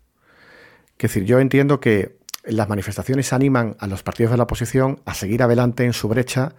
Es 0.97 1.10
decir, 1.10 1.26
yo 1.26 1.39
entiendo 1.39 1.80
que 1.80 2.20
las 2.43 2.69
manifestaciones 2.69 3.33
animan 3.33 3.75
a 3.79 3.87
los 3.87 4.03
partidos 4.03 4.31
de 4.31 4.37
la 4.37 4.43
oposición 4.43 4.99
a 5.05 5.13
seguir 5.13 5.43
adelante 5.43 5.85
en 5.85 5.93
su 5.93 6.07
brecha 6.07 6.53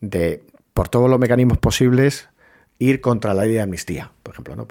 de, 0.00 0.44
por 0.72 0.88
todos 0.88 1.10
los 1.10 1.18
mecanismos 1.18 1.58
posibles, 1.58 2.28
ir 2.78 3.00
contra 3.00 3.34
la 3.34 3.44
ley 3.44 3.54
de 3.54 3.60
amnistía, 3.60 4.12
por 4.22 4.34
ejemplo, 4.34 4.56
¿no? 4.56 4.66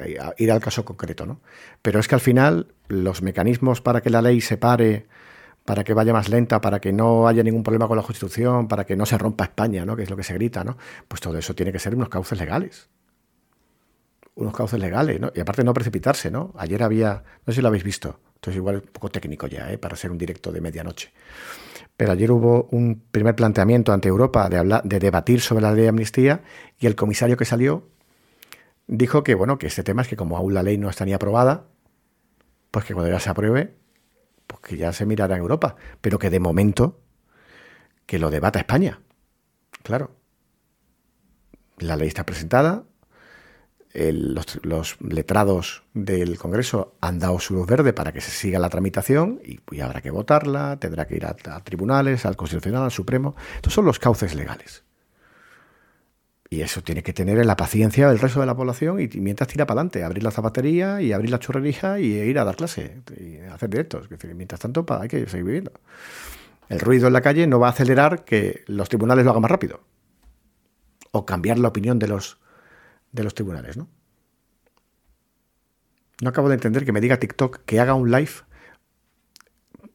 eh, 0.00 0.18
ir 0.38 0.52
al 0.52 0.60
caso 0.60 0.84
concreto. 0.84 1.26
¿no? 1.26 1.40
Pero 1.82 2.00
es 2.00 2.08
que 2.08 2.14
al 2.14 2.20
final 2.20 2.68
los 2.88 3.22
mecanismos 3.22 3.80
para 3.80 4.00
que 4.00 4.10
la 4.10 4.22
ley 4.22 4.40
se 4.40 4.56
pare 4.56 5.06
para 5.64 5.82
que 5.82 5.94
vaya 5.94 6.12
más 6.12 6.28
lenta, 6.28 6.60
para 6.60 6.80
que 6.80 6.92
no 6.92 7.26
haya 7.26 7.42
ningún 7.42 7.62
problema 7.62 7.88
con 7.88 7.96
la 7.96 8.02
Constitución, 8.02 8.68
para 8.68 8.84
que 8.84 8.96
no 8.96 9.06
se 9.06 9.16
rompa 9.16 9.44
España, 9.44 9.86
¿no? 9.86 9.96
que 9.96 10.02
es 10.02 10.10
lo 10.10 10.16
que 10.16 10.22
se 10.22 10.34
grita, 10.34 10.62
¿no? 10.62 10.76
pues 11.08 11.20
todo 11.20 11.38
eso 11.38 11.54
tiene 11.54 11.72
que 11.72 11.78
ser 11.78 11.94
unos 11.94 12.10
cauces 12.10 12.38
legales. 12.38 12.90
Unos 14.34 14.52
cauces 14.52 14.80
legales, 14.80 15.20
¿no? 15.20 15.30
Y 15.32 15.38
aparte 15.38 15.62
no 15.62 15.72
precipitarse, 15.72 16.28
¿no? 16.28 16.52
Ayer 16.58 16.82
había, 16.82 17.22
no 17.46 17.52
sé 17.52 17.54
si 17.54 17.62
lo 17.62 17.68
habéis 17.68 17.84
visto, 17.84 18.18
igual 18.52 18.76
es 18.76 18.82
un 18.82 18.88
poco 18.88 19.10
técnico 19.10 19.46
ya, 19.46 19.70
¿eh? 19.72 19.78
para 19.78 19.96
ser 19.96 20.10
un 20.10 20.18
directo 20.18 20.52
de 20.52 20.60
medianoche. 20.60 21.12
Pero 21.96 22.12
ayer 22.12 22.30
hubo 22.32 22.68
un 22.70 23.02
primer 23.10 23.36
planteamiento 23.36 23.92
ante 23.92 24.08
Europa 24.08 24.48
de, 24.48 24.58
hablar, 24.58 24.82
de 24.82 24.98
debatir 24.98 25.40
sobre 25.40 25.62
la 25.62 25.72
ley 25.72 25.82
de 25.82 25.88
amnistía 25.88 26.42
y 26.78 26.86
el 26.86 26.96
comisario 26.96 27.36
que 27.36 27.44
salió 27.44 27.88
dijo 28.86 29.22
que, 29.22 29.34
bueno, 29.34 29.58
que 29.58 29.68
este 29.68 29.82
tema 29.82 30.02
es 30.02 30.08
que 30.08 30.16
como 30.16 30.36
aún 30.36 30.54
la 30.54 30.62
ley 30.62 30.76
no 30.76 30.90
está 30.90 31.04
ni 31.04 31.12
aprobada, 31.12 31.66
pues 32.70 32.84
que 32.84 32.94
cuando 32.94 33.12
ya 33.12 33.20
se 33.20 33.30
apruebe, 33.30 33.76
pues 34.46 34.60
que 34.60 34.76
ya 34.76 34.92
se 34.92 35.06
mirará 35.06 35.36
en 35.36 35.42
Europa, 35.42 35.76
pero 36.00 36.18
que 36.18 36.30
de 36.30 36.40
momento 36.40 37.00
que 38.06 38.18
lo 38.18 38.30
debata 38.30 38.58
España. 38.58 39.00
Claro. 39.82 40.16
La 41.78 41.96
ley 41.96 42.08
está 42.08 42.26
presentada, 42.26 42.84
los, 43.94 45.00
letrados 45.00 45.84
del 45.94 46.36
Congreso 46.36 46.94
han 47.00 47.20
dado 47.20 47.38
su 47.38 47.54
luz 47.54 47.66
verde 47.66 47.92
para 47.92 48.12
que 48.12 48.20
se 48.20 48.32
siga 48.32 48.58
la 48.58 48.68
tramitación 48.68 49.40
y, 49.44 49.80
habrá 49.80 50.00
que 50.00 50.10
votarla, 50.10 50.78
tendrá 50.80 51.06
que 51.06 51.16
ir 51.16 51.26
a, 51.26 51.34
tribunales, 51.62 52.26
al 52.26 52.36
Constitucional, 52.36 52.82
al 52.82 52.90
Supremo. 52.90 53.36
Estos 53.54 53.72
son 53.72 53.84
los 53.84 54.00
cauces 54.00 54.34
legales. 54.34 54.82
Y 56.50 56.60
eso 56.60 56.82
tiene 56.82 57.02
que 57.02 57.12
tener 57.12 57.44
la 57.46 57.56
paciencia 57.56 58.08
del 58.08 58.18
resto 58.18 58.40
de 58.40 58.46
la 58.46 58.56
población 58.56 59.00
y, 59.00 59.08
mientras 59.20 59.48
tira 59.48 59.66
para 59.66 59.80
adelante, 59.80 60.02
abrir 60.02 60.24
la 60.24 60.30
zapatería 60.32 61.00
y 61.00 61.12
abrir 61.12 61.30
la 61.30 61.38
churrería 61.38 61.98
y 62.00 62.14
ir 62.14 62.38
a 62.38 62.44
dar 62.44 62.56
clase 62.56 63.00
y 63.18 63.38
hacer 63.38 63.70
directos. 63.70 64.08
mientras 64.34 64.60
tanto, 64.60 64.84
hay 65.00 65.08
que 65.08 65.26
seguir 65.28 65.46
viviendo. 65.46 65.72
El 66.68 66.80
ruido 66.80 67.06
en 67.06 67.12
la 67.12 67.20
calle 67.20 67.46
no 67.46 67.60
va 67.60 67.68
a 67.68 67.70
acelerar 67.70 68.24
que 68.24 68.64
los 68.66 68.88
tribunales 68.88 69.24
lo 69.24 69.30
hagan 69.30 69.42
más 69.42 69.50
rápido. 69.50 69.80
O 71.12 71.24
cambiar 71.24 71.58
la 71.58 71.68
opinión 71.68 71.98
de 71.98 72.08
los, 72.08 72.38
de 73.14 73.22
los 73.22 73.34
tribunales, 73.34 73.76
¿no? 73.76 73.88
No 76.20 76.28
acabo 76.28 76.48
de 76.48 76.54
entender 76.54 76.84
que 76.84 76.92
me 76.92 77.00
diga 77.00 77.18
TikTok 77.18 77.64
que 77.64 77.80
haga 77.80 77.94
un 77.94 78.10
live 78.10 78.30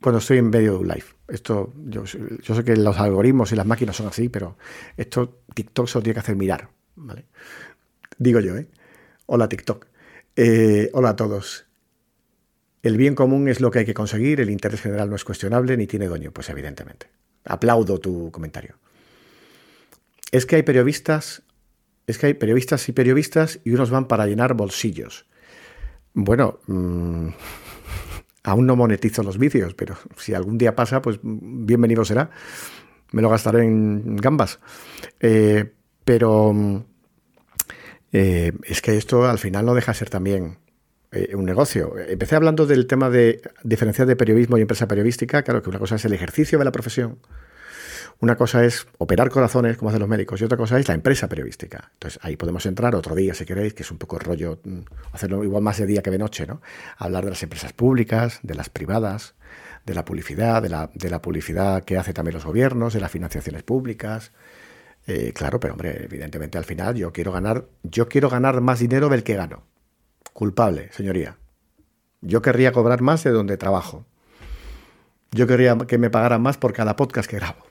cuando 0.02 0.20
estoy 0.20 0.38
en 0.38 0.50
medio 0.50 0.74
de 0.74 0.78
un 0.78 0.88
live. 0.88 1.06
Esto, 1.28 1.74
yo, 1.76 2.06
sé 2.06 2.64
que 2.64 2.76
los 2.78 2.98
algoritmos 2.98 3.52
y 3.52 3.56
las 3.56 3.66
máquinas 3.66 3.98
son 3.98 4.08
así, 4.08 4.30
pero 4.30 4.58
esto 4.96 5.42
TikTok 5.54 5.88
se 5.88 5.98
lo 5.98 6.02
tiene 6.04 6.14
que 6.16 6.20
hacer 6.22 6.36
mirar, 6.36 6.70
¿vale? 6.96 7.26
Digo 8.18 8.40
yo, 8.40 8.58
¿eh? 8.58 8.68
Hola 9.26 9.50
TikTok. 9.50 9.88
Eh, 10.36 10.90
hola 10.94 11.10
a 11.10 11.16
todos. 11.16 11.66
El 12.82 12.96
bien 12.96 13.16
común 13.16 13.50
es 13.50 13.60
lo 13.60 13.72
que 13.72 13.80
hay 13.80 13.86
que 13.86 13.94
conseguir, 13.94 14.40
el 14.40 14.50
interés 14.50 14.82
general 14.82 15.10
no 15.10 15.18
es 15.18 15.26
cuestionable 15.26 15.76
ni 15.76 15.88
tiene 15.88 16.08
dueño, 16.08 16.32
pues 16.32 16.50
evidentemente. 16.50 17.08
Aplaudo 17.44 18.00
tu 18.00 18.32
comentario. 18.32 18.76
Es 20.32 20.46
que 20.46 20.56
hay 20.56 20.64
periodistas, 20.64 21.44
es 22.10 22.18
que 22.18 22.28
hay 22.28 22.34
periodistas 22.34 22.88
y 22.90 22.92
periodistas 22.92 23.60
y 23.64 23.72
unos 23.72 23.90
van 23.90 24.08
para 24.08 24.26
llenar 24.26 24.54
bolsillos. 24.54 25.26
Bueno, 26.14 26.60
mmm, 26.68 27.30
Aún 28.44 28.66
no 28.66 28.76
monetizo 28.76 29.24
los 29.24 29.38
vicios, 29.38 29.74
pero 29.74 29.98
si 30.18 30.34
algún 30.34 30.58
día 30.58 30.76
pasa, 30.76 31.02
pues 31.02 31.20
bienvenido 31.22 32.06
será. 32.06 32.30
Me 33.12 33.22
lo 33.22 33.30
gastaré 33.30 33.64
en 33.64 34.16
gambas. 34.16 34.60
Eh, 35.20 35.74
pero 36.06 36.84
eh, 38.12 38.54
es 38.64 38.82
que 38.82 38.98
esto 38.98 39.28
al 39.28 39.40
final 39.40 39.66
no 39.66 39.76
deja 39.76 39.92
de 39.92 39.98
ser 39.98 40.10
también 40.10 40.58
eh, 41.12 41.36
un 41.36 41.46
negocio. 41.46 41.94
Empecé 41.98 42.36
hablando 42.36 42.66
del 42.66 42.88
tema 42.88 43.10
de 43.10 43.42
diferenciar 43.64 44.08
de 44.08 44.16
periodismo 44.16 44.58
y 44.58 44.62
empresa 44.62 44.88
periodística. 44.88 45.44
Claro 45.44 45.62
que 45.62 45.70
una 45.70 45.80
cosa 45.80 45.96
es 45.96 46.06
el 46.06 46.14
ejercicio 46.14 46.58
de 46.58 46.66
la 46.66 46.72
profesión 46.72 47.20
una 48.22 48.36
cosa 48.36 48.66
es 48.66 48.86
operar 48.98 49.30
corazones, 49.30 49.78
como 49.78 49.90
hacen 49.90 50.02
los 50.02 50.10
médicos, 50.10 50.42
y 50.42 50.44
otra 50.44 50.58
cosa 50.58 50.78
es 50.78 50.88
la 50.90 50.94
empresa 50.94 51.30
periodística. 51.30 51.92
Entonces 51.94 52.20
ahí 52.22 52.36
podemos 52.36 52.66
entrar 52.66 52.94
otro 52.96 53.16
día, 53.16 53.34
si 53.34 53.46
queréis, 53.46 53.74
que 53.74 53.84
es 53.84 53.92
un 53.92 53.98
poco 53.98 54.20
rollo, 54.20 54.60
mm, 54.64 54.80
hacerlo 55.14 55.44
igual 55.44 55.64
más 55.64 55.78
de 55.78 55.86
día 55.86 56.02
que 56.02 56.12
de 56.12 56.18
noche, 56.18 56.46
¿no? 56.46 56.62
Hablar 56.98 57.24
de 57.24 57.30
las 57.30 57.44
empresas 57.44 57.72
públicas, 57.72 58.40
de 58.44 58.56
las 58.56 58.70
privadas, 58.70 59.36
de 59.86 59.94
la 59.94 60.04
publicidad, 60.04 60.62
de 60.62 60.68
la, 60.68 60.90
de 60.94 61.10
la 61.10 61.22
publicidad 61.22 61.86
que 61.86 61.98
hacen 61.98 62.14
también 62.14 62.34
los 62.36 62.46
gobiernos, 62.46 62.94
de 62.94 63.00
las 63.00 63.10
financiaciones 63.10 63.64
públicas. 63.64 64.34
Eh, 65.08 65.32
claro, 65.34 65.62
pero 65.62 65.74
hombre, 65.74 66.04
evidentemente 66.04 66.58
al 66.58 66.66
final 66.66 66.96
yo 66.96 67.14
quiero 67.14 67.32
ganar, 67.32 67.66
yo 67.84 68.10
quiero 68.10 68.30
ganar 68.30 68.60
más 68.60 68.80
dinero 68.80 69.08
del 69.08 69.24
que 69.24 69.36
gano. 69.36 69.64
Culpable, 70.34 70.92
señoría. 70.92 71.38
Yo 72.22 72.42
querría 72.42 72.74
cobrar 72.74 73.02
más 73.02 73.24
de 73.24 73.32
donde 73.32 73.56
trabajo. 73.56 74.06
Yo 75.32 75.48
querría 75.48 75.78
que 75.88 75.98
me 75.98 76.10
pagaran 76.10 76.42
más 76.42 76.58
por 76.58 76.74
cada 76.74 76.98
podcast 76.98 77.30
que 77.30 77.38
grabo. 77.38 77.69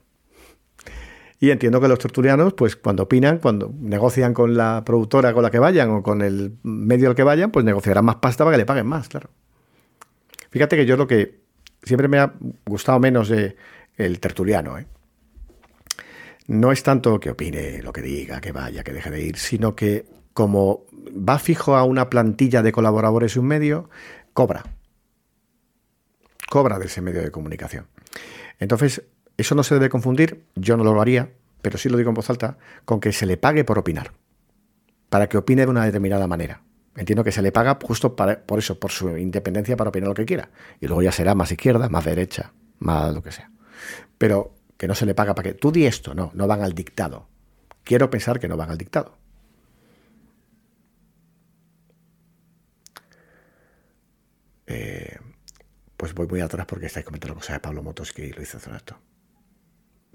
Y 1.41 1.51
entiendo 1.51 1.80
que 1.80 1.89
los 1.89 1.99
tertulianos, 1.99 2.55
pues 2.55 2.74
cuando 2.74 3.05
opinan, 3.05 3.39
cuando 3.39 3.72
negocian 3.78 4.34
con 4.34 4.57
la 4.57 4.82
productora 4.84 5.32
con 5.32 5.43
la 5.43 5.51
que 5.51 5.59
vayan 5.59 5.91
o 5.91 6.03
con 6.03 6.22
el 6.22 6.57
medio 6.64 7.09
al 7.09 7.14
que 7.14 7.22
vayan, 7.22 7.51
pues 7.53 7.64
negociarán 7.64 8.05
más 8.05 8.16
pasta 8.16 8.45
para 8.45 8.55
que 8.55 8.59
le 8.59 8.66
paguen 8.66 8.86
más, 8.86 9.09
claro. 9.09 9.30
Fíjate 10.51 10.76
que 10.76 10.86
yo 10.86 10.97
lo 10.97 11.07
que 11.07 11.41
siempre 11.82 12.09
me 12.09 12.18
ha 12.18 12.32
gustado 12.66 12.99
menos 12.99 13.28
de 13.28 13.57
el 13.97 14.18
tertuliano, 14.18 14.78
¿eh? 14.78 14.86
no 16.49 16.72
es 16.72 16.82
tanto 16.82 17.20
que 17.20 17.30
opine 17.30 17.82
lo 17.82 17.93
que 17.93 18.03
diga, 18.03 18.41
que 18.41 18.53
vaya, 18.53 18.82
que 18.82 18.93
deje 18.93 19.11
de 19.11 19.22
ir, 19.22 19.36
sino 19.36 19.76
que 19.76 20.07
como 20.32 20.86
va 21.09 21.39
fijo 21.39 21.76
a 21.76 21.84
una 21.84 22.11
plantilla 22.11 22.62
de 22.62 22.72
colaboradores 22.72 23.36
y 23.36 23.39
un 23.39 23.47
medio, 23.47 23.91
cobra. 24.32 24.64
Cobra 26.49 26.78
de 26.78 26.86
ese 26.86 27.03
medio 27.03 27.20
de 27.20 27.30
comunicación. 27.30 27.86
Entonces, 28.59 29.03
eso 29.39 29.55
no 29.55 29.62
se 29.62 29.74
debe 29.74 29.89
confundir, 29.89 30.45
yo 30.57 30.76
no 30.76 30.84
lo 30.84 31.01
haría, 31.01 31.30
pero 31.62 31.78
sí 31.78 31.89
lo 31.89 31.97
digo 31.97 32.11
en 32.11 32.14
voz 32.14 32.28
alta, 32.28 32.59
con 32.84 33.01
que 33.01 33.12
se 33.12 33.24
le 33.24 33.36
pague 33.36 33.64
por 33.64 33.78
opinar, 33.78 34.12
para 35.09 35.28
que 35.28 35.39
opine 35.39 35.62
de 35.62 35.70
una 35.70 35.84
determinada 35.84 36.26
manera. 36.26 36.62
Entiendo 36.97 37.22
que 37.22 37.30
se 37.30 37.43
le 37.43 37.53
paga 37.53 37.78
justo 37.80 38.16
por 38.16 38.59
eso, 38.59 38.80
por 38.80 38.91
su 38.91 39.16
independencia 39.16 39.76
para 39.76 39.91
opinar 39.91 40.09
lo 40.09 40.14
que 40.14 40.26
quiera. 40.26 40.51
Y 40.80 40.89
luego 40.89 41.03
ya 41.03 41.12
será 41.12 41.36
más 41.36 41.53
izquierda, 41.53 41.89
más 41.89 42.05
derecha, 42.05 42.53
más 42.80 43.14
lo 43.14 43.22
que 43.22 43.30
sea. 43.30 43.53
Pero 44.18 44.57
que 44.76 44.89
no 44.89 44.97
se 44.97 45.07
le 45.07 45.14
paga 45.14 45.36
para 45.36 45.51
que 45.51 45.55
tú 45.55 45.70
di 45.70 45.86
esto, 45.86 46.12
no, 46.14 46.32
no 46.34 46.49
van 46.49 46.62
al 46.62 46.72
dictado. 46.72 47.28
Quiero 47.84 48.11
pensar 48.11 48.41
que 48.41 48.49
no 48.49 48.57
van 48.57 48.70
al 48.70 48.78
dictado. 48.78 49.16
Eh, 54.66 55.18
pues 55.97 56.12
voy 56.14 56.26
muy 56.26 56.41
atrás 56.41 56.66
porque 56.66 56.86
estáis 56.86 57.07
comentando 57.07 57.36
cosas 57.36 57.55
de 57.55 57.61
Pablo 57.61 57.84
Motos 57.84 58.12
que 58.12 58.28
lo 58.30 58.43
hizo 58.43 58.59
hace 58.59 58.70
rato. 58.70 58.99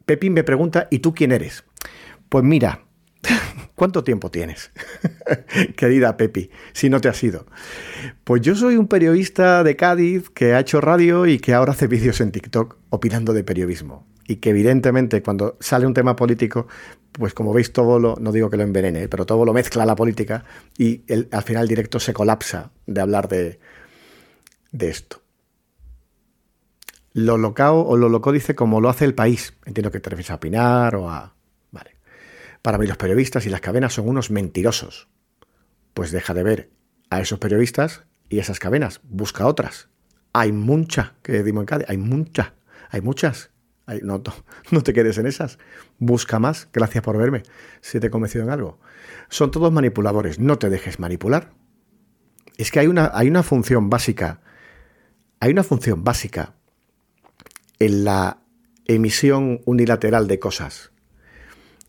Pepín 0.06 0.34
me 0.34 0.44
pregunta, 0.44 0.88
¿y 0.92 1.00
tú 1.00 1.14
quién 1.14 1.32
eres? 1.32 1.64
Pues 2.28 2.44
mira, 2.44 2.82
¿cuánto 3.76 4.04
tiempo 4.04 4.30
tienes? 4.30 4.72
Querida 5.78 6.18
Pepi, 6.18 6.50
si 6.74 6.90
no 6.90 7.00
te 7.00 7.08
has 7.08 7.24
ido. 7.24 7.46
Pues 8.24 8.42
yo 8.42 8.56
soy 8.56 8.76
un 8.76 8.88
periodista 8.88 9.64
de 9.64 9.76
Cádiz 9.76 10.30
que 10.30 10.54
ha 10.54 10.60
hecho 10.60 10.82
radio 10.82 11.26
y 11.26 11.40
que 11.40 11.54
ahora 11.54 11.72
hace 11.72 11.88
vídeos 11.88 12.20
en 12.20 12.32
TikTok 12.32 12.78
opinando 12.90 13.34
de 13.34 13.44
periodismo. 13.44 14.06
Y 14.28 14.38
que 14.38 14.52
evidentemente 14.52 15.22
cuando 15.22 15.58
sale 15.60 15.86
un 15.86 15.94
tema 15.94 16.16
político, 16.16 16.68
pues 17.12 17.34
como 17.34 17.54
veis 17.54 17.72
todo 17.72 18.00
lo, 18.00 18.16
no 18.20 18.32
digo 18.32 18.50
que 18.50 18.58
lo 18.58 18.64
envenene, 18.64 19.08
pero 19.08 19.26
todo 19.26 19.46
lo 19.46 19.54
mezcla 19.54 19.86
la 19.86 19.96
política 19.96 20.46
y 20.78 21.04
al 21.32 21.44
final 21.44 21.64
el 21.64 21.70
directo 21.70 22.00
se 22.00 22.14
colapsa 22.14 22.72
de 22.88 23.02
hablar 23.02 23.28
de, 23.28 23.60
de 24.72 24.90
esto 24.90 25.23
lo 27.14 27.38
locao 27.38 27.82
o 27.82 27.96
lo 27.96 28.10
loco 28.10 28.32
dice 28.32 28.56
como 28.56 28.82
lo 28.82 28.90
hace 28.90 29.06
el 29.06 29.14
país. 29.14 29.54
Entiendo 29.66 29.92
que 29.92 30.00
te 30.00 30.10
refieres 30.10 30.32
a 30.32 30.36
opinar 30.36 30.96
o 30.96 31.10
a... 31.10 31.36
Vale. 31.72 31.98
Para 32.62 32.78
mí 32.78 32.88
los 32.88 32.98
periodistas 32.98 33.46
y 33.46 33.50
las 33.50 33.62
cadenas 33.62 33.94
son 33.94 34.08
unos 34.08 34.32
mentirosos. 34.32 35.08
Pues 35.94 36.12
deja 36.12 36.34
de 36.34 36.44
ver 36.44 36.72
a 37.12 37.22
esos 37.22 37.40
periodistas 37.40 38.04
y 38.30 38.40
esas 38.40 38.60
cadenas. 38.60 39.00
Busca 39.04 39.46
otras. 39.46 39.90
Hay 40.34 40.52
mucha 40.52 41.14
que 41.22 41.44
dimos 41.44 41.62
en 41.62 41.66
Cádiz. 41.68 41.90
Hay 41.90 41.98
mucha. 41.98 42.56
Hay 42.90 43.02
muchas. 43.02 43.52
no, 44.02 44.24
no 44.72 44.82
te 44.82 44.94
quedes 44.94 45.20
en 45.20 45.28
esas. 45.28 45.60
Busca 46.00 46.40
más. 46.40 46.68
Gracias 46.74 47.04
por 47.04 47.18
verme. 47.18 47.44
Si 47.82 48.00
te 48.00 48.08
he 48.08 48.10
convencido 48.10 48.44
en 48.44 48.50
algo. 48.50 48.80
Son 49.30 49.52
todos 49.52 49.72
manipuladores. 49.72 50.40
No 50.40 50.58
te 50.58 50.72
dejes 50.72 51.00
manipular. 51.00 51.52
Es 52.58 52.72
que 52.72 52.80
hay 52.80 52.88
una, 52.88 53.12
hay 53.14 53.28
una 53.28 53.44
función 53.44 53.92
básica. 53.92 54.42
Hay 55.40 55.52
una 55.52 55.64
función 55.64 56.04
básica 56.04 56.56
en 57.86 58.06
la 58.06 58.40
emisión 58.86 59.62
unilateral 59.66 60.28
de 60.28 60.40
cosas. 60.40 60.92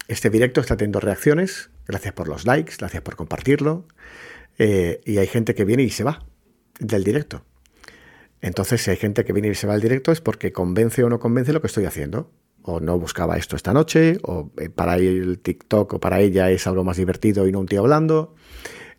Este 0.08 0.28
directo 0.28 0.60
está 0.60 0.76
teniendo 0.76 1.00
reacciones, 1.00 1.70
gracias 1.86 2.12
por 2.14 2.28
los 2.28 2.44
likes, 2.44 2.74
gracias 2.78 3.02
por 3.02 3.16
compartirlo, 3.16 3.86
eh, 4.58 5.00
y 5.04 5.18
hay 5.18 5.26
gente 5.26 5.54
que 5.54 5.64
viene 5.64 5.84
y 5.84 5.90
se 5.90 6.04
va 6.04 6.26
del 6.80 7.04
directo. 7.04 7.44
Entonces, 8.40 8.82
si 8.82 8.90
hay 8.90 8.96
gente 8.96 9.24
que 9.24 9.32
viene 9.32 9.48
y 9.48 9.54
se 9.54 9.66
va 9.66 9.74
del 9.74 9.82
directo 9.82 10.12
es 10.12 10.20
porque 10.20 10.52
convence 10.52 11.02
o 11.02 11.08
no 11.08 11.18
convence 11.18 11.52
lo 11.52 11.60
que 11.60 11.68
estoy 11.68 11.86
haciendo. 11.86 12.30
O 12.66 12.80
no 12.80 12.98
buscaba 12.98 13.36
esto 13.36 13.56
esta 13.56 13.74
noche, 13.74 14.18
o 14.22 14.50
eh, 14.56 14.70
para 14.70 14.96
el 14.96 15.38
TikTok 15.38 15.94
o 15.94 16.00
para 16.00 16.20
ella 16.20 16.50
es 16.50 16.66
algo 16.66 16.82
más 16.82 16.96
divertido 16.96 17.46
y 17.46 17.52
no 17.52 17.60
un 17.60 17.66
tío 17.66 17.80
hablando. 17.80 18.34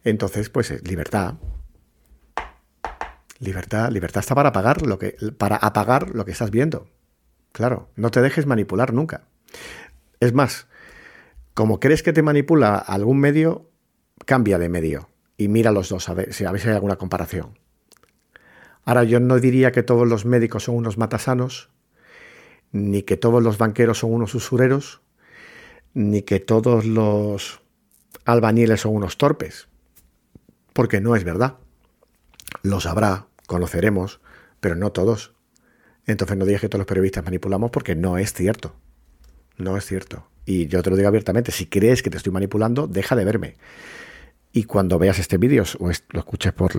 Entonces, 0.04 0.50
pues 0.50 0.72
libertad. 0.88 1.36
Libertad, 3.46 3.92
libertad 3.92 4.20
está 4.20 4.36
para 4.36 4.50
apagar 4.50 4.86
lo 4.86 4.98
que, 4.98 5.16
para 5.38 5.56
apagar 5.56 6.10
lo 6.10 6.26
que 6.26 6.32
estás 6.32 6.52
viendo. 6.52 6.90
Claro, 7.52 7.90
no 7.96 8.12
te 8.12 8.22
dejes 8.22 8.46
manipular 8.48 8.92
nunca. 8.92 9.28
Es 10.20 10.34
más, 10.34 10.68
como 11.54 11.80
crees 11.80 12.04
que 12.04 12.12
te 12.12 12.22
manipula 12.22 12.76
algún 12.76 13.20
medio, 13.20 13.70
cambia 14.26 14.58
de 14.58 14.68
medio 14.68 15.10
y 15.38 15.48
mira 15.48 15.72
los 15.72 15.90
dos 15.90 16.10
a 16.10 16.14
ver, 16.14 16.34
si, 16.34 16.46
a 16.46 16.52
ver 16.52 16.60
si 16.60 16.70
hay 16.70 16.76
alguna 16.76 16.98
comparación. 16.98 17.60
Ahora, 18.84 19.04
yo 19.04 19.20
no 19.20 19.40
diría 19.40 19.72
que 19.72 19.84
todos 19.84 20.08
los 20.08 20.26
médicos 20.26 20.64
son 20.64 20.76
unos 20.76 20.98
matasanos, 20.98 21.70
ni 22.72 23.04
que 23.04 23.18
todos 23.18 23.42
los 23.42 23.58
banqueros 23.58 24.00
son 24.00 24.14
unos 24.14 24.36
usureros, 24.36 25.02
ni 25.94 26.22
que 26.22 26.40
todos 26.40 26.86
los 26.86 27.62
albañiles 28.26 28.82
son 28.82 28.96
unos 28.96 29.18
torpes, 29.18 29.68
porque 30.74 31.00
no 31.00 31.16
es 31.16 31.24
verdad. 31.24 31.56
Los 32.64 32.86
habrá, 32.86 33.28
conoceremos, 33.48 34.22
pero 34.60 34.76
no 34.76 34.92
todos. 34.92 35.34
Entonces 36.06 36.38
no 36.38 36.46
digas 36.46 36.62
que 36.62 36.70
todos 36.70 36.80
los 36.80 36.88
periodistas 36.88 37.24
manipulamos 37.24 37.72
porque 37.72 37.96
no 37.96 38.18
es 38.18 38.34
cierto. 38.34 38.76
No 39.58 39.78
es 39.78 39.86
cierto. 39.86 40.28
Y 40.46 40.68
yo 40.68 40.84
te 40.84 40.90
lo 40.90 40.96
digo 40.96 41.08
abiertamente, 41.08 41.52
si 41.52 41.66
crees 41.66 42.04
que 42.04 42.10
te 42.10 42.18
estoy 42.18 42.32
manipulando, 42.32 42.88
deja 42.88 43.16
de 43.16 43.26
verme. 43.26 43.56
Y 44.52 44.64
cuando 44.64 45.00
veas 45.00 45.20
este 45.20 45.38
vídeo 45.38 45.64
o 45.80 45.88
lo 45.88 46.20
escuches 46.20 46.54
por... 46.54 46.72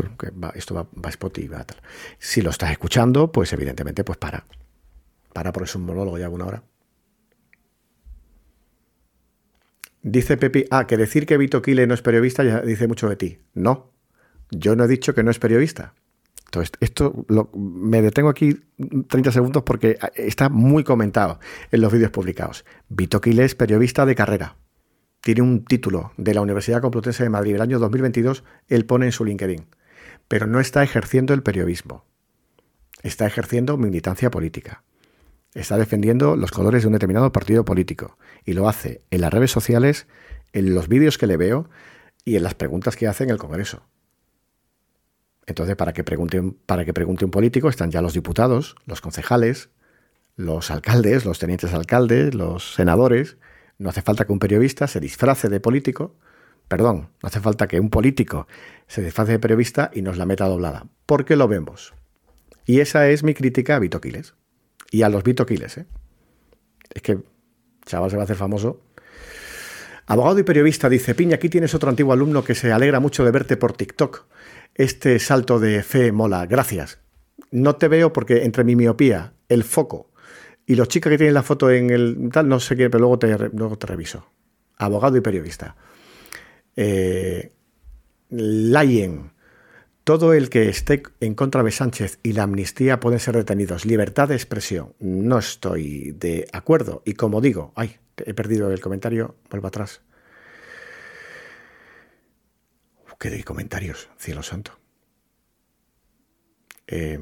esto 0.55 0.75
va, 0.75 0.89
a 1.03 1.09
Spotify, 1.11 1.49
va 1.49 1.65
tal. 1.65 1.77
Si 2.19 2.41
lo 2.41 2.51
estás 2.51 2.71
escuchando, 2.71 3.31
pues 3.33 3.53
evidentemente, 3.53 4.05
pues 4.05 4.17
para. 4.17 4.47
Para 5.33 5.53
porque 5.53 5.69
es 5.69 5.75
un 5.75 5.85
monólogo 5.85 6.17
ya 6.17 6.29
una 6.29 6.47
hora. 6.47 6.63
Dice 10.03 10.37
Pepi, 10.37 10.67
ah, 10.71 10.87
que 10.87 10.97
decir 10.97 11.27
que 11.27 11.37
Vito 11.37 11.61
Quile 11.61 11.87
no 11.87 11.93
es 11.93 12.01
periodista 12.01 12.45
ya 12.45 12.61
dice 12.61 12.87
mucho 12.87 13.09
de 13.09 13.17
ti. 13.17 13.39
No, 13.55 13.93
yo 14.51 14.77
no 14.77 14.85
he 14.85 14.89
dicho 14.89 15.15
que 15.15 15.25
no 15.25 15.33
es 15.33 15.41
periodista. 15.41 15.95
Esto 16.61 17.27
me 17.55 18.03
detengo 18.03 18.29
aquí 18.29 18.61
30 19.09 19.33
segundos 19.33 19.63
porque 19.65 19.99
está 20.15 20.49
muy 20.49 20.85
comentado 20.85 21.41
en 21.71 21.81
los 21.81 21.93
vídeos 21.93 22.11
publicados. 22.11 22.65
Vito 22.89 23.21
Quile 23.21 23.45
es 23.45 23.55
periodista 23.55 24.07
de 24.07 24.15
carrera. 24.15 24.57
Tiene 25.21 25.43
un 25.43 25.65
título 25.65 26.13
de 26.17 26.35
la 26.35 26.41
Universidad 26.41 26.81
Complutense 26.81 27.25
de 27.25 27.31
Madrid 27.31 27.57
el 27.57 27.63
año 27.63 27.79
2022, 27.79 28.45
él 28.69 28.87
pone 28.87 29.07
en 29.07 29.13
su 29.13 29.25
LinkedIn. 29.25 29.67
Pero 30.29 30.47
no 30.47 30.61
está 30.61 30.83
ejerciendo 30.83 31.35
el 31.35 31.43
periodismo. 31.43 32.05
Está 33.03 33.27
ejerciendo 33.27 33.77
militancia 33.77 34.31
política. 34.31 34.85
Está 35.55 35.79
defendiendo 35.79 36.37
los 36.37 36.51
colores 36.51 36.83
de 36.83 36.89
un 36.89 36.93
determinado 36.93 37.33
partido 37.33 37.65
político. 37.65 38.19
Y 38.45 38.53
lo 38.53 38.69
hace 38.69 39.03
en 39.11 39.21
las 39.21 39.33
redes 39.33 39.51
sociales, 39.51 40.07
en 40.53 40.75
los 40.75 40.89
vídeos 40.89 41.19
que 41.19 41.27
le 41.27 41.37
veo 41.37 41.69
y 42.25 42.37
en 42.37 42.43
las 42.43 42.55
preguntas 42.55 42.97
que 42.97 43.07
hace 43.07 43.25
en 43.25 43.31
el 43.31 43.39
Congreso. 43.39 43.83
Entonces, 45.47 45.77
para 45.77 45.93
que, 45.93 46.03
pregunte, 46.03 46.43
para 46.67 46.85
que 46.85 46.93
pregunte 46.93 47.25
un 47.25 47.31
político 47.31 47.69
están 47.69 47.91
ya 47.91 48.03
los 48.03 48.15
diputados, 48.15 48.75
los 48.85 49.01
concejales, 49.01 49.71
los 50.37 50.71
alcaldes, 50.71 51.25
los 51.25 51.39
tenientes 51.39 51.73
alcaldes, 51.73 52.35
los 52.35 52.75
senadores. 52.75 53.37
No 53.79 53.91
hace 53.91 54.03
falta 54.03 54.25
que 54.25 54.33
un 54.33 54.39
periodista 54.39 54.87
se 54.87 55.01
disfrace 55.01 55.49
de 55.49 55.61
político, 55.61 56.15
perdón, 56.69 57.11
no 57.23 57.27
hace 57.27 57.41
falta 57.41 57.69
que 57.69 57.79
un 57.79 57.91
político 57.91 58.49
se 58.89 59.03
disfrace 59.03 59.33
de 59.33 59.39
periodista 59.39 59.91
y 59.95 60.03
nos 60.03 60.17
la 60.17 60.27
meta 60.27 60.47
doblada, 60.47 60.87
porque 61.07 61.37
lo 61.37 61.47
vemos. 61.47 61.95
Y 62.65 62.81
esa 62.81 63.09
es 63.09 63.23
mi 63.23 63.35
crítica 63.35 63.77
a 63.77 63.79
Vito 63.79 64.01
Quiles. 64.01 64.35
Y 64.91 65.03
a 65.03 65.09
los 65.09 65.23
Vito 65.23 65.47
Quiles, 65.47 65.79
¿eh? 65.79 65.87
Es 66.93 67.03
que, 67.03 67.19
chaval, 67.85 68.11
se 68.11 68.17
va 68.17 68.23
a 68.23 68.25
hacer 68.25 68.37
famoso. 68.37 68.81
Abogado 70.07 70.39
y 70.39 70.43
periodista 70.43 70.89
dice, 70.89 71.15
Piña, 71.15 71.37
aquí 71.37 71.49
tienes 71.49 71.75
otro 71.75 71.91
antiguo 71.91 72.13
alumno 72.13 72.45
que 72.45 72.55
se 72.55 72.73
alegra 72.73 73.01
mucho 73.01 73.25
de 73.25 73.31
verte 73.31 73.57
por 73.57 73.73
TikTok 73.73 74.27
este 74.77 75.19
salto 75.19 75.59
de 75.59 75.83
fe 75.83 76.13
mola, 76.13 76.47
gracias. 76.47 77.01
No 77.51 77.77
te 77.77 77.89
veo 77.89 78.13
porque 78.13 78.45
entre 78.45 78.65
mi 78.65 78.77
miopía, 78.77 79.33
el 79.49 79.65
foco 79.65 80.11
y 80.67 80.75
los 80.75 80.89
chicos 80.89 81.11
que 81.11 81.19
tienen 81.19 81.35
la 81.35 81.45
foto 81.45 81.71
en 81.71 81.91
el 81.91 82.29
tal, 82.33 82.49
no 82.49 82.59
sé 82.59 82.77
qué, 82.77 82.91
pero 82.91 83.01
luego 83.01 83.19
te, 83.19 83.39
luego 83.51 83.79
te 83.79 83.87
reviso. 83.87 84.27
Abogado 84.77 85.17
y 85.17 85.21
periodista. 85.21 85.77
Eh, 86.75 87.53
Layen. 88.31 89.31
Todo 90.03 90.35
el 90.35 90.51
que 90.51 90.69
esté 90.69 91.03
en 91.21 91.35
contra 91.35 91.63
de 91.63 91.71
Sánchez 91.71 92.19
y 92.23 92.33
la 92.33 92.45
amnistía 92.45 93.01
pueden 93.01 93.19
ser 93.19 93.37
detenidos. 93.37 93.87
Libertad 93.87 94.29
de 94.29 94.35
expresión. 94.35 94.95
No 95.01 95.39
estoy 95.39 96.13
de 96.13 96.47
acuerdo. 96.53 97.03
Y 97.05 97.15
como 97.15 97.41
digo, 97.41 97.73
ay, 97.75 97.97
he 98.19 98.35
perdido 98.35 98.71
el 98.71 98.81
comentario, 98.81 99.37
vuelvo 99.51 99.69
atrás. 99.69 100.03
¿Qué 103.19 103.31
de 103.31 103.43
comentarios, 103.45 104.09
cielo 104.19 104.43
santo. 104.43 104.79
Eh, 106.87 107.19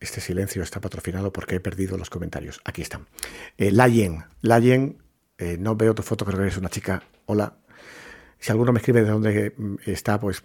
este 0.00 0.20
silencio 0.20 0.62
está 0.62 0.80
patrocinado 0.80 1.32
porque 1.32 1.56
he 1.56 1.60
perdido 1.60 1.96
los 1.96 2.10
comentarios. 2.10 2.60
Aquí 2.64 2.82
están. 2.82 3.06
Eh, 3.56 3.70
Layen, 3.70 4.24
Layen, 4.42 5.02
eh, 5.38 5.56
no 5.58 5.76
veo 5.76 5.94
tu 5.94 6.02
foto, 6.02 6.26
que 6.26 6.32
eres 6.32 6.56
una 6.56 6.68
chica. 6.68 7.02
Hola. 7.26 7.56
Si 8.38 8.50
alguno 8.50 8.72
me 8.72 8.78
escribe 8.78 9.02
de 9.02 9.10
dónde 9.10 9.54
está, 9.86 10.20
pues 10.20 10.42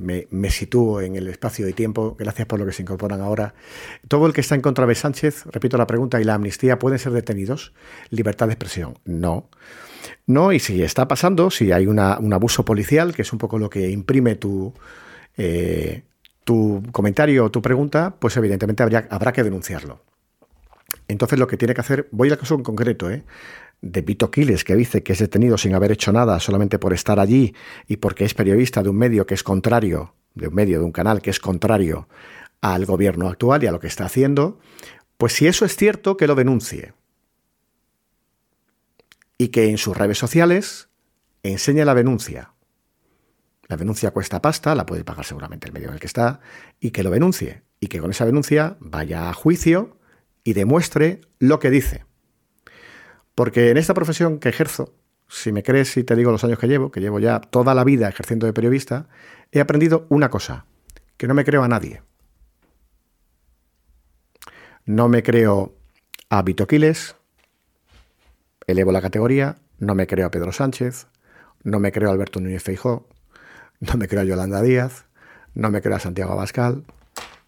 me, 0.00 0.26
me, 0.30 0.50
sitúo 0.50 1.00
en 1.00 1.16
el 1.16 1.28
espacio 1.28 1.68
y 1.68 1.72
tiempo. 1.72 2.16
Gracias 2.18 2.46
por 2.46 2.58
lo 2.58 2.66
que 2.66 2.72
se 2.72 2.82
incorporan 2.82 3.20
ahora. 3.20 3.54
Todo 4.08 4.26
el 4.26 4.32
que 4.32 4.40
está 4.40 4.54
en 4.54 4.60
contra 4.60 4.86
de 4.86 4.94
Sánchez, 4.94 5.44
repito 5.46 5.76
la 5.76 5.86
pregunta, 5.86 6.20
y 6.20 6.24
la 6.24 6.34
amnistía, 6.34 6.78
¿pueden 6.78 6.98
ser 6.98 7.12
detenidos? 7.12 7.72
Libertad 8.10 8.46
de 8.46 8.54
expresión. 8.54 8.98
No. 9.04 9.48
No, 10.26 10.52
y 10.52 10.58
si 10.58 10.82
está 10.82 11.08
pasando, 11.08 11.50
si 11.50 11.72
hay 11.72 11.86
un 11.86 11.98
abuso 11.98 12.64
policial, 12.64 13.14
que 13.14 13.22
es 13.22 13.32
un 13.32 13.38
poco 13.38 13.58
lo 13.58 13.68
que 13.68 13.90
imprime 13.90 14.36
tu, 14.36 14.72
eh, 15.36 16.02
tu 16.44 16.82
comentario 16.92 17.44
o 17.44 17.50
tu 17.50 17.62
pregunta, 17.62 18.14
pues 18.18 18.36
evidentemente 18.36 18.82
habrá 18.82 19.32
que 19.32 19.42
denunciarlo. 19.42 20.02
Entonces 21.08 21.38
lo 21.38 21.46
que 21.46 21.56
tiene 21.56 21.74
que 21.74 21.80
hacer, 21.80 22.08
voy 22.12 22.30
al 22.30 22.38
caso 22.38 22.54
en 22.54 22.62
concreto, 22.62 23.10
¿eh? 23.10 23.24
De 23.82 24.02
Vito 24.02 24.30
Quiles, 24.30 24.64
que 24.64 24.76
dice 24.76 25.02
que 25.02 25.12
es 25.12 25.18
detenido 25.18 25.56
sin 25.56 25.74
haber 25.74 25.92
hecho 25.92 26.12
nada 26.12 26.38
solamente 26.40 26.78
por 26.78 26.92
estar 26.92 27.18
allí 27.18 27.54
y 27.86 27.96
porque 27.96 28.24
es 28.24 28.34
periodista 28.34 28.82
de 28.82 28.90
un 28.90 28.96
medio 28.96 29.26
que 29.26 29.34
es 29.34 29.42
contrario, 29.42 30.14
de 30.34 30.48
un 30.48 30.54
medio, 30.54 30.78
de 30.78 30.84
un 30.84 30.92
canal 30.92 31.22
que 31.22 31.30
es 31.30 31.40
contrario 31.40 32.08
al 32.60 32.84
gobierno 32.84 33.28
actual 33.28 33.64
y 33.64 33.66
a 33.66 33.72
lo 33.72 33.80
que 33.80 33.86
está 33.86 34.04
haciendo, 34.04 34.58
pues 35.16 35.32
si 35.32 35.46
eso 35.46 35.64
es 35.64 35.76
cierto, 35.76 36.16
que 36.16 36.26
lo 36.26 36.34
denuncie 36.34 36.92
y 39.38 39.48
que 39.48 39.70
en 39.70 39.78
sus 39.78 39.96
redes 39.96 40.18
sociales 40.18 40.90
enseñe 41.42 41.84
la 41.86 41.94
denuncia. 41.94 42.52
La 43.68 43.78
denuncia 43.78 44.10
cuesta 44.10 44.42
pasta, 44.42 44.74
la 44.74 44.84
puede 44.84 45.04
pagar 45.04 45.24
seguramente 45.24 45.66
el 45.66 45.72
medio 45.72 45.88
en 45.88 45.94
el 45.94 46.00
que 46.00 46.08
está, 46.08 46.40
y 46.78 46.90
que 46.90 47.02
lo 47.02 47.10
denuncie, 47.10 47.62
y 47.80 47.86
que 47.86 48.00
con 48.00 48.10
esa 48.10 48.26
denuncia 48.26 48.76
vaya 48.80 49.30
a 49.30 49.32
juicio 49.32 49.96
y 50.44 50.52
demuestre 50.52 51.22
lo 51.38 51.58
que 51.58 51.70
dice. 51.70 52.04
Porque 53.40 53.70
en 53.70 53.78
esta 53.78 53.94
profesión 53.94 54.38
que 54.38 54.50
ejerzo, 54.50 54.92
si 55.26 55.50
me 55.50 55.62
crees 55.62 55.96
y 55.96 56.04
te 56.04 56.14
digo 56.14 56.30
los 56.30 56.44
años 56.44 56.58
que 56.58 56.68
llevo, 56.68 56.90
que 56.90 57.00
llevo 57.00 57.20
ya 57.20 57.40
toda 57.40 57.74
la 57.74 57.84
vida 57.84 58.06
ejerciendo 58.06 58.44
de 58.44 58.52
periodista, 58.52 59.08
he 59.50 59.60
aprendido 59.60 60.04
una 60.10 60.28
cosa, 60.28 60.66
que 61.16 61.26
no 61.26 61.32
me 61.32 61.42
creo 61.42 61.62
a 61.62 61.68
nadie. 61.68 62.02
No 64.84 65.08
me 65.08 65.22
creo 65.22 65.74
a 66.28 66.42
Vitoquiles, 66.42 67.16
elevo 68.66 68.92
la 68.92 69.00
categoría, 69.00 69.56
no 69.78 69.94
me 69.94 70.06
creo 70.06 70.26
a 70.26 70.30
Pedro 70.30 70.52
Sánchez, 70.52 71.06
no 71.64 71.80
me 71.80 71.92
creo 71.92 72.10
a 72.10 72.12
Alberto 72.12 72.42
Núñez 72.42 72.62
Feijó, 72.62 73.08
no 73.80 73.94
me 73.94 74.06
creo 74.06 74.20
a 74.20 74.24
Yolanda 74.24 74.60
Díaz, 74.60 75.06
no 75.54 75.70
me 75.70 75.80
creo 75.80 75.96
a 75.96 76.00
Santiago 76.00 76.32
Abascal, 76.32 76.84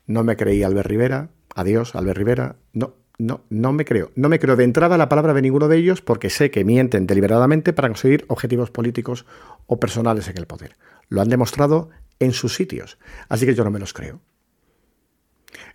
no 0.06 0.24
me 0.24 0.38
creí 0.38 0.62
a 0.62 0.68
Albert 0.68 0.88
Rivera, 0.88 1.28
adiós, 1.54 1.94
Albert 1.94 2.16
Rivera, 2.16 2.56
no, 2.72 2.94
no, 3.22 3.44
no 3.50 3.72
me 3.72 3.84
creo. 3.84 4.10
No 4.16 4.28
me 4.28 4.40
creo 4.40 4.56
de 4.56 4.64
entrada 4.64 4.98
la 4.98 5.08
palabra 5.08 5.32
de 5.32 5.42
ninguno 5.42 5.68
de 5.68 5.76
ellos 5.76 6.02
porque 6.02 6.28
sé 6.28 6.50
que 6.50 6.64
mienten 6.64 7.06
deliberadamente 7.06 7.72
para 7.72 7.88
conseguir 7.88 8.24
objetivos 8.26 8.72
políticos 8.72 9.26
o 9.66 9.78
personales 9.78 10.26
en 10.26 10.38
el 10.38 10.46
poder. 10.46 10.76
Lo 11.08 11.22
han 11.22 11.28
demostrado 11.28 11.90
en 12.18 12.32
sus 12.32 12.56
sitios, 12.56 12.98
así 13.28 13.46
que 13.46 13.54
yo 13.54 13.62
no 13.62 13.70
me 13.70 13.78
los 13.78 13.92
creo. 13.92 14.20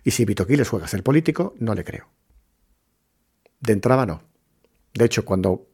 Y 0.04 0.10
si 0.10 0.26
Vito 0.26 0.44
les 0.46 0.68
juega 0.68 0.84
a 0.84 0.88
ser 0.88 1.02
político, 1.02 1.54
no 1.58 1.74
le 1.74 1.84
creo. 1.84 2.08
De 3.60 3.72
entrada 3.72 4.04
no. 4.04 4.22
De 4.92 5.06
hecho, 5.06 5.24
cuando 5.24 5.68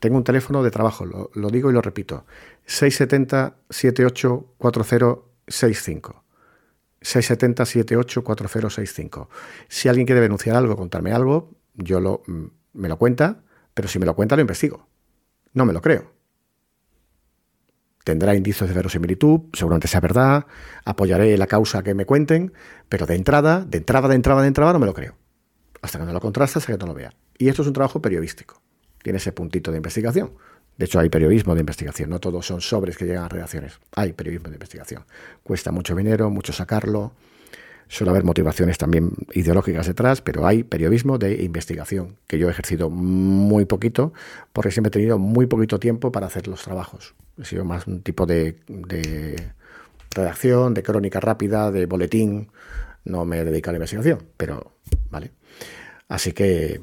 tengo 0.00 0.16
un 0.16 0.24
teléfono 0.24 0.64
de 0.64 0.72
trabajo, 0.72 1.06
lo, 1.06 1.50
digo 1.50 1.70
y 1.70 1.74
lo 1.74 1.80
repito, 1.80 2.26
670-784065. 7.04 7.06
670-784065. 8.24 9.28
Si 9.68 9.88
alguien 9.88 10.06
quiere 10.06 10.20
denunciar 10.20 10.56
algo, 10.56 10.76
contarme 10.76 11.12
algo, 11.12 11.52
yo 11.74 12.00
lo, 12.00 12.22
mm, 12.26 12.44
me 12.72 12.88
lo 12.88 12.98
cuenta, 12.98 13.42
pero 13.74 13.88
si 13.88 13.98
me 13.98 14.06
lo 14.06 14.14
cuenta 14.14 14.36
lo 14.36 14.42
investigo. 14.42 14.88
No 15.52 15.64
me 15.64 15.72
lo 15.72 15.80
creo. 15.80 16.12
Tendrá 18.04 18.34
indicios 18.34 18.68
de 18.68 18.74
verosimilitud, 18.74 19.40
seguramente 19.54 19.88
sea 19.88 20.00
verdad, 20.00 20.46
apoyaré 20.84 21.36
la 21.38 21.46
causa 21.46 21.82
que 21.82 21.94
me 21.94 22.04
cuenten, 22.04 22.52
pero 22.88 23.06
de 23.06 23.14
entrada, 23.14 23.64
de 23.64 23.78
entrada, 23.78 24.08
de 24.08 24.14
entrada, 24.14 24.42
de 24.42 24.48
entrada 24.48 24.72
no 24.74 24.78
me 24.78 24.86
lo 24.86 24.92
creo. 24.92 25.16
Hasta 25.80 25.98
que 25.98 26.04
no 26.04 26.12
lo 26.12 26.20
contraste, 26.20 26.58
hasta 26.58 26.72
que 26.72 26.78
no 26.78 26.86
lo 26.86 26.94
vea. 26.94 27.14
Y 27.38 27.48
esto 27.48 27.62
es 27.62 27.68
un 27.68 27.74
trabajo 27.74 28.02
periodístico. 28.02 28.60
Tiene 29.02 29.18
ese 29.18 29.32
puntito 29.32 29.70
de 29.70 29.78
investigación. 29.78 30.34
De 30.76 30.86
hecho, 30.86 30.98
hay 30.98 31.08
periodismo 31.08 31.54
de 31.54 31.60
investigación, 31.60 32.10
no 32.10 32.18
todos 32.18 32.46
son 32.46 32.60
sobres 32.60 32.96
que 32.96 33.04
llegan 33.04 33.24
a 33.24 33.28
redacciones. 33.28 33.78
Hay 33.94 34.12
periodismo 34.12 34.48
de 34.48 34.56
investigación. 34.56 35.04
Cuesta 35.42 35.70
mucho 35.70 35.94
dinero, 35.94 36.30
mucho 36.30 36.52
sacarlo. 36.52 37.12
Suele 37.86 38.10
haber 38.10 38.24
motivaciones 38.24 38.78
también 38.78 39.12
ideológicas 39.34 39.86
detrás, 39.86 40.20
pero 40.20 40.46
hay 40.46 40.64
periodismo 40.64 41.18
de 41.18 41.44
investigación, 41.44 42.16
que 42.26 42.38
yo 42.38 42.48
he 42.48 42.50
ejercido 42.50 42.90
muy 42.90 43.66
poquito, 43.66 44.12
porque 44.52 44.70
siempre 44.70 44.88
he 44.88 44.92
tenido 44.92 45.18
muy 45.18 45.46
poquito 45.46 45.78
tiempo 45.78 46.10
para 46.10 46.26
hacer 46.26 46.48
los 46.48 46.62
trabajos. 46.62 47.14
He 47.40 47.44
sido 47.44 47.64
más 47.64 47.86
un 47.86 48.02
tipo 48.02 48.26
de, 48.26 48.56
de 48.66 49.52
redacción, 50.10 50.74
de 50.74 50.82
crónica 50.82 51.20
rápida, 51.20 51.70
de 51.70 51.86
boletín. 51.86 52.50
No 53.04 53.24
me 53.24 53.38
he 53.38 53.44
dedicado 53.44 53.70
a 53.70 53.74
la 53.74 53.78
investigación, 53.78 54.26
pero 54.36 54.72
vale. 55.10 55.30
Así 56.08 56.32
que 56.32 56.80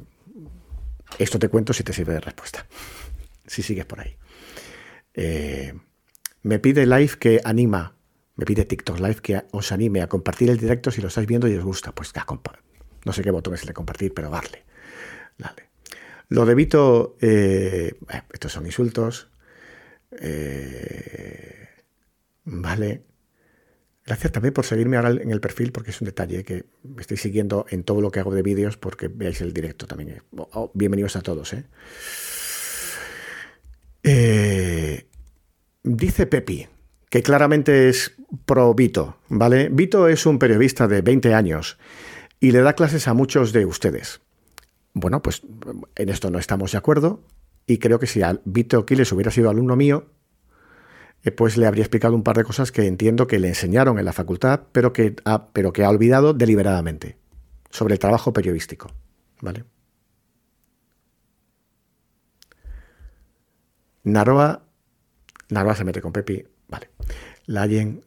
esto 1.17 1.39
te 1.39 1.49
cuento 1.49 1.73
si 1.73 1.83
te 1.83 1.93
sirve 1.93 2.13
de 2.13 2.19
respuesta. 2.21 2.65
Si 3.51 3.63
sigues 3.63 3.83
por 3.83 3.99
ahí. 3.99 4.15
Eh, 5.13 5.73
me 6.41 6.59
pide 6.59 6.85
live 6.85 7.17
que 7.19 7.41
anima, 7.43 7.97
me 8.37 8.45
pide 8.45 8.63
TikTok 8.63 8.97
live 8.97 9.15
que 9.15 9.43
os 9.51 9.73
anime 9.73 10.01
a 10.01 10.07
compartir 10.07 10.49
el 10.49 10.57
directo 10.57 10.89
si 10.89 11.01
lo 11.01 11.09
estáis 11.09 11.27
viendo 11.27 11.49
y 11.49 11.57
os 11.57 11.65
gusta. 11.65 11.91
Pues 11.91 12.13
no 13.03 13.11
sé 13.11 13.21
qué 13.21 13.29
botón 13.29 13.53
es 13.55 13.61
el 13.63 13.67
de 13.67 13.73
compartir, 13.73 14.13
pero 14.13 14.29
darle. 14.29 14.63
Dale. 15.37 15.69
Lo 16.29 16.45
de 16.45 16.55
Vito, 16.55 17.17
eh, 17.19 17.93
estos 18.31 18.53
son 18.53 18.65
insultos. 18.65 19.29
Eh, 20.11 21.67
vale. 22.45 23.03
Gracias 24.05 24.31
también 24.31 24.53
por 24.53 24.65
seguirme 24.65 24.95
ahora 24.95 25.09
en 25.09 25.29
el 25.29 25.41
perfil, 25.41 25.73
porque 25.73 25.91
es 25.91 25.99
un 25.99 26.05
detalle 26.05 26.45
que 26.45 26.67
me 26.83 27.01
estoy 27.01 27.17
siguiendo 27.17 27.65
en 27.69 27.83
todo 27.83 27.99
lo 27.99 28.11
que 28.11 28.21
hago 28.21 28.33
de 28.33 28.43
vídeos, 28.43 28.77
porque 28.77 29.09
veáis 29.09 29.41
el 29.41 29.51
directo 29.51 29.87
también. 29.87 30.23
Oh, 30.37 30.47
oh, 30.53 30.71
bienvenidos 30.73 31.17
a 31.17 31.21
todos. 31.21 31.51
¿eh? 31.51 31.65
Eh, 34.03 35.07
dice 35.83 36.25
Pepi, 36.25 36.67
que 37.09 37.21
claramente 37.21 37.89
es 37.89 38.13
pro 38.45 38.73
Vito, 38.73 39.17
¿vale? 39.29 39.69
Vito 39.69 40.07
es 40.07 40.25
un 40.25 40.39
periodista 40.39 40.87
de 40.87 41.01
20 41.01 41.33
años 41.33 41.77
y 42.39 42.51
le 42.51 42.61
da 42.61 42.73
clases 42.73 43.07
a 43.07 43.13
muchos 43.13 43.53
de 43.53 43.65
ustedes. 43.65 44.21
Bueno, 44.93 45.21
pues 45.21 45.41
en 45.95 46.09
esto 46.09 46.31
no 46.31 46.39
estamos 46.39 46.71
de 46.71 46.77
acuerdo 46.77 47.21
y 47.67 47.77
creo 47.77 47.99
que 47.99 48.07
si 48.07 48.21
Vito 48.45 48.85
Quiles 48.85 49.11
hubiera 49.11 49.31
sido 49.31 49.49
alumno 49.49 49.75
mío, 49.75 50.07
eh, 51.23 51.31
pues 51.31 51.57
le 51.57 51.67
habría 51.67 51.83
explicado 51.83 52.15
un 52.15 52.23
par 52.23 52.37
de 52.37 52.43
cosas 52.43 52.71
que 52.71 52.87
entiendo 52.87 53.27
que 53.27 53.39
le 53.39 53.49
enseñaron 53.49 53.99
en 53.99 54.05
la 54.05 54.13
facultad, 54.13 54.61
pero 54.71 54.91
que 54.91 55.15
ha, 55.25 55.47
pero 55.53 55.71
que 55.71 55.83
ha 55.83 55.89
olvidado 55.89 56.33
deliberadamente 56.33 57.17
sobre 57.69 57.93
el 57.93 57.99
trabajo 57.99 58.33
periodístico. 58.33 58.91
¿Vale? 59.41 59.63
Naroa, 64.03 64.63
Naroa 65.49 65.75
se 65.75 65.83
mete 65.83 66.01
con 66.01 66.11
Pepi, 66.11 66.43
vale. 66.67 66.89
Layen 67.47 68.03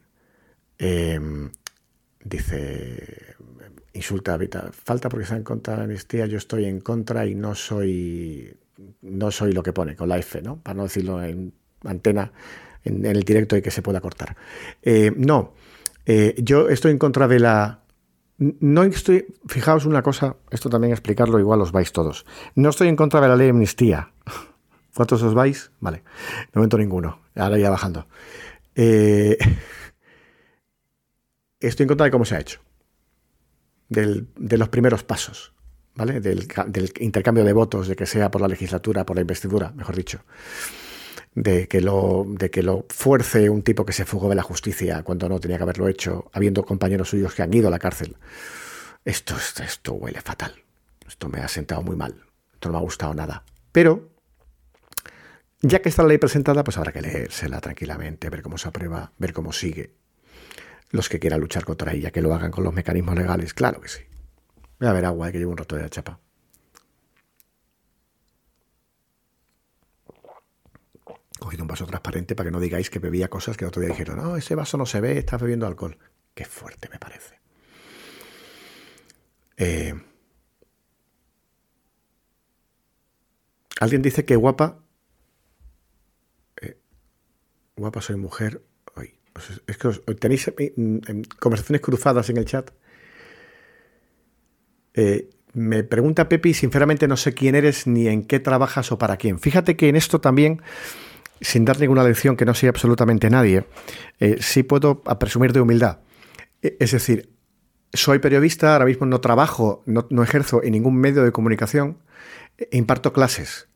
em, 0.77 1.49
dice, 2.23 3.35
insulta 3.93 4.33
a 4.33 4.37
Vita, 4.37 4.69
falta 4.71 5.09
porque 5.09 5.23
está 5.23 5.37
en 5.37 5.43
contra 5.43 5.73
de 5.73 5.77
la 5.79 5.83
amnistía, 5.85 6.25
yo 6.25 6.37
estoy 6.37 6.65
en 6.65 6.81
contra 6.81 7.25
y 7.25 7.35
no 7.35 7.55
soy, 7.55 8.55
no 9.01 9.31
soy 9.31 9.53
lo 9.53 9.63
que 9.63 9.73
pone 9.73 9.95
con 9.95 10.09
la 10.09 10.17
F, 10.17 10.41
¿no? 10.41 10.57
Para 10.57 10.75
no 10.75 10.83
decirlo 10.83 11.23
en 11.23 11.53
antena, 11.83 12.31
en, 12.83 13.05
el 13.05 13.23
directo 13.23 13.55
y 13.55 13.61
que 13.61 13.71
se 13.71 13.81
pueda 13.81 14.01
cortar. 14.01 14.35
Eh, 14.81 15.13
no, 15.15 15.53
eh, 16.05 16.35
yo 16.37 16.69
estoy 16.69 16.91
en 16.91 16.99
contra 16.99 17.27
de 17.27 17.39
la... 17.39 17.81
No 18.37 18.83
estoy, 18.83 19.27
fijaos 19.47 19.85
una 19.85 20.01
cosa, 20.01 20.35
esto 20.51 20.69
también 20.69 20.91
explicarlo, 20.91 21.39
igual 21.39 21.61
os 21.61 21.71
vais 21.71 21.93
todos. 21.93 22.25
No 22.53 22.69
estoy 22.69 22.89
en 22.89 22.97
contra 22.97 23.21
de 23.21 23.29
la 23.29 23.37
ley 23.37 23.45
de 23.45 23.51
amnistía. 23.51 24.11
¿Cuántos 24.95 25.21
os 25.23 25.33
vais? 25.33 25.71
Vale, 25.81 25.97
de 25.97 26.55
momento 26.55 26.77
ninguno. 26.77 27.19
Ahora 27.35 27.57
ya 27.57 27.69
bajando. 27.69 28.07
Eh, 28.75 29.37
estoy 31.59 31.83
en 31.83 31.87
contra 31.89 32.05
de 32.05 32.11
cómo 32.11 32.23
se 32.23 32.35
ha 32.35 32.39
hecho. 32.39 32.61
de 33.89 34.57
los 34.57 34.69
primeros 34.69 35.03
pasos, 35.03 35.53
¿vale? 35.95 36.21
Del, 36.21 36.47
intercambio 36.99 37.43
de 37.43 37.51
votos, 37.51 37.89
de 37.89 37.97
que 37.97 38.05
sea 38.05 38.31
por 38.31 38.39
la 38.39 38.47
legislatura, 38.47 39.05
por 39.05 39.17
la 39.17 39.21
investidura, 39.21 39.71
mejor 39.71 39.97
dicho. 39.97 40.21
De 41.33 41.67
que, 41.67 41.81
lo, 41.81 42.25
de 42.29 42.49
que 42.49 42.63
lo 42.63 42.85
fuerce 42.87 43.49
un 43.49 43.63
tipo 43.63 43.85
que 43.85 43.91
se 43.91 44.05
fugó 44.05 44.29
de 44.29 44.35
la 44.35 44.43
justicia 44.43 45.03
cuando 45.03 45.27
no 45.27 45.41
tenía 45.41 45.57
que 45.57 45.63
haberlo 45.63 45.89
hecho, 45.89 46.29
habiendo 46.31 46.63
compañeros 46.63 47.09
suyos 47.09 47.35
que 47.35 47.43
han 47.43 47.53
ido 47.53 47.67
a 47.67 47.71
la 47.71 47.79
cárcel. 47.79 48.15
Esto, 49.03 49.35
esto 49.61 49.93
huele 49.93 50.21
fatal. 50.21 50.53
Esto 51.05 51.27
me 51.27 51.41
ha 51.41 51.49
sentado 51.49 51.81
muy 51.81 51.97
mal. 51.97 52.23
Esto 52.53 52.69
no 52.69 52.73
me 52.73 52.79
ha 52.79 52.81
gustado 52.81 53.13
nada. 53.13 53.43
Pero 53.73 54.14
ya 55.67 55.81
que 55.81 55.89
está 55.89 56.03
la 56.03 56.09
ley 56.09 56.17
presentada, 56.17 56.63
pues 56.63 56.77
habrá 56.77 56.91
que 56.91 57.01
leérsela 57.01 57.59
tranquilamente, 57.61 58.29
ver 58.29 58.41
cómo 58.41 58.57
se 58.57 58.67
aprueba, 58.67 59.11
ver 59.17 59.33
cómo 59.33 59.51
sigue. 59.51 59.95
Los 60.91 61.09
que 61.09 61.19
quieran 61.19 61.41
luchar 61.41 61.65
contra 61.65 61.93
ella, 61.93 62.11
que 62.11 62.21
lo 62.21 62.33
hagan 62.33 62.51
con 62.51 62.63
los 62.63 62.73
mecanismos 62.73 63.15
legales, 63.15 63.53
claro 63.53 63.81
que 63.81 63.89
sí. 63.89 64.01
Voy 64.79 64.89
a 64.89 64.93
ver 64.93 65.05
agua, 65.05 65.31
que 65.31 65.39
llevo 65.39 65.51
un 65.51 65.57
rato 65.57 65.75
de 65.75 65.81
la 65.81 65.89
chapa. 65.89 66.19
Cogido 71.39 71.63
un 71.63 71.67
vaso 71.67 71.85
transparente 71.85 72.35
para 72.35 72.47
que 72.47 72.51
no 72.51 72.59
digáis 72.59 72.89
que 72.89 72.99
bebía 72.99 73.29
cosas 73.29 73.57
que 73.57 73.65
otro 73.65 73.81
día 73.81 73.89
dijeron, 73.89 74.17
no, 74.17 74.37
ese 74.37 74.55
vaso 74.55 74.77
no 74.77 74.85
se 74.85 75.01
ve, 75.01 75.17
está 75.17 75.37
bebiendo 75.37 75.67
alcohol. 75.67 75.97
Qué 76.33 76.45
fuerte 76.45 76.89
me 76.89 76.99
parece. 76.99 77.39
Eh, 79.57 79.93
alguien 83.79 84.01
dice 84.01 84.25
que 84.25 84.35
guapa 84.35 84.84
guapa 87.75 88.01
soy 88.01 88.15
mujer. 88.15 88.61
es 89.67 89.77
que 89.77 89.89
tenéis 90.15 90.47
eh, 90.47 90.73
mm, 90.75 90.99
conversaciones 91.39 91.81
cruzadas 91.81 92.29
en 92.29 92.37
el 92.37 92.45
chat. 92.45 92.71
Eh, 94.93 95.29
me 95.53 95.83
pregunta 95.83 96.29
Pepi, 96.29 96.53
sinceramente 96.53 97.07
no 97.07 97.17
sé 97.17 97.33
quién 97.33 97.55
eres 97.55 97.87
ni 97.87 98.07
en 98.07 98.23
qué 98.23 98.39
trabajas 98.39 98.91
o 98.91 98.97
para 98.97 99.17
quién. 99.17 99.39
Fíjate 99.39 99.75
que 99.75 99.89
en 99.89 99.95
esto 99.95 100.21
también, 100.21 100.61
sin 101.41 101.65
dar 101.65 101.79
ninguna 101.79 102.03
lección 102.03 102.37
que 102.37 102.45
no 102.45 102.53
sea 102.53 102.69
absolutamente 102.69 103.29
nadie, 103.29 103.65
eh, 104.19 104.37
sí 104.39 104.63
puedo 104.63 105.03
presumir 105.03 105.51
de 105.51 105.61
humildad. 105.61 105.99
E, 106.61 106.77
es 106.79 106.91
decir, 106.91 107.29
soy 107.93 108.19
periodista, 108.19 108.73
ahora 108.73 108.85
mismo 108.85 109.05
no 109.05 109.19
trabajo, 109.21 109.83
no, 109.85 110.23
ejerzo 110.23 110.63
en 110.63 110.73
ningún 110.73 110.97
medio 110.97 111.23
de 111.23 111.31
comunicación, 111.31 111.99
e 112.57 112.77
imparto 112.77 113.11
clases 113.11 113.67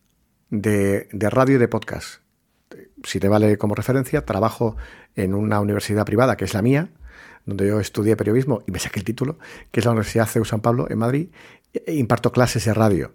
de, 0.49 1.09
de 1.11 1.29
radio 1.29 1.55
y 1.55 1.59
de 1.59 1.67
podcast 1.67 2.21
si 3.03 3.19
te 3.19 3.27
vale 3.27 3.57
como 3.57 3.75
referencia, 3.75 4.25
trabajo 4.25 4.75
en 5.15 5.33
una 5.33 5.59
universidad 5.59 6.05
privada, 6.05 6.37
que 6.37 6.45
es 6.45 6.53
la 6.53 6.61
mía, 6.61 6.89
donde 7.45 7.67
yo 7.67 7.79
estudié 7.79 8.15
periodismo 8.15 8.63
y 8.67 8.71
me 8.71 8.79
saqué 8.79 8.99
el 8.99 9.05
título, 9.05 9.39
que 9.71 9.79
es 9.79 9.85
la 9.85 9.91
Universidad 9.91 10.27
CEU 10.27 10.45
San 10.45 10.61
Pablo, 10.61 10.87
en 10.89 10.97
Madrid, 10.97 11.29
e 11.73 11.95
imparto 11.95 12.31
clases 12.31 12.65
de 12.65 12.73
radio. 12.73 13.13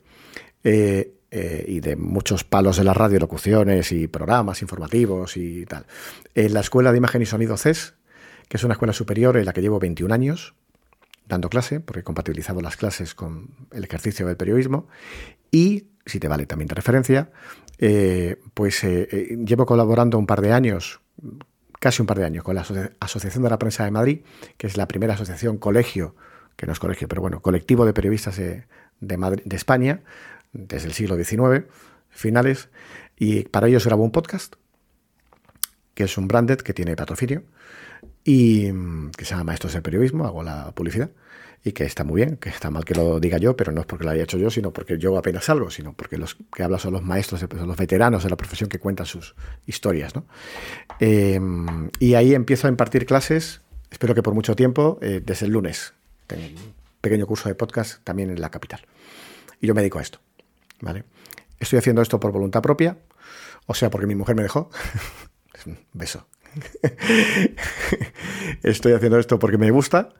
Eh, 0.62 1.15
eh, 1.36 1.65
y 1.66 1.81
de 1.81 1.97
muchos 1.97 2.44
palos 2.44 2.77
de 2.77 2.85
la 2.85 2.94
radio, 2.94 3.19
locuciones 3.19 3.90
y 3.90 4.06
programas 4.06 4.62
informativos 4.62 5.36
y 5.36 5.66
tal. 5.66 5.85
En 6.36 6.55
la 6.55 6.61
Escuela 6.61 6.93
de 6.93 6.98
Imagen 6.98 7.23
y 7.23 7.27
Sonido 7.27 7.56
CES, 7.56 7.94
que 8.48 8.56
es 8.56 8.62
una 8.62 8.74
escuela 8.74 8.93
superior 8.93 9.36
en 9.36 9.44
la 9.44 9.52
que 9.52 9.61
llevo 9.61 9.81
21 9.81 10.15
años 10.15 10.55
dando 11.27 11.48
clase, 11.48 11.81
porque 11.81 12.01
he 12.01 12.05
compatibilizado 12.05 12.61
las 12.61 12.77
clases 12.77 13.16
con 13.16 13.48
el 13.73 13.82
ejercicio 13.82 14.28
del 14.28 14.36
periodismo, 14.36 14.86
y, 15.51 15.89
si 16.06 16.20
te 16.20 16.28
vale 16.28 16.47
también 16.47 16.69
de 16.69 16.77
referencia, 16.77 17.32
eh, 17.78 18.40
pues 18.55 18.84
eh, 18.84 19.09
eh, 19.10 19.36
llevo 19.44 19.66
colaborando 19.66 20.18
un 20.18 20.26
par 20.26 20.40
de 20.40 20.52
años, 20.52 21.01
casi 21.80 22.02
un 22.02 22.06
par 22.06 22.18
de 22.18 22.24
años, 22.24 22.44
con 22.44 22.55
la 22.55 22.64
Asociación 23.01 23.42
de 23.42 23.51
la 23.51 23.59
Prensa 23.59 23.84
de 23.84 23.90
Madrid, 23.90 24.20
que 24.56 24.66
es 24.66 24.76
la 24.76 24.86
primera 24.88 25.14
asociación 25.14 25.59
colegio, 25.59 26.14
que 26.56 26.66
no 26.66 26.72
es 26.72 26.78
colegio, 26.78 27.09
pero 27.09 27.20
bueno, 27.20 27.40
colectivo 27.40 27.84
de 27.84 27.92
periodistas 27.92 28.36
de, 28.36 28.64
de 29.01 29.56
España, 29.56 30.02
desde 30.52 30.86
el 30.86 30.92
siglo 30.92 31.16
XIX, 31.16 31.66
finales, 32.10 32.68
y 33.16 33.42
para 33.44 33.68
ellos 33.68 33.84
grabo 33.84 34.05
un 34.05 34.12
podcast, 34.12 34.55
que 35.94 36.05
es 36.05 36.16
un 36.16 36.28
branded 36.28 36.59
que 36.59 36.74
tiene 36.74 36.96
patrocinio, 36.96 37.42
y 38.24 38.72
mm, 38.72 39.10
que 39.10 39.24
se 39.24 39.32
llama 39.32 39.44
Maestros 39.44 39.72
del 39.72 39.82
Periodismo, 39.82 40.26
hago 40.26 40.42
la 40.42 40.72
publicidad 40.72 41.10
y 41.64 41.72
que 41.72 41.84
está 41.84 42.04
muy 42.04 42.22
bien, 42.22 42.36
que 42.36 42.50
está 42.50 42.70
mal 42.70 42.84
que 42.84 42.94
lo 42.94 43.18
diga 43.18 43.38
yo, 43.38 43.56
pero 43.56 43.72
no 43.72 43.80
es 43.80 43.86
porque 43.86 44.04
lo 44.04 44.10
haya 44.10 44.24
hecho 44.24 44.36
yo, 44.36 44.50
sino 44.50 44.70
porque 44.70 44.98
yo 44.98 45.16
apenas 45.16 45.46
salgo, 45.46 45.70
sino 45.70 45.94
porque 45.94 46.18
los 46.18 46.36
que 46.54 46.62
hablan 46.62 46.78
son 46.78 46.92
los 46.92 47.02
maestros, 47.02 47.40
son 47.40 47.66
los 47.66 47.76
veteranos 47.78 48.22
de 48.22 48.28
la 48.28 48.36
profesión 48.36 48.68
que 48.68 48.78
cuentan 48.78 49.06
sus 49.06 49.34
historias. 49.66 50.14
¿no? 50.14 50.26
Em, 51.00 51.88
y 51.98 52.14
ahí 52.14 52.34
empiezo 52.34 52.66
a 52.66 52.70
impartir 52.70 53.06
clases, 53.06 53.62
espero 53.90 54.14
que 54.14 54.22
por 54.22 54.34
mucho 54.34 54.54
tiempo, 54.54 54.98
eh, 55.00 55.22
desde 55.24 55.46
el 55.46 55.52
lunes. 55.52 55.94
Tengo 56.26 56.44
un 56.44 56.74
pequeño 57.00 57.26
curso 57.26 57.48
de 57.48 57.54
podcast 57.54 58.04
también 58.04 58.28
en 58.28 58.42
la 58.42 58.50
capital. 58.50 58.82
Y 59.58 59.66
yo 59.66 59.74
me 59.74 59.80
dedico 59.80 59.98
a 59.98 60.02
esto. 60.02 60.20
¿vale? 60.82 61.04
Estoy 61.58 61.78
haciendo 61.78 62.02
esto 62.02 62.20
por 62.20 62.30
voluntad 62.30 62.60
propia, 62.60 62.98
o 63.64 63.72
sea, 63.72 63.88
porque 63.88 64.06
mi 64.06 64.14
mujer 64.14 64.36
me 64.36 64.42
dejó. 64.42 64.68
un 65.66 65.78
beso. 65.94 66.26
Estoy 68.62 68.92
haciendo 68.92 69.18
esto 69.18 69.38
porque 69.38 69.56
me 69.56 69.70
gusta 69.70 70.10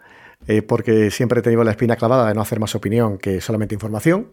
eh, 0.47 0.63
porque 0.63 1.11
siempre 1.11 1.41
he 1.41 1.43
tenido 1.43 1.65
la 1.65 1.71
espina 1.71 1.97
clavada 1.97 2.29
de 2.29 2.35
no 2.35 2.41
hacer 2.41 2.61
más 2.61 2.75
opinión 2.75 3.19
que 3.19 3.41
solamente 3.41 3.75
información. 3.75 4.33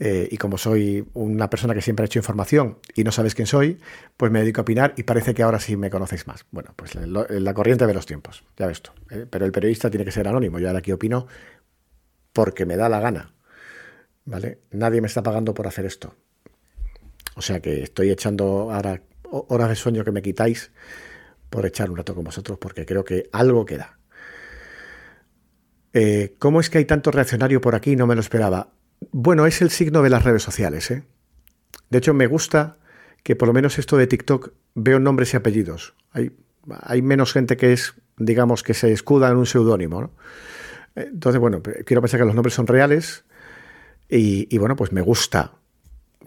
eh, 0.00 0.28
y 0.30 0.36
como 0.36 0.58
soy 0.58 1.08
una 1.14 1.50
persona 1.50 1.74
que 1.74 1.82
siempre 1.82 2.04
ha 2.04 2.06
hecho 2.06 2.20
información 2.20 2.78
y 2.94 3.02
no 3.02 3.10
sabes 3.10 3.34
quién 3.34 3.46
soy, 3.46 3.78
pues 4.16 4.30
me 4.30 4.40
dedico 4.40 4.60
a 4.60 4.62
opinar 4.62 4.94
y 4.96 5.02
parece 5.02 5.34
que 5.34 5.42
ahora 5.42 5.58
sí 5.58 5.76
me 5.76 5.90
conocéis 5.90 6.26
más. 6.28 6.46
Bueno, 6.52 6.72
pues 6.76 6.94
la, 6.94 7.54
corriente 7.54 7.86
de 7.86 7.94
los 7.94 8.06
tiempos, 8.06 8.44
ya 8.56 8.66
ves 8.66 8.80
tú. 8.80 8.92
¿eh? 9.10 9.26
Pero 9.28 9.44
el 9.44 9.50
periodista 9.50 9.90
tiene 9.90 10.04
que 10.04 10.12
ser 10.12 10.28
anónimo. 10.28 10.60
Yo 10.60 10.68
ahora 10.68 10.78
aquí 10.78 10.92
opino 10.92 11.26
porque 12.32 12.64
me 12.64 12.76
da 12.76 12.88
la 12.88 13.00
gana. 13.00 13.34
¿Vale? 14.24 14.60
Nadie 14.70 15.00
me 15.00 15.08
está 15.08 15.22
pagando 15.22 15.52
por 15.54 15.66
hacer 15.66 15.84
esto. 15.86 16.14
O 17.34 17.42
sea 17.42 17.60
que 17.60 17.82
estoy 17.82 18.10
echando 18.10 18.70
ahora 18.70 19.02
horas 19.30 19.68
de 19.68 19.74
sueño 19.74 20.04
que 20.04 20.12
me 20.12 20.22
quitáis 20.22 20.70
por 21.50 21.66
echar 21.66 21.90
un 21.90 21.96
rato 21.96 22.14
con 22.14 22.24
vosotros 22.24 22.58
porque 22.58 22.84
creo 22.86 23.04
que 23.04 23.28
algo 23.32 23.64
queda. 23.64 23.97
Eh, 26.00 26.36
¿Cómo 26.38 26.60
es 26.60 26.70
que 26.70 26.78
hay 26.78 26.84
tanto 26.84 27.10
reaccionario 27.10 27.60
por 27.60 27.74
aquí? 27.74 27.96
No 27.96 28.06
me 28.06 28.14
lo 28.14 28.20
esperaba. 28.20 28.68
Bueno, 29.10 29.46
es 29.46 29.60
el 29.62 29.70
signo 29.70 30.00
de 30.00 30.10
las 30.10 30.22
redes 30.22 30.44
sociales. 30.44 30.92
¿eh? 30.92 31.02
De 31.90 31.98
hecho, 31.98 32.14
me 32.14 32.28
gusta 32.28 32.76
que 33.24 33.34
por 33.34 33.48
lo 33.48 33.54
menos 33.54 33.80
esto 33.80 33.96
de 33.96 34.06
TikTok 34.06 34.52
veo 34.76 35.00
nombres 35.00 35.34
y 35.34 35.36
apellidos. 35.36 35.96
Hay, 36.12 37.02
menos 37.02 37.32
gente 37.32 37.56
que 37.56 37.72
es, 37.72 37.94
digamos, 38.16 38.62
que 38.62 38.74
se 38.74 38.92
escuda 38.92 39.28
en 39.28 39.38
un 39.38 39.46
seudónimo. 39.46 40.12
Entonces, 40.94 41.40
bueno, 41.40 41.62
quiero 41.84 42.00
pensar 42.00 42.20
que 42.20 42.26
los 42.26 42.34
nombres 42.36 42.54
son 42.54 42.68
reales 42.68 43.24
y, 44.08 44.56
bueno, 44.56 44.76
pues 44.76 44.92
me 44.92 45.00
gusta 45.00 45.54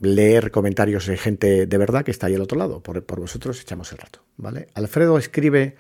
leer 0.02 0.52
comentarios 0.52 1.06
de 1.06 1.16
gente 1.16 1.66
de 1.66 1.78
verdad 1.78 2.04
que 2.04 2.12
está 2.12 2.28
ahí 2.28 2.36
al 2.36 2.42
otro 2.42 2.58
lado. 2.58 2.84
Por, 2.84 3.06
por 3.06 3.22
vosotros 3.22 3.62
echamos 3.62 3.90
el 3.94 4.00
rato, 4.00 4.20
¿vale? 4.36 4.68
Alfredo 4.74 5.18
escribe... 5.18 5.78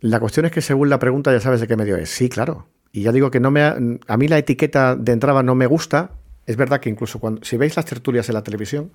La 0.00 0.18
cuestión 0.18 0.46
es 0.46 0.52
que 0.52 0.62
según 0.62 0.88
la 0.88 0.98
pregunta 0.98 1.32
ya 1.32 1.40
sabes 1.40 1.60
de 1.60 1.68
qué 1.68 1.76
medio 1.76 1.96
es. 1.96 2.10
Sí, 2.10 2.28
claro. 2.28 2.66
Y 2.92 3.02
ya 3.02 3.12
digo 3.12 3.30
que 3.30 3.40
no 3.40 3.50
me 3.50 3.62
a 3.62 4.16
mí 4.16 4.28
la 4.28 4.38
etiqueta 4.38 4.96
de 4.96 5.12
entrada 5.12 5.42
no 5.42 5.54
me 5.54 5.66
gusta. 5.66 6.12
Es 6.46 6.56
verdad 6.56 6.80
que 6.80 6.88
incluso 6.88 7.20
cuando 7.20 7.44
si 7.44 7.56
veis 7.56 7.76
las 7.76 7.84
tertulias 7.84 8.28
en 8.28 8.34
la 8.34 8.42
televisión, 8.42 8.90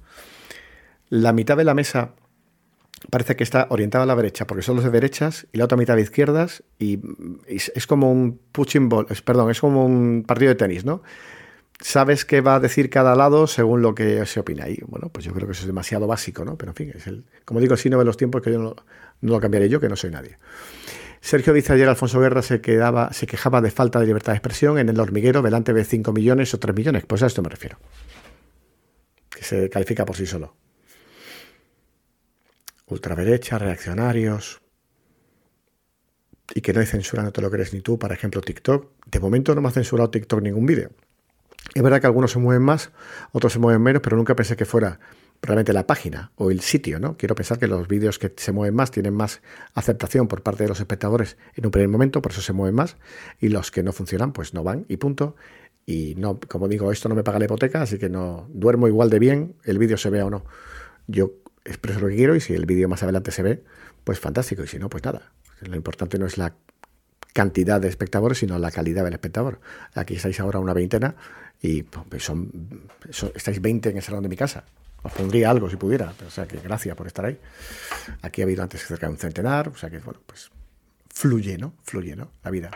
la 1.09 1.31
mitad 1.31 1.55
de 1.55 1.63
la 1.63 1.73
mesa 1.73 2.11
parece 3.09 3.35
que 3.35 3.43
está 3.43 3.67
orientada 3.69 4.03
a 4.03 4.07
la 4.07 4.15
derecha, 4.15 4.47
porque 4.47 4.63
son 4.63 4.75
los 4.75 4.85
de 4.85 4.91
derechas, 4.91 5.47
y 5.51 5.57
la 5.57 5.65
otra 5.65 5.77
mitad 5.77 5.95
de 5.95 6.01
izquierdas, 6.01 6.63
y, 6.79 6.99
es 7.47 7.87
como 7.87 8.11
un 8.11 8.39
punching 8.51 8.89
ball, 8.89 9.05
perdón, 9.23 9.51
es 9.51 9.59
como 9.59 9.85
un 9.85 10.23
partido 10.25 10.49
de 10.49 10.55
tenis, 10.55 10.85
¿no? 10.85 11.03
Sabes 11.79 12.23
qué 12.23 12.41
va 12.41 12.55
a 12.55 12.59
decir 12.59 12.89
cada 12.89 13.15
lado 13.15 13.47
según 13.47 13.81
lo 13.81 13.95
que 13.95 14.25
se 14.25 14.39
opina. 14.39 14.69
Y 14.69 14.79
bueno, 14.87 15.09
pues 15.09 15.25
yo 15.25 15.33
creo 15.33 15.45
que 15.45 15.51
eso 15.51 15.61
es 15.61 15.67
demasiado 15.67 16.07
básico, 16.07 16.45
¿no? 16.45 16.57
Pero 16.57 16.71
en 16.71 16.75
fin, 16.75 16.91
es 16.95 17.05
el, 17.05 17.25
como 17.43 17.59
digo, 17.59 17.73
el 17.73 17.79
signo 17.79 17.99
de 17.99 18.05
los 18.05 18.15
tiempos 18.15 18.41
que 18.41 18.53
yo 18.53 18.59
no, 18.59 18.75
no 19.21 19.33
lo 19.33 19.39
cambiaré 19.39 19.69
yo, 19.69 19.79
que 19.79 19.89
no 19.89 19.95
soy 19.95 20.11
nadie. 20.11 20.37
Sergio 21.21 21.53
dice 21.53 21.73
ayer 21.73 21.89
Alfonso 21.89 22.19
Guerra 22.19 22.43
se, 22.43 22.61
quedaba, 22.61 23.11
se 23.11 23.25
quejaba 23.25 23.59
de 23.59 23.71
falta 23.71 23.99
de 23.99 24.05
libertad 24.05 24.33
de 24.33 24.37
expresión 24.37 24.77
en 24.77 24.89
el 24.89 24.99
hormiguero 24.99 25.41
delante 25.41 25.73
de 25.73 25.83
5 25.83 26.13
millones 26.13 26.53
o 26.53 26.59
3 26.59 26.75
millones. 26.75 27.05
Pues 27.07 27.23
a 27.23 27.25
esto 27.25 27.41
me 27.41 27.49
refiero. 27.49 27.79
Que 29.29 29.43
se 29.43 29.69
califica 29.69 30.05
por 30.05 30.15
sí 30.15 30.27
solo. 30.27 30.55
Ultraderecha, 32.85 33.57
reaccionarios. 33.57 34.61
Y 36.53 36.61
que 36.61 36.73
no 36.73 36.79
hay 36.81 36.85
censura, 36.85 37.23
no 37.23 37.31
te 37.31 37.41
lo 37.41 37.49
crees 37.49 37.73
ni 37.73 37.81
tú. 37.81 37.97
Por 37.97 38.11
ejemplo, 38.11 38.41
TikTok. 38.41 38.91
De 39.07 39.19
momento 39.19 39.55
no 39.55 39.61
me 39.61 39.69
ha 39.69 39.71
censurado 39.71 40.11
TikTok 40.11 40.43
ningún 40.43 40.67
vídeo. 40.67 40.91
Es 41.73 41.81
verdad 41.81 41.99
que 41.99 42.07
algunos 42.07 42.31
se 42.31 42.39
mueven 42.39 42.61
más, 42.61 42.91
otros 43.31 43.51
se 43.51 43.59
mueven 43.59 43.81
menos, 43.81 44.03
pero 44.03 44.15
nunca 44.15 44.35
pensé 44.35 44.55
que 44.55 44.65
fuera 44.65 44.99
realmente 45.41 45.73
la 45.73 45.85
página 45.87 46.31
o 46.35 46.51
el 46.51 46.61
sitio, 46.61 46.99
¿no? 46.99 47.17
Quiero 47.17 47.35
pensar 47.35 47.59
que 47.59 47.67
los 47.67 47.87
vídeos 47.87 48.19
que 48.19 48.33
se 48.35 48.51
mueven 48.51 48.75
más 48.75 48.91
tienen 48.91 49.13
más 49.13 49.41
aceptación 49.73 50.27
por 50.27 50.41
parte 50.41 50.63
de 50.63 50.69
los 50.69 50.79
espectadores 50.79 51.37
en 51.55 51.65
un 51.65 51.71
primer 51.71 51.89
momento, 51.89 52.21
por 52.21 52.31
eso 52.31 52.41
se 52.41 52.53
mueven 52.53 52.75
más, 52.75 52.97
y 53.39 53.49
los 53.49 53.71
que 53.71 53.83
no 53.83 53.91
funcionan, 53.93 54.33
pues 54.33 54.53
no 54.53 54.63
van 54.63 54.85
y 54.89 54.97
punto. 54.97 55.35
Y 55.85 56.15
no, 56.15 56.39
como 56.47 56.67
digo, 56.67 56.91
esto 56.91 57.09
no 57.09 57.15
me 57.15 57.23
paga 57.23 57.37
la 57.37 57.45
hipoteca, 57.45 57.81
así 57.81 57.99
que 57.99 58.09
no 58.09 58.47
duermo 58.51 58.87
igual 58.87 59.09
de 59.09 59.19
bien, 59.19 59.55
el 59.63 59.77
vídeo 59.77 59.97
se 59.97 60.09
vea 60.09 60.25
o 60.25 60.29
no. 60.29 60.45
Yo 61.07 61.33
expreso 61.63 61.99
lo 61.99 62.07
que 62.07 62.15
quiero 62.15 62.35
y 62.35 62.41
si 62.41 62.53
el 62.53 62.65
vídeo 62.65 62.89
más 62.89 63.03
adelante 63.03 63.31
se 63.31 63.43
ve, 63.43 63.63
pues 64.03 64.19
fantástico, 64.19 64.63
y 64.63 64.67
si 64.67 64.79
no, 64.79 64.89
pues 64.89 65.03
nada. 65.03 65.31
Lo 65.61 65.75
importante 65.75 66.17
no 66.17 66.25
es 66.25 66.37
la 66.37 66.55
cantidad 67.33 67.81
de 67.81 67.89
espectadores, 67.89 68.37
sino 68.39 68.57
la 68.57 68.71
calidad 68.71 69.03
del 69.03 69.13
espectador. 69.13 69.59
Aquí 69.93 70.15
estáis 70.15 70.39
ahora 70.39 70.59
una 70.59 70.73
veintena 70.73 71.15
y 71.61 71.83
pues, 71.83 72.23
son, 72.23 72.89
estáis 73.35 73.61
20 73.61 73.89
en 73.89 73.97
el 73.97 74.03
salón 74.03 74.23
de 74.23 74.29
mi 74.29 74.37
casa. 74.37 74.63
Os 75.05 75.11
pondría 75.11 75.51
algo 75.51 75.69
si 75.69 75.75
pudiera, 75.75 76.11
o 76.25 76.31
sea 76.31 76.47
que 76.47 76.57
gracias 76.57 76.95
por 76.95 77.05
estar 77.05 77.25
ahí. 77.25 77.37
Aquí 78.23 78.41
ha 78.41 78.45
habido 78.45 78.63
antes 78.63 78.83
cerca 78.83 79.05
de 79.05 79.13
un 79.13 79.19
centenar, 79.19 79.67
o 79.69 79.75
sea 79.75 79.87
que, 79.87 79.99
bueno, 79.99 80.19
pues 80.25 80.49
fluye, 81.13 81.59
¿no? 81.59 81.73
Fluye, 81.83 82.15
¿no? 82.15 82.31
La 82.43 82.49
vida. 82.49 82.71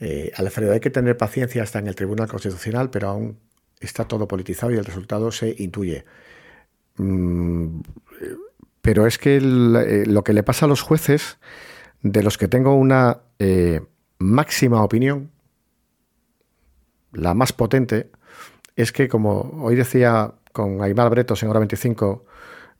Eh, 0.00 0.32
Alfredo, 0.34 0.72
hay 0.72 0.80
que 0.80 0.90
tener 0.90 1.16
paciencia 1.16 1.62
hasta 1.62 1.78
en 1.78 1.86
el 1.86 1.94
Tribunal 1.94 2.26
Constitucional, 2.26 2.90
pero 2.90 3.10
aún 3.10 3.38
está 3.78 4.06
todo 4.06 4.26
politizado 4.26 4.72
y 4.72 4.76
el 4.76 4.84
resultado 4.84 5.30
se 5.30 5.54
intuye. 5.56 6.04
Mm, 6.96 7.80
pero 8.82 9.06
es 9.06 9.16
que 9.16 9.36
eh, 9.36 10.06
lo 10.06 10.24
que 10.24 10.32
le 10.32 10.42
pasa 10.42 10.66
a 10.66 10.68
los 10.68 10.82
jueces, 10.82 11.38
de 12.02 12.24
los 12.24 12.38
que 12.38 12.48
tengo 12.48 12.74
una 12.74 13.20
eh, 13.38 13.80
máxima 14.18 14.82
opinión, 14.82 15.30
la 17.12 17.34
más 17.34 17.52
potente, 17.52 18.10
es 18.74 18.90
que 18.90 19.08
como 19.08 19.62
hoy 19.62 19.76
decía 19.76 20.34
con 20.54 20.80
Aymar 20.82 21.10
Bretos 21.10 21.42
en 21.42 21.50
hora 21.50 21.58
25, 21.58 22.24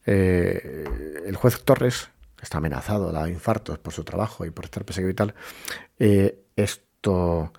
eh, 0.07 0.85
el 1.27 1.35
juez 1.35 1.65
Torres, 1.65 2.09
está 2.41 2.59
amenazado, 2.59 3.11
da 3.11 3.29
infartos 3.29 3.81
por 3.81 3.93
su 3.93 4.05
trabajo 4.05 4.47
y 4.47 4.51
por 4.53 4.65
estar 4.65 4.85
perseguido 4.85 5.11
y 5.11 5.15
tal, 5.15 5.35
eh, 5.99 6.45
esto, 6.55 7.53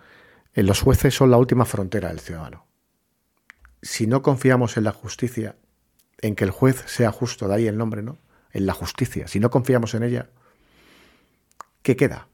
eh, 0.53 0.63
los 0.63 0.79
jueces 0.79 1.13
son 1.13 1.31
la 1.31 1.37
última 1.37 1.65
frontera 1.65 2.07
del 2.07 2.21
ciudadano. 2.21 2.65
Si 3.81 4.07
no 4.07 4.21
confiamos 4.21 4.77
en 4.77 4.85
la 4.85 4.93
justicia, 4.93 5.57
en 6.21 6.35
que 6.35 6.45
el 6.45 6.51
juez 6.51 6.81
sea 6.87 7.11
justo, 7.11 7.49
de 7.49 7.55
ahí 7.55 7.67
el 7.67 7.77
nombre, 7.77 8.01
¿no? 8.01 8.17
En 8.53 8.65
la 8.65 8.73
justicia, 8.73 9.27
si 9.27 9.41
no 9.41 9.49
confiamos 9.49 9.95
en 9.95 10.03
ella, 10.03 10.29
¿qué 11.81 11.97
queda? 11.97 12.29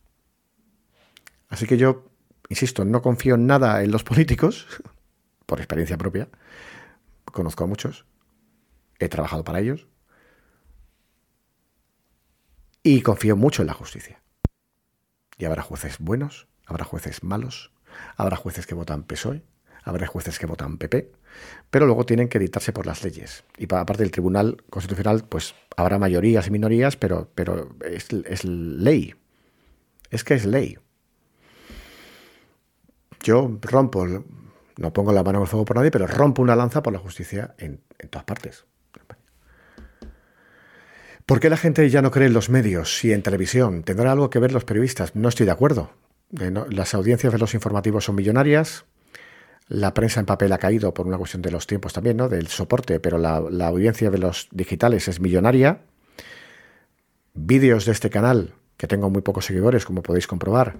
Así 1.50 1.66
que 1.66 1.78
yo, 1.78 2.06
insisto, 2.48 2.86
no 2.86 3.02
confío 3.02 3.34
en 3.34 3.48
nada 3.48 3.82
en 3.84 3.92
los 3.92 4.04
políticos, 4.04 4.68
por 5.48 5.58
experiencia 5.58 5.98
propia, 5.98 6.30
conozco 7.32 7.64
a 7.64 7.68
muchos, 7.68 8.06
he 9.00 9.10
trabajado 9.10 9.44
para 9.44 9.60
ellos 9.60 9.88
y 12.84 13.02
confío 13.02 13.36
mucho 13.36 13.62
en 13.62 13.68
la 13.68 13.74
justicia. 13.74 14.22
Y 15.38 15.46
habrá 15.46 15.62
jueces 15.62 15.98
buenos, 16.00 16.48
habrá 16.66 16.86
jueces 16.86 17.24
malos, 17.24 17.72
habrá 18.16 18.36
jueces 18.36 18.68
que 18.68 18.76
votan 18.76 19.04
PSOE, 19.04 19.44
habrá 19.84 20.08
jueces 20.08 20.40
que 20.40 20.46
votan 20.46 20.78
PP, 20.78 21.12
pero 21.70 21.86
luego 21.86 22.06
tienen 22.06 22.30
que 22.30 22.38
editarse 22.38 22.74
por 22.74 22.86
las 22.86 23.04
leyes. 23.04 23.44
Y 23.58 23.68
para 23.68 23.86
parte 23.86 24.04
del 24.04 24.12
Tribunal 24.12 24.64
Constitucional, 24.70 25.24
pues 25.28 25.56
habrá 25.76 25.98
mayorías 25.98 26.48
y 26.48 26.52
minorías, 26.52 26.96
pero, 26.96 27.30
pero 27.34 27.76
es, 27.86 28.08
es 28.12 28.46
ley. 28.46 29.16
Es 30.10 30.24
que 30.24 30.36
es 30.36 30.46
ley. 30.46 30.78
Yo 33.24 33.58
rompo 33.62 34.06
no 34.78 34.94
pongo 34.94 35.12
la 35.12 35.24
mano 35.24 35.40
en 35.40 35.44
el 35.44 35.48
fuego 35.48 35.66
por 35.66 35.78
nadie, 35.78 35.92
pero 35.92 36.08
rompo 36.08 36.42
una 36.42 36.56
lanza 36.56 36.82
por 36.82 36.94
la 36.94 37.00
justicia 37.00 37.56
en, 37.58 37.82
todas 38.10 38.26
partes. 38.26 38.66
¿Por 41.26 41.40
qué 41.40 41.50
la 41.50 41.58
gente 41.58 41.90
ya 41.90 42.02
no 42.02 42.12
cree 42.12 42.28
en 42.28 42.34
los 42.34 42.50
medios 42.50 43.04
y 43.06 43.14
en 43.14 43.22
televisión? 43.22 43.84
¿Tendrá 43.84 44.12
algo 44.12 44.30
que 44.30 44.40
ver 44.40 44.52
los 44.52 44.66
periodistas? 44.66 45.16
No 45.16 45.30
estoy 45.30 45.46
de 45.46 45.52
acuerdo. 45.52 45.92
Eh, 46.40 46.52
las 46.70 46.94
audiencias 46.94 47.32
de 47.32 47.40
los 47.40 47.54
informativos 47.54 48.06
son 48.06 48.16
millonarias. 48.16 48.86
La 49.68 49.94
prensa 49.94 50.20
en 50.20 50.26
papel 50.26 50.52
ha 50.52 50.58
caído 50.58 50.94
por 50.94 51.08
una 51.08 51.18
cuestión 51.18 51.42
de 51.42 51.52
los 51.52 51.68
tiempos 51.68 51.94
también, 51.94 52.18
¿no? 52.18 52.28
Del 52.28 52.48
soporte, 52.48 53.00
pero 53.00 53.18
la, 53.18 53.38
audiencia 53.68 54.10
de 54.10 54.18
los 54.18 54.50
digitales 54.52 55.08
es 55.08 55.22
millonaria. 55.22 55.84
Vídeos 57.34 57.86
de 57.86 57.94
este 57.94 58.10
canal, 58.10 58.56
que 58.76 58.88
tengo 58.88 59.10
muy 59.10 59.22
pocos 59.22 59.46
seguidores, 59.46 59.86
como 59.86 60.04
podéis 60.04 60.28
comprobar, 60.28 60.76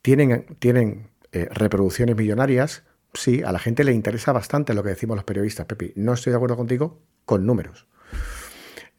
tienen, 0.00 0.46
tienen 0.58 1.10
eh, 1.32 1.48
reproducciones 1.50 2.16
millonarias 2.16 2.84
sí, 3.14 3.42
a 3.42 3.52
la 3.52 3.58
gente 3.58 3.84
le 3.84 3.92
interesa 3.92 4.32
bastante 4.32 4.74
lo 4.74 4.82
que 4.82 4.90
decimos 4.90 5.16
los 5.16 5.24
periodistas, 5.24 5.66
Pepi. 5.66 5.92
No 5.96 6.14
estoy 6.14 6.30
de 6.30 6.36
acuerdo 6.36 6.56
contigo 6.56 7.00
con 7.24 7.46
números. 7.46 7.86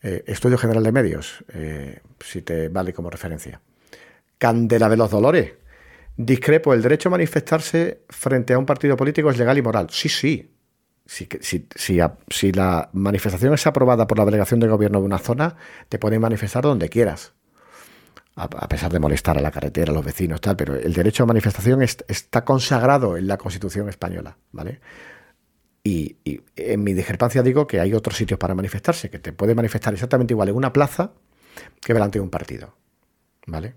Eh, 0.01 0.23
Estudio 0.27 0.57
General 0.57 0.83
de 0.83 0.91
Medios, 0.91 1.43
eh, 1.53 2.01
si 2.19 2.41
te 2.41 2.69
vale 2.69 2.93
como 2.93 3.09
referencia. 3.09 3.61
Candela 4.37 4.89
de 4.89 4.97
los 4.97 5.11
Dolores. 5.11 5.53
Discrepo, 6.15 6.73
el 6.73 6.81
derecho 6.81 7.09
a 7.09 7.11
manifestarse 7.11 8.01
frente 8.09 8.53
a 8.53 8.59
un 8.59 8.65
partido 8.65 8.95
político 8.97 9.29
es 9.29 9.37
legal 9.37 9.57
y 9.57 9.61
moral. 9.61 9.87
Sí, 9.89 10.09
sí. 10.09 10.49
Si, 11.05 11.27
si 11.75 12.51
la 12.53 12.89
manifestación 12.93 13.53
es 13.53 13.67
aprobada 13.67 14.07
por 14.07 14.17
la 14.17 14.25
delegación 14.25 14.61
de 14.61 14.67
gobierno 14.67 14.99
de 14.99 15.05
una 15.05 15.17
zona, 15.17 15.57
te 15.89 15.99
pueden 15.99 16.21
manifestar 16.21 16.63
donde 16.63 16.87
quieras 16.87 17.33
a, 18.35 18.67
pesar 18.67 18.91
de 18.91 18.99
molestar 18.99 19.37
a 19.37 19.41
la 19.41 19.51
carretera, 19.51 19.91
a 19.91 19.95
los 19.95 20.03
vecinos, 20.03 20.41
tal, 20.41 20.55
pero 20.55 20.75
el 20.75 20.93
derecho 20.93 21.23
a 21.23 21.25
manifestación 21.25 21.81
está 21.81 22.43
consagrado 22.43 23.15
en 23.17 23.27
la 23.27 23.37
Constitución 23.37 23.89
española, 23.89 24.37
¿vale? 24.51 24.79
Y, 25.83 26.17
en 26.55 26.83
mi 26.83 26.93
discrepancia 26.93 27.43
digo 27.43 27.67
que 27.67 27.79
hay 27.79 27.93
otros 27.93 28.15
sitios 28.15 28.39
para 28.39 28.55
manifestarse, 28.55 29.09
que 29.09 29.19
te 29.19 29.33
puede 29.33 29.53
manifestar 29.53 29.93
exactamente 29.93 30.33
igual 30.33 30.49
en 30.49 30.55
una 30.55 30.73
plaza 30.73 31.11
que 31.81 31.93
delante 31.93 32.19
de 32.19 32.23
un 32.23 32.29
partido, 32.29 32.75
¿vale? 33.45 33.75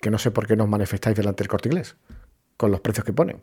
Que 0.00 0.10
no 0.10 0.18
sé 0.18 0.30
por 0.30 0.46
qué 0.46 0.56
nos 0.56 0.68
manifestáis 0.68 1.16
delante 1.16 1.42
del 1.42 1.48
corte 1.48 1.68
inglés, 1.68 1.96
con 2.56 2.70
los 2.70 2.80
precios 2.80 3.04
que 3.04 3.12
ponen. 3.12 3.42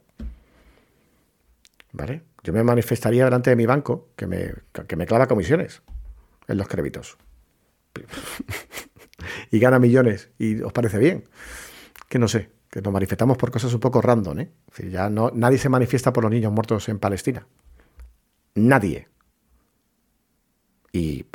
¿vale? 1.95 2.23
Yo 2.43 2.53
me 2.53 2.63
manifestaría 2.63 3.25
delante 3.25 3.49
de 3.49 3.55
mi 3.55 3.65
banco 3.65 4.09
que 4.15 4.27
me, 4.27 4.53
que 4.87 4.95
me 4.95 5.05
clava 5.05 5.27
comisiones 5.27 5.81
en 6.47 6.57
los 6.57 6.67
créditos. 6.67 7.17
Y 9.55 9.59
gana 9.59 9.79
millones 9.79 10.31
y 10.37 10.61
os 10.61 10.73
parece 10.73 10.97
bien. 10.99 11.23
Que 12.09 12.19
no 12.19 12.27
sé, 12.27 12.51
que 12.69 12.81
nos 12.81 12.91
manifestamos 12.91 13.37
por 13.37 13.51
cosas 13.51 13.73
un 13.73 13.79
poco 13.79 14.01
random, 14.01 14.39
¿eh? 14.39 14.51
ya 14.91 15.09
no, 15.09 15.31
nadie 15.33 15.57
se 15.57 15.69
manifiesta 15.69 16.11
por 16.11 16.25
los 16.25 16.31
niños 16.31 16.51
muertos 16.51 16.89
en 16.89 16.99
Palestina. 16.99 17.47
Nadie. 18.55 19.07
Y 20.91 21.25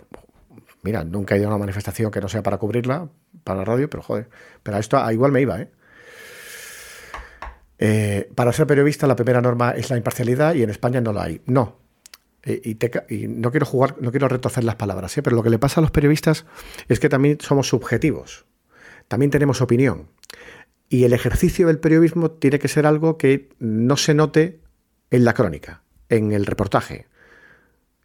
mira, 0.83 1.03
nunca 1.03 1.35
he 1.35 1.39
ido 1.39 1.47
a 1.47 1.51
una 1.51 1.59
manifestación 1.59 2.11
que 2.11 2.21
no 2.21 2.29
sea 2.29 2.43
para 2.43 2.59
cubrirla, 2.59 3.09
para 3.43 3.61
la 3.61 3.65
radio, 3.65 3.89
pero 3.89 4.03
joder, 4.03 4.29
pero 4.63 4.77
a 4.77 4.81
esto 4.81 5.11
igual 5.11 5.33
me 5.33 5.41
iba, 5.41 5.63
¿eh? 5.63 5.71
¿eh? 7.79 8.31
para 8.35 8.53
ser 8.53 8.67
periodista 8.67 9.07
la 9.07 9.17
primera 9.17 9.41
norma 9.41 9.71
es 9.71 9.89
la 9.89 9.97
imparcialidad 9.97 10.55
y 10.55 10.63
en 10.63 10.69
España 10.69 11.01
no 11.01 11.15
la 11.15 11.23
hay. 11.23 11.41
No. 11.47 11.80
Eh, 12.43 12.77
y, 13.09 13.27
no 13.29 13.51
quiero 13.51 13.67
jugar, 13.67 13.97
no 14.01 14.11
quiero 14.11 14.29
retorcer 14.29 14.65
las 14.65 14.77
palabras, 14.77 15.17
¿eh? 15.19 15.23
pero 15.23 15.37
lo 15.37 15.43
que 15.43 15.51
le 15.51 15.59
pasa 15.59 15.81
a 15.81 15.83
los 15.83 15.91
periodistas 15.91 16.47
es 16.89 17.01
que 17.01 17.09
también 17.09 17.39
somos 17.41 17.69
subjetivos. 17.69 18.47
También 19.09 19.31
tenemos 19.31 19.61
opinión. 19.61 20.09
Y 20.89 21.05
el 21.05 21.13
ejercicio 21.13 21.67
del 21.67 21.79
periodismo 21.79 22.31
tiene 22.31 22.59
que 22.59 22.69
ser 22.69 22.87
algo 22.87 23.19
que 23.19 23.51
no 23.59 23.97
se 23.97 24.15
note 24.15 24.61
en 25.11 25.25
la 25.25 25.35
crónica, 25.35 25.83
en 26.09 26.33
el 26.33 26.47
reportaje, 26.47 27.07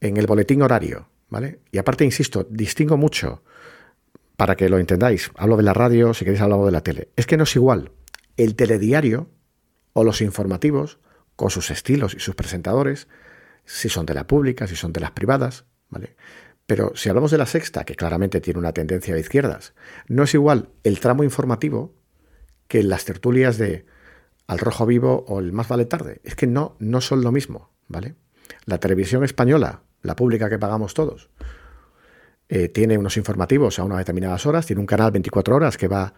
en 0.01 0.17
el 0.17 0.27
boletín 0.27 0.61
horario, 0.61 1.07
¿vale? 1.29 1.59
Y 1.71 1.77
aparte, 1.77 2.05
insisto, 2.05 2.45
distingo 2.49 2.97
mucho, 2.97 3.43
para 4.35 4.55
que 4.55 4.69
lo 4.69 4.77
entendáis, 4.77 5.31
hablo 5.35 5.57
de 5.57 5.63
la 5.63 5.73
radio, 5.73 6.13
si 6.13 6.25
queréis 6.25 6.41
hablo 6.41 6.65
de 6.65 6.71
la 6.71 6.81
tele. 6.81 7.09
Es 7.15 7.25
que 7.25 7.37
no 7.37 7.43
es 7.43 7.55
igual 7.55 7.91
el 8.37 8.55
telediario 8.55 9.29
o 9.93 10.03
los 10.03 10.21
informativos, 10.21 10.99
con 11.35 11.49
sus 11.49 11.71
estilos 11.71 12.13
y 12.13 12.19
sus 12.19 12.35
presentadores, 12.35 13.07
si 13.65 13.89
son 13.89 14.05
de 14.05 14.13
la 14.13 14.27
pública, 14.27 14.67
si 14.67 14.75
son 14.75 14.93
de 14.93 15.01
las 15.01 15.11
privadas, 15.11 15.65
¿vale? 15.89 16.15
Pero 16.65 16.93
si 16.95 17.09
hablamos 17.09 17.31
de 17.31 17.37
la 17.37 17.45
sexta, 17.45 17.83
que 17.83 17.95
claramente 17.95 18.41
tiene 18.41 18.59
una 18.59 18.73
tendencia 18.73 19.13
de 19.13 19.19
izquierdas, 19.19 19.73
no 20.07 20.23
es 20.23 20.33
igual 20.33 20.69
el 20.83 20.99
tramo 20.99 21.23
informativo 21.23 21.93
que 22.67 22.81
las 22.81 23.05
tertulias 23.05 23.57
de 23.57 23.85
Al 24.47 24.59
Rojo 24.59 24.85
Vivo 24.85 25.25
o 25.27 25.39
el 25.39 25.53
Más 25.53 25.67
Vale 25.67 25.85
Tarde. 25.85 26.21
Es 26.23 26.35
que 26.35 26.47
no, 26.47 26.75
no 26.79 27.01
son 27.01 27.21
lo 27.21 27.31
mismo, 27.31 27.71
¿vale? 27.87 28.15
La 28.65 28.79
televisión 28.79 29.23
española, 29.23 29.83
la 30.01 30.15
pública 30.15 30.49
que 30.49 30.57
pagamos 30.57 30.93
todos, 30.95 31.29
eh, 32.49 32.69
tiene 32.69 32.97
unos 32.97 33.17
informativos 33.17 33.79
a 33.79 33.83
unas 33.83 33.99
determinadas 33.99 34.45
horas, 34.45 34.65
tiene 34.65 34.79
un 34.79 34.85
canal 34.85 35.11
24 35.11 35.55
horas 35.55 35.77
que 35.77 35.87
va 35.87 36.13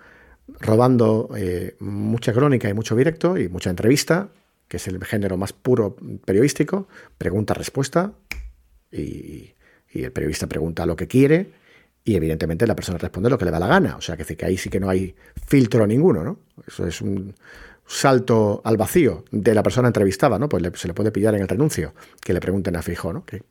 robando 0.59 1.29
eh, 1.35 1.75
mucha 1.79 2.33
crónica 2.33 2.69
y 2.69 2.73
mucho 2.73 2.95
directo 2.95 3.37
y 3.37 3.49
mucha 3.49 3.69
entrevista, 3.69 4.29
que 4.67 4.77
es 4.77 4.87
el 4.87 5.03
género 5.03 5.37
más 5.37 5.53
puro 5.53 5.95
periodístico, 6.25 6.87
pregunta-respuesta 7.17 8.13
y, 8.91 9.53
el 9.93 10.11
periodista 10.11 10.45
pregunta 10.45 10.85
lo 10.85 10.95
que 10.95 11.07
quiere 11.07 11.49
y 12.03 12.15
evidentemente 12.15 12.67
la 12.67 12.75
persona 12.75 12.99
responde 12.99 13.31
lo 13.31 13.37
que 13.37 13.45
le 13.45 13.51
da 13.51 13.59
la 13.59 13.65
gana. 13.65 13.95
O 13.97 14.01
sea, 14.01 14.15
que, 14.15 14.45
ahí 14.45 14.55
sí 14.55 14.69
que 14.69 14.79
no 14.79 14.89
hay 14.89 15.15
filtro 15.47 15.87
ninguno, 15.87 16.23
¿no? 16.23 16.39
Eso 16.67 16.85
es 16.85 17.01
un 17.01 17.33
salto 17.87 18.61
al 18.63 18.77
vacío 18.77 19.25
de 19.31 19.55
la 19.55 19.63
persona 19.63 19.87
entrevistada, 19.87 20.37
¿no? 20.37 20.47
Pues 20.49 20.63
se 20.75 20.87
le 20.87 20.93
puede 20.93 21.11
pillar 21.11 21.33
en 21.33 21.41
el 21.41 21.47
renuncio, 21.47 21.95
que 22.21 22.33
le 22.33 22.39
pregunten 22.39 22.75
a 22.75 22.83
Fijo, 22.83 23.11
¿no? 23.11 23.25
Que 23.25 23.41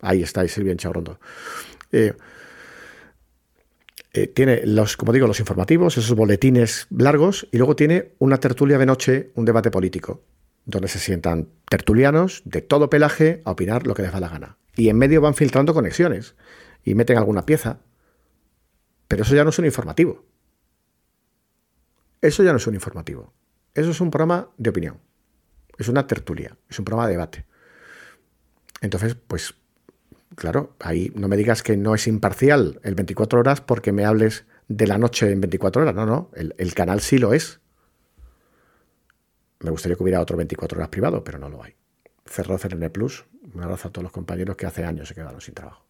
ahí 0.00 0.22
está, 0.22 0.46
Silvia 0.46 0.76
Chaurrondo. 0.76 1.18
Eh, 1.90 2.12
eh, 4.12 4.26
tiene 4.26 4.62
los, 4.66 4.96
como 4.96 5.12
digo, 5.12 5.26
los 5.26 5.40
informativos, 5.40 5.96
esos 5.96 6.16
boletines 6.16 6.86
largos, 6.90 7.48
y 7.52 7.58
luego 7.58 7.76
tiene 7.76 8.12
una 8.18 8.38
tertulia 8.38 8.78
de 8.78 8.86
noche, 8.86 9.30
un 9.34 9.44
debate 9.44 9.70
político, 9.70 10.22
donde 10.68 10.86
se 10.88 11.00
sientan 11.00 11.48
tertulianos 11.68 12.42
de 12.44 12.60
todo 12.60 12.90
pelaje 12.90 13.42
a 13.44 13.50
opinar 13.50 13.86
lo 13.86 13.94
que 13.94 14.02
les 14.02 14.12
da 14.12 14.20
la 14.20 14.28
gana. 14.28 14.58
Y 14.76 14.90
en 14.90 14.98
medio 14.98 15.20
van 15.20 15.34
filtrando 15.34 15.74
conexiones 15.74 16.36
y 16.84 16.94
meten 16.94 17.18
alguna 17.18 17.44
pieza. 17.44 17.80
Pero 19.08 19.22
eso 19.22 19.34
ya 19.34 19.42
no 19.42 19.50
es 19.50 19.58
un 19.58 19.64
informativo. 19.64 20.24
Eso 22.20 22.42
ya 22.42 22.52
no 22.52 22.58
es 22.58 22.66
un 22.66 22.74
informativo. 22.74 23.32
Eso 23.74 23.90
es 23.90 24.00
un 24.00 24.10
programa 24.10 24.50
de 24.58 24.70
opinión. 24.70 25.00
Es 25.78 25.88
una 25.88 26.06
tertulia. 26.06 26.56
Es 26.68 26.78
un 26.78 26.84
programa 26.84 27.06
de 27.06 27.14
debate. 27.14 27.46
Entonces, 28.82 29.16
pues 29.16 29.54
claro, 30.36 30.76
ahí 30.80 31.10
no 31.14 31.28
me 31.28 31.36
digas 31.38 31.62
que 31.62 31.76
no 31.78 31.94
es 31.94 32.06
imparcial 32.06 32.78
el 32.84 32.94
24 32.94 33.40
horas 33.40 33.62
porque 33.62 33.92
me 33.92 34.04
hables 34.04 34.44
de 34.68 34.86
la 34.86 34.98
noche 34.98 35.32
en 35.32 35.40
24 35.40 35.82
horas. 35.82 35.94
No, 35.94 36.04
no, 36.04 36.30
el, 36.34 36.74
canal 36.74 37.00
sí 37.00 37.16
lo 37.16 37.32
es. 37.32 37.60
Me 39.60 39.70
gustaría 39.70 39.96
que 39.96 40.02
hubiera 40.02 40.20
otro 40.20 40.36
24 40.36 40.78
horas 40.78 40.88
privado, 40.88 41.24
pero 41.24 41.38
no 41.38 41.48
lo 41.48 41.62
hay. 41.62 41.74
Cerró 42.24 42.58
CNN 42.58 42.90
Plus. 42.90 43.24
Un 43.54 43.62
abrazo 43.62 43.88
a 43.88 43.92
todos 43.92 44.04
los 44.04 44.12
compañeros 44.12 44.56
que 44.56 44.66
hace 44.66 44.84
años 44.84 45.08
se 45.08 45.14
quedaron 45.14 45.40
sin 45.40 45.54
trabajo. 45.54 45.84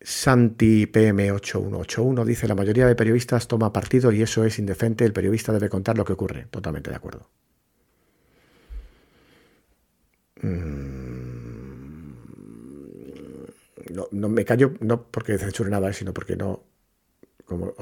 Santi 0.00 0.86
PM8181 0.86 2.24
dice, 2.24 2.46
la 2.46 2.54
mayoría 2.54 2.86
de 2.86 2.94
periodistas 2.94 3.48
toma 3.48 3.72
partido 3.72 4.12
y 4.12 4.20
eso 4.20 4.44
es 4.44 4.58
indecente, 4.58 5.04
el 5.04 5.14
periodista 5.14 5.52
debe 5.52 5.70
contar 5.70 5.96
lo 5.96 6.04
que 6.04 6.12
ocurre. 6.12 6.46
Totalmente 6.50 6.90
de 6.90 6.96
acuerdo. 6.96 7.30
Mm 10.42 11.24
no, 14.10 14.28
me 14.28 14.44
callo 14.44 14.74
no 14.80 15.02
porque 15.10 15.38
censure 15.38 15.70
nada, 15.70 15.92
sino 15.92 16.12
porque 16.12 16.36
no, 16.36 16.64
como 17.44 17.74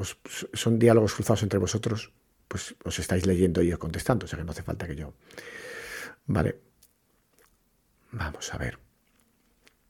son 0.52 0.78
diálogos 0.78 1.14
cruzados 1.14 1.42
entre 1.42 1.58
vosotros, 1.58 2.12
pues 2.52 2.74
os 2.84 2.98
estáis 2.98 3.24
leyendo 3.24 3.62
y 3.62 3.72
os 3.72 3.78
contestando, 3.78 4.26
o 4.26 4.28
sea 4.28 4.38
que 4.38 4.44
no 4.44 4.52
hace 4.52 4.62
falta 4.62 4.86
que 4.86 4.94
yo... 4.94 5.14
Vale. 6.26 6.60
Vamos 8.10 8.52
a 8.52 8.58
ver. 8.58 8.78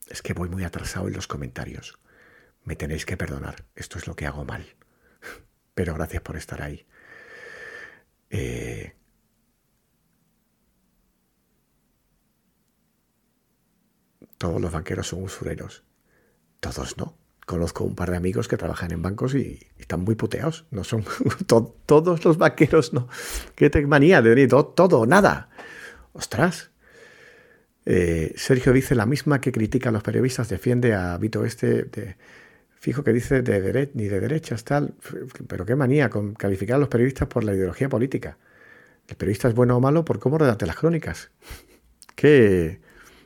Es 0.09 0.23
que 0.23 0.33
voy 0.33 0.49
muy 0.49 0.63
atrasado 0.63 1.09
en 1.09 1.15
los 1.15 1.27
comentarios. 1.27 1.99
Me 2.63 2.77
tenéis 2.77 3.05
que 3.05 3.17
perdonar. 3.17 3.65
Esto 3.75 3.99
es 3.99 4.07
lo 4.07 4.15
que 4.15 4.29
hago 4.29 4.45
mal. 4.45 4.65
Pero 5.75 5.95
gracias 5.95 6.23
por 6.23 6.37
estar 6.37 6.63
ahí. 6.63 6.87
Eh, 8.31 8.95
todos 14.39 14.61
los 14.61 14.71
banqueros 14.71 15.09
son 15.09 15.25
usureros. 15.25 15.83
Todos 16.61 16.97
no. 16.97 17.19
Conozco 17.53 17.85
un 17.85 17.95
par 17.95 18.11
de 18.11 18.17
amigos 18.17 18.49
que 18.49 18.57
trabajan 18.57 18.93
en 18.93 19.03
bancos 19.03 19.35
y, 19.35 19.61
están 19.79 20.01
muy 20.05 20.15
puteados. 20.15 20.65
No 20.71 20.85
son 20.85 21.05
todos 21.87 22.25
los 22.25 22.39
vaqueros, 22.39 22.95
no. 22.95 23.09
Qué 23.55 23.71
manía 23.87 24.23
de 24.23 24.31
venir 24.31 24.49
todo, 24.49 24.69
todo, 24.69 25.05
nada. 25.05 25.51
Ostras. 26.15 26.71
Eh, 27.85 28.33
Sergio 28.37 28.73
dice 28.73 28.95
la 28.95 29.05
misma 29.05 29.43
que 29.43 29.53
critica 29.53 29.91
a 29.91 29.93
los 29.93 30.03
periodistas, 30.03 30.49
defiende 30.49 30.95
a 30.95 31.19
Vito 31.19 31.45
Este, 31.45 32.17
fijo 32.73 33.05
que 33.05 33.13
dice 33.13 33.43
de 33.43 33.61
derecha, 33.61 33.93
ni 33.97 34.05
de 34.05 34.19
derechas, 34.21 34.65
tal. 34.65 34.95
Pero 35.47 35.67
qué 35.67 35.77
manía 35.77 36.09
con 36.09 36.33
calificar 36.33 36.77
a 36.77 36.79
los 36.79 36.89
periodistas 36.89 37.29
por 37.29 37.45
la 37.45 37.53
ideología 37.53 37.91
política. 37.91 38.39
¿El 39.09 39.17
periodista 39.17 39.49
es 39.49 39.55
bueno 39.55 39.77
o 39.77 39.81
malo 39.81 40.07
por 40.07 40.19
cómo 40.19 40.39
redacte 40.39 40.65
las 40.65 40.77
crónicas? 40.77 41.31
Que 42.15 42.81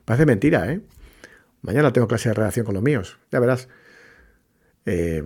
parece 0.05 0.27
mentira, 0.27 0.73
¿eh? 0.73 0.81
Mañana 1.63 1.93
tengo 1.93 2.09
clase 2.09 2.31
de 2.31 2.35
redacción 2.35 2.67
con 2.67 2.75
los 2.75 2.83
míos, 2.83 3.19
ya 3.31 3.39
verás. 3.39 3.69
Eh, 4.87 5.23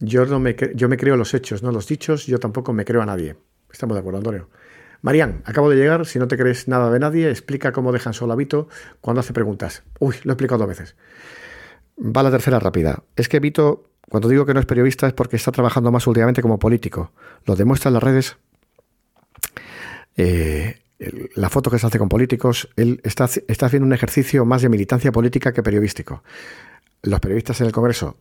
yo, 0.00 0.26
no 0.26 0.40
me, 0.40 0.56
yo 0.74 0.88
me 0.88 0.96
creo 0.96 1.16
los 1.16 1.34
hechos, 1.34 1.62
no 1.62 1.72
los 1.72 1.86
dichos, 1.86 2.26
yo 2.26 2.38
tampoco 2.38 2.72
me 2.72 2.84
creo 2.84 3.02
a 3.02 3.06
nadie. 3.06 3.36
Estamos 3.70 3.96
de 3.96 4.00
acuerdo, 4.00 4.18
Antonio. 4.18 4.48
Marían, 5.02 5.42
acabo 5.44 5.68
de 5.68 5.76
llegar, 5.76 6.06
si 6.06 6.18
no 6.18 6.28
te 6.28 6.38
crees 6.38 6.66
nada 6.66 6.90
de 6.90 6.98
nadie, 6.98 7.28
explica 7.28 7.72
cómo 7.72 7.92
dejan 7.92 8.14
solo 8.14 8.32
a 8.32 8.36
Vito 8.36 8.68
cuando 9.02 9.20
hace 9.20 9.34
preguntas. 9.34 9.82
Uy, 9.98 10.14
lo 10.24 10.32
he 10.32 10.34
explicado 10.34 10.60
dos 10.60 10.68
veces. 10.68 10.96
Va 11.98 12.22
la 12.22 12.30
tercera 12.30 12.58
rápida. 12.58 13.02
Es 13.14 13.28
que 13.28 13.38
Vito, 13.38 13.90
cuando 14.08 14.28
digo 14.28 14.46
que 14.46 14.54
no 14.54 14.60
es 14.60 14.66
periodista, 14.66 15.06
es 15.06 15.12
porque 15.12 15.36
está 15.36 15.52
trabajando 15.52 15.92
más 15.92 16.06
últimamente 16.06 16.40
como 16.40 16.58
político. 16.58 17.12
Lo 17.44 17.54
demuestra 17.54 17.90
en 17.90 17.94
las 17.94 18.02
redes. 18.02 18.36
Eh, 20.16 20.80
la 21.34 21.50
foto 21.50 21.70
que 21.70 21.78
se 21.78 21.86
hace 21.86 21.98
con 21.98 22.08
políticos, 22.08 22.70
él 22.76 23.00
está 23.04 23.24
haciendo 23.24 23.86
un 23.86 23.92
ejercicio 23.92 24.44
más 24.46 24.62
de 24.62 24.68
militancia 24.68 25.12
política 25.12 25.52
que 25.52 25.62
periodístico. 25.62 26.22
Los 27.02 27.20
periodistas 27.20 27.60
en 27.60 27.66
el 27.66 27.72
Congreso 27.72 28.16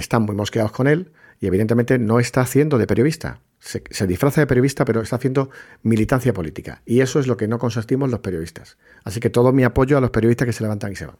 están 0.00 0.22
muy 0.22 0.34
mosqueados 0.34 0.72
con 0.72 0.86
él 0.86 1.12
y 1.40 1.46
evidentemente 1.46 1.98
no 1.98 2.20
está 2.20 2.42
haciendo 2.42 2.78
de 2.78 2.86
periodista. 2.86 3.40
Se, 3.58 4.06
disfraza 4.06 4.40
de 4.40 4.46
periodista, 4.46 4.84
pero 4.84 5.02
está 5.02 5.16
haciendo 5.16 5.50
militancia 5.82 6.32
política. 6.32 6.82
Y 6.86 7.00
eso 7.00 7.20
es 7.20 7.26
lo 7.26 7.36
que 7.36 7.46
no 7.46 7.58
consentimos 7.58 8.10
los 8.10 8.20
periodistas. 8.20 8.78
Así 9.04 9.20
que 9.20 9.28
todo 9.28 9.52
mi 9.52 9.64
apoyo 9.64 9.98
a 9.98 10.00
los 10.00 10.10
periodistas 10.10 10.46
que 10.46 10.52
se 10.52 10.62
levantan 10.62 10.92
y 10.92 10.96
se 10.96 11.06
van. 11.06 11.16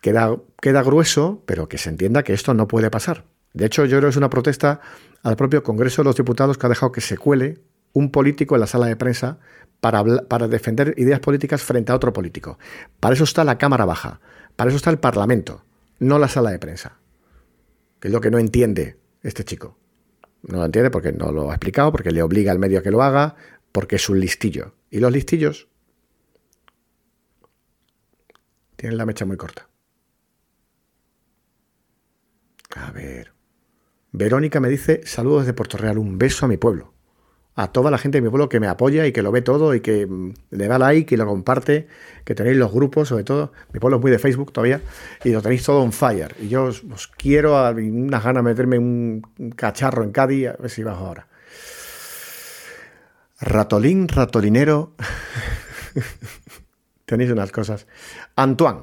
Queda, 0.00 0.36
queda 0.60 0.82
grueso, 0.82 1.42
pero 1.46 1.68
que 1.68 1.78
se 1.78 1.90
entienda 1.90 2.22
que 2.22 2.34
esto 2.34 2.54
no 2.54 2.68
puede 2.68 2.90
pasar. 2.90 3.24
De 3.52 3.66
hecho, 3.66 3.84
yo 3.84 3.98
creo 3.98 4.08
que 4.08 4.10
es 4.10 4.16
una 4.16 4.30
protesta 4.30 4.80
al 5.22 5.36
propio 5.36 5.62
Congreso 5.62 6.02
de 6.02 6.06
los 6.06 6.16
Diputados 6.16 6.58
que 6.58 6.66
ha 6.66 6.68
dejado 6.68 6.92
que 6.92 7.00
se 7.00 7.16
cuele 7.16 7.58
un 7.92 8.10
político 8.10 8.54
en 8.54 8.60
la 8.60 8.66
sala 8.66 8.86
de 8.86 8.96
prensa 8.96 9.38
para, 9.80 10.04
para 10.04 10.48
defender 10.48 10.94
ideas 10.98 11.20
políticas 11.20 11.62
frente 11.62 11.92
a 11.92 11.94
otro 11.94 12.12
político. 12.12 12.58
Para 13.00 13.14
eso 13.14 13.24
está 13.24 13.44
la 13.44 13.58
Cámara 13.58 13.84
Baja, 13.84 14.20
para 14.56 14.68
eso 14.68 14.76
está 14.76 14.90
el 14.90 14.98
Parlamento, 14.98 15.64
no 15.98 16.18
la 16.18 16.28
sala 16.28 16.50
de 16.50 16.58
prensa. 16.58 16.98
Que 18.00 18.08
es 18.08 18.14
lo 18.14 18.20
que 18.20 18.30
no 18.30 18.38
entiende 18.38 18.98
este 19.22 19.44
chico. 19.44 19.78
No 20.42 20.58
lo 20.58 20.64
entiende 20.66 20.90
porque 20.90 21.12
no 21.12 21.32
lo 21.32 21.50
ha 21.50 21.54
explicado, 21.54 21.90
porque 21.90 22.10
le 22.10 22.22
obliga 22.22 22.52
al 22.52 22.58
medio 22.58 22.78
a 22.78 22.82
que 22.82 22.90
lo 22.90 23.02
haga, 23.02 23.36
porque 23.72 23.96
es 23.96 24.08
un 24.08 24.20
listillo. 24.20 24.74
Y 24.90 25.00
los 25.00 25.10
listillos 25.10 25.68
tienen 28.76 28.98
la 28.98 29.06
mecha 29.06 29.24
muy 29.24 29.36
corta. 29.36 29.68
A 32.76 32.90
ver. 32.90 33.32
Verónica 34.12 34.60
me 34.60 34.68
dice, 34.68 35.06
saludos 35.06 35.42
desde 35.42 35.54
Puerto 35.54 35.76
Real, 35.76 35.98
un 35.98 36.18
beso 36.18 36.46
a 36.46 36.48
mi 36.48 36.56
pueblo. 36.56 36.93
A 37.56 37.68
toda 37.68 37.90
la 37.90 37.98
gente 37.98 38.18
de 38.18 38.22
mi 38.22 38.30
pueblo 38.30 38.48
que 38.48 38.58
me 38.58 38.66
apoya 38.66 39.06
y 39.06 39.12
que 39.12 39.22
lo 39.22 39.30
ve 39.30 39.42
todo 39.42 39.74
y 39.74 39.80
que 39.80 40.06
mm, 40.06 40.34
le 40.50 40.66
da 40.66 40.78
like 40.78 41.14
y 41.14 41.16
lo 41.16 41.26
comparte, 41.26 41.86
que 42.24 42.34
tenéis 42.34 42.56
los 42.56 42.72
grupos, 42.72 43.08
sobre 43.08 43.24
todo. 43.24 43.52
Mi 43.72 43.80
pueblo 43.80 43.98
es 43.98 44.02
muy 44.02 44.10
de 44.10 44.18
Facebook 44.18 44.52
todavía 44.52 44.80
y 45.22 45.30
lo 45.30 45.40
tenéis 45.40 45.62
todo 45.62 45.80
on 45.80 45.92
fire. 45.92 46.34
Y 46.40 46.48
yo 46.48 46.64
os, 46.64 46.82
quiero, 47.16 47.56
a 47.56 47.70
unas 47.70 48.24
ganas 48.24 48.42
de 48.44 48.50
meterme 48.50 48.78
un 48.78 49.22
cacharro 49.56 50.02
en 50.02 50.10
Cádiz, 50.10 50.48
a 50.48 50.56
ver 50.56 50.70
si 50.70 50.82
bajo 50.82 51.06
ahora. 51.06 51.28
Ratolín, 53.40 54.08
ratolinero. 54.08 54.94
tenéis 57.04 57.30
unas 57.30 57.52
cosas. 57.52 57.86
Antoine. 58.36 58.80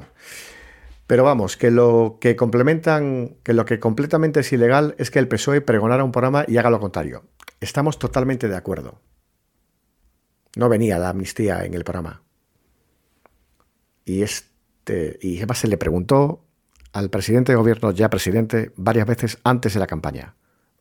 Pero 1.08 1.26
vamos, 1.26 1.58
que 1.58 1.72
lo 1.72 2.20
que 2.22 2.38
complementan, 2.38 3.36
que 3.44 3.54
lo 3.54 3.66
que 3.66 3.82
completamente 3.82 4.40
es 4.40 4.54
ilegal 4.54 4.96
es 4.98 5.12
que 5.12 5.20
el 5.20 5.28
PSOE 5.28 5.60
pregonara 5.60 6.06
un 6.06 6.14
programa 6.14 6.46
y 6.48 6.56
haga 6.56 6.70
lo 6.70 6.80
contrario. 6.80 7.24
Estamos 7.62 7.98
totalmente 7.98 8.50
de 8.50 8.58
acuerdo. 8.58 9.00
No 10.58 10.68
venía 10.68 11.00
la 11.00 11.10
amnistía 11.10 11.64
en 11.64 11.74
el 11.74 11.86
programa. 11.86 12.24
Y 14.04 14.24
este, 14.24 15.18
y 15.22 15.38
además 15.38 15.60
se 15.60 15.70
le 15.70 15.78
preguntó 15.78 16.44
al 16.92 17.10
presidente 17.10 17.54
de 17.54 17.56
gobierno, 17.56 17.92
ya 17.92 18.10
presidente, 18.10 18.74
varias 18.76 19.08
veces 19.08 19.38
antes 19.46 19.74
de 19.74 19.80
la 19.80 19.88
campaña, 19.88 20.36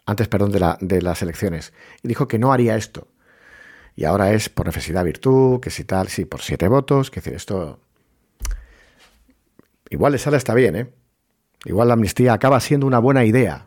antes, 0.07 0.27
perdón, 0.27 0.51
de, 0.51 0.59
la, 0.59 0.77
de 0.81 1.01
las 1.03 1.23
elecciones, 1.23 1.73
y 2.03 2.09
dijo 2.09 2.27
que 2.27 2.41
no 2.41 2.53
haría 2.53 2.75
esto. 2.75 3.07
Y 3.95 4.05
ahora 4.07 4.33
es 4.33 4.49
por 4.49 4.67
necesidad 4.67 5.05
virtud, 5.05 5.61
que 5.61 5.71
si 5.71 5.85
tal, 5.85 6.09
sí, 6.09 6.25
por 6.25 6.41
siete 6.41 6.67
votos, 6.67 7.13
que 7.13 7.21
decir, 7.21 7.35
esto 7.35 7.79
Igual 9.91 10.13
le 10.13 10.19
sale 10.19 10.37
está 10.37 10.55
bien, 10.55 10.77
¿eh? 10.77 10.95
Igual 11.65 11.89
la 11.89 11.95
amnistía 11.95 12.33
acaba 12.33 12.61
siendo 12.61 12.87
una 12.87 13.01
buena 13.01 13.25
idea. 13.25 13.67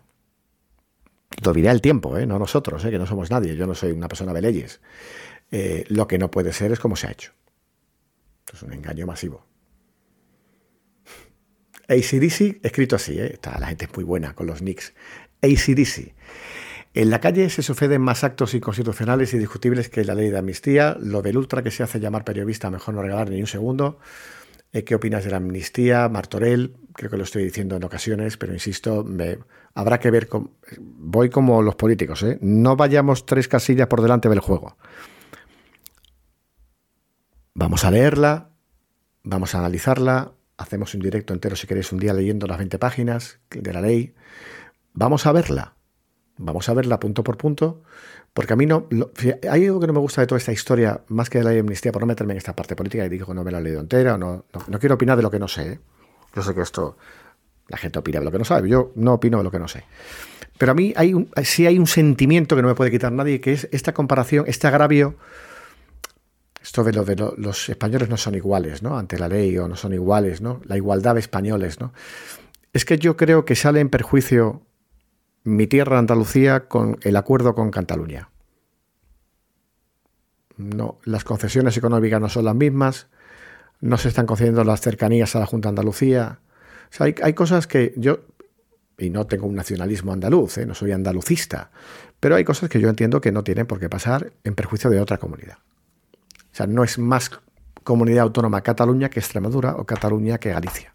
Lo 1.42 1.52
el 1.54 1.82
tiempo, 1.82 2.18
¿eh? 2.18 2.26
No 2.26 2.38
nosotros, 2.40 2.84
¿eh? 2.86 2.92
Que 2.92 2.98
no 2.98 3.06
somos 3.06 3.32
nadie. 3.32 3.56
Yo 3.56 3.68
no 3.68 3.76
soy 3.76 3.92
una 3.92 4.08
persona 4.08 4.34
de 4.34 4.42
leyes. 4.42 4.82
Eh, 5.52 5.86
lo 5.90 6.08
que 6.08 6.18
no 6.18 6.32
puede 6.32 6.54
ser 6.54 6.72
es 6.72 6.80
como 6.80 6.96
se 6.96 7.08
ha 7.08 7.12
hecho. 7.12 7.32
es 8.52 8.62
un 8.62 8.74
engaño 8.74 9.06
masivo. 9.06 9.46
ACDC, 11.88 12.60
escrito 12.64 12.96
así. 12.96 13.20
Está, 13.20 13.60
la 13.60 13.68
gente 13.68 13.86
es 13.86 13.96
muy 13.96 14.04
buena 14.04 14.36
con 14.36 14.48
los 14.48 14.62
nicks. 14.62 14.94
ACDC. 15.42 16.14
En 16.96 17.10
la 17.10 17.20
calle 17.20 17.50
se 17.50 17.64
suceden 17.64 18.02
más 18.02 18.24
actos 18.24 18.54
inconstitucionales 18.54 19.34
y 19.34 19.40
discutibles 19.40 19.90
que 19.90 20.06
la 20.06 20.16
ley 20.16 20.30
de 20.30 20.38
amnistía. 20.38 20.96
Lo 21.00 21.22
del 21.22 21.38
ultra 21.38 21.64
que 21.64 21.72
se 21.72 21.84
hace 21.84 22.00
llamar 22.00 22.24
periodista, 22.24 22.70
mejor 22.70 22.94
no 22.94 23.02
regalar 23.02 23.30
ni 23.30 23.42
un 23.42 23.48
segundo. 23.48 24.00
Eh, 24.74 24.84
¿Qué 24.84 24.96
opinas 24.96 25.24
de 25.24 25.30
la 25.30 25.38
amnistía? 25.38 26.10
Martorell, 26.10 26.76
creo 26.94 27.12
que 27.12 27.18
lo 27.18 27.24
estoy 27.24 27.44
diciendo 27.44 27.76
en 27.76 27.84
ocasiones, 27.84 28.38
pero 28.38 28.54
insisto, 28.54 29.06
habrá 29.76 30.00
que 30.00 30.10
ver, 30.10 30.28
con, 30.28 30.52
voy 30.80 31.30
como 31.30 31.62
los 31.62 31.76
políticos, 31.76 32.24
¿eh? 32.24 32.40
no 32.42 32.76
vayamos 32.76 33.28
tres 33.28 33.48
casillas 33.48 33.88
por 33.88 34.02
delante 34.02 34.30
del 34.30 34.40
juego. 34.40 34.76
Vamos 37.54 37.86
a 37.86 37.92
leerla, 37.92 38.50
vamos 39.22 39.54
a 39.54 39.60
analizarla, 39.60 40.32
hacemos 40.58 40.96
un 40.96 41.02
directo 41.02 41.36
entero 41.36 41.56
si 41.56 41.68
queréis 41.68 41.92
un 41.92 42.00
día 42.00 42.14
leyendo 42.14 42.48
las 42.48 42.58
20 42.58 42.80
páginas 42.80 43.40
de 43.52 43.74
la 43.74 43.82
ley, 43.82 44.16
vamos 44.94 45.28
a 45.28 45.32
verla, 45.34 45.76
vamos 46.38 46.68
a 46.68 46.74
verla 46.74 47.00
punto 47.00 47.24
por 47.24 47.38
punto, 47.38 47.84
porque 48.34 48.54
a 48.54 48.56
mí 48.56 48.66
no. 48.66 48.88
hay 49.50 49.66
algo 49.66 49.80
que 49.80 49.88
no 49.88 49.94
me 49.94 50.00
gusta 50.00 50.22
de 50.22 50.28
toda 50.28 50.40
esta 50.40 50.52
historia, 50.52 51.02
más 51.10 51.30
que 51.30 51.38
de 51.38 51.44
la 51.44 51.52
amnistía, 51.52 51.92
por 51.92 52.02
no 52.02 52.08
meterme 52.08 52.34
en 52.34 52.38
esta 52.38 52.56
parte 52.56 52.76
política 52.76 53.06
y 53.06 53.10
digo 53.10 53.34
no 53.34 53.44
me 53.44 53.52
la 53.52 53.60
he 53.60 53.62
leído 53.62 53.80
entera, 53.80 54.18
no, 54.18 54.46
no, 54.68 54.80
quiero 54.80 54.96
opinar 54.96 55.18
de 55.18 55.24
lo 55.24 55.30
que 55.30 55.40
no 55.40 55.48
sé. 55.48 55.74
¿eh? 55.74 55.80
Yo 56.36 56.42
sé 56.42 56.54
que 56.54 56.62
esto. 56.62 56.98
La 57.70 57.78
gente 57.78 57.98
opina 57.98 58.20
de 58.20 58.26
lo 58.26 58.32
que 58.32 58.40
no 58.40 58.44
sabe, 58.44 58.68
yo 58.68 58.92
no 58.96 59.14
opino 59.14 59.38
de 59.38 59.44
lo 59.46 59.52
que 59.52 59.60
no 59.60 59.70
sé. 59.70 59.86
Pero 60.58 60.74
a 60.74 60.76
mí 60.76 60.94
hay 60.98 61.14
un, 61.14 61.30
sí 61.44 61.66
hay 61.66 61.80
un 61.80 61.88
sentimiento 61.88 62.56
que 62.56 62.62
no 62.62 62.68
me 62.68 62.76
puede 62.76 62.92
quitar 62.92 63.12
nadie, 63.12 63.40
que 63.40 63.54
es 63.54 63.70
esta 63.72 63.94
comparación, 63.94 64.46
este 64.48 64.68
agravio. 64.68 65.16
Esto 66.62 66.84
de 66.84 66.94
los 67.38 67.70
españoles 67.70 68.10
no 68.10 68.18
son 68.18 68.36
iguales, 68.36 68.84
¿no? 68.84 68.98
Ante 68.98 69.18
la 69.18 69.28
ley 69.28 69.58
o 69.58 69.68
no 69.68 69.76
son 69.76 69.94
iguales, 69.94 70.42
¿no? 70.42 70.62
La 70.66 70.76
igualdad 70.76 71.16
de 71.16 71.20
españoles, 71.20 71.80
¿no? 71.80 71.94
Es 72.74 72.86
que 72.86 72.98
yo 72.98 73.16
creo 73.16 73.46
que 73.46 73.56
sale 73.56 73.80
en 73.80 73.90
perjuicio 73.90 74.62
mi 75.44 75.68
tierra 75.68 76.00
Andalucía 76.00 76.68
con 76.68 76.98
el 77.02 77.16
acuerdo 77.16 77.56
con 77.56 77.72
Cataluña. 77.72 78.30
No, 80.58 81.00
las 81.04 81.24
concesiones 81.24 81.76
económicas 81.78 82.22
no 82.22 82.30
son 82.30 82.46
las 82.46 82.56
mismas, 82.56 83.08
no 83.82 83.98
se 83.98 84.08
están 84.08 84.26
concediendo 84.26 84.64
las 84.64 84.82
cercanías 84.82 85.36
a 85.36 85.40
la 85.40 85.46
Junta 85.46 85.68
de 85.68 85.72
Andalucía. 85.72 86.40
O 86.92 86.96
sea, 86.96 87.08
hay, 87.22 87.34
cosas 87.34 87.68
que 87.68 87.94
yo, 87.98 88.20
y 88.98 89.10
no 89.10 89.26
tengo 89.26 89.48
un 89.48 89.56
nacionalismo 89.56 90.14
andaluz, 90.14 90.60
¿eh? 90.60 90.66
no 90.66 90.76
soy 90.76 90.92
andalucista, 90.92 91.72
pero 92.20 92.36
hay 92.36 92.44
cosas 92.44 92.70
que 92.70 92.80
yo 92.80 92.88
entiendo 92.88 93.20
que 93.20 93.32
no 93.32 93.44
tienen 93.44 93.66
por 93.66 93.80
qué 93.80 93.90
pasar 93.90 94.32
en 94.44 94.56
perjuicio 94.56 94.90
de 94.90 95.02
otra 95.02 95.18
comunidad. 95.18 95.58
O 95.58 96.56
sea, 96.56 96.68
no 96.68 96.84
es 96.84 97.00
más 97.00 97.32
comunidad 97.84 98.24
autónoma 98.24 98.62
Cataluña 98.62 99.10
que 99.10 99.20
Extremadura 99.20 99.76
o 99.76 99.86
Cataluña 99.86 100.38
que 100.38 100.52
Galicia. 100.52 100.93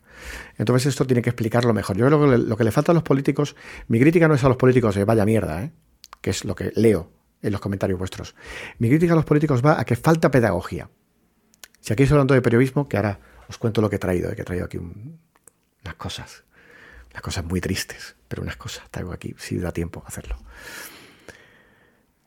Entonces 0.57 0.87
esto 0.87 1.07
tiene 1.07 1.23
que 1.23 1.31
explicarlo 1.31 1.73
mejor. 1.73 1.97
Yo 1.97 2.07
creo 2.07 2.21
que 2.21 2.39
lo 2.39 2.57
que 2.57 2.65
le 2.65 2.71
falta 2.71 2.93
a 2.93 2.95
los 2.95 3.03
políticos, 3.05 3.57
mi 3.87 4.01
crítica 4.01 4.29
no 4.29 4.35
es 4.35 4.45
a 4.45 4.49
los 4.49 4.57
políticos 4.57 4.95
de 4.95 5.05
vaya 5.05 5.25
mierda, 5.25 5.63
¿eh? 5.63 5.73
que 6.21 6.31
es 6.31 6.45
lo 6.45 6.55
que 6.55 6.73
leo 6.75 7.13
en 7.43 7.53
los 7.53 7.61
comentarios 7.61 7.99
vuestros. 7.99 8.35
Mi 8.79 8.89
crítica 8.89 9.13
a 9.13 9.17
los 9.17 9.25
políticos 9.25 9.65
va 9.65 9.81
a 9.81 9.85
que 9.85 9.97
falta 9.97 10.31
pedagogía. 10.31 10.91
Si 11.81 11.93
aquí 11.93 12.03
estoy 12.03 12.17
hablando 12.17 12.35
de 12.35 12.43
periodismo, 12.43 12.89
que 12.89 12.97
ahora 12.97 13.21
os 13.49 13.59
cuento 13.59 13.81
lo 13.81 13.89
que 13.89 13.97
he 13.97 14.01
traído, 14.01 14.31
¿eh? 14.31 14.35
que 14.35 14.43
he 14.43 14.45
traído 14.45 14.67
aquí 14.67 14.79
unas 14.79 15.95
cosas, 15.97 16.45
unas 17.11 17.23
cosas 17.23 17.45
muy 17.45 17.61
tristes, 17.61 18.17
pero 18.27 18.43
unas 18.43 18.57
cosas 18.57 18.91
traigo 18.91 19.13
aquí, 19.13 19.35
si 19.39 19.59
da 19.59 19.73
tiempo 19.73 20.03
a 20.05 20.09
hacerlo. 20.09 20.39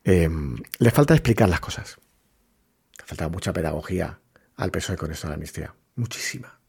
Em, 0.03 0.57
le 0.79 0.91
falta 0.91 1.13
explicar 1.13 1.49
las 1.49 1.59
cosas. 1.59 1.97
Le 2.97 3.05
falta 3.05 3.27
mucha 3.27 3.53
pedagogía 3.53 4.19
al 4.55 4.71
PSOE 4.71 4.97
con 4.97 5.11
esto 5.11 5.27
de 5.27 5.31
la 5.31 5.35
amnistía. 5.35 5.75
Muchísima 5.95 6.60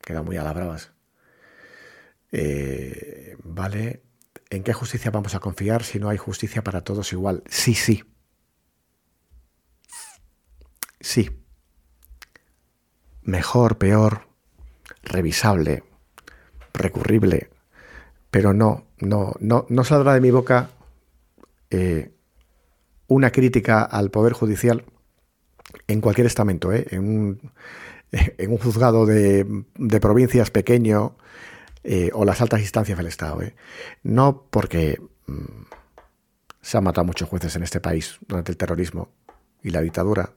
queda 0.00 0.22
muy 0.22 0.36
a 0.36 0.42
las 0.42 0.54
bravas. 0.54 0.92
Vale, 3.44 4.02
¿en 4.50 4.62
qué 4.62 4.72
justicia 4.72 5.10
vamos 5.10 5.34
a 5.34 5.40
confiar 5.40 5.82
si 5.82 5.98
no 5.98 6.08
hay 6.08 6.16
justicia 6.16 6.62
para 6.62 6.82
todos 6.82 7.12
igual? 7.12 7.42
Sí, 7.48 7.74
sí. 7.74 8.04
Sí. 11.00 11.30
Mejor, 13.22 13.78
peor, 13.78 14.28
revisable, 15.02 15.82
recurrible, 16.72 17.50
pero 18.30 18.52
no, 18.52 18.86
no, 18.98 19.34
no, 19.40 19.66
no 19.68 19.84
saldrá 19.84 20.14
de 20.14 20.20
mi 20.20 20.30
boca 20.30 20.70
eh, 21.70 22.12
una 23.06 23.30
crítica 23.30 23.82
al 23.82 24.10
Poder 24.10 24.32
Judicial 24.32 24.84
en 25.86 26.00
cualquier 26.00 26.26
estamento, 26.26 26.72
¿eh? 26.72 26.86
en 26.90 27.00
un, 27.00 27.52
en 28.12 28.50
un 28.50 28.58
juzgado 28.58 29.06
de, 29.06 29.64
provincias 30.00 30.50
pequeño 30.50 31.16
eh, 31.84 32.10
o 32.12 32.24
las 32.24 32.40
altas 32.40 32.60
instancias 32.60 32.98
del 32.98 33.06
Estado. 33.06 33.42
¿eh? 33.42 33.54
No 34.02 34.46
porque 34.50 35.00
mm, 35.26 35.62
se 36.60 36.78
han 36.78 36.84
matado 36.84 37.04
muchos 37.04 37.28
jueces 37.28 37.54
en 37.56 37.62
este 37.62 37.80
país 37.80 38.18
durante 38.26 38.52
el 38.52 38.58
terrorismo 38.58 39.10
y 39.62 39.70
la 39.70 39.80
dictadura, 39.80 40.32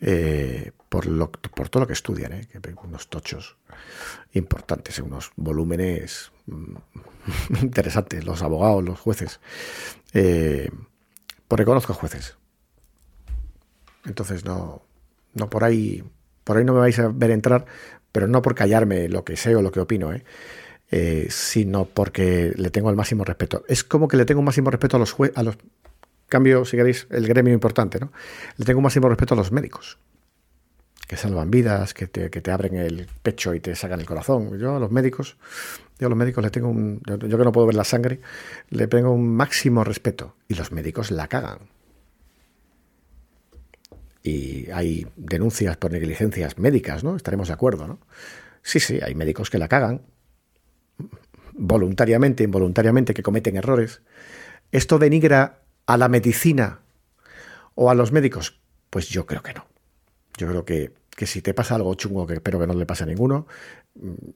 eh, 0.00 0.72
por, 0.88 1.06
lo, 1.06 1.30
por 1.30 1.68
todo 1.68 1.82
lo 1.82 1.86
que 1.86 1.92
estudian, 1.92 2.32
¿eh? 2.32 2.48
unos 2.82 3.08
tochos 3.08 3.56
importantes, 4.32 4.98
unos 4.98 5.30
volúmenes 5.36 6.32
mm, 6.46 6.76
interesantes, 7.62 8.24
los 8.24 8.42
abogados, 8.42 8.84
los 8.84 9.00
jueces. 9.00 9.40
pues 10.12 10.70
reconozco 11.48 11.94
jueces. 11.94 12.36
Entonces 14.04 14.44
no, 14.44 14.82
no 15.34 15.48
por 15.48 15.62
ahí 15.62 16.02
por 16.44 16.56
ahí 16.56 16.64
no 16.64 16.74
me 16.74 16.80
vais 16.80 16.98
a 16.98 17.08
ver 17.08 17.30
entrar, 17.30 17.66
pero 18.10 18.28
no 18.28 18.42
por 18.42 18.54
callarme 18.54 19.08
lo 19.08 19.24
que 19.24 19.36
sé 19.36 19.56
o 19.56 19.62
lo 19.62 19.72
que 19.72 19.80
opino, 19.80 20.12
¿eh? 20.12 20.24
Eh, 20.90 21.28
sino 21.30 21.86
porque 21.86 22.52
le 22.54 22.70
tengo 22.70 22.90
el 22.90 22.96
máximo 22.96 23.24
respeto. 23.24 23.64
Es 23.66 23.82
como 23.82 24.08
que 24.08 24.18
le 24.18 24.26
tengo 24.26 24.40
un 24.40 24.44
máximo 24.44 24.70
respeto 24.70 24.98
a 24.98 25.00
los 25.00 25.12
jueces, 25.12 25.38
a 25.38 25.42
los 25.42 25.56
cambio, 26.28 26.64
si 26.64 26.76
queréis, 26.76 27.06
el 27.10 27.26
gremio 27.26 27.52
importante, 27.52 27.98
¿no? 27.98 28.12
Le 28.56 28.64
tengo 28.64 28.78
un 28.78 28.84
máximo 28.84 29.08
respeto 29.08 29.34
a 29.34 29.36
los 29.36 29.52
médicos, 29.52 29.98
que 31.06 31.16
salvan 31.16 31.50
vidas, 31.50 31.94
que 31.94 32.06
te, 32.06 32.30
que 32.30 32.40
te 32.40 32.50
abren 32.50 32.76
el 32.76 33.06
pecho 33.22 33.54
y 33.54 33.60
te 33.60 33.74
sacan 33.74 34.00
el 34.00 34.06
corazón. 34.06 34.58
Yo 34.58 34.76
a 34.76 34.80
los 34.80 34.90
médicos, 34.90 35.36
yo 35.98 36.06
a 36.06 36.10
los 36.10 36.18
médicos 36.18 36.44
le 36.44 36.50
tengo 36.50 36.68
un, 36.68 37.00
yo, 37.06 37.16
yo 37.18 37.38
que 37.38 37.44
no 37.44 37.52
puedo 37.52 37.66
ver 37.66 37.76
la 37.76 37.84
sangre, 37.84 38.20
le 38.70 38.86
tengo 38.86 39.12
un 39.12 39.34
máximo 39.34 39.84
respeto. 39.84 40.36
Y 40.48 40.54
los 40.54 40.72
médicos 40.72 41.10
la 41.10 41.28
cagan 41.28 41.58
y 44.22 44.70
hay 44.70 45.06
denuncias 45.16 45.76
por 45.76 45.92
negligencias 45.92 46.58
médicas, 46.58 47.02
¿no? 47.04 47.16
Estaremos 47.16 47.48
de 47.48 47.54
acuerdo, 47.54 47.86
¿no? 47.86 47.98
Sí, 48.62 48.80
sí, 48.80 49.00
hay 49.02 49.14
médicos 49.14 49.50
que 49.50 49.58
la 49.58 49.68
cagan, 49.68 50.02
voluntariamente, 51.52 52.44
involuntariamente, 52.44 53.14
que 53.14 53.22
cometen 53.22 53.56
errores. 53.56 54.02
Esto 54.70 54.98
denigra 54.98 55.62
a 55.86 55.96
la 55.96 56.08
medicina 56.08 56.80
o 57.74 57.90
a 57.90 57.94
los 57.94 58.12
médicos. 58.12 58.60
Pues 58.90 59.08
yo 59.08 59.26
creo 59.26 59.42
que 59.42 59.54
no. 59.54 59.66
Yo 60.36 60.48
creo 60.48 60.64
que, 60.64 60.92
que 61.16 61.26
si 61.26 61.42
te 61.42 61.54
pasa 61.54 61.74
algo 61.74 61.94
chungo, 61.94 62.26
que 62.26 62.34
espero 62.34 62.60
que 62.60 62.66
no 62.66 62.74
le 62.74 62.86
pase 62.86 63.02
a 63.02 63.06
ninguno, 63.06 63.46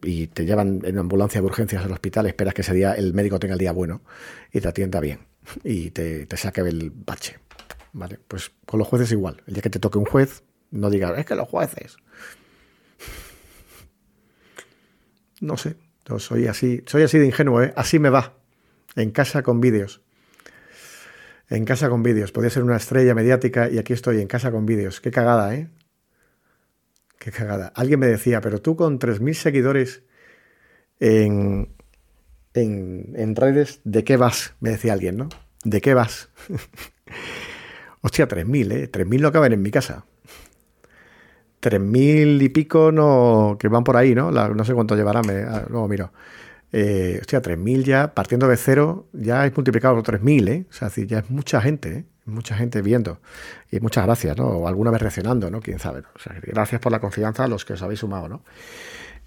y 0.02 0.26
te 0.26 0.44
llevan 0.44 0.80
en 0.84 0.98
ambulancia 0.98 1.40
de 1.40 1.46
urgencias 1.46 1.84
al 1.84 1.92
hospital, 1.92 2.26
esperas 2.26 2.54
que 2.54 2.62
ese 2.62 2.74
día 2.74 2.92
el 2.92 3.14
médico 3.14 3.38
tenga 3.38 3.54
el 3.54 3.58
día 3.58 3.72
bueno 3.72 4.02
y 4.52 4.60
te 4.60 4.68
atienda 4.68 5.00
bien 5.00 5.20
y 5.64 5.90
te, 5.90 6.26
te 6.26 6.36
saque 6.36 6.60
el 6.60 6.90
bache. 6.90 7.38
¿Vale? 7.96 8.18
Pues 8.28 8.52
con 8.66 8.78
los 8.78 8.86
jueces 8.86 9.10
igual. 9.12 9.42
El 9.46 9.54
día 9.54 9.62
que 9.62 9.70
te 9.70 9.78
toque 9.78 9.96
un 9.96 10.04
juez, 10.04 10.42
no 10.70 10.90
digas, 10.90 11.18
es 11.18 11.24
que 11.24 11.34
los 11.34 11.48
jueces. 11.48 11.96
No 15.40 15.56
sé, 15.56 15.76
soy 16.18 16.46
así, 16.46 16.82
soy 16.84 17.04
así 17.04 17.18
de 17.18 17.24
ingenuo, 17.24 17.62
¿eh? 17.62 17.72
Así 17.74 17.98
me 17.98 18.10
va. 18.10 18.34
En 18.96 19.12
casa 19.12 19.42
con 19.42 19.62
vídeos. 19.62 20.02
En 21.48 21.64
casa 21.64 21.88
con 21.88 22.02
vídeos. 22.02 22.32
Podría 22.32 22.50
ser 22.50 22.64
una 22.64 22.76
estrella 22.76 23.14
mediática 23.14 23.70
y 23.70 23.78
aquí 23.78 23.94
estoy 23.94 24.20
en 24.20 24.28
casa 24.28 24.50
con 24.50 24.66
vídeos. 24.66 25.00
Qué 25.00 25.10
cagada, 25.10 25.54
¿eh? 25.54 25.70
Qué 27.18 27.30
cagada. 27.30 27.72
Alguien 27.74 28.00
me 28.00 28.08
decía, 28.08 28.42
pero 28.42 28.60
tú 28.60 28.76
con 28.76 28.98
3.000 28.98 29.32
seguidores 29.32 30.02
en, 31.00 31.74
en, 32.52 33.14
en, 33.16 33.36
redes, 33.36 33.80
¿de 33.84 34.04
qué 34.04 34.18
vas? 34.18 34.54
Me 34.60 34.68
decía 34.68 34.92
alguien, 34.92 35.16
¿no? 35.16 35.30
¿De 35.64 35.80
qué 35.80 35.94
vas? 35.94 36.28
Hostia, 38.06 38.28
3.000, 38.28 38.72
¿eh? 38.72 38.88
3.000 38.88 39.20
no 39.20 39.32
caben 39.32 39.52
en 39.52 39.62
mi 39.62 39.72
casa. 39.72 40.04
3.000 41.60 42.40
y 42.40 42.48
pico 42.50 42.92
no, 42.92 43.56
que 43.58 43.66
van 43.66 43.82
por 43.82 43.96
ahí, 43.96 44.14
¿no? 44.14 44.30
no 44.30 44.64
sé 44.64 44.74
cuánto 44.74 44.94
llevará, 44.94 45.22
me, 45.22 45.42
ah, 45.42 45.66
luego 45.68 45.88
miro. 45.88 46.12
Eh, 46.70 47.18
hostia, 47.20 47.42
3.000 47.42 47.82
ya, 47.82 48.14
partiendo 48.14 48.46
de 48.46 48.56
cero, 48.56 49.08
ya 49.12 49.44
es 49.44 49.56
multiplicado 49.56 49.96
por 49.96 50.04
3.000, 50.04 50.48
¿eh? 50.48 50.66
O 50.70 50.72
sea, 50.72 50.88
ya 51.04 51.18
es 51.18 51.30
mucha 51.30 51.60
gente, 51.60 51.92
¿eh? 51.92 52.04
Mucha 52.26 52.54
gente 52.54 52.80
viendo. 52.80 53.18
Y 53.72 53.80
muchas 53.80 54.06
gracias, 54.06 54.36
¿no? 54.36 54.46
O 54.50 54.68
alguna 54.68 54.92
vez 54.92 55.02
reaccionando, 55.02 55.50
¿no? 55.50 55.60
Quién 55.60 55.80
sabe. 55.80 56.04
O 56.14 56.18
sea, 56.20 56.32
gracias 56.40 56.80
por 56.80 56.92
la 56.92 57.00
confianza 57.00 57.42
a 57.42 57.48
los 57.48 57.64
que 57.64 57.72
os 57.72 57.82
habéis 57.82 57.98
sumado, 57.98 58.28
¿no? 58.28 58.44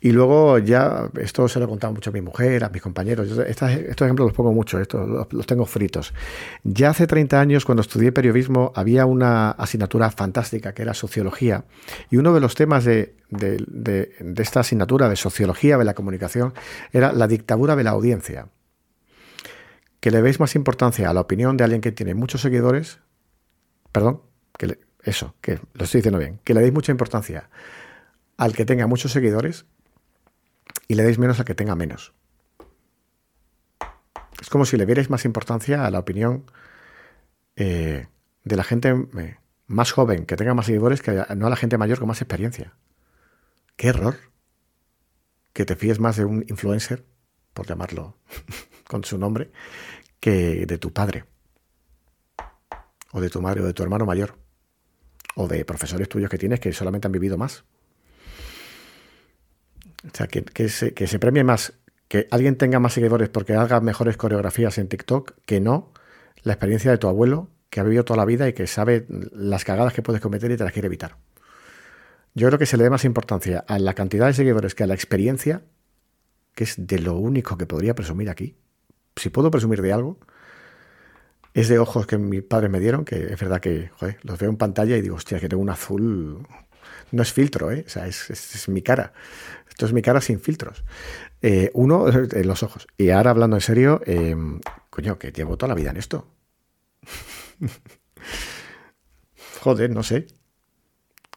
Y 0.01 0.13
luego 0.13 0.57
ya, 0.59 1.09
esto 1.19 1.47
se 1.49 1.59
lo 1.59 1.65
he 1.65 1.67
contado 1.67 1.93
mucho 1.93 2.09
a 2.09 2.13
mi 2.13 2.21
mujer, 2.21 2.63
a 2.63 2.69
mis 2.69 2.81
compañeros. 2.81 3.29
estos 3.29 3.69
ejemplos 3.69 4.27
los 4.27 4.33
pongo 4.33 4.53
mucho, 4.53 4.79
estos 4.79 5.27
los, 5.31 5.45
tengo 5.45 5.65
fritos. 5.65 6.13
Ya 6.63 6.91
hace 6.91 7.05
30 7.05 7.39
años, 7.39 7.65
cuando 7.65 7.81
estudié 7.81 8.13
periodismo, 8.13 8.71
había 8.75 9.05
una 9.05 9.51
asignatura 9.51 10.09
fantástica 10.09 10.73
que 10.73 10.83
era 10.83 10.93
sociología. 10.93 11.65
Y 12.09 12.17
uno 12.17 12.33
de 12.33 12.39
los 12.39 12.55
temas 12.55 12.85
de, 12.85 13.15
esta 14.37 14.61
asignatura 14.61 15.09
de 15.09 15.17
sociología 15.17 15.77
de 15.77 15.83
la 15.83 15.93
comunicación 15.93 16.53
era 16.93 17.11
la 17.11 17.27
dictadura 17.27 17.75
de 17.75 17.83
la 17.83 17.89
audiencia. 17.89 18.47
Que 19.99 20.11
le 20.11 20.21
veis 20.21 20.39
más 20.39 20.55
importancia 20.55 21.09
a 21.09 21.13
la 21.13 21.19
opinión 21.19 21.57
de 21.57 21.65
alguien 21.65 21.81
que 21.81 21.91
tiene 21.91 22.15
muchos 22.15 22.39
seguidores. 22.39 22.99
Perdón, 23.91 24.21
que 24.57 24.79
eso, 25.03 25.35
que 25.41 25.59
lo 25.73 25.83
estoy 25.83 25.99
diciendo 25.99 26.19
bien. 26.19 26.39
Que 26.45 26.53
le 26.53 26.61
deis 26.61 26.71
mucha 26.71 26.93
importancia 26.93 27.49
al 28.37 28.53
que 28.53 28.63
tenga 28.63 28.87
muchos 28.87 29.11
seguidores 29.11 29.65
y 30.89 30.95
le 30.95 31.03
deis 31.03 31.19
menos 31.19 31.39
al 31.39 31.45
que 31.45 31.55
tenga 31.55 31.75
menos. 31.75 32.13
Es 34.41 34.49
como 34.49 34.65
si 34.65 34.75
le 34.75 34.85
dierais 34.85 35.09
más 35.09 35.23
importancia 35.23 35.85
a 35.85 35.91
la 35.91 35.99
opinión 35.99 36.51
eh, 37.55 38.07
de 38.43 38.55
la 38.55 38.63
gente 38.63 38.89
eh, 39.17 39.37
más 39.67 39.91
joven, 39.91 40.25
que 40.25 40.35
tenga 40.35 40.55
más 40.55 40.65
seguidores, 40.65 41.01
que 41.01 41.23
no 41.35 41.47
a 41.47 41.49
la 41.49 41.55
gente 41.55 41.77
mayor 41.77 41.99
con 41.99 42.07
más 42.07 42.21
experiencia. 42.21 42.73
¡Qué 43.75 43.89
error! 43.89 44.17
Que 45.53 45.63
te 45.63 45.75
fíes 45.75 45.99
más 45.99 46.17
de 46.17 46.25
un 46.25 46.43
influencer, 46.49 47.05
por 47.53 47.67
llamarlo 47.67 48.17
con 48.87 49.03
su 49.03 49.19
nombre, 49.19 49.51
que 50.19 50.65
de 50.65 50.77
tu 50.79 50.91
padre, 50.91 51.25
o 53.11 53.21
de 53.21 53.29
tu 53.29 53.41
madre, 53.43 53.61
o 53.61 53.65
de 53.65 53.73
tu 53.73 53.83
hermano 53.83 54.07
mayor, 54.07 54.39
o 55.35 55.47
de 55.47 55.63
profesores 55.65 56.09
tuyos 56.09 56.31
que 56.31 56.39
tienes 56.39 56.59
que 56.59 56.73
solamente 56.73 57.07
han 57.07 57.11
vivido 57.11 57.37
más. 57.37 57.63
O 60.05 60.15
sea, 60.15 60.27
que, 60.27 60.69
se, 60.69 60.93
que 60.93 61.07
se 61.07 61.19
premie 61.19 61.43
más 61.43 61.73
que 62.09 62.27
alguien 62.31 62.57
tenga 62.57 62.79
más 62.79 62.93
seguidores 62.93 63.29
porque 63.29 63.53
haga 63.53 63.79
mejores 63.81 64.17
coreografías 64.17 64.77
en 64.79 64.87
TikTok 64.87 65.33
que 65.45 65.61
no 65.61 65.93
la 66.41 66.53
experiencia 66.53 66.91
de 66.91 66.97
tu 66.97 67.07
abuelo 67.07 67.49
que 67.69 67.79
ha 67.79 67.83
vivido 67.83 68.03
toda 68.03 68.17
la 68.17 68.25
vida 68.25 68.47
y 68.49 68.53
que 68.53 68.65
sabe 68.65 69.05
las 69.07 69.63
cagadas 69.63 69.93
que 69.93 70.01
puedes 70.01 70.21
cometer 70.21 70.49
y 70.51 70.57
te 70.57 70.63
las 70.63 70.73
quiere 70.73 70.87
evitar. 70.87 71.17
Yo 72.33 72.47
creo 72.47 72.57
que 72.57 72.65
se 72.65 72.77
le 72.77 72.83
dé 72.83 72.89
más 72.89 73.05
importancia 73.05 73.63
a 73.67 73.77
la 73.77 73.93
cantidad 73.93 74.25
de 74.25 74.33
seguidores 74.33 74.73
que 74.73 74.83
a 74.83 74.87
la 74.87 74.95
experiencia, 74.95 75.61
que 76.55 76.63
es 76.63 76.75
de 76.77 76.99
lo 76.99 77.15
único 77.15 77.57
que 77.57 77.67
podría 77.67 77.93
presumir 77.93 78.29
aquí. 78.29 78.55
Si 79.15 79.29
puedo 79.29 79.51
presumir 79.51 79.81
de 79.81 79.93
algo, 79.93 80.19
es 81.53 81.67
de 81.67 81.77
ojos 81.77 82.07
que 82.07 82.17
mis 82.17 82.41
padres 82.41 82.71
me 82.71 82.79
dieron, 82.79 83.05
que 83.05 83.33
es 83.33 83.39
verdad 83.39 83.59
que 83.59 83.91
los 84.23 84.39
veo 84.39 84.49
en 84.49 84.57
pantalla 84.57 84.97
y 84.97 85.01
digo, 85.01 85.15
hostia, 85.15 85.39
que 85.39 85.49
tengo 85.49 85.61
un 85.61 85.69
azul. 85.69 86.47
No 87.11 87.23
es 87.23 87.33
filtro, 87.33 87.71
¿eh? 87.71 87.83
O 87.85 87.89
sea, 87.89 88.07
es 88.07 88.69
mi 88.69 88.81
cara. 88.81 89.11
Esto 89.79 89.85
es 89.85 89.93
mi 89.93 90.01
cara 90.01 90.19
sin 90.19 90.41
filtros. 90.41 90.83
Eh, 91.41 91.71
uno, 91.73 92.09
en 92.09 92.47
los 92.47 92.63
ojos. 92.63 92.85
Y 92.97 93.11
ahora 93.11 93.31
hablando 93.31 93.55
en 93.55 93.61
serio, 93.61 94.01
eh, 94.05 94.35
coño, 94.89 95.17
que 95.17 95.31
llevo 95.31 95.57
toda 95.57 95.69
la 95.69 95.75
vida 95.75 95.91
en 95.91 95.97
esto. 95.97 96.27
Joder, 99.61 99.89
no 99.89 100.03
sé. 100.03 100.27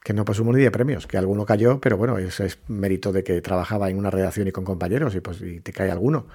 Que 0.03 0.13
no 0.13 0.25
presumo 0.25 0.53
ni 0.53 0.61
de 0.61 0.73
premios, 0.73 1.07
que 1.07 1.17
alguno 1.17 1.47
cayó, 1.47 1.81
pero 1.81 1.97
bueno, 1.97 2.19
eso 2.19 2.43
es 2.43 2.59
mérito 2.67 3.13
de 3.13 3.23
que 3.23 3.41
trabajaba 3.41 3.89
en 3.89 3.97
una 3.97 4.11
redacción 4.11 4.49
y 4.49 4.53
con 4.53 4.65
compañeros 4.65 5.15
y 5.15 5.21
pues 5.21 5.39
te 5.63 5.73
cae 5.73 5.93
alguno. 5.93 6.27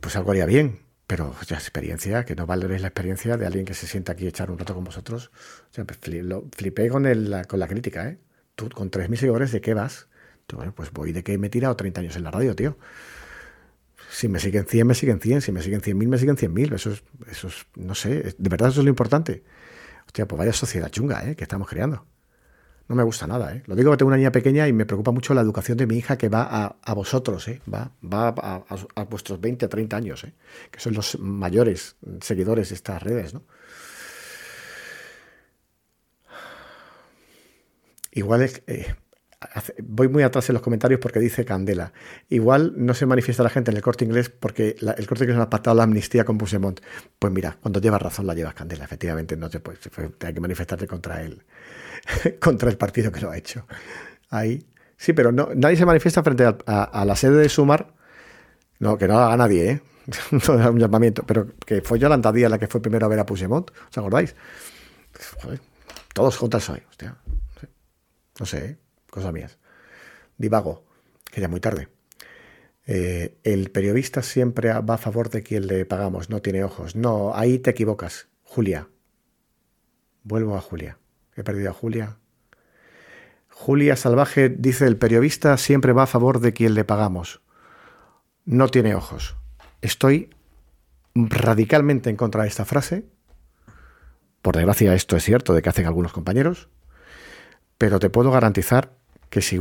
Pues 0.00 0.16
algo 0.16 0.32
haría 0.32 0.44
bien, 0.44 0.80
pero 1.06 1.34
ya 1.46 1.56
experiencia, 1.56 2.24
que 2.24 2.34
no 2.34 2.46
valoréis 2.46 2.80
la 2.80 2.88
experiencia 2.88 3.36
de 3.36 3.46
alguien 3.46 3.64
que 3.64 3.74
se 3.74 3.86
sienta 3.86 4.12
aquí 4.12 4.26
a 4.26 4.28
echar 4.28 4.50
un 4.50 4.58
rato 4.58 4.74
con 4.74 4.84
vosotros. 4.84 5.30
O 5.70 5.74
sea, 5.74 5.84
pues, 5.84 5.98
flipé 5.98 6.88
con, 6.88 7.06
el, 7.06 7.46
con 7.46 7.60
la 7.60 7.68
crítica, 7.68 8.08
¿eh? 8.08 8.18
Tú 8.54 8.68
con 8.70 8.90
3.000 8.90 9.16
seguidores, 9.16 9.52
¿de 9.52 9.60
qué 9.60 9.74
vas? 9.74 10.08
pues 10.74 10.92
voy 10.92 11.12
de 11.12 11.24
que 11.24 11.38
me 11.38 11.46
he 11.46 11.50
tirado 11.50 11.74
30 11.74 12.00
años 12.00 12.16
en 12.16 12.24
la 12.24 12.30
radio, 12.30 12.54
tío. 12.54 12.76
Si 14.10 14.28
me 14.28 14.38
siguen 14.38 14.66
100, 14.66 14.86
me 14.86 14.94
siguen 14.94 15.20
100. 15.20 15.40
Si 15.40 15.52
me 15.52 15.62
siguen 15.62 15.80
100.000, 15.80 16.06
me 16.06 16.18
siguen 16.18 16.36
100.000. 16.36 16.74
Eso 16.74 16.92
es, 16.92 17.02
eso 17.30 17.48
es, 17.48 17.66
no 17.74 17.94
sé, 17.94 18.34
de 18.38 18.48
verdad 18.48 18.68
eso 18.68 18.80
es 18.80 18.84
lo 18.84 18.90
importante. 18.90 19.42
Hostia, 20.06 20.28
pues 20.28 20.38
vaya 20.38 20.52
sociedad 20.52 20.88
chunga, 20.90 21.28
¿eh? 21.28 21.34
Que 21.34 21.44
estamos 21.44 21.68
creando. 21.68 22.06
No 22.86 22.94
me 22.94 23.02
gusta 23.02 23.26
nada, 23.26 23.54
¿eh? 23.54 23.62
Lo 23.66 23.74
digo 23.74 23.90
que 23.90 23.96
tengo 23.96 24.08
una 24.08 24.18
niña 24.18 24.30
pequeña 24.32 24.68
y 24.68 24.72
me 24.72 24.84
preocupa 24.84 25.10
mucho 25.10 25.32
la 25.32 25.40
educación 25.40 25.78
de 25.78 25.86
mi 25.86 25.96
hija 25.96 26.18
que 26.18 26.28
va 26.28 26.76
a, 26.82 26.94
vosotros, 26.94 27.48
¿eh? 27.48 27.62
Va, 27.72 27.92
va 28.02 28.28
a, 28.28 28.62
a, 28.94 29.04
vuestros 29.04 29.40
20 29.40 29.64
a 29.64 29.68
30 29.68 29.96
años, 29.96 30.24
¿eh? 30.24 30.34
Que 30.70 30.80
son 30.80 30.92
los 30.94 31.18
mayores 31.18 31.96
seguidores 32.20 32.68
de 32.68 32.74
estas 32.74 33.02
redes, 33.02 33.32
¿no? 33.32 33.42
Igual 38.12 38.42
es, 38.42 38.62
eh, 38.66 38.94
voy 39.82 40.08
muy 40.08 40.22
atrás 40.22 40.48
en 40.48 40.54
los 40.54 40.62
comentarios 40.62 41.00
porque 41.00 41.18
dice 41.18 41.44
Candela. 41.44 41.92
Igual 42.28 42.74
no 42.76 42.94
se 42.94 43.06
manifiesta 43.06 43.42
la 43.42 43.50
gente 43.50 43.70
en 43.70 43.76
el 43.76 43.82
corte 43.82 44.04
inglés 44.04 44.30
porque 44.30 44.76
el 44.80 45.06
corte 45.06 45.24
inglés 45.24 45.40
ha 45.40 45.50
pactado 45.50 45.76
la 45.76 45.84
amnistía 45.84 46.24
con 46.24 46.38
Puigdemont. 46.38 46.80
Pues 47.18 47.32
mira, 47.32 47.56
cuando 47.60 47.80
llevas 47.80 48.02
razón 48.02 48.26
la 48.26 48.34
llevas 48.34 48.54
Candela, 48.54 48.84
efectivamente, 48.84 49.36
no 49.36 49.50
te 49.50 49.60
puedes, 49.60 49.80
hay 50.20 50.34
que 50.34 50.40
manifestarte 50.40 50.86
contra 50.86 51.22
él, 51.22 51.42
contra 52.40 52.70
el 52.70 52.76
partido 52.76 53.12
que 53.12 53.20
lo 53.20 53.30
ha 53.30 53.36
hecho. 53.36 53.66
Ahí. 54.30 54.66
Sí, 54.96 55.12
pero 55.12 55.32
no, 55.32 55.48
nadie 55.54 55.76
se 55.76 55.86
manifiesta 55.86 56.22
frente 56.22 56.44
a, 56.44 57.04
la 57.04 57.16
sede 57.16 57.36
de 57.38 57.48
Sumar. 57.48 57.94
No, 58.78 58.96
que 58.96 59.08
no 59.08 59.18
haga 59.18 59.36
nadie, 59.36 59.70
¿eh? 59.70 59.82
un 60.48 60.78
llamamiento. 60.78 61.24
Pero 61.26 61.48
que 61.66 61.82
fue 61.82 61.98
Yolanda 61.98 62.32
Díaz 62.32 62.50
la 62.50 62.58
que 62.58 62.66
fue 62.66 62.80
primero 62.80 63.06
a 63.06 63.08
ver 63.08 63.18
a 63.18 63.26
Puigdemont, 63.26 63.70
¿os 63.70 63.98
acordáis? 63.98 64.34
todos 66.12 66.40
hoy, 66.42 66.82
hostia. 66.88 67.16
No 68.38 68.46
sé, 68.46 68.64
¿eh? 68.64 68.78
Cosa 69.10 69.30
mías. 69.30 69.58
Divago, 70.38 70.84
que 71.30 71.40
ya 71.40 71.48
muy 71.48 71.60
tarde. 71.60 71.88
Eh, 72.86 73.38
el 73.44 73.70
periodista 73.70 74.22
siempre 74.22 74.72
va 74.72 74.94
a 74.94 74.98
favor 74.98 75.30
de 75.30 75.42
quien 75.42 75.66
le 75.66 75.86
pagamos, 75.86 76.30
no 76.30 76.42
tiene 76.42 76.64
ojos. 76.64 76.96
No, 76.96 77.34
ahí 77.34 77.58
te 77.58 77.70
equivocas. 77.70 78.28
Julia. 78.42 78.88
Vuelvo 80.22 80.56
a 80.56 80.60
Julia. 80.60 80.98
He 81.36 81.42
perdido 81.42 81.70
a 81.70 81.74
Julia. 81.74 82.16
Julia 83.50 83.96
Salvaje 83.96 84.48
dice, 84.48 84.86
el 84.86 84.96
periodista 84.96 85.56
siempre 85.56 85.92
va 85.92 86.04
a 86.04 86.08
favor 86.08 86.40
de 86.40 86.52
quien 86.52 86.74
le 86.74 86.84
pagamos. 86.84 87.40
No 88.44 88.68
tiene 88.68 88.94
ojos. 88.94 89.36
Estoy 89.80 90.30
radicalmente 91.14 92.10
en 92.10 92.16
contra 92.16 92.42
de 92.42 92.48
esta 92.48 92.64
frase. 92.64 93.06
Por 94.42 94.56
desgracia 94.56 94.94
esto 94.94 95.16
es 95.16 95.24
cierto 95.24 95.54
de 95.54 95.62
que 95.62 95.68
hacen 95.68 95.86
algunos 95.86 96.12
compañeros. 96.12 96.68
Pero 97.78 97.98
te 97.98 98.10
puedo 98.10 98.30
garantizar 98.30 98.92
que 99.30 99.40
si 99.40 99.58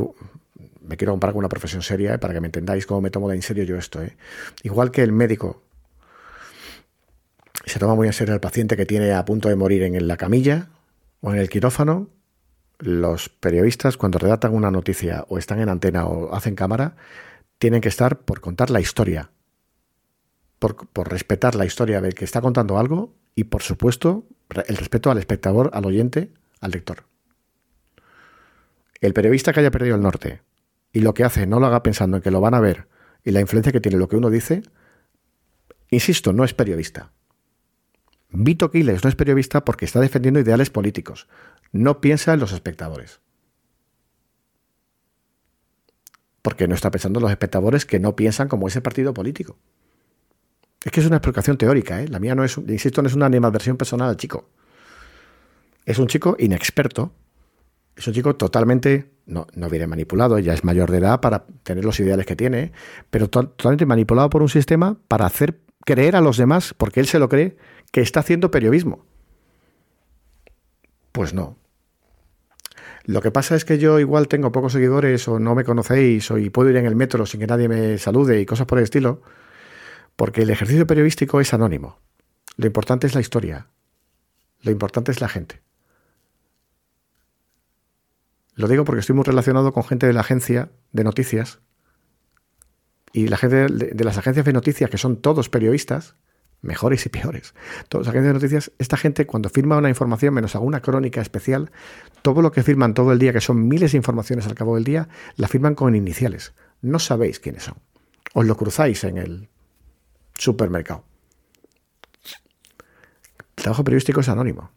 me 0.82 0.98
quiero 0.98 1.14
comparar 1.14 1.34
con 1.34 1.40
una 1.40 1.50
profesión 1.50 1.82
seria, 1.82 2.16
¿eh? 2.16 2.18
para 2.20 2.34
que 2.34 2.42
me 2.42 2.48
entendáis 2.48 2.86
cómo 2.86 3.02
me 3.02 3.10
tomo 3.10 3.30
de 3.30 3.36
en 3.36 3.42
serio 3.42 3.64
yo 3.64 3.78
esto. 3.78 4.02
¿eh? 4.02 4.18
Igual 4.64 4.92
que 4.92 5.04
el 5.04 5.12
médico 5.12 5.64
se 7.66 7.80
toma 7.80 7.96
muy 7.96 8.08
en 8.08 8.14
serio 8.14 8.34
al 8.34 8.42
paciente 8.42 8.76
que 8.76 8.86
tiene 8.86 9.14
a 9.14 9.24
punto 9.24 9.50
de 9.50 9.56
morir 9.56 9.84
en 9.84 10.08
la 10.08 10.18
camilla 10.18 10.68
o 11.24 11.32
en 11.32 11.40
el 11.40 11.50
quirófano, 11.50 12.10
los 12.80 13.30
periodistas 13.30 13.96
cuando 13.96 14.20
redactan 14.20 14.54
una 14.54 14.72
noticia 14.72 15.26
o 15.30 15.38
están 15.38 15.62
en 15.62 15.70
antena 15.70 16.06
o 16.06 16.36
hacen 16.36 16.54
cámara, 16.54 16.98
tienen 17.60 17.80
que 17.80 17.88
estar 17.88 18.20
por 18.20 18.42
contar 18.42 18.70
la 18.70 18.82
historia, 18.82 19.32
por, 20.60 20.76
por 20.90 21.10
respetar 21.10 21.56
la 21.56 21.66
historia 21.66 22.02
del 22.02 22.14
que 22.14 22.26
está 22.26 22.42
contando 22.42 22.78
algo 22.78 23.16
y 23.36 23.46
por 23.46 23.62
supuesto 23.62 24.26
el 24.68 24.76
respeto 24.76 25.12
al 25.12 25.18
espectador, 25.18 25.72
al 25.74 25.86
oyente, 25.86 26.34
al 26.60 26.72
lector. 26.72 27.06
El 29.00 29.14
periodista 29.14 29.54
que 29.54 29.62
haya 29.62 29.72
perdido 29.72 29.96
el 29.96 30.02
norte 30.02 30.42
y 30.92 31.00
lo 31.00 31.14
que 31.14 31.24
hace 31.24 31.48
no 31.48 31.62
lo 31.62 31.68
haga 31.68 31.84
pensando 31.84 32.18
en 32.18 32.24
que 32.24 32.32
lo 32.32 32.42
van 32.42 32.54
a 32.54 32.60
ver 32.60 32.90
y 33.24 33.32
la 33.32 33.40
influencia 33.40 33.72
que 33.72 33.80
tiene 33.80 33.98
lo 33.98 34.10
que 34.10 34.18
uno 34.18 34.30
dice, 34.30 34.64
insisto, 35.90 36.34
no 36.34 36.44
es 36.44 36.54
periodista. 36.54 37.14
Vito 38.34 38.72
Quiles 38.72 39.04
no 39.04 39.10
es 39.10 39.16
periodista 39.16 39.64
porque 39.64 39.86
está 39.86 40.00
defendiendo 40.00 40.40
ideales 40.40 40.70
políticos. 40.70 41.28
No 41.72 42.02
piensa 42.02 42.34
en 42.34 42.40
los 42.40 42.52
espectadores. 42.52 43.20
Porque 46.42 46.68
no 46.68 46.76
está 46.76 46.92
pensando 46.92 47.20
en 47.20 47.24
los 47.24 47.32
espectadores 47.32 47.86
que 47.86 48.00
no 48.00 48.16
piensan 48.16 48.48
como 48.48 48.68
ese 48.68 48.82
partido 48.82 49.14
político. 49.14 49.58
Es 50.84 50.92
que 50.92 51.00
es 51.00 51.06
una 51.06 51.18
explicación 51.18 51.58
teórica, 51.58 52.02
¿eh? 52.02 52.08
La 52.10 52.20
mía 52.20 52.36
no 52.36 52.44
es, 52.44 52.58
insisto, 52.58 53.02
no 53.02 53.08
es 53.08 53.14
una 53.14 53.28
animadversión 53.28 53.78
personal 53.78 54.10
al 54.10 54.18
chico. 54.18 54.50
Es 55.86 56.00
un 56.00 56.08
chico 56.08 56.36
inexperto, 56.40 57.14
es 57.96 58.08
un 58.08 58.14
chico 58.14 58.36
totalmente, 58.36 59.12
no, 59.26 59.48
no 59.54 59.70
viene 59.70 59.88
manipulado, 59.88 60.40
ya 60.40 60.54
es 60.54 60.64
mayor 60.64 60.90
de 60.92 60.98
edad 60.98 61.22
para 61.22 61.46
tener 61.64 61.86
los 61.86 62.00
ideales 62.00 62.26
que 62.26 62.36
tiene, 62.36 62.72
pero 63.10 63.30
totalmente 63.30 63.86
manipulado 63.86 64.30
por 64.30 64.42
un 64.42 64.50
sistema 64.50 64.98
para 65.08 65.26
hacer 65.26 65.60
creer 65.86 66.16
a 66.16 66.22
los 66.22 66.38
demás, 66.38 66.74
porque 66.76 67.00
él 67.00 67.08
se 67.08 67.20
lo 67.20 67.30
cree, 67.30 67.58
que 67.94 68.02
está 68.02 68.22
haciendo 68.22 68.50
periodismo. 68.50 69.06
Pues 71.12 71.36
no. 71.36 71.60
Lo 73.06 73.22
que 73.22 73.30
pasa 73.30 73.56
es 73.56 73.66
que 73.66 73.78
yo 73.78 74.00
igual 74.00 74.28
tengo 74.28 74.52
pocos 74.52 74.74
seguidores 74.74 75.28
o 75.28 75.38
no 75.38 75.54
me 75.54 75.64
conocéis 75.64 76.32
o 76.32 76.40
y 76.40 76.50
puedo 76.50 76.72
ir 76.72 76.78
en 76.78 76.88
el 76.88 76.96
metro 76.96 77.28
sin 77.28 77.40
que 77.40 77.46
nadie 77.46 77.70
me 77.70 78.00
salude 78.00 78.42
y 78.42 78.48
cosas 78.48 78.66
por 78.66 78.80
el 78.80 78.86
estilo, 78.86 79.22
porque 80.16 80.42
el 80.42 80.50
ejercicio 80.50 80.88
periodístico 80.88 81.40
es 81.40 81.54
anónimo. 81.54 82.00
Lo 82.58 82.66
importante 82.66 83.06
es 83.06 83.14
la 83.14 83.22
historia. 83.22 83.68
Lo 84.64 84.72
importante 84.72 85.12
es 85.12 85.22
la 85.22 85.30
gente. 85.30 85.62
Lo 88.56 88.68
digo 88.68 88.86
porque 88.86 89.02
estoy 89.02 89.16
muy 89.16 89.24
relacionado 89.24 89.72
con 89.72 89.84
gente 89.84 90.08
de 90.08 90.14
la 90.14 90.22
agencia 90.22 90.72
de 90.94 91.04
noticias 91.04 91.60
y 93.12 93.28
la 93.28 93.38
gente 93.38 93.68
de, 93.68 94.04
las 94.04 94.18
agencias 94.18 94.48
de 94.48 94.54
noticias, 94.54 94.90
que 94.90 94.98
son 94.98 95.22
todos 95.22 95.50
periodistas, 95.50 96.16
mejores 96.64 97.06
y 97.06 97.10
peores. 97.10 97.54
Todas 97.90 98.08
las 98.08 98.14
agencias 98.14 98.30
de 98.30 98.34
noticias, 98.34 98.72
esta 98.80 98.98
gente 98.98 99.28
cuando 99.28 99.50
firma 99.50 99.78
una 99.78 99.90
información, 99.90 100.34
menos 100.34 100.56
alguna 100.56 100.82
crónica 100.82 101.22
especial, 101.22 101.72
todo 102.24 102.42
lo 102.42 102.52
que 102.52 102.64
firman 102.64 102.96
todo 102.96 103.12
el 103.12 103.20
día, 103.20 103.34
que 103.34 103.42
son 103.42 103.68
miles 103.68 103.92
de 103.92 103.98
informaciones 103.98 104.48
al 104.48 104.56
cabo 104.56 104.76
del 104.76 104.84
día, 104.84 105.10
la 105.36 105.48
firman 105.48 105.76
con 105.76 105.96
iniciales. 105.96 106.54
No 106.82 106.98
sabéis 106.98 107.40
quiénes 107.40 107.64
son. 107.64 107.76
Os 108.34 108.46
lo 108.46 108.58
cruzáis 108.58 109.04
en 109.04 109.18
el 109.18 109.50
supermercado. 110.36 111.04
El 113.56 113.64
trabajo 113.64 113.84
periodístico 113.84 114.22
es 114.22 114.30
anónimo. 114.30 114.72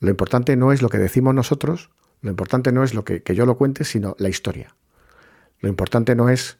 Lo 0.00 0.10
importante 0.10 0.56
no 0.56 0.72
es 0.72 0.82
lo 0.82 0.88
que 0.88 0.98
decimos 0.98 1.34
nosotros, 1.34 1.90
lo 2.20 2.30
importante 2.30 2.72
no 2.72 2.84
es 2.84 2.94
lo 2.94 3.04
que 3.04 3.22
yo 3.34 3.46
lo 3.46 3.56
cuente, 3.56 3.84
sino 3.84 4.14
la 4.18 4.28
historia. 4.28 4.74
Lo 5.60 5.68
importante 5.68 6.14
no 6.16 6.28
es 6.28 6.58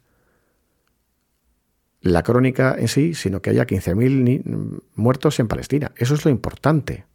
la 2.03 2.21
crónica 2.21 2.75
en 2.77 2.89
sí, 2.89 3.13
sino 3.13 3.41
que 3.41 3.49
haya 3.49 3.65
15.000 3.65 4.81
muertos 4.95 5.39
en 5.39 5.47
Palestina. 5.47 5.93
Eso 5.95 6.15
es 6.15 6.25
lo 6.25 6.31
importante. 6.31 7.05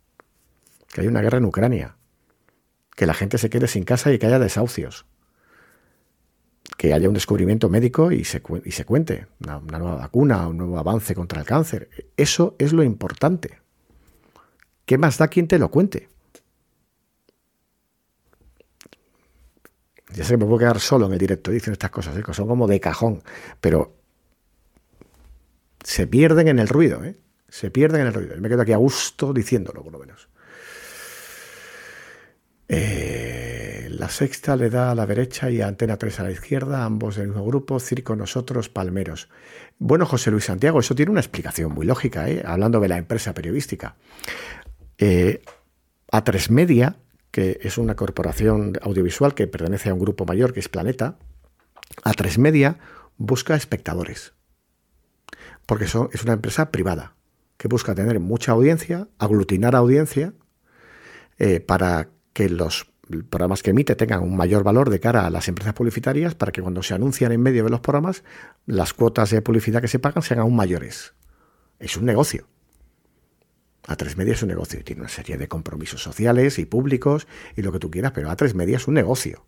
Que 0.90 1.02
haya 1.02 1.10
una 1.10 1.20
guerra 1.20 1.36
en 1.36 1.44
Ucrania. 1.44 1.96
Que 2.96 3.04
la 3.04 3.12
gente 3.12 3.36
se 3.36 3.50
quede 3.50 3.68
sin 3.68 3.84
casa 3.84 4.10
y 4.10 4.18
que 4.18 4.26
haya 4.26 4.38
desahucios. 4.38 5.04
Que 6.78 6.94
haya 6.94 7.06
un 7.06 7.12
descubrimiento 7.12 7.68
médico 7.68 8.12
y 8.12 8.24
se, 8.24 8.42
y 8.64 8.70
se 8.70 8.86
cuente. 8.86 9.26
Una, 9.40 9.60
nueva 9.60 9.96
vacuna, 9.96 10.48
un 10.48 10.56
nuevo 10.56 10.78
avance 10.78 11.14
contra 11.14 11.40
el 11.40 11.46
cáncer. 11.46 11.90
Eso 12.16 12.56
es 12.58 12.72
lo 12.72 12.82
importante. 12.82 13.58
¿Qué 14.86 14.96
más 14.96 15.18
da 15.18 15.28
quien 15.28 15.48
te 15.48 15.58
lo 15.58 15.70
cuente? 15.70 16.08
Ya 20.14 20.24
sé 20.24 20.30
que 20.32 20.38
me 20.38 20.46
puedo 20.46 20.60
quedar 20.60 20.80
solo 20.80 21.04
en 21.04 21.12
el 21.12 21.18
directo 21.18 21.50
diciendo 21.50 21.74
estas 21.74 21.90
cosas, 21.90 22.16
¿eh? 22.16 22.22
son 22.32 22.48
como 22.48 22.66
de 22.66 22.80
cajón, 22.80 23.22
pero 23.60 23.97
se 25.88 26.06
pierden 26.06 26.48
en 26.48 26.58
el 26.58 26.68
ruido, 26.68 27.02
¿eh? 27.02 27.16
Se 27.48 27.70
pierden 27.70 28.02
en 28.02 28.08
el 28.08 28.12
ruido. 28.12 28.36
me 28.38 28.50
quedo 28.50 28.60
aquí 28.60 28.72
a 28.72 28.76
gusto 28.76 29.32
diciéndolo, 29.32 29.82
por 29.82 29.90
lo 29.90 29.98
menos. 29.98 30.28
Eh, 32.68 33.88
la 33.92 34.10
sexta 34.10 34.54
le 34.54 34.68
da 34.68 34.90
a 34.90 34.94
la 34.94 35.06
derecha 35.06 35.50
y 35.50 35.62
a 35.62 35.66
Antena 35.66 35.96
3 35.96 36.20
a 36.20 36.24
la 36.24 36.30
izquierda, 36.30 36.84
ambos 36.84 37.16
del 37.16 37.28
mismo 37.28 37.46
grupo, 37.46 37.80
Circo 37.80 38.14
Nosotros, 38.16 38.68
Palmeros. 38.68 39.30
Bueno, 39.78 40.04
José 40.04 40.30
Luis 40.30 40.44
Santiago, 40.44 40.78
eso 40.78 40.94
tiene 40.94 41.10
una 41.10 41.20
explicación 41.20 41.72
muy 41.72 41.86
lógica, 41.86 42.28
¿eh? 42.28 42.42
hablando 42.44 42.80
de 42.80 42.88
la 42.88 42.98
empresa 42.98 43.32
periodística. 43.32 43.96
Eh, 44.98 45.40
A3 46.12 46.50
Media, 46.50 46.96
que 47.30 47.60
es 47.62 47.78
una 47.78 47.96
corporación 47.96 48.74
audiovisual 48.82 49.34
que 49.34 49.46
pertenece 49.46 49.88
a 49.88 49.94
un 49.94 50.00
grupo 50.00 50.26
mayor 50.26 50.52
que 50.52 50.60
es 50.60 50.68
Planeta, 50.68 51.16
A3 52.04 52.36
Media 52.36 52.78
busca 53.16 53.56
espectadores 53.56 54.34
porque 55.68 55.84
es 55.84 56.22
una 56.24 56.32
empresa 56.32 56.72
privada 56.72 57.14
que 57.58 57.68
busca 57.68 57.94
tener 57.94 58.18
mucha 58.20 58.52
audiencia, 58.52 59.06
aglutinar 59.18 59.76
audiencia, 59.76 60.32
eh, 61.36 61.60
para 61.60 62.08
que 62.32 62.48
los 62.48 62.90
programas 63.28 63.62
que 63.62 63.70
emite 63.70 63.94
tengan 63.94 64.22
un 64.22 64.34
mayor 64.34 64.64
valor 64.64 64.88
de 64.88 64.98
cara 64.98 65.26
a 65.26 65.30
las 65.30 65.46
empresas 65.46 65.74
publicitarias, 65.74 66.34
para 66.34 66.52
que 66.52 66.62
cuando 66.62 66.82
se 66.82 66.94
anuncian 66.94 67.32
en 67.32 67.42
medio 67.42 67.64
de 67.64 67.70
los 67.70 67.80
programas, 67.80 68.24
las 68.64 68.94
cuotas 68.94 69.28
de 69.28 69.42
publicidad 69.42 69.82
que 69.82 69.88
se 69.88 69.98
pagan 69.98 70.22
sean 70.22 70.40
aún 70.40 70.56
mayores. 70.56 71.12
Es 71.78 71.98
un 71.98 72.06
negocio. 72.06 72.48
A3 73.88 74.16
Media 74.16 74.32
es 74.32 74.42
un 74.42 74.48
negocio 74.48 74.80
y 74.80 74.84
tiene 74.84 75.02
una 75.02 75.10
serie 75.10 75.36
de 75.36 75.48
compromisos 75.48 76.02
sociales 76.02 76.58
y 76.58 76.64
públicos 76.64 77.26
y 77.56 77.60
lo 77.60 77.72
que 77.72 77.78
tú 77.78 77.90
quieras, 77.90 78.12
pero 78.12 78.30
A3 78.30 78.54
Media 78.54 78.78
es 78.78 78.88
un 78.88 78.94
negocio. 78.94 79.44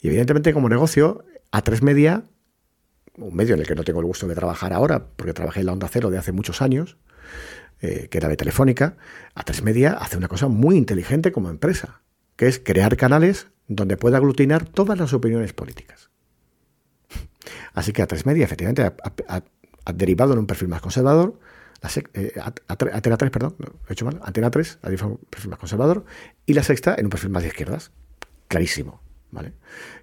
Y 0.00 0.06
evidentemente 0.06 0.52
como 0.52 0.68
negocio, 0.68 1.24
A3 1.50 1.82
Media 1.82 2.22
un 3.20 3.34
medio 3.34 3.54
en 3.54 3.60
el 3.60 3.66
que 3.66 3.74
no 3.74 3.84
tengo 3.84 4.00
el 4.00 4.06
gusto 4.06 4.26
de 4.26 4.34
trabajar 4.34 4.72
ahora, 4.72 5.06
porque 5.16 5.32
trabajé 5.32 5.60
en 5.60 5.66
la 5.66 5.72
Onda 5.72 5.88
Cero 5.88 6.10
de 6.10 6.18
hace 6.18 6.32
muchos 6.32 6.62
años, 6.62 6.96
eh, 7.80 8.08
que 8.10 8.18
era 8.18 8.28
de 8.28 8.36
Telefónica, 8.36 8.96
a 9.34 9.44
tres 9.44 9.62
Media 9.62 9.92
hace 9.92 10.16
una 10.16 10.28
cosa 10.28 10.48
muy 10.48 10.76
inteligente 10.76 11.32
como 11.32 11.50
empresa, 11.50 12.02
que 12.36 12.46
es 12.46 12.58
crear 12.58 12.96
canales 12.96 13.48
donde 13.66 13.96
pueda 13.96 14.16
aglutinar 14.16 14.64
todas 14.64 14.98
las 14.98 15.12
opiniones 15.12 15.52
políticas. 15.52 16.10
Así 17.74 17.92
que 17.92 18.02
a 18.02 18.06
tres 18.06 18.26
Media 18.26 18.44
efectivamente 18.44 18.82
ha, 18.82 19.42
derivado 19.92 20.34
en 20.34 20.40
un 20.40 20.46
perfil 20.46 20.68
más 20.68 20.80
conservador, 20.80 21.38
la 21.80 21.90
eh, 22.14 22.32
Antena 22.66 23.16
3, 23.16 23.30
perdón, 23.30 23.54
he 23.88 23.92
hecho 23.92 24.04
mal, 24.04 24.20
Antena 24.24 24.50
3 24.50 24.80
ha 24.82 24.86
derivado 24.88 25.12
en 25.12 25.18
un 25.20 25.26
perfil 25.30 25.50
más 25.50 25.58
conservador 25.60 26.04
y 26.44 26.54
la 26.54 26.62
sexta 26.62 26.96
en 26.98 27.06
un 27.06 27.10
perfil 27.10 27.30
más 27.30 27.42
de 27.42 27.48
izquierdas. 27.50 27.92
Clarísimo, 28.48 29.00
¿vale? 29.30 29.52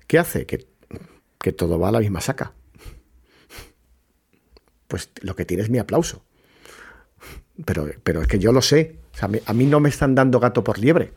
¿Qué 0.08 0.18
hace? 0.18 0.46
Que 0.46 1.52
todo 1.52 1.78
va 1.78 1.90
a 1.90 1.92
la 1.92 2.00
misma 2.00 2.22
saca 2.22 2.54
pues 4.96 5.10
lo 5.20 5.36
que 5.36 5.44
tiene 5.44 5.62
es 5.62 5.70
mi 5.70 5.78
aplauso. 5.78 6.24
Pero, 7.66 7.90
pero 8.02 8.22
es 8.22 8.30
que 8.30 8.40
yo 8.40 8.54
lo 8.54 8.62
sé. 8.62 8.96
a 9.20 9.54
mí 9.54 9.66
no 9.66 9.82
me 9.82 9.90
están 9.90 10.16
dando 10.16 10.40
gato 10.40 10.64
por 10.64 10.80
liebre. 10.80 11.12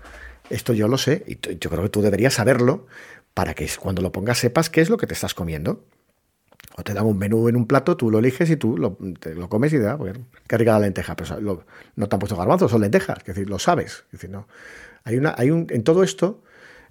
Esto 0.50 0.72
yo 0.72 0.88
lo 0.88 0.98
sé 0.98 1.22
y 1.28 1.38
yo 1.58 1.70
creo 1.70 1.84
que 1.84 1.88
tú 1.88 2.02
deberías 2.02 2.34
saberlo 2.34 2.88
para 3.34 3.54
que 3.54 3.70
cuando 3.78 4.02
lo 4.02 4.10
pongas 4.10 4.38
sepas 4.38 4.68
qué 4.68 4.80
es 4.80 4.90
lo 4.90 4.96
que 4.96 5.06
te 5.06 5.14
estás 5.14 5.32
comiendo. 5.32 5.84
O 6.76 6.82
te 6.82 6.92
dan 6.92 7.06
un 7.06 7.18
menú 7.18 7.48
en 7.48 7.54
un 7.54 7.68
plato, 7.68 7.96
tú 7.96 8.10
lo 8.10 8.18
eliges 8.18 8.50
y 8.50 8.56
tú 8.56 8.76
lo, 8.76 8.98
comes 9.48 9.72
y 9.72 9.78
da, 9.78 9.96
qué 10.48 10.58
rica 10.58 10.72
la 10.72 10.80
lenteja. 10.80 11.14
Pero 11.14 11.64
no 11.94 12.08
te 12.08 12.16
han 12.16 12.18
puesto 12.18 12.36
garbanzos, 12.36 12.72
son 12.72 12.80
lentejas. 12.80 13.18
Es 13.18 13.26
decir, 13.26 13.48
lo 13.48 13.60
sabes. 13.60 14.06
Es 14.06 14.10
decir, 14.10 14.30
no. 14.30 14.48
Hay 15.04 15.18
una, 15.18 15.36
hay 15.38 15.52
un, 15.52 15.68
en 15.70 15.84
todo 15.84 16.02
esto, 16.02 16.42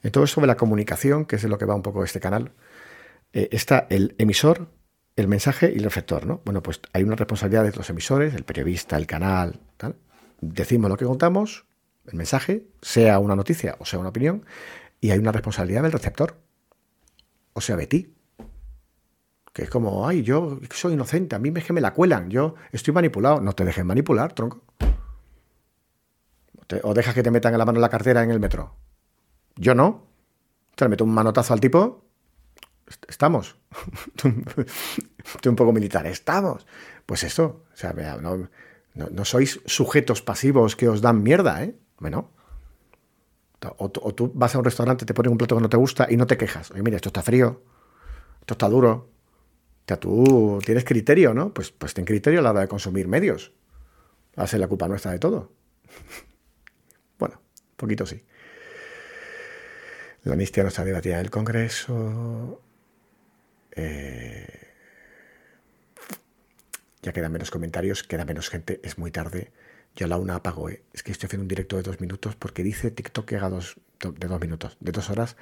en 0.04 0.12
todo 0.14 0.24
esto 0.24 0.40
de 0.40 0.48
la 0.48 0.56
comunicación, 0.56 1.26
que 1.26 1.36
es 1.36 1.42
de 1.42 1.50
lo 1.50 1.58
que 1.58 1.66
va 1.66 1.76
un 1.76 1.82
poco 1.82 2.06
este 2.06 2.22
canal, 2.22 2.54
eh, 3.34 3.50
está 3.52 3.88
el 3.90 4.16
emisor, 4.20 4.70
el 5.18 5.28
mensaje 5.28 5.74
y 5.74 5.80
el 5.80 5.84
receptor, 5.84 6.26
¿no? 6.26 6.42
Bueno, 6.46 6.62
pues 6.62 6.80
hay 6.94 7.04
una 7.04 7.16
responsabilidad 7.16 7.64
de 7.64 7.72
los 7.72 7.90
emisores, 7.90 8.36
el 8.36 8.44
periodista, 8.44 8.96
el 8.98 9.08
canal, 9.08 9.60
tal. 9.76 9.98
Decimos 10.40 10.90
lo 10.90 10.96
que 10.96 11.06
contamos, 11.06 11.66
el 12.06 12.14
mensaje, 12.14 12.68
sea 12.82 13.18
una 13.20 13.36
noticia 13.36 13.76
o 13.80 13.86
sea 13.86 14.00
una 14.00 14.10
opinión, 14.10 14.46
y 15.02 15.10
hay 15.10 15.18
una 15.18 15.32
responsabilidad 15.32 15.82
del 15.82 15.92
receptor, 15.92 16.38
o 17.54 17.62
sea, 17.62 17.76
de 17.76 17.88
ti. 17.88 18.14
Que 19.54 19.64
es 19.64 19.70
como, 19.72 20.08
ay, 20.08 20.22
yo 20.22 20.60
soy 20.70 20.94
inocente, 20.94 21.36
a 21.36 21.40
mí 21.40 21.50
me, 21.50 21.64
que 21.64 21.74
me 21.74 21.82
la 21.82 21.94
cuelan, 21.94 22.30
yo 22.30 22.54
estoy 22.72 22.94
manipulado. 22.94 23.42
No 23.42 23.54
te 23.54 23.66
dejes 23.66 23.84
manipular, 23.84 24.34
tronco. 24.34 24.62
o 26.84 26.94
dejas 26.94 27.16
que 27.16 27.24
te 27.24 27.32
metan 27.32 27.54
en 27.54 27.58
la 27.58 27.66
mano 27.66 27.80
la 27.80 27.90
cartera 27.90 28.22
en 28.22 28.30
el 28.30 28.40
metro. 28.40 28.76
Yo 29.56 29.74
no. 29.74 30.06
Te 30.76 30.86
le 30.86 30.90
meto 30.90 31.04
un 31.04 31.14
manotazo 31.16 31.54
al 31.54 31.60
tipo 31.60 32.07
estamos. 33.08 33.58
Estoy 34.16 35.50
un 35.50 35.56
poco 35.56 35.74
militar, 35.74 36.06
estamos. 36.08 36.66
Pues 37.06 37.24
eso, 37.24 37.66
o 37.74 37.76
sea, 37.76 37.94
no, 38.22 38.50
no, 38.94 39.26
sois 39.26 39.60
sujetos 39.66 40.22
pasivos 40.22 40.76
que 40.76 40.90
os 40.90 41.02
dan 41.02 41.24
mierda, 41.24 41.64
¿eh? 41.64 41.76
Bueno. 42.00 42.32
O, 43.78 43.90
tú 43.90 44.32
vas 44.36 44.54
a 44.54 44.60
un 44.60 44.66
restaurante, 44.66 45.06
te 45.06 45.14
ponen 45.14 45.32
un 45.32 45.38
plato 45.38 45.56
que 45.56 45.62
no 45.62 45.70
te 45.70 45.78
gusta 45.78 46.08
y 46.10 46.16
no 46.16 46.28
te 46.28 46.38
quejas. 46.38 46.72
Oye, 46.72 46.84
mira, 46.84 46.98
esto 46.98 47.10
está 47.10 47.24
frío, 47.24 47.64
esto 48.42 48.54
está 48.54 48.70
duro. 48.70 48.92
O 48.92 49.88
sea, 49.88 50.00
tú 50.00 50.60
tienes 50.64 50.86
criterio, 50.86 51.34
¿no? 51.34 51.54
Pues, 51.54 51.72
pues 51.72 51.94
ten 51.94 52.06
criterio 52.06 52.40
a 52.40 52.44
la 52.44 52.52
hora 52.52 52.62
de 52.62 52.68
consumir 52.68 53.08
medios. 53.08 53.54
Ser 54.46 54.60
la 54.60 54.68
culpa 54.68 54.88
nuestra 54.88 55.12
de 55.12 55.20
todo. 55.20 55.52
bueno, 57.18 57.42
poquito 57.76 58.06
sí. 58.06 58.24
La 60.24 60.34
amnistía 60.34 60.64
no 60.64 60.70
está 60.70 60.84
debatida 60.84 61.16
en 61.16 61.22
el 61.22 61.32
Congreso. 61.32 62.62
Eh, 63.78 64.68
ya 67.04 67.14
quedan 67.14 67.32
menos 67.32 67.52
comentarios, 67.52 68.04
queda 68.04 68.26
menos 68.26 68.50
gente, 68.50 68.82
es 68.84 68.98
muy 68.98 69.12
tarde. 69.12 69.52
Yo 69.96 70.06
a 70.06 70.10
la 70.10 70.18
una 70.18 70.36
apago, 70.36 70.70
¿eh? 70.70 70.84
es 70.94 71.04
que 71.04 71.12
estoy 71.12 71.28
haciendo 71.28 71.44
un 71.44 71.48
directo 71.48 71.78
de 71.78 71.84
dos 71.84 72.02
minutos 72.02 72.36
porque 72.36 72.64
dice 72.64 72.92
TikTok 72.92 73.26
que 73.26 73.38
haga 73.38 73.50
dos, 73.50 73.80
de 74.00 74.28
dos 74.28 74.42
minutos, 74.42 74.78
de 74.80 74.92
dos 74.92 75.10
horas, 75.10 75.38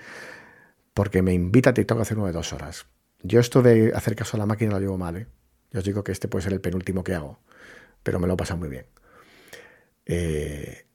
porque 0.94 1.22
me 1.22 1.34
invita 1.34 1.72
a 1.72 1.74
TikTok 1.74 2.00
a 2.00 2.02
hacer 2.04 2.18
uno 2.18 2.28
de 2.28 2.34
dos 2.34 2.54
horas. 2.54 2.86
Yo 3.24 3.40
esto 3.40 3.62
de 3.62 3.92
hacer 3.96 4.16
caso 4.16 4.38
a 4.38 4.40
la 4.40 4.46
máquina 4.46 4.74
lo 4.74 4.80
llevo 4.80 4.98
mal, 4.98 5.16
¿eh? 5.18 5.28
Yo 5.72 5.80
os 5.80 5.86
digo 5.86 6.04
que 6.04 6.12
este 6.12 6.28
puede 6.28 6.44
ser 6.44 6.54
el 6.54 6.62
penúltimo 6.62 7.04
que 7.04 7.16
hago, 7.16 7.40
pero 8.04 8.20
me 8.20 8.28
lo 8.28 8.38
pasa 8.38 8.56
muy 8.56 8.70
bien. 8.70 8.86
Eh, 10.06 10.86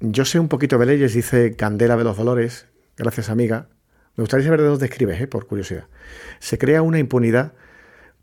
yo 0.00 0.24
sé 0.24 0.40
un 0.40 0.48
poquito 0.48 0.78
de 0.78 0.86
leyes, 0.86 1.14
dice 1.14 1.54
Candela 1.54 1.96
de 1.96 2.04
los 2.04 2.16
Dolores, 2.16 2.66
gracias 2.96 3.28
amiga. 3.28 3.68
Me 4.16 4.22
gustaría 4.22 4.44
saber 4.46 4.62
de 4.62 4.68
dónde 4.68 4.86
escribes, 4.86 5.20
¿eh? 5.20 5.26
por 5.26 5.46
curiosidad. 5.46 5.88
Se 6.38 6.58
crea 6.58 6.82
una 6.82 6.98
impunidad 6.98 7.52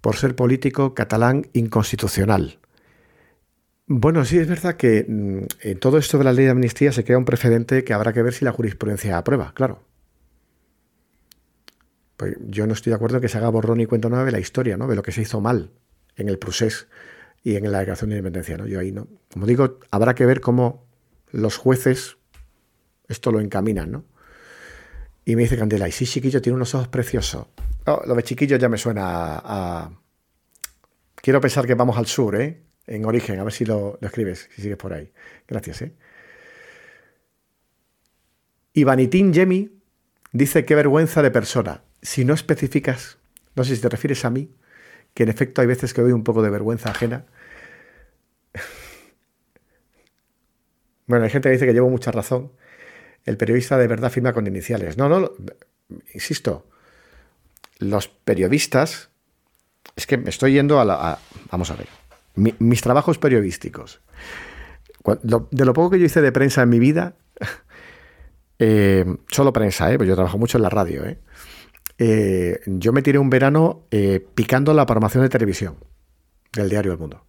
por 0.01 0.15
ser 0.15 0.35
político 0.35 0.93
catalán 0.93 1.47
inconstitucional. 1.53 2.59
Bueno, 3.85 4.25
sí, 4.25 4.37
es 4.37 4.47
verdad 4.47 4.75
que 4.75 5.05
mm, 5.07 5.43
en 5.61 5.79
todo 5.79 5.97
esto 5.97 6.17
de 6.17 6.23
la 6.23 6.33
ley 6.33 6.45
de 6.45 6.51
amnistía 6.51 6.91
se 6.91 7.03
crea 7.03 7.17
un 7.17 7.25
precedente 7.25 7.83
que 7.83 7.93
habrá 7.93 8.11
que 8.13 8.23
ver 8.23 8.33
si 8.33 8.43
la 8.43 8.51
jurisprudencia 8.51 9.17
aprueba, 9.17 9.53
claro. 9.53 9.83
Pues 12.17 12.35
yo 12.47 12.65
no 12.65 12.73
estoy 12.73 12.91
de 12.91 12.95
acuerdo 12.95 13.17
en 13.17 13.21
que 13.21 13.27
se 13.27 13.37
haga 13.37 13.49
borrón 13.49 13.81
y 13.81 13.85
cuenta 13.85 14.09
nueva 14.09 14.25
de 14.25 14.31
la 14.31 14.39
historia, 14.39 14.77
¿no? 14.77 14.87
De 14.87 14.95
lo 14.95 15.03
que 15.03 15.11
se 15.11 15.21
hizo 15.21 15.41
mal 15.41 15.71
en 16.15 16.29
el 16.29 16.39
procés 16.39 16.87
y 17.43 17.55
en 17.55 17.71
la 17.71 17.79
declaración 17.79 18.09
de 18.09 18.17
independencia, 18.17 18.57
¿no? 18.57 18.67
Yo 18.67 18.79
ahí 18.79 18.91
no. 18.91 19.07
Como 19.31 19.45
digo, 19.45 19.79
habrá 19.91 20.15
que 20.15 20.25
ver 20.25 20.41
cómo 20.41 20.85
los 21.31 21.57
jueces 21.57 22.17
esto 23.07 23.31
lo 23.31 23.41
encaminan, 23.41 23.91
¿no? 23.91 24.05
Y 25.25 25.35
me 25.35 25.43
dice 25.43 25.57
Candela, 25.57 25.87
y 25.87 25.91
sí, 25.91 26.05
chiquillo, 26.05 26.41
tiene 26.41 26.55
unos 26.55 26.75
ojos 26.75 26.89
preciosos. 26.89 27.47
Oh, 27.85 28.01
lo 28.05 28.15
de 28.15 28.23
chiquillo 28.23 28.57
ya 28.57 28.69
me 28.69 28.77
suena 28.77 29.41
a, 29.43 29.91
Quiero 31.15 31.39
pensar 31.39 31.65
que 31.65 31.75
vamos 31.75 31.97
al 31.97 32.05
sur, 32.05 32.35
¿eh? 32.35 32.61
En 32.85 33.05
origen, 33.05 33.39
a 33.39 33.45
ver 33.45 33.53
si 33.53 33.63
lo, 33.63 33.97
escribes, 34.01 34.49
si 34.53 34.61
sigues 34.61 34.77
por 34.77 34.91
ahí. 34.91 35.09
Gracias, 35.47 35.83
¿eh? 35.83 35.93
Ivanitín 38.73 39.31
Yemi 39.31 39.71
dice, 40.33 40.65
qué 40.65 40.75
vergüenza 40.75 41.21
de 41.21 41.31
persona. 41.31 41.83
Si 42.01 42.25
no 42.25 42.33
especificas, 42.33 43.17
no 43.55 43.63
sé 43.63 43.77
si 43.77 43.81
te 43.81 43.87
refieres 43.87 44.25
a 44.25 44.29
mí, 44.29 44.53
que 45.13 45.23
en 45.23 45.29
efecto 45.29 45.61
hay 45.61 45.67
veces 45.67 45.93
que 45.93 46.01
doy 46.01 46.11
un 46.11 46.25
poco 46.25 46.41
de 46.41 46.49
vergüenza 46.49 46.89
ajena. 46.89 47.25
bueno, 51.07 51.23
hay 51.23 51.31
gente 51.31 51.47
que 51.47 51.53
dice 51.53 51.65
que 51.65 51.73
llevo 51.73 51.89
mucha 51.89 52.11
razón. 52.11 52.51
El 53.25 53.37
periodista 53.37 53.77
de 53.77 53.87
verdad 53.87 54.11
firma 54.11 54.33
con 54.33 54.47
iniciales. 54.47 54.97
No, 54.97 55.07
no, 55.07 55.31
insisto, 56.13 56.67
los 57.79 58.07
periodistas, 58.07 59.09
es 59.95 60.07
que 60.07 60.17
me 60.17 60.29
estoy 60.29 60.53
yendo 60.53 60.79
a 60.79 60.85
la... 60.85 61.19
vamos 61.51 61.71
a 61.71 61.75
ver, 61.75 61.87
mis 62.35 62.81
trabajos 62.81 63.17
periodísticos. 63.17 64.01
de 65.03 65.65
lo 65.65 65.73
poco 65.73 65.91
que 65.91 65.99
yo 65.99 66.05
hice 66.05 66.21
de 66.21 66.31
prensa 66.31 66.63
en 66.63 66.69
mi 66.69 66.79
vida, 66.79 67.15
eh, 68.59 69.05
solo 69.29 69.53
prensa, 69.53 69.91
¿eh? 69.91 69.97
pues 69.97 70.07
yo 70.09 70.15
trabajo 70.15 70.37
mucho 70.37 70.57
en 70.57 70.63
la 70.63 70.69
radio, 70.69 71.05
¿eh? 71.05 71.19
eh 71.97 72.59
yo 72.65 72.91
me 72.91 73.01
tiré 73.01 73.19
un 73.19 73.29
verano 73.29 73.87
picando 74.35 74.73
la 74.73 74.85
programación 74.85 75.23
de 75.23 75.29
televisión 75.29 75.77
del 76.53 76.69
diario 76.69 76.91
El 76.91 76.97
Mundo. 76.97 77.25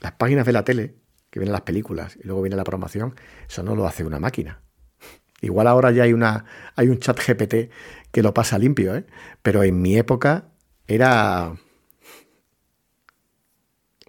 Las 0.00 0.12
páginas 0.12 0.44
de 0.44 0.52
la 0.52 0.64
tele, 0.64 0.94
que 1.34 1.40
vienen 1.40 1.52
las 1.52 1.62
películas 1.62 2.16
y 2.22 2.28
luego 2.28 2.42
viene 2.42 2.54
la 2.54 2.62
programación, 2.62 3.16
eso 3.48 3.64
no 3.64 3.74
lo 3.74 3.88
hace 3.88 4.04
una 4.04 4.20
máquina. 4.20 4.60
Igual 5.40 5.66
ahora 5.66 5.90
ya 5.90 6.04
hay, 6.04 6.12
una, 6.12 6.44
hay 6.76 6.86
un 6.86 7.00
chat 7.00 7.18
GPT 7.18 7.72
que 8.12 8.22
lo 8.22 8.32
pasa 8.32 8.56
limpio, 8.56 8.94
¿eh? 8.94 9.04
pero 9.42 9.64
en 9.64 9.82
mi 9.82 9.96
época 9.96 10.44
era 10.86 11.56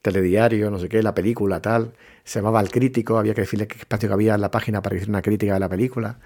telediario, 0.03 0.69
no 0.69 0.77
sé 0.77 0.87
qué, 0.87 1.01
la 1.01 1.15
película, 1.15 1.63
tal. 1.63 1.93
Se 2.23 2.37
llamaba 2.37 2.61
El 2.61 2.69
Crítico, 2.69 3.17
había 3.17 3.33
que 3.33 3.41
decirle 3.41 3.67
qué 3.67 3.79
espacio 3.79 4.07
que 4.07 4.13
había 4.13 4.35
en 4.35 4.41
la 4.41 4.51
página 4.51 4.83
para 4.83 4.93
decir 4.93 5.09
una 5.09 5.23
crítica 5.23 5.55
de 5.55 5.59
la 5.59 5.67
película. 5.67 6.19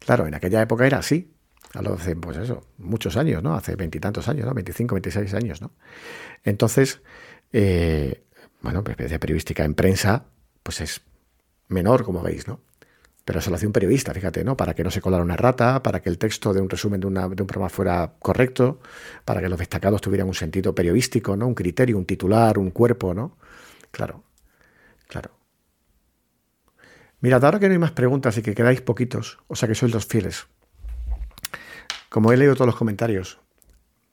Claro, 0.00 0.26
en 0.26 0.34
aquella 0.34 0.60
época 0.60 0.84
era 0.84 0.98
así. 0.98 1.32
A 1.74 1.82
lo 1.82 1.94
hace, 1.94 2.16
pues 2.16 2.36
muchos 2.78 3.16
años, 3.16 3.40
¿no? 3.44 3.54
Hace 3.54 3.76
veintitantos 3.76 4.26
años, 4.26 4.46
¿no? 4.46 4.54
25, 4.54 4.96
26 4.96 5.32
años, 5.34 5.62
¿no? 5.62 5.70
Entonces, 6.42 7.02
eh, 7.52 8.24
bueno, 8.62 8.82
pues 8.82 8.96
periodística 8.96 9.64
en 9.64 9.74
prensa, 9.74 10.26
pues 10.62 10.80
es 10.80 11.00
menor, 11.68 12.04
como 12.04 12.22
veis, 12.22 12.46
¿no? 12.48 12.60
Pero 13.24 13.38
eso 13.38 13.50
lo 13.50 13.56
hace 13.56 13.66
un 13.66 13.72
periodista, 13.72 14.12
fíjate, 14.12 14.44
¿no? 14.44 14.56
Para 14.56 14.74
que 14.74 14.82
no 14.82 14.90
se 14.90 15.00
colara 15.00 15.22
una 15.22 15.36
rata, 15.36 15.82
para 15.82 16.00
que 16.00 16.08
el 16.08 16.18
texto 16.18 16.52
de 16.52 16.60
un 16.60 16.68
resumen 16.68 17.00
de, 17.00 17.08
de, 17.08 17.42
un 17.42 17.46
programa 17.46 17.68
fuera 17.68 18.14
correcto, 18.18 18.80
para 19.24 19.40
que 19.40 19.48
los 19.48 19.58
destacados 19.58 20.00
tuvieran 20.00 20.26
un 20.26 20.34
sentido 20.34 20.74
periodístico, 20.74 21.36
¿no? 21.36 21.46
Un 21.46 21.54
criterio, 21.54 21.96
un 21.96 22.06
titular, 22.06 22.58
un 22.58 22.70
cuerpo, 22.70 23.14
¿no? 23.14 23.36
Claro, 23.90 24.24
claro. 25.06 25.30
Mirad, 27.20 27.44
ahora 27.44 27.60
que 27.60 27.68
no 27.68 27.72
hay 27.72 27.78
más 27.78 27.92
preguntas 27.92 28.36
y 28.38 28.42
que 28.42 28.54
quedáis 28.54 28.80
poquitos, 28.80 29.38
o 29.46 29.54
sea 29.54 29.68
que 29.68 29.74
sois 29.74 29.92
los 29.92 30.06
fieles, 30.06 30.46
como 32.08 32.32
he 32.32 32.36
leído 32.36 32.54
todos 32.54 32.66
los 32.66 32.76
comentarios, 32.76 33.38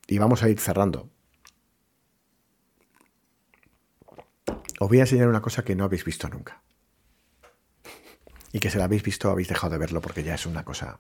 y 0.08 0.18
vamos 0.18 0.44
a 0.44 0.50
ir 0.50 0.60
cerrando, 0.60 1.10
os 4.80 4.88
voy 4.88 5.00
a 5.00 5.02
enseñar 5.02 5.28
una 5.28 5.42
cosa 5.42 5.64
que 5.64 5.76
no 5.76 5.86
habéis 5.86 6.06
visto 6.06 6.30
nunca 6.30 6.62
y 8.52 8.60
que 8.60 8.70
se 8.70 8.78
la 8.78 8.86
habéis 8.86 9.04
visto 9.04 9.30
habéis 9.30 9.48
dejado 9.48 9.74
de 9.74 9.80
verlo 9.80 10.02
porque 10.02 10.24
ya 10.24 10.36
es 10.36 10.46
una 10.46 10.64
cosa... 10.64 11.00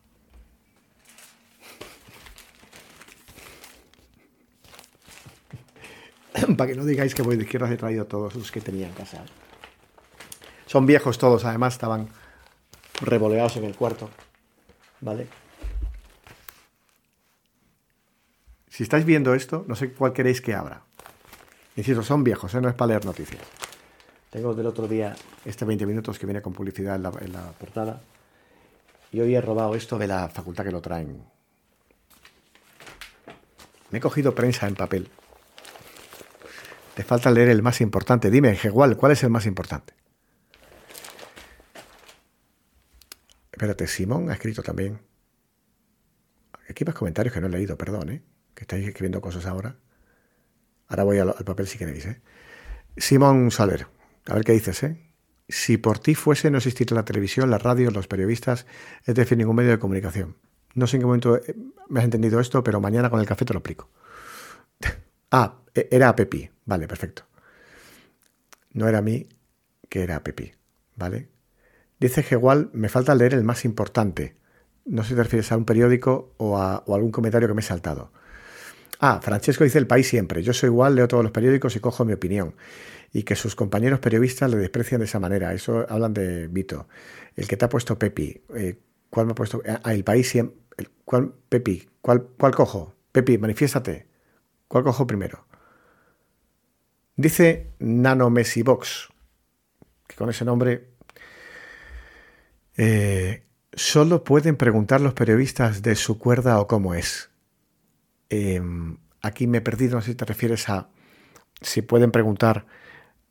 Para 6.57 6.69
que 6.69 6.75
no 6.75 6.85
digáis 6.85 7.15
que 7.15 7.23
voy 7.23 7.35
de 7.35 7.43
izquierda 7.43 7.71
he 7.71 7.77
traído 7.77 8.05
todos 8.05 8.35
los 8.35 8.51
que 8.51 8.61
tenía 8.61 8.85
en 8.87 8.93
casa. 8.93 9.25
Son 10.67 10.85
viejos 10.85 11.17
todos, 11.17 11.45
además 11.45 11.73
estaban 11.73 12.09
revoleados 13.01 13.57
en 13.57 13.63
el 13.63 13.75
cuarto. 13.75 14.09
¿Vale? 15.01 15.27
Si 18.69 18.83
estáis 18.83 19.05
viendo 19.05 19.33
esto, 19.33 19.65
no 19.67 19.75
sé 19.75 19.91
cuál 19.91 20.13
queréis 20.13 20.41
que 20.41 20.53
abra. 20.53 20.83
Insisto, 21.75 22.03
son 22.03 22.23
viejos, 22.23 22.53
¿eh? 22.53 22.61
no 22.61 22.69
es 22.69 22.75
para 22.75 22.89
leer 22.89 23.05
noticias. 23.05 23.41
Tengo 24.29 24.53
del 24.53 24.65
otro 24.65 24.87
día 24.87 25.15
este 25.45 25.63
20 25.63 25.85
minutos 25.85 26.19
que 26.19 26.25
viene 26.25 26.41
con 26.41 26.53
publicidad 26.53 26.95
en 26.95 27.33
la, 27.33 27.51
portada. 27.53 28.01
Y 29.11 29.21
hoy 29.21 29.35
he 29.35 29.41
robado 29.41 29.75
esto 29.75 29.97
de 29.97 30.07
la 30.07 30.27
facultad 30.27 30.65
que 30.65 30.71
lo 30.71 30.81
traen. 30.81 31.23
Me 33.89 33.99
he 33.99 34.01
cogido 34.01 34.35
prensa 34.35 34.67
en 34.67 34.75
papel. 34.75 35.09
Te 36.93 37.03
falta 37.03 37.31
leer 37.31 37.49
el 37.49 37.61
más 37.61 37.79
importante. 37.79 38.29
Dime, 38.29 38.57
igual, 38.63 38.97
¿cuál 38.97 39.13
es 39.13 39.23
el 39.23 39.29
más 39.29 39.45
importante? 39.45 39.93
Espérate, 43.51 43.87
Simón 43.87 44.29
ha 44.29 44.33
escrito 44.33 44.61
también. 44.61 44.99
Aquí 46.69 46.83
más 46.83 46.95
comentarios 46.95 47.33
que 47.33 47.39
no 47.39 47.47
he 47.47 47.49
leído, 47.49 47.77
perdón, 47.77 48.09
¿eh? 48.09 48.23
Que 48.53 48.63
estáis 48.65 48.85
escribiendo 48.85 49.21
cosas 49.21 49.45
ahora. 49.45 49.77
Ahora 50.89 51.03
voy 51.03 51.19
al, 51.19 51.33
papel 51.45 51.67
si 51.67 51.77
queréis, 51.77 52.05
¿eh? 52.05 52.21
Simón 52.97 53.51
Saler. 53.51 53.97
A 54.27 54.33
ver 54.33 54.43
qué 54.43 54.51
dices, 54.51 54.83
¿eh? 54.83 54.97
Si 55.49 55.77
por 55.77 55.99
ti 55.99 56.13
fuese, 56.13 56.51
no 56.51 56.57
existiría 56.57 56.95
la 56.95 57.05
televisión, 57.05 57.49
la 57.49 57.57
radio, 57.57 57.89
los 57.91 58.07
periodistas, 58.07 58.65
es 59.05 59.15
decir, 59.15 59.37
ningún 59.37 59.55
medio 59.55 59.71
de 59.71 59.79
comunicación. 59.79 60.35
No 60.75 60.87
sé 60.87 60.97
en 60.97 61.01
qué 61.01 61.05
momento 61.05 61.37
eh, 61.37 61.55
me 61.87 61.99
has 61.99 62.05
entendido 62.05 62.39
esto, 62.39 62.63
pero 62.63 62.81
mañana 62.81 63.09
con 63.09 63.21
el 63.21 63.25
café 63.25 63.45
te 63.45 63.53
lo 63.53 63.59
explico. 63.59 63.89
ah, 65.31 65.59
e, 65.73 65.87
era 65.89 66.09
a 66.09 66.15
Pepi. 66.15 66.49
Vale, 66.65 66.87
perfecto. 66.87 67.23
No 68.73 68.89
era 68.89 68.97
a 68.97 69.01
mí, 69.01 69.27
que 69.87 70.03
era 70.03 70.17
a 70.17 70.23
Pepi. 70.23 70.51
¿Vale? 70.97 71.29
Dice 71.99 72.23
que 72.23 72.35
igual 72.35 72.69
me 72.73 72.89
falta 72.89 73.15
leer 73.15 73.33
el 73.33 73.43
más 73.43 73.63
importante. 73.63 74.35
No 74.85 75.03
sé 75.03 75.09
si 75.09 75.15
te 75.15 75.23
refieres 75.23 75.51
a 75.51 75.57
un 75.57 75.65
periódico 75.65 76.33
o 76.37 76.57
a 76.57 76.83
o 76.85 76.95
algún 76.95 77.11
comentario 77.11 77.47
que 77.47 77.53
me 77.53 77.61
he 77.61 77.63
saltado. 77.63 78.11
Ah, 78.99 79.19
Francesco 79.21 79.63
dice 79.63 79.77
el 79.77 79.87
país 79.87 80.07
siempre. 80.07 80.43
Yo 80.43 80.53
soy 80.53 80.67
igual, 80.67 80.95
leo 80.95 81.07
todos 81.07 81.23
los 81.23 81.31
periódicos 81.31 81.75
y 81.75 81.79
cojo 81.79 82.03
mi 82.03 82.13
opinión 82.13 82.55
y 83.13 83.23
que 83.23 83.35
sus 83.35 83.55
compañeros 83.55 83.99
periodistas 83.99 84.49
le 84.51 84.57
desprecian 84.57 84.99
de 84.99 85.05
esa 85.05 85.19
manera. 85.19 85.53
Eso 85.53 85.85
hablan 85.89 86.13
de 86.13 86.47
Vito. 86.47 86.88
El 87.35 87.47
que 87.47 87.57
te 87.57 87.65
ha 87.65 87.69
puesto 87.69 87.97
Pepi, 87.97 88.41
eh, 88.55 88.79
¿cuál 89.09 89.25
me 89.25 89.31
ha 89.31 89.35
puesto? 89.35 89.61
Ah, 89.84 89.93
el 89.93 90.03
país 90.03 90.29
siempre. 90.29 90.57
¿Cuál, 91.05 91.34
Pepi? 91.49 91.88
¿Cuál, 92.01 92.27
¿Cuál 92.38 92.53
cojo? 92.53 92.95
Pepi, 93.11 93.38
manifiéstate. 93.38 94.07
¿Cuál 94.67 94.84
cojo 94.84 95.07
primero? 95.07 95.45
Dice 97.15 97.71
Nano 97.79 98.29
Messi 98.29 98.61
Box, 98.61 99.09
que 100.07 100.15
con 100.15 100.29
ese 100.29 100.45
nombre 100.45 100.89
eh, 102.77 103.43
solo 103.73 104.23
pueden 104.23 104.55
preguntar 104.55 105.01
los 105.01 105.13
periodistas 105.13 105.81
de 105.81 105.95
su 105.95 106.19
cuerda 106.19 106.59
o 106.59 106.67
cómo 106.67 106.93
es. 106.93 107.31
Em, 108.29 108.97
aquí 109.21 109.47
me 109.47 109.59
he 109.59 109.61
perdido, 109.61 109.95
no 109.95 110.01
sé 110.01 110.11
si 110.11 110.15
te 110.15 110.25
refieres 110.25 110.69
a 110.69 110.89
si 111.61 111.81
pueden 111.81 112.11
preguntar 112.11 112.67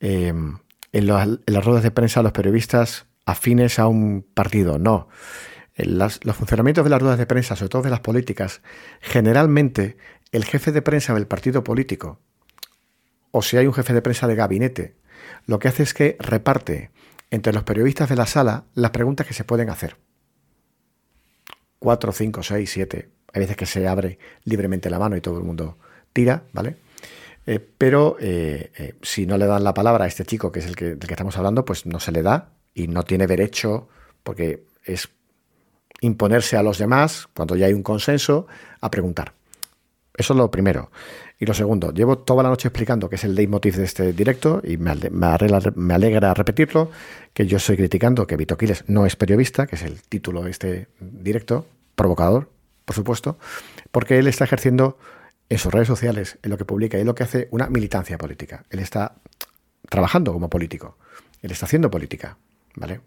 Em, 0.01 0.59
en, 0.93 1.07
las 1.07 1.65
ruedas 1.65 1.83
de 1.83 1.91
prensa 1.91 2.23
los 2.23 2.33
periodistas 2.33 3.07
afines 3.25 3.79
a 3.79 3.87
un 3.87 4.23
partido. 4.35 4.79
No. 4.79 5.09
los 5.77 6.37
funcionamientos 6.37 6.85
de 6.85 6.91
las 6.91 7.01
ruedas 7.01 7.19
de 7.19 7.27
prensa, 7.27 7.57
sobre 7.57 7.69
todo 7.69 7.83
de 7.83 7.91
las 7.91 8.01
políticas, 8.01 8.63
generalmente 9.01 9.97
el 10.33 10.45
jefe 10.45 10.73
de 10.73 10.83
prensa 10.83 11.15
del 11.15 11.27
partido 11.27 11.63
político, 11.65 12.21
o 13.31 13.43
si 13.43 13.59
hay 13.59 13.67
un 13.67 13.75
jefe 13.75 13.93
de 13.93 14.01
prensa 14.03 14.27
de 14.27 14.35
gabinete, 14.35 14.97
lo 15.47 15.59
que 15.59 15.69
hace 15.69 15.83
es 15.83 15.93
que 15.93 16.17
reparte 16.19 16.91
entre 17.31 17.53
los 17.53 17.65
periodistas 17.65 18.09
de 18.09 18.17
la 18.17 18.27
sala 18.27 18.65
las 18.75 18.93
preguntas 18.93 19.27
que 19.27 19.35
se 19.35 19.45
pueden 19.45 19.69
hacer. 19.69 19.99
Cuatro, 21.79 22.13
cinco, 22.13 22.43
seis, 22.43 22.71
siete. 22.71 23.11
Hay 23.33 23.41
veces 23.41 23.57
que 23.57 23.67
se 23.67 23.87
abre 23.87 24.19
libremente 24.45 24.89
la 24.89 24.99
mano 24.99 25.17
y 25.17 25.21
todo 25.21 25.39
el 25.39 25.45
mundo 25.45 25.79
tira, 26.13 26.45
¿vale? 26.53 26.77
Eh, 27.47 27.61
pero 27.61 28.17
eh, 28.21 28.73
eh, 28.77 28.95
si 29.03 29.25
no 29.25 29.39
le 29.39 29.47
dan 29.47 29.63
la 29.63 29.73
palabra 29.73 30.05
a 30.05 30.09
este 30.09 30.25
chico, 30.25 30.51
que 30.51 30.59
es 30.59 30.67
el 30.67 30.75
que, 30.75 30.97
del 30.97 31.07
que 31.07 31.15
estamos 31.15 31.37
hablando, 31.37 31.65
pues 31.65 31.87
no 31.87 32.01
se 32.01 32.13
le 32.13 32.23
da 32.23 32.51
y 32.75 32.89
no 32.89 33.05
tiene 33.05 33.27
derecho, 33.27 33.89
porque 34.23 34.65
es 34.85 35.09
imponerse 36.01 36.57
a 36.57 36.63
los 36.63 36.79
demás, 36.79 37.29
cuando 37.35 37.57
ya 37.57 37.67
hay 37.67 37.73
un 37.73 37.83
consenso, 37.83 38.47
a 38.81 38.91
preguntar. 38.91 39.33
Eso 40.17 40.33
es 40.33 40.37
lo 40.39 40.51
primero. 40.51 40.91
Y 41.39 41.45
lo 41.45 41.53
segundo, 41.53 41.93
llevo 41.93 42.19
toda 42.19 42.43
la 42.43 42.49
noche 42.49 42.69
explicando 42.69 43.11
que 43.11 43.17
es 43.17 43.25
el 43.25 43.35
leitmotiv 43.35 43.77
de 43.77 43.85
este 43.85 44.13
directo 44.13 44.63
y 44.65 44.79
me, 44.79 44.91
alegra, 44.91 46.33
repetirlo, 46.33 46.91
que 47.35 47.47
yo 47.47 47.59
estoy 47.59 47.77
criticando 47.77 48.27
que 48.27 48.37
Vito 48.37 48.57
Quiles 48.57 48.85
no 48.87 49.05
es 49.05 49.17
periodista, 49.17 49.67
que 49.67 49.77
es 49.77 49.83
el 49.83 50.01
título 50.01 50.43
de 50.43 50.51
este 50.51 50.89
directo, 50.99 51.67
provocador, 51.95 52.51
por 52.87 52.97
supuesto, 52.97 53.39
porque 53.91 54.19
él 54.19 54.27
está 54.27 54.45
ejerciendo 54.45 54.97
en 55.49 55.59
sus 55.59 55.73
redes 55.73 55.89
sociales, 55.89 56.39
en 56.43 56.51
lo 56.51 56.59
que 56.59 56.65
publica 56.65 56.99
y 56.99 57.01
en 57.01 57.07
lo 57.07 57.15
que 57.15 57.25
hace 57.25 57.49
una 57.51 57.69
militancia 57.69 58.19
política. 58.19 58.65
Él 58.71 58.81
está 58.81 59.17
trabajando 59.89 60.33
como 60.33 60.51
político, 60.51 60.99
él 61.43 61.53
está 61.53 61.67
haciendo 61.67 61.91
política, 61.91 62.37
¿vale? 62.75 63.01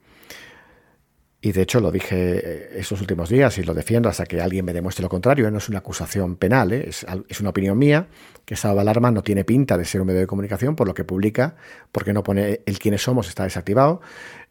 Y 1.42 1.54
de 1.54 1.62
hecho 1.62 1.80
lo 1.80 1.90
dije 1.90 2.16
eh, 2.18 2.70
estos 2.80 3.00
últimos 3.00 3.30
días 3.30 3.58
y 3.58 3.64
lo 3.64 3.74
defiendo 3.74 4.10
hasta 4.10 4.26
que 4.26 4.42
alguien 4.42 4.66
me 4.66 4.74
demuestre 4.74 5.04
lo 5.04 5.10
contrario. 5.10 5.50
No 5.50 5.60
es 5.60 5.70
una 5.70 5.80
acusación 5.80 6.36
penal, 6.36 6.74
¿eh? 6.74 6.90
es, 6.90 7.06
una 7.40 7.52
opinión 7.52 7.78
mía 7.78 8.08
que 8.44 8.56
de 8.56 8.80
alarma 8.80 9.10
no 9.12 9.24
tiene 9.24 9.46
pinta 9.46 9.78
de 9.78 9.86
ser 9.86 10.02
un 10.02 10.08
medio 10.08 10.20
de 10.20 10.28
comunicación 10.28 10.76
por 10.76 10.88
lo 10.88 10.94
que 10.94 11.06
publica, 11.06 11.56
porque 11.94 12.12
no 12.12 12.24
pone 12.24 12.62
el 12.66 12.80
quiénes 12.80 13.02
somos 13.02 13.30
está 13.30 13.44
desactivado 13.44 14.02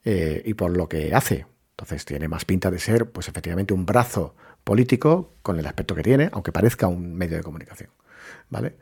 eh, 0.04 0.42
y 0.46 0.54
por 0.54 0.74
lo 0.74 0.88
que 0.88 1.14
hace. 1.14 1.46
Entonces 1.72 2.06
tiene 2.06 2.26
más 2.26 2.44
pinta 2.46 2.70
de 2.70 2.78
ser, 2.78 3.10
pues 3.10 3.28
efectivamente, 3.28 3.74
un 3.74 3.84
brazo 3.84 4.34
político 4.68 5.32
con 5.40 5.58
el 5.58 5.64
aspecto 5.64 5.94
que 5.94 6.02
tiene, 6.02 6.28
aunque 6.30 6.52
parezca 6.52 6.88
un 6.88 7.14
medio 7.14 7.38
de 7.38 7.42
comunicación. 7.42 7.88
¿Vale? 8.50 8.76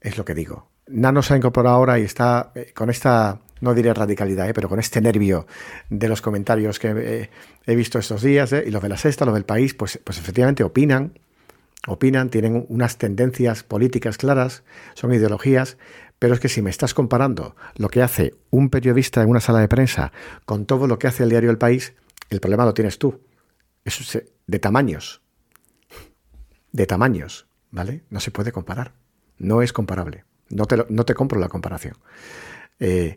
Es 0.00 0.16
lo 0.16 0.24
que 0.24 0.34
digo. 0.34 0.68
Nano 0.86 1.20
se 1.20 1.34
ha 1.34 1.36
incorporado 1.36 1.74
ahora 1.74 1.98
y 1.98 2.02
está 2.02 2.52
con 2.76 2.90
esta 2.90 3.40
no 3.60 3.74
diré 3.74 3.92
radicalidad, 3.92 4.48
¿eh? 4.48 4.54
pero 4.54 4.68
con 4.68 4.78
este 4.78 5.00
nervio 5.00 5.48
de 5.90 6.08
los 6.08 6.22
comentarios 6.22 6.78
que 6.78 6.94
eh, 6.96 7.30
he 7.66 7.74
visto 7.74 7.98
estos 7.98 8.22
días, 8.22 8.52
¿eh? 8.52 8.62
y 8.68 8.70
los 8.70 8.80
de 8.80 8.88
la 8.88 8.96
sexta, 8.96 9.24
los 9.24 9.34
del 9.34 9.44
país, 9.44 9.74
pues, 9.74 9.98
pues 10.04 10.18
efectivamente 10.18 10.62
opinan, 10.62 11.18
opinan, 11.88 12.30
tienen 12.30 12.64
unas 12.68 12.96
tendencias 12.96 13.64
políticas 13.64 14.18
claras, 14.18 14.62
son 14.94 15.12
ideologías, 15.12 15.76
pero 16.20 16.34
es 16.34 16.40
que 16.40 16.48
si 16.48 16.62
me 16.62 16.70
estás 16.70 16.94
comparando 16.94 17.56
lo 17.74 17.88
que 17.88 18.02
hace 18.02 18.34
un 18.50 18.70
periodista 18.70 19.22
en 19.22 19.30
una 19.30 19.40
sala 19.40 19.58
de 19.58 19.66
prensa 19.66 20.12
con 20.44 20.66
todo 20.66 20.86
lo 20.86 21.00
que 21.00 21.08
hace 21.08 21.24
el 21.24 21.30
diario 21.30 21.50
El 21.50 21.58
País, 21.58 21.94
el 22.30 22.38
problema 22.38 22.64
lo 22.64 22.74
tienes 22.74 22.98
tú. 23.00 23.25
Es 23.86 24.22
de 24.46 24.58
tamaños. 24.58 25.22
De 26.72 26.86
tamaños, 26.86 27.46
¿vale? 27.70 28.02
No 28.10 28.18
se 28.18 28.32
puede 28.32 28.50
comparar. 28.50 28.94
No 29.38 29.62
es 29.62 29.72
comparable. 29.72 30.24
No 30.50 30.66
te, 30.66 30.84
no 30.88 31.04
te 31.04 31.14
compro 31.14 31.38
la 31.38 31.48
comparación. 31.48 31.94
Eh, 32.80 33.16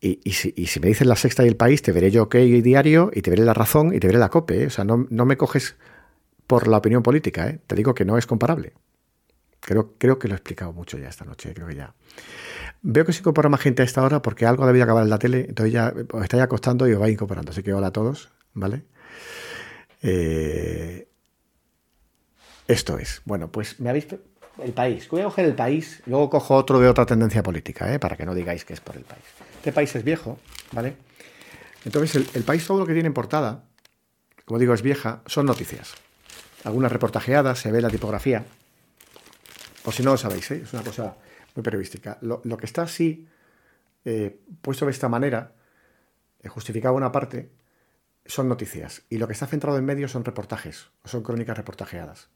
y, 0.00 0.32
si, 0.32 0.54
me 0.80 0.86
dices 0.86 1.06
la 1.06 1.16
sexta 1.16 1.44
y 1.44 1.48
el 1.48 1.56
país, 1.56 1.82
te 1.82 1.90
veré 1.90 2.12
yo 2.12 2.24
OK 2.24 2.36
diario 2.36 3.10
y 3.12 3.22
te 3.22 3.30
veré 3.30 3.44
la 3.44 3.54
razón 3.54 3.92
y 3.92 3.98
te 3.98 4.06
veré 4.06 4.20
la 4.20 4.28
COPE. 4.28 4.62
¿eh? 4.62 4.66
O 4.66 4.70
sea, 4.70 4.84
no, 4.84 5.06
me 5.08 5.36
coges 5.36 5.76
por 6.46 6.68
la 6.68 6.76
opinión 6.76 7.02
política. 7.02 7.48
¿eh? 7.48 7.60
Te 7.66 7.74
digo 7.74 7.92
que 7.92 8.04
no 8.04 8.16
es 8.16 8.26
comparable. 8.26 8.74
Creo, 9.58 9.94
creo 9.98 10.20
que 10.20 10.28
lo 10.28 10.34
he 10.34 10.36
explicado 10.36 10.72
mucho 10.72 10.98
ya 10.98 11.08
esta 11.08 11.24
noche. 11.24 11.52
Creo 11.52 11.66
que 11.66 11.74
ya. 11.74 11.94
Veo 12.82 13.04
que 13.04 13.12
se 13.12 13.18
incorpora 13.18 13.48
más 13.48 13.60
gente 13.60 13.82
a 13.82 13.84
esta 13.84 14.04
hora 14.04 14.22
porque 14.22 14.46
algo 14.46 14.64
debía 14.68 14.84
acabar 14.84 15.02
en 15.02 15.10
la 15.10 15.18
tele. 15.18 15.46
Entonces 15.48 15.72
ya 15.72 15.92
os 16.12 16.22
estáis 16.22 16.44
acostando 16.44 16.86
y 16.86 16.92
os 16.92 17.00
vais 17.00 17.12
incorporando. 17.12 17.50
Así 17.50 17.64
que 17.64 17.74
hola 17.74 17.88
a 17.88 17.92
todos. 17.92 18.30
¿Vale? 18.54 18.84
Eh, 20.08 21.08
esto 22.68 22.96
es. 22.98 23.22
Bueno, 23.24 23.50
pues 23.50 23.80
me 23.80 23.90
habéis 23.90 24.06
el 24.62 24.72
país. 24.72 25.08
Voy 25.08 25.20
a 25.20 25.24
coger 25.24 25.46
el 25.46 25.54
país, 25.54 26.00
luego 26.06 26.30
cojo 26.30 26.54
otro 26.54 26.78
de 26.78 26.88
otra 26.88 27.04
tendencia 27.04 27.42
política, 27.42 27.92
¿eh? 27.92 27.98
para 27.98 28.16
que 28.16 28.24
no 28.24 28.32
digáis 28.32 28.64
que 28.64 28.72
es 28.72 28.80
por 28.80 28.96
el 28.96 29.02
país. 29.02 29.24
Este 29.56 29.72
país 29.72 29.94
es 29.96 30.04
viejo, 30.04 30.38
¿vale? 30.70 30.96
Entonces, 31.84 32.28
el, 32.34 32.44
país 32.44 32.64
todo 32.64 32.78
lo 32.78 32.86
que 32.86 32.92
tiene 32.92 33.08
en 33.08 33.14
portada, 33.14 33.64
como 34.44 34.60
digo, 34.60 34.74
es 34.74 34.82
vieja, 34.82 35.22
son 35.26 35.46
noticias. 35.46 35.94
Algunas 36.62 36.92
reportajeadas, 36.92 37.58
se 37.58 37.72
ve 37.72 37.82
la 37.82 37.90
tipografía. 37.90 38.44
O 39.84 39.92
si 39.92 40.04
no 40.04 40.12
lo 40.12 40.16
sabéis, 40.16 40.48
¿eh? 40.52 40.62
es 40.64 40.72
una 40.72 40.82
cosa 40.84 41.16
muy 41.56 41.64
periodística. 41.64 42.18
Lo, 42.20 42.40
que 42.56 42.66
está 42.66 42.82
así, 42.82 43.26
puesto 44.60 44.84
de 44.84 44.92
esta 44.92 45.08
manera, 45.08 45.52
justificado 46.48 46.94
una 46.94 47.10
parte, 47.10 47.50
son 48.28 48.48
noticias. 48.48 49.02
Y 49.08 49.18
lo 49.18 49.26
que 49.26 49.32
está 49.32 49.46
centrado 49.46 49.78
en 49.78 49.84
medio 49.84 50.08
son 50.08 50.24
reportajes, 50.24 50.88
o 51.02 51.08
son 51.08 51.22
crónicas 51.22 51.56
reportajeadas. 51.56 52.28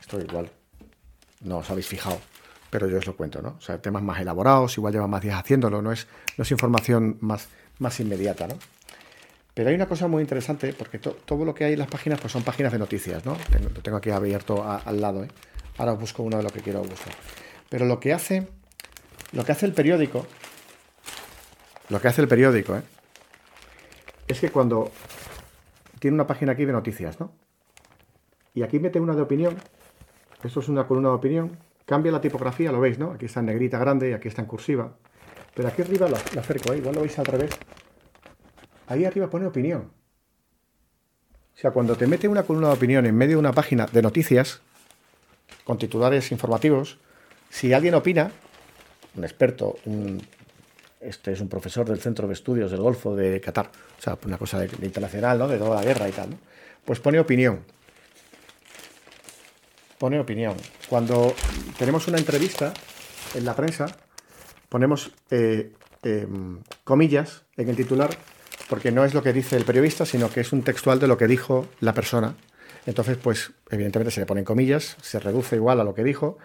Esto 0.00 0.20
igual 0.20 0.50
no 1.42 1.58
os 1.58 1.70
habéis 1.70 1.86
fijado, 1.86 2.20
pero 2.70 2.88
yo 2.88 2.98
os 2.98 3.06
lo 3.06 3.16
cuento, 3.16 3.42
¿no? 3.42 3.56
O 3.58 3.60
sea, 3.60 3.80
temas 3.80 4.02
más 4.02 4.20
elaborados, 4.20 4.76
igual 4.76 4.92
lleva 4.92 5.06
más 5.06 5.22
días 5.22 5.38
haciéndolo, 5.38 5.82
no 5.82 5.92
es, 5.92 6.06
no 6.36 6.42
es 6.42 6.50
información 6.50 7.18
más, 7.20 7.48
más 7.78 8.00
inmediata, 8.00 8.46
¿no? 8.46 8.54
Pero 9.54 9.70
hay 9.70 9.74
una 9.74 9.86
cosa 9.86 10.06
muy 10.06 10.22
interesante, 10.22 10.72
porque 10.72 10.98
todo 10.98 11.44
lo 11.44 11.54
que 11.54 11.64
hay 11.64 11.72
en 11.72 11.80
las 11.80 11.88
páginas 11.88 12.20
pues 12.20 12.32
son 12.32 12.44
páginas 12.44 12.72
de 12.72 12.78
noticias, 12.78 13.24
¿no? 13.24 13.36
lo 13.60 13.82
tengo 13.82 13.98
aquí 13.98 14.10
abierto 14.10 14.64
al 14.64 15.00
lado, 15.00 15.24
¿eh? 15.24 15.28
Ahora 15.78 15.92
os 15.92 16.00
busco 16.00 16.22
uno 16.22 16.36
de 16.36 16.42
lo 16.42 16.50
que 16.50 16.60
quiero 16.60 16.80
buscar. 16.82 17.14
Pero 17.68 17.84
lo 17.84 18.00
que 18.00 18.12
hace, 18.12 18.48
lo 19.32 19.44
que 19.44 19.52
hace 19.52 19.66
el 19.66 19.72
periódico, 19.72 20.26
lo 21.88 22.00
que 22.00 22.08
hace 22.08 22.20
el 22.20 22.28
periódico, 22.28 22.76
¿eh? 22.76 22.82
Es 24.28 24.40
que 24.40 24.50
cuando 24.50 24.92
tiene 25.98 26.14
una 26.14 26.26
página 26.26 26.52
aquí 26.52 26.64
de 26.64 26.72
noticias, 26.72 27.18
¿no? 27.18 27.32
Y 28.54 28.62
aquí 28.62 28.78
mete 28.78 29.00
una 29.00 29.14
de 29.14 29.22
opinión, 29.22 29.56
esto 30.42 30.60
es 30.60 30.68
una 30.68 30.86
columna 30.86 31.08
de 31.08 31.14
opinión. 31.14 31.58
Cambia 31.86 32.12
la 32.12 32.20
tipografía, 32.20 32.70
lo 32.70 32.80
veis, 32.80 32.98
¿no? 32.98 33.12
Aquí 33.12 33.24
está 33.26 33.40
en 33.40 33.46
negrita 33.46 33.78
grande 33.78 34.10
y 34.10 34.12
aquí 34.12 34.28
está 34.28 34.42
en 34.42 34.48
cursiva. 34.48 34.92
Pero 35.54 35.68
aquí 35.68 35.82
arriba 35.82 36.08
lo, 36.08 36.16
acerco, 36.16 36.72
¿eh? 36.72 36.78
igual 36.78 36.94
lo 36.94 37.00
veis 37.00 37.18
al 37.18 37.24
revés. 37.24 37.50
Ahí 38.86 39.04
arriba 39.04 39.28
pone 39.30 39.46
opinión. 39.46 39.90
O 41.54 41.60
sea, 41.60 41.70
cuando 41.72 41.96
te 41.96 42.06
mete 42.06 42.28
una 42.28 42.44
columna 42.44 42.68
de 42.68 42.74
opinión 42.74 43.06
en 43.06 43.16
medio 43.16 43.36
de 43.36 43.40
una 43.40 43.52
página 43.52 43.86
de 43.86 44.02
noticias, 44.02 44.60
con 45.64 45.78
titulares 45.78 46.30
informativos, 46.30 46.98
si 47.48 47.72
alguien 47.72 47.94
opina, 47.94 48.30
un 49.16 49.24
experto, 49.24 49.76
un, 49.86 50.22
este 51.00 51.32
es 51.32 51.40
un 51.40 51.48
profesor 51.48 51.86
del 51.88 52.00
Centro 52.00 52.26
de 52.26 52.34
Estudios 52.34 52.70
del 52.70 52.80
Golfo 52.80 53.14
de 53.14 53.40
Qatar, 53.40 53.70
o 53.98 54.02
sea, 54.02 54.18
una 54.24 54.38
cosa 54.38 54.64
internacional, 54.82 55.38
¿no? 55.38 55.48
De 55.48 55.58
toda 55.58 55.76
la 55.76 55.84
guerra 55.84 56.08
y 56.08 56.12
tal, 56.12 56.30
¿no? 56.30 56.38
Pues 56.84 57.00
pone 57.00 57.18
opinión 57.20 57.64
pone 59.98 60.18
opinión. 60.18 60.54
Cuando 60.88 61.34
tenemos 61.76 62.06
una 62.08 62.18
entrevista 62.18 62.72
en 63.34 63.44
la 63.44 63.54
prensa, 63.54 63.86
ponemos 64.68 65.12
eh, 65.30 65.72
em, 66.02 66.60
comillas 66.84 67.42
en 67.56 67.68
el 67.68 67.76
titular, 67.76 68.10
porque 68.70 68.92
no 68.92 69.04
es 69.04 69.12
lo 69.12 69.22
que 69.22 69.32
dice 69.32 69.56
el 69.56 69.64
periodista, 69.64 70.06
sino 70.06 70.30
que 70.30 70.40
es 70.40 70.52
un 70.52 70.62
textual 70.62 70.98
de 71.00 71.08
lo 71.08 71.18
que 71.18 71.26
dijo 71.26 71.66
la 71.80 71.92
persona. 71.92 72.34
Entonces, 72.86 73.18
pues, 73.18 73.52
evidentemente 73.70 74.10
se 74.10 74.20
le 74.20 74.26
ponen 74.26 74.44
comillas, 74.44 74.96
se 75.02 75.18
reduce 75.18 75.56
igual 75.56 75.80
a 75.80 75.84
lo 75.84 75.94
que 75.94 76.04
dijo 76.04 76.38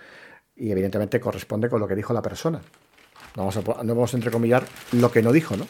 y 0.56 0.72
evidentemente 0.72 1.20
corresponde 1.20 1.70
con 1.70 1.80
lo 1.80 1.88
que 1.88 1.96
dijo 1.96 2.14
la 2.14 2.22
persona. 2.22 2.62
No 3.36 3.46
vamos 3.46 4.14
a, 4.14 4.18
entrecomillar 4.18 4.66
lo 4.92 5.12
que 5.12 5.22
no 5.22 5.32
dijo, 5.32 5.58
¿no? 5.58 5.68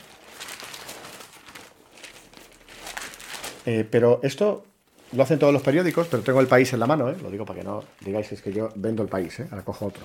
Eh, 3.65 3.88
pero 3.90 4.19
esto 4.23 4.65
lo 5.14 5.23
hacen 5.23 5.40
todos 5.40 5.53
los 5.53 5.61
periódicos, 5.61 6.07
pero 6.07 6.23
tengo 6.23 6.41
el 6.41 6.48
país 6.48 6.73
en 6.73 6.80
la 6.80 6.88
mano, 6.88 7.10
¿eh? 7.10 7.15
lo 7.22 7.31
digo 7.31 7.45
para 7.45 7.60
que 7.60 7.65
no 7.65 7.84
digáis 8.02 8.31
es 8.31 8.41
que 8.41 8.52
yo 8.52 8.69
vendo 8.76 9.03
el 9.03 9.10
país, 9.10 9.40
¿eh? 9.40 9.48
ahora 9.49 9.64
cojo 9.64 9.85
otro. 9.85 10.03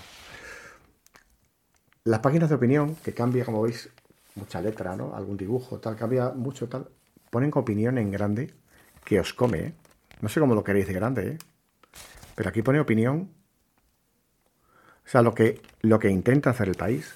Las 2.04 2.20
páginas 2.20 2.48
de 2.48 2.54
opinión, 2.54 2.94
que 2.96 3.12
cambia, 3.12 3.44
como 3.44 3.62
veis, 3.62 3.90
mucha 4.34 4.60
letra, 4.60 4.96
¿no? 4.96 5.14
Algún 5.14 5.36
dibujo, 5.36 5.78
tal, 5.78 5.96
cambia 5.96 6.30
mucho, 6.30 6.68
tal. 6.68 6.88
Ponen 7.30 7.50
opinión 7.54 7.98
en 7.98 8.10
grande 8.10 8.54
que 9.04 9.20
os 9.20 9.34
come, 9.34 9.58
¿eh? 9.58 9.74
No 10.20 10.28
sé 10.28 10.40
cómo 10.40 10.54
lo 10.54 10.64
queréis 10.64 10.86
de 10.86 10.94
grande, 10.94 11.28
¿eh? 11.28 11.38
Pero 12.34 12.48
aquí 12.48 12.62
pone 12.62 12.80
opinión. 12.80 13.30
O 15.04 15.10
sea, 15.10 15.22
lo 15.22 15.34
que, 15.34 15.60
lo 15.80 15.98
que 15.98 16.08
intenta 16.08 16.50
hacer 16.50 16.68
el 16.68 16.76
país, 16.76 17.14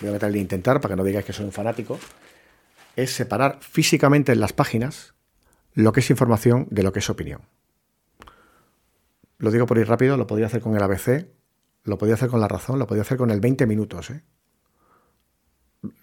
voy 0.00 0.10
a 0.10 0.12
meterle 0.12 0.38
intentar 0.38 0.80
para 0.80 0.94
que 0.94 0.96
no 0.96 1.04
digáis 1.04 1.24
que 1.24 1.32
soy 1.32 1.46
un 1.46 1.52
fanático, 1.52 1.98
es 2.96 3.12
separar 3.12 3.58
físicamente 3.60 4.32
en 4.32 4.40
las 4.40 4.52
páginas 4.52 5.14
lo 5.74 5.92
que 5.92 6.00
es 6.00 6.10
información 6.10 6.66
de 6.70 6.82
lo 6.82 6.92
que 6.92 7.00
es 7.00 7.10
opinión. 7.10 7.42
Lo 9.38 9.50
digo 9.50 9.66
por 9.66 9.78
ir 9.78 9.88
rápido, 9.88 10.16
lo 10.16 10.26
podía 10.26 10.46
hacer 10.46 10.60
con 10.60 10.76
el 10.76 10.82
ABC, 10.82 11.26
lo 11.82 11.98
podía 11.98 12.14
hacer 12.14 12.28
con 12.28 12.40
la 12.40 12.48
razón, 12.48 12.78
lo 12.78 12.86
podía 12.86 13.02
hacer 13.02 13.18
con 13.18 13.30
el 13.30 13.40
20 13.40 13.66
minutos. 13.66 14.10
¿eh? 14.10 14.22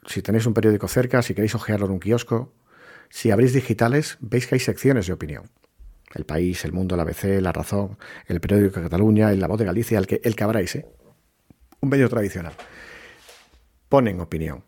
si 0.05 0.21
tenéis 0.21 0.45
un 0.45 0.53
periódico 0.53 0.87
cerca, 0.87 1.21
si 1.21 1.33
queréis 1.33 1.55
ojearlo 1.55 1.85
en 1.85 1.93
un 1.93 1.99
kiosco, 1.99 2.53
si 3.09 3.31
abrís 3.31 3.53
digitales, 3.53 4.17
veis 4.21 4.47
que 4.47 4.55
hay 4.55 4.59
secciones 4.59 5.07
de 5.07 5.13
opinión. 5.13 5.49
El 6.13 6.25
País, 6.25 6.65
El 6.65 6.73
Mundo, 6.73 6.95
la 6.95 7.03
ABC, 7.03 7.41
La 7.41 7.51
Razón, 7.51 7.97
el 8.27 8.41
periódico 8.41 8.79
de 8.79 8.83
Cataluña, 8.83 9.31
La 9.31 9.47
Voz 9.47 9.59
de 9.59 9.65
Galicia, 9.65 9.97
el 9.97 10.07
que, 10.07 10.21
el 10.23 10.35
que 10.35 10.43
¿eh? 10.43 10.85
un 11.79 11.89
medio 11.89 12.09
tradicional. 12.09 12.53
Ponen 13.91 14.21
opinión. 14.21 14.63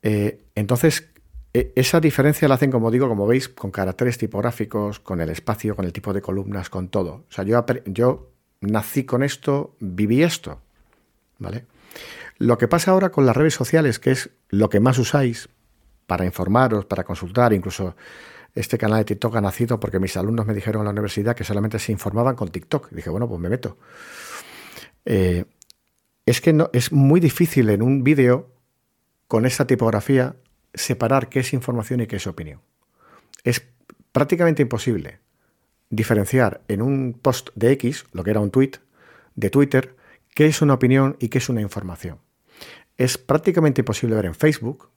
Eh, 0.00 0.40
entonces, 0.54 1.10
e, 1.52 1.70
esa 1.76 2.00
diferencia 2.00 2.48
la 2.48 2.54
hacen, 2.54 2.70
como 2.70 2.90
digo, 2.90 3.08
como 3.08 3.26
veis, 3.26 3.50
con 3.50 3.70
caracteres 3.70 4.16
tipográficos, 4.16 5.00
con 5.00 5.20
el 5.20 5.28
espacio, 5.28 5.76
con 5.76 5.84
el 5.84 5.92
tipo 5.92 6.14
de 6.14 6.22
columnas, 6.22 6.70
con 6.70 6.88
todo. 6.88 7.26
O 7.28 7.30
sea, 7.30 7.44
yo, 7.44 8.30
nací 8.62 9.04
con 9.04 9.22
esto, 9.22 9.76
viví 9.80 10.22
esto. 10.22 10.62
¿Vale? 11.38 11.66
Lo 12.38 12.56
que 12.56 12.68
pasa 12.68 12.92
ahora 12.92 13.10
con 13.10 13.26
las 13.26 13.36
redes 13.36 13.52
sociales, 13.52 13.98
que 13.98 14.12
es 14.12 14.30
lo 14.48 14.70
que 14.70 14.80
más 14.80 14.96
usáis 14.96 15.50
para 16.06 16.24
informaros, 16.24 16.86
para 16.86 17.04
consultar, 17.04 17.52
incluso 17.52 17.96
este 18.54 18.78
canal 18.78 19.00
de 19.00 19.04
TikTok 19.04 19.36
ha 19.36 19.42
nacido 19.42 19.78
porque 19.78 20.00
mis 20.00 20.16
alumnos 20.16 20.46
me 20.46 20.54
dijeron 20.54 20.80
en 20.80 20.86
la 20.86 20.92
universidad 20.92 21.36
que 21.36 21.44
solamente 21.44 21.78
se 21.78 21.92
informaban 21.92 22.34
con 22.34 22.48
TikTok. 22.48 22.92
dije, 22.92 23.10
bueno, 23.10 23.28
pues 23.28 23.38
me 23.42 23.50
meto. 23.50 23.76
Eh, 25.04 25.44
es 26.26 26.40
que 26.40 26.52
no, 26.52 26.68
es 26.72 26.92
muy 26.92 27.20
difícil 27.20 27.70
en 27.70 27.82
un 27.82 28.02
vídeo 28.02 28.50
con 29.28 29.46
esta 29.46 29.66
tipografía 29.66 30.36
separar 30.74 31.28
qué 31.28 31.40
es 31.40 31.52
información 31.52 32.00
y 32.00 32.06
qué 32.06 32.16
es 32.16 32.26
opinión. 32.26 32.60
Es 33.44 33.62
prácticamente 34.12 34.62
imposible 34.62 35.20
diferenciar 35.88 36.62
en 36.68 36.82
un 36.82 37.18
post 37.20 37.50
de 37.54 37.70
X, 37.72 38.06
lo 38.12 38.24
que 38.24 38.30
era 38.30 38.40
un 38.40 38.50
tweet, 38.50 38.72
de 39.36 39.50
Twitter, 39.50 39.96
qué 40.34 40.46
es 40.46 40.60
una 40.62 40.74
opinión 40.74 41.16
y 41.20 41.28
qué 41.28 41.38
es 41.38 41.48
una 41.48 41.60
información. 41.60 42.18
Es 42.96 43.18
prácticamente 43.18 43.82
imposible 43.82 44.16
ver 44.16 44.26
en 44.26 44.34
Facebook, 44.34 44.90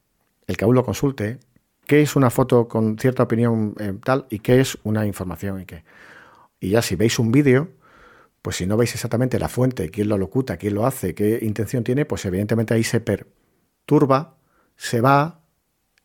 el 0.46 0.56
que 0.56 0.64
aún 0.64 0.74
lo 0.74 0.84
consulte, 0.84 1.38
qué 1.86 2.02
es 2.02 2.16
una 2.16 2.30
foto 2.30 2.66
con 2.66 2.98
cierta 2.98 3.22
opinión 3.22 3.74
eh, 3.78 3.94
tal 4.02 4.26
y 4.30 4.40
qué 4.40 4.60
es 4.60 4.78
una 4.82 5.06
información 5.06 5.60
y 5.60 5.66
qué. 5.66 5.84
Y 6.58 6.70
ya 6.70 6.82
si 6.82 6.96
veis 6.96 7.18
un 7.18 7.30
vídeo, 7.30 7.68
pues 8.42 8.56
si 8.56 8.66
no 8.66 8.76
veis 8.76 8.94
exactamente 8.94 9.38
la 9.38 9.48
fuente, 9.48 9.90
quién 9.90 10.08
lo 10.08 10.16
locuta, 10.16 10.56
quién 10.56 10.74
lo 10.74 10.86
hace, 10.86 11.14
qué 11.14 11.38
intención 11.42 11.84
tiene, 11.84 12.06
pues 12.06 12.24
evidentemente 12.24 12.74
ahí 12.74 12.84
se 12.84 13.00
perturba, 13.00 14.38
se 14.76 15.00
va 15.00 15.44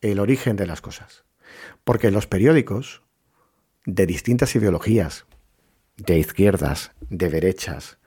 el 0.01 0.19
origen 0.19 0.55
de 0.57 0.67
las 0.67 0.81
cosas. 0.81 1.23
Porque 1.83 2.11
los 2.11 2.27
periódicos 2.27 3.03
de 3.85 4.05
distintas 4.05 4.55
ideologías, 4.55 5.25
de 5.97 6.19
izquierdas, 6.19 6.91
de 7.09 7.29
derechas, 7.29 7.97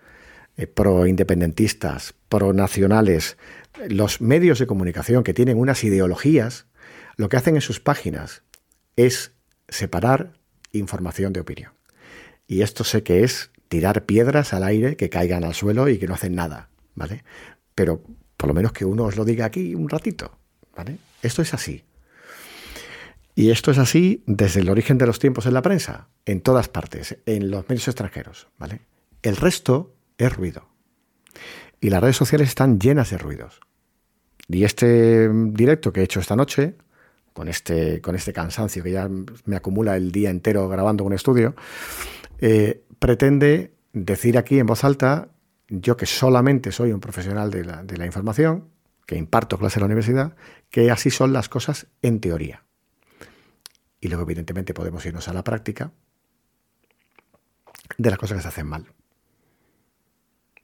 eh, 0.57 0.67
pro-independentistas, 0.67 2.15
pro-nacionales, 2.29 3.39
los 3.89 4.21
medios 4.21 4.59
de 4.59 4.67
comunicación 4.67 5.23
que 5.23 5.33
tienen 5.33 5.59
unas 5.59 5.85
ideologías, 5.85 6.67
lo 7.17 7.29
que 7.29 7.37
hacen 7.37 7.55
en 7.55 7.61
sus 7.63 7.81
páginas 7.81 8.43
es 8.97 9.33
separar 9.69 10.35
información 10.73 11.33
de 11.33 11.41
opinión. 11.41 11.73
Y 12.47 12.63
esto 12.63 12.85
sé 12.85 13.03
que 13.03 13.23
es 13.25 13.53
tirar 13.69 14.05
piedras 14.07 14.53
al 14.53 14.65
aire 14.65 14.97
que 14.97 15.11
caigan 15.11 15.45
al 15.45 15.55
suelo 15.55 15.89
y 15.89 15.99
que 15.99 16.07
no 16.07 16.15
hacen 16.15 16.35
nada, 16.35 16.70
¿vale? 16.95 17.24
Pero 17.74 18.03
por 18.36 18.49
lo 18.49 18.55
menos 18.55 18.73
que 18.73 18.85
uno 18.85 19.05
os 19.05 19.16
lo 19.16 19.24
diga 19.24 19.45
aquí 19.45 19.74
un 19.74 19.89
ratito, 19.89 20.39
¿vale? 20.74 20.99
Esto 21.23 21.43
es 21.43 21.55
así. 21.55 21.85
Y 23.35 23.51
esto 23.51 23.70
es 23.70 23.78
así 23.78 24.24
desde 24.27 24.61
el 24.61 24.69
origen 24.69 24.99
de 24.99 25.07
los 25.07 25.19
tiempos 25.19 25.47
en 25.47 25.55
la 25.55 25.62
prensa, 25.62 26.09
en 26.24 26.40
todas 26.40 26.69
partes, 26.69 27.19
en 27.27 27.51
los 27.51 27.69
medios 27.69 27.86
extranjeros, 27.86 28.49
¿vale? 28.59 28.81
El 29.23 29.36
resto 29.36 29.95
es 30.19 30.35
ruido. 30.35 30.69
Y 31.81 31.90
las 31.90 32.01
redes 32.01 32.16
sociales 32.16 32.49
están 32.49 32.81
llenas 32.81 33.11
de 33.11 33.19
ruidos. 33.19 33.61
Y 34.49 34.65
este 34.65 35.28
directo 35.28 35.93
que 35.93 36.01
he 36.01 36.05
hecho 36.05 36.20
esta 36.20 36.35
noche, 36.35 36.74
con 37.32 37.49
este, 37.49 38.01
con 38.01 38.16
este 38.16 38.32
cansancio 38.32 38.82
que 38.82 38.90
ya 38.90 39.09
me 39.45 39.57
acumula 39.57 39.97
el 39.97 40.11
día 40.11 40.31
entero 40.31 40.69
grabando 40.69 41.05
un 41.05 41.12
estudio, 41.12 41.55
eh, 42.39 42.85
pretende 42.98 43.74
decir 43.93 44.39
aquí 44.39 44.59
en 44.59 44.66
voz 44.66 44.85
alta, 44.85 45.28
yo 45.69 45.97
que 45.97 46.06
solamente 46.06 46.73
soy 46.73 46.93
un 46.93 47.01
profesional 47.01 47.51
de 47.51 47.65
la, 47.65 47.82
de 47.82 47.97
la 47.97 48.06
información, 48.06 48.69
que 49.06 49.16
imparto 49.16 49.59
clase 49.59 49.78
en 49.78 49.82
la 49.82 49.86
universidad, 49.86 50.36
que 50.70 50.90
así 50.90 51.10
son 51.10 51.32
las 51.32 51.48
cosas 51.48 51.86
en 52.02 52.20
teoría. 52.20 52.65
Y 54.01 54.09
luego, 54.09 54.23
evidentemente, 54.23 54.74
podemos 54.74 55.05
irnos 55.06 55.28
a 55.28 55.32
la 55.32 55.43
práctica 55.43 55.93
de 57.97 58.10
las 58.10 58.19
cosas 58.19 58.36
que 58.36 58.43
se 58.43 58.48
hacen 58.48 58.66
mal. 58.66 58.86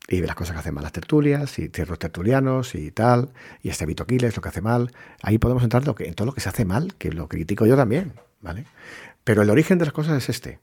Y 0.09 0.21
de 0.21 0.27
las 0.27 0.37
cosas 0.37 0.53
que 0.55 0.61
hacen 0.61 0.75
mal 0.75 0.83
las 0.83 0.93
tertulias 0.93 1.59
y 1.59 1.69
ciertos 1.69 1.99
tertulianos 1.99 2.75
y 2.75 2.91
tal, 2.91 3.33
y 3.63 3.71
este 3.71 3.87
Vito 3.87 4.07
Quiles, 4.07 4.37
lo 4.37 4.43
que 4.43 4.51
hace 4.51 4.61
mal. 4.61 4.93
Ahí 5.23 5.39
podemos 5.39 5.63
entrar 5.63 5.83
en 5.83 6.15
todo 6.15 6.27
lo 6.27 6.35
que 6.35 6.41
se 6.41 6.49
hace 6.51 6.67
mal, 6.67 6.95
que 6.97 7.11
lo 7.11 7.29
critico 7.29 7.65
yo 7.65 7.77
también, 7.77 8.13
¿vale? 8.43 8.67
Pero 9.25 9.41
el 9.41 9.49
origen 9.49 9.79
de 9.79 9.87
las 9.87 9.95
cosas 9.95 10.23
es 10.23 10.29
este. 10.29 10.61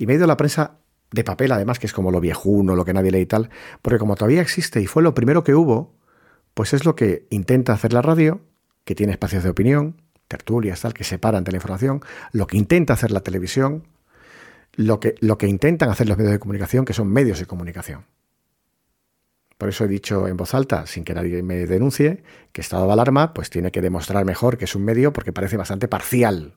Y 0.00 0.06
me 0.06 0.14
he 0.14 0.16
ido 0.16 0.24
a 0.24 0.28
la 0.28 0.38
prensa 0.38 0.78
de 1.12 1.24
papel, 1.24 1.52
además, 1.52 1.78
que 1.78 1.86
es 1.86 1.92
como 1.92 2.10
lo 2.10 2.20
viejuno, 2.20 2.74
lo 2.74 2.86
que 2.86 2.94
nadie 2.94 3.10
lee 3.10 3.20
y 3.20 3.26
tal, 3.26 3.50
porque 3.82 3.98
como 3.98 4.16
todavía 4.16 4.40
existe 4.40 4.80
y 4.80 4.86
fue 4.86 5.02
lo 5.02 5.12
primero 5.12 5.44
que 5.44 5.54
hubo, 5.54 5.94
pues 6.54 6.72
es 6.72 6.86
lo 6.86 6.96
que 6.96 7.26
intenta 7.28 7.74
hacer 7.74 7.92
la 7.92 8.00
radio, 8.00 8.40
que 8.84 8.94
tiene 8.94 9.12
espacios 9.12 9.44
de 9.44 9.50
opinión, 9.50 10.00
tertulias, 10.26 10.80
tal, 10.80 10.94
que 10.94 11.04
separan 11.04 11.44
de 11.44 11.52
la 11.52 11.58
información, 11.58 12.00
lo 12.32 12.46
que 12.46 12.56
intenta 12.56 12.94
hacer 12.94 13.10
la 13.10 13.20
televisión, 13.20 13.88
lo 14.72 15.00
que, 15.00 15.16
lo 15.20 15.36
que 15.36 15.48
intentan 15.48 15.90
hacer 15.90 16.08
los 16.08 16.16
medios 16.16 16.32
de 16.32 16.38
comunicación, 16.38 16.86
que 16.86 16.94
son 16.94 17.08
medios 17.08 17.38
de 17.38 17.44
comunicación. 17.44 18.06
Por 19.58 19.68
eso 19.68 19.84
he 19.84 19.88
dicho 19.88 20.28
en 20.28 20.38
voz 20.38 20.54
alta, 20.54 20.86
sin 20.86 21.04
que 21.04 21.12
nadie 21.12 21.42
me 21.42 21.66
denuncie, 21.66 22.22
que 22.52 22.62
estado 22.62 22.86
de 22.86 22.92
alarma 22.94 23.34
pues 23.34 23.50
tiene 23.50 23.70
que 23.70 23.82
demostrar 23.82 24.24
mejor 24.24 24.56
que 24.56 24.64
es 24.64 24.74
un 24.74 24.82
medio 24.82 25.12
porque 25.12 25.34
parece 25.34 25.58
bastante 25.58 25.88
parcial, 25.88 26.54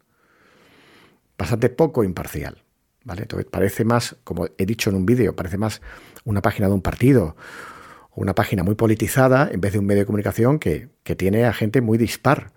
bastante 1.37 1.67
poco 1.67 2.05
imparcial. 2.05 2.62
¿Vale? 3.03 3.23
Entonces 3.23 3.47
parece 3.49 3.85
más, 3.85 4.15
como 4.23 4.47
he 4.57 4.65
dicho 4.65 4.89
en 4.89 4.95
un 4.95 5.05
vídeo, 5.05 5.35
parece 5.35 5.57
más 5.57 5.81
una 6.23 6.41
página 6.41 6.67
de 6.67 6.73
un 6.73 6.81
partido 6.81 7.35
o 8.11 8.21
una 8.21 8.35
página 8.35 8.63
muy 8.63 8.75
politizada 8.75 9.49
en 9.51 9.61
vez 9.61 9.73
de 9.73 9.79
un 9.79 9.85
medio 9.85 10.01
de 10.01 10.05
comunicación 10.05 10.59
que, 10.59 10.89
que 11.03 11.15
tiene 11.15 11.45
a 11.45 11.53
gente 11.53 11.81
muy 11.81 11.97
dispar 11.97 12.51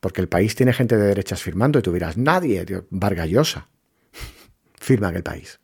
porque 0.00 0.20
el 0.20 0.28
país 0.28 0.54
tiene 0.54 0.72
gente 0.72 0.96
de 0.96 1.06
derechas 1.06 1.42
firmando 1.42 1.78
y 1.78 1.82
tú 1.82 1.92
dirás, 1.92 2.16
nadie, 2.16 2.64
Vargallosa, 2.90 3.68
firma 4.80 5.10
en 5.10 5.16
el 5.16 5.22
país. 5.22 5.60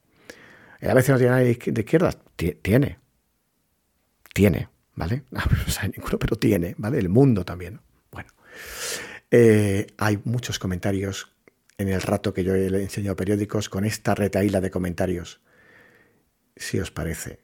A 0.83 0.95
veces 0.95 1.11
no 1.11 1.17
tiene 1.17 1.33
nadie 1.33 1.59
de 1.65 1.81
izquierda, 1.81 2.13
tiene. 2.37 2.99
Tiene, 4.33 4.69
¿vale? 4.95 5.25
No, 5.31 5.41
sabe 5.69 5.95
ninguno, 5.97 6.19
pero 6.19 6.37
tiene, 6.37 6.75
¿vale? 6.77 6.99
El 6.99 7.09
mundo 7.09 7.45
también. 7.45 7.81
Bueno, 8.13 8.31
eh, 9.31 9.87
hay 9.97 10.21
muchos 10.25 10.59
comentarios 10.59 11.33
en 11.79 11.89
el 11.89 12.01
rato 12.03 12.33
que 12.33 12.45
yo 12.45 12.55
he 12.55 12.83
enseñado 12.83 13.17
periódicos 13.17 13.69
con 13.69 13.85
esta 13.85 14.15
retaíla 14.15 14.61
de 14.61 14.71
comentarios, 14.71 15.41
si 16.57 16.79
os 16.79 16.91
parece. 16.91 17.41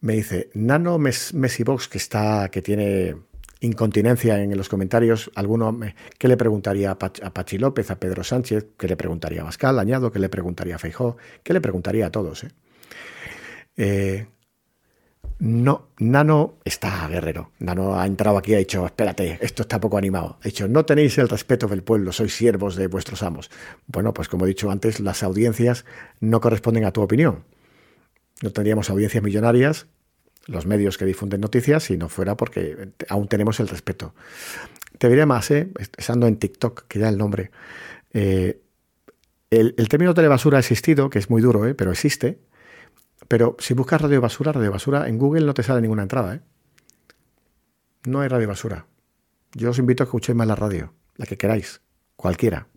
Me 0.00 0.14
dice, 0.14 0.50
Nano 0.54 0.98
Messibox, 0.98 1.88
que 1.88 1.98
está, 1.98 2.48
que 2.50 2.62
tiene 2.62 3.16
incontinencia 3.60 4.40
en 4.40 4.56
los 4.56 4.68
comentarios. 4.68 5.30
Alguno, 5.34 5.76
¿qué 6.18 6.28
le 6.28 6.36
preguntaría 6.36 6.92
a, 6.92 6.98
Pachi 6.98 7.58
López, 7.58 7.90
a 7.90 7.98
Pedro 7.98 8.22
Sánchez? 8.22 8.66
¿Qué 8.76 8.86
le 8.86 8.96
preguntaría 8.96 9.40
a 9.40 9.44
Bascal? 9.44 9.78
Añado, 9.78 10.12
¿qué 10.12 10.18
le 10.18 10.28
preguntaría 10.28 10.76
a 10.76 10.78
Feijó? 10.78 11.16
¿Qué 11.42 11.52
le 11.52 11.60
preguntaría 11.60 12.06
a 12.06 12.10
todos? 12.10 12.44
Eh? 12.44 12.50
Eh, 13.76 14.26
no, 15.38 15.88
Nano 15.98 16.54
está 16.64 17.06
guerrero. 17.08 17.52
Nano 17.60 17.98
ha 17.98 18.06
entrado 18.06 18.38
aquí 18.38 18.52
y 18.52 18.54
ha 18.56 18.58
dicho, 18.58 18.84
espérate, 18.84 19.38
esto 19.40 19.62
está 19.62 19.80
poco 19.80 19.96
animado. 19.96 20.38
Ha 20.40 20.44
dicho, 20.44 20.66
no 20.66 20.84
tenéis 20.84 21.16
el 21.18 21.28
respeto 21.28 21.68
del 21.68 21.82
pueblo, 21.82 22.12
sois 22.12 22.34
siervos 22.34 22.74
de 22.74 22.88
vuestros 22.88 23.22
amos. 23.22 23.50
Bueno, 23.86 24.12
pues 24.12 24.28
como 24.28 24.44
he 24.44 24.48
dicho 24.48 24.70
antes, 24.70 24.98
las 24.98 25.22
audiencias 25.22 25.84
no 26.20 26.40
corresponden 26.40 26.84
a 26.84 26.92
tu 26.92 27.02
opinión. 27.02 27.44
No 28.42 28.52
tendríamos 28.52 28.90
audiencias 28.90 29.22
millonarias 29.22 29.86
los 30.46 30.66
medios 30.66 30.96
que 30.98 31.04
difunden 31.04 31.40
noticias 31.40 31.84
si 31.84 31.96
no 31.96 32.08
fuera 32.08 32.36
porque 32.36 32.88
aún 33.08 33.28
tenemos 33.28 33.60
el 33.60 33.68
respeto. 33.68 34.14
Te 34.98 35.08
diré 35.08 35.26
más, 35.26 35.50
¿eh? 35.50 35.70
estando 35.96 36.26
en 36.26 36.36
TikTok, 36.36 36.88
que 36.88 36.98
ya 36.98 37.08
el 37.08 37.18
nombre. 37.18 37.50
Eh, 38.12 38.60
el, 39.50 39.88
término 39.88 40.14
telebasura 40.14 40.56
ha 40.56 40.60
existido, 40.60 41.10
que 41.10 41.18
es 41.18 41.30
muy 41.30 41.42
duro, 41.42 41.66
¿eh? 41.66 41.74
pero 41.74 41.92
existe. 41.92 42.38
Pero 43.28 43.56
si 43.58 43.74
buscas 43.74 44.00
radio 44.00 44.22
basura, 44.22 44.52
radio 44.52 44.72
basura, 44.72 45.06
en 45.06 45.18
Google 45.18 45.44
no 45.44 45.54
te 45.54 45.62
sale 45.62 45.82
ninguna 45.82 46.02
entrada. 46.02 46.36
¿eh? 46.36 46.40
No 48.04 48.20
hay 48.20 48.28
radio 48.28 48.48
basura. 48.48 48.86
Yo 49.52 49.70
os 49.70 49.78
invito 49.78 50.02
a 50.02 50.06
que 50.06 50.08
escuchéis 50.08 50.36
más 50.36 50.46
la 50.46 50.56
radio, 50.56 50.94
la 51.16 51.26
que 51.26 51.36
queráis, 51.36 51.82
cualquiera. 52.16 52.68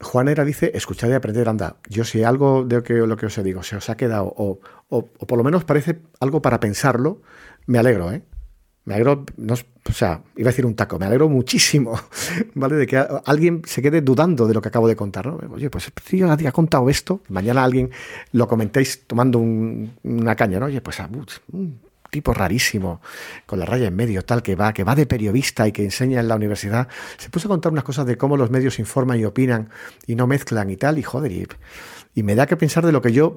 Juanera 0.00 0.44
dice, 0.44 0.72
escuchar 0.74 1.10
y 1.10 1.12
aprender, 1.12 1.48
anda. 1.48 1.76
Yo 1.88 2.04
si 2.04 2.24
algo 2.24 2.64
de 2.64 2.82
lo 3.06 3.16
que 3.16 3.26
os 3.26 3.44
digo 3.44 3.62
se 3.62 3.76
os 3.76 3.90
ha 3.90 3.96
quedado, 3.96 4.32
o, 4.36 4.60
por 4.88 5.38
lo 5.38 5.44
menos 5.44 5.64
parece 5.64 6.00
algo 6.20 6.42
para 6.42 6.58
pensarlo, 6.58 7.20
me 7.66 7.78
alegro, 7.78 8.10
¿eh? 8.10 8.24
Me 8.90 8.96
alegro, 8.96 9.24
o 9.88 9.92
sea, 9.92 10.20
iba 10.36 10.48
a 10.48 10.52
decir 10.52 10.66
un 10.66 10.74
taco, 10.74 10.98
me 10.98 11.06
alegro 11.06 11.28
muchísimo, 11.28 11.96
¿vale? 12.54 12.74
De 12.74 12.88
que 12.88 12.96
alguien 13.24 13.62
se 13.64 13.80
quede 13.80 14.00
dudando 14.00 14.48
de 14.48 14.54
lo 14.54 14.60
que 14.60 14.66
acabo 14.66 14.88
de 14.88 14.96
contar, 14.96 15.28
¿no? 15.28 15.38
Oye, 15.54 15.70
pues 15.70 15.92
si 16.04 16.22
ha 16.22 16.52
contado 16.52 16.90
esto, 16.90 17.20
mañana 17.28 17.62
alguien 17.62 17.90
lo 18.32 18.48
comentéis 18.48 19.06
tomando 19.06 19.38
una 19.38 20.34
caña, 20.34 20.58
¿no? 20.58 20.66
Oye, 20.66 20.80
pues 20.80 20.98
ah, 20.98 21.08
un 21.52 21.78
tipo 22.10 22.34
rarísimo, 22.34 23.00
con 23.46 23.60
la 23.60 23.64
raya 23.64 23.86
en 23.86 23.94
medio, 23.94 24.24
tal, 24.24 24.42
que 24.42 24.56
va, 24.56 24.72
que 24.72 24.82
va 24.82 24.96
de 24.96 25.06
periodista 25.06 25.68
y 25.68 25.72
que 25.72 25.84
enseña 25.84 26.18
en 26.18 26.26
la 26.26 26.34
universidad, 26.34 26.88
se 27.16 27.30
puso 27.30 27.46
a 27.46 27.50
contar 27.50 27.70
unas 27.70 27.84
cosas 27.84 28.06
de 28.06 28.16
cómo 28.16 28.36
los 28.36 28.50
medios 28.50 28.80
informan 28.80 29.20
y 29.20 29.24
opinan 29.24 29.68
y 30.04 30.16
no 30.16 30.26
mezclan 30.26 30.68
y 30.68 30.76
tal, 30.76 30.98
y 30.98 31.04
joder, 31.04 31.30
y, 31.30 31.46
y 32.12 32.24
me 32.24 32.34
da 32.34 32.46
que 32.46 32.56
pensar 32.56 32.84
de 32.84 32.90
lo 32.90 33.02
que 33.02 33.12
yo, 33.12 33.36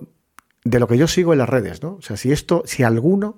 de 0.63 0.79
lo 0.79 0.87
que 0.87 0.97
yo 0.97 1.07
sigo 1.07 1.31
en 1.31 1.37
las 1.37 1.49
redes, 1.49 1.83
¿no? 1.83 1.97
O 1.97 2.01
sea, 2.01 2.17
si 2.17 2.31
esto, 2.31 2.63
si 2.65 2.81
alguno 2.81 3.37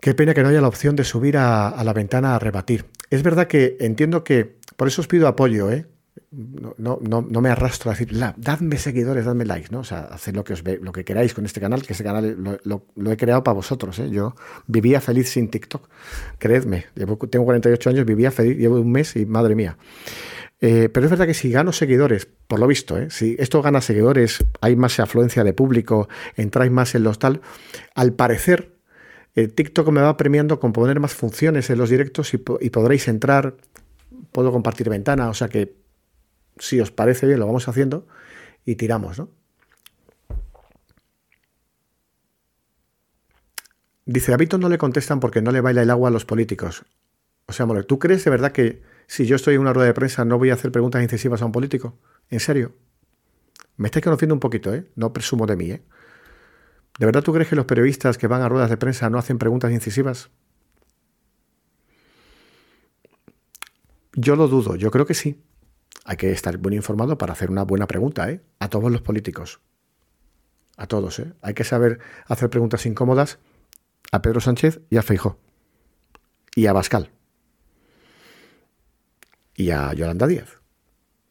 Qué 0.00 0.14
pena 0.14 0.32
que 0.32 0.42
no 0.42 0.48
haya 0.48 0.60
la 0.60 0.68
opción 0.68 0.96
de 0.96 1.04
subir 1.04 1.36
a, 1.36 1.82
la 1.84 1.92
ventana 1.92 2.34
a 2.34 2.38
rebatir. 2.38 2.86
Es 3.10 3.22
verdad 3.22 3.46
que 3.46 3.76
entiendo 3.80 4.24
que, 4.24 4.56
por 4.76 4.88
eso 4.88 5.02
os 5.02 5.08
pido 5.08 5.28
apoyo, 5.28 5.70
¿eh? 5.70 5.86
No, 6.32 6.74
no, 6.78 6.98
no, 7.00 7.40
me 7.40 7.50
arrastro 7.50 7.90
a 7.90 7.94
decir, 7.94 8.16
dadme 8.36 8.78
seguidores, 8.78 9.24
dadme 9.24 9.44
likes, 9.44 9.68
¿no? 9.70 9.80
O 9.80 9.84
sea, 9.84 10.02
haced 10.02 10.34
lo 10.34 10.44
que, 10.44 10.52
os 10.52 10.62
ve, 10.62 10.78
lo 10.80 10.92
que 10.92 11.04
queráis 11.04 11.34
con 11.34 11.44
este 11.44 11.60
canal, 11.60 11.82
que 11.82 11.92
este 11.92 12.04
canal 12.04 12.60
lo, 12.62 13.12
he 13.12 13.16
creado 13.16 13.42
para 13.42 13.54
vosotros, 13.54 13.98
¿eh? 13.98 14.10
Yo 14.10 14.34
vivía 14.66 15.00
feliz 15.00 15.28
sin 15.28 15.48
TikTok, 15.48 15.88
creedme. 16.38 16.86
tengo 17.30 17.44
48 17.44 17.90
años, 17.90 18.06
vivía 18.06 18.30
feliz, 18.30 18.56
llevo 18.56 18.80
un 18.80 18.92
mes 18.92 19.16
y 19.16 19.26
madre 19.26 19.54
mía. 19.54 19.76
Eh, 20.60 20.88
pero 20.92 21.06
es 21.06 21.10
verdad 21.10 21.26
que 21.26 21.34
si 21.34 21.50
gano 21.50 21.72
seguidores, 21.72 22.28
por 22.46 22.60
lo 22.60 22.66
visto, 22.66 22.98
¿eh? 22.98 23.08
si 23.10 23.34
esto 23.38 23.62
gana 23.62 23.80
seguidores, 23.80 24.44
hay 24.60 24.76
más 24.76 25.00
afluencia 25.00 25.42
de 25.42 25.52
público, 25.52 26.08
entráis 26.36 26.70
más 26.70 26.94
en 26.94 27.02
los 27.02 27.18
tal, 27.18 27.40
al 27.94 28.12
parecer 28.12 28.79
TikTok 29.34 29.88
me 29.90 30.00
va 30.00 30.16
premiando 30.16 30.58
con 30.58 30.72
poner 30.72 30.98
más 31.00 31.14
funciones 31.14 31.70
en 31.70 31.78
los 31.78 31.90
directos 31.90 32.34
y, 32.34 32.38
podréis 32.38 33.08
entrar, 33.08 33.56
puedo 34.32 34.52
compartir 34.52 34.88
ventana, 34.88 35.28
o 35.28 35.34
sea 35.34 35.48
que 35.48 35.76
si 36.58 36.80
os 36.80 36.90
parece 36.90 37.26
bien 37.26 37.38
lo 37.38 37.46
vamos 37.46 37.68
haciendo 37.68 38.06
y 38.64 38.74
tiramos, 38.74 39.18
¿no? 39.18 39.30
Dice, 44.04 44.34
a 44.34 44.36
Vito 44.36 44.58
no 44.58 44.68
le 44.68 44.78
contestan 44.78 45.20
porque 45.20 45.40
no 45.40 45.52
le 45.52 45.60
baila 45.60 45.82
el 45.82 45.90
agua 45.90 46.08
a 46.08 46.12
los 46.12 46.24
políticos. 46.24 46.84
O 47.46 47.52
sea, 47.52 47.64
Mole, 47.64 47.84
¿tú 47.84 48.00
crees 48.00 48.24
de 48.24 48.30
verdad 48.30 48.50
que 48.50 48.82
si 49.06 49.24
yo 49.26 49.36
estoy 49.36 49.54
en 49.54 49.60
una 49.60 49.72
rueda 49.72 49.86
de 49.86 49.94
prensa 49.94 50.24
no 50.24 50.38
voy 50.38 50.50
a 50.50 50.54
hacer 50.54 50.72
preguntas 50.72 51.02
incisivas 51.02 51.42
a 51.42 51.46
un 51.46 51.52
político? 51.52 51.96
¿En 52.28 52.40
serio? 52.40 52.74
Me 53.76 53.86
estáis 53.86 54.04
conociendo 54.04 54.34
un 54.34 54.40
poquito, 54.40 54.74
¿eh? 54.74 54.86
No 54.96 55.12
presumo 55.12 55.46
de 55.46 55.56
mí, 55.56 55.70
¿eh? 55.70 55.82
¿De 57.00 57.06
verdad 57.06 57.22
tú 57.22 57.32
crees 57.32 57.48
que 57.48 57.56
los 57.56 57.64
periodistas 57.64 58.18
que 58.18 58.26
van 58.26 58.42
a 58.42 58.48
ruedas 58.50 58.68
de 58.68 58.76
prensa 58.76 59.08
no 59.08 59.16
hacen 59.16 59.38
preguntas 59.38 59.72
incisivas? 59.72 60.28
Yo 64.12 64.36
lo 64.36 64.48
dudo, 64.48 64.76
yo 64.76 64.90
creo 64.90 65.06
que 65.06 65.14
sí. 65.14 65.42
Hay 66.04 66.18
que 66.18 66.30
estar 66.30 66.58
bien 66.58 66.74
informado 66.74 67.16
para 67.16 67.32
hacer 67.32 67.50
una 67.50 67.62
buena 67.62 67.86
pregunta, 67.86 68.30
¿eh? 68.30 68.42
A 68.58 68.68
todos 68.68 68.92
los 68.92 69.00
políticos. 69.00 69.62
A 70.76 70.86
todos, 70.86 71.20
¿eh? 71.20 71.32
Hay 71.40 71.54
que 71.54 71.64
saber 71.64 72.00
hacer 72.26 72.50
preguntas 72.50 72.84
incómodas 72.84 73.38
a 74.12 74.20
Pedro 74.20 74.42
Sánchez 74.42 74.82
y 74.90 74.98
a 74.98 75.02
Feijó. 75.02 75.38
Y 76.54 76.66
a 76.66 76.74
Bascal. 76.74 77.10
Y 79.54 79.70
a 79.70 79.94
Yolanda 79.94 80.26
Díaz. 80.26 80.60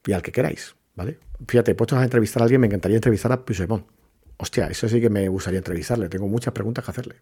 Y 0.04 0.14
al 0.14 0.22
que 0.22 0.32
queráis, 0.32 0.74
¿vale? 0.96 1.20
Fíjate, 1.46 1.76
puestos 1.76 2.00
a 2.00 2.02
entrevistar 2.02 2.42
a 2.42 2.46
alguien, 2.46 2.60
me 2.60 2.66
encantaría 2.66 2.96
entrevistar 2.96 3.30
a 3.30 3.44
Puigdemont. 3.44 3.99
Hostia, 4.42 4.68
eso 4.68 4.88
sí 4.88 5.02
que 5.02 5.10
me 5.10 5.28
gustaría 5.28 5.58
entrevistarle. 5.58 6.08
Tengo 6.08 6.26
muchas 6.26 6.54
preguntas 6.54 6.82
que 6.82 6.90
hacerle. 6.90 7.16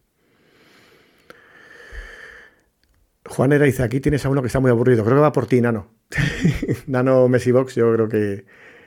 Juan 3.27 3.53
era 3.53 3.65
dice, 3.65 3.83
aquí 3.83 3.99
tienes 3.99 4.25
a 4.25 4.29
uno 4.29 4.41
que 4.41 4.47
está 4.47 4.61
muy 4.61 4.71
aburrido. 4.71 5.05
Creo 5.05 5.17
que 5.17 5.23
va 5.23 5.33
por 5.33 5.47
ti, 5.47 5.61
Nano. 5.61 5.91
Nano 6.87 7.29
Messi 7.29 7.51
Box, 7.51 7.75
yo 7.75 7.93
creo 7.93 8.09
que 8.09 8.47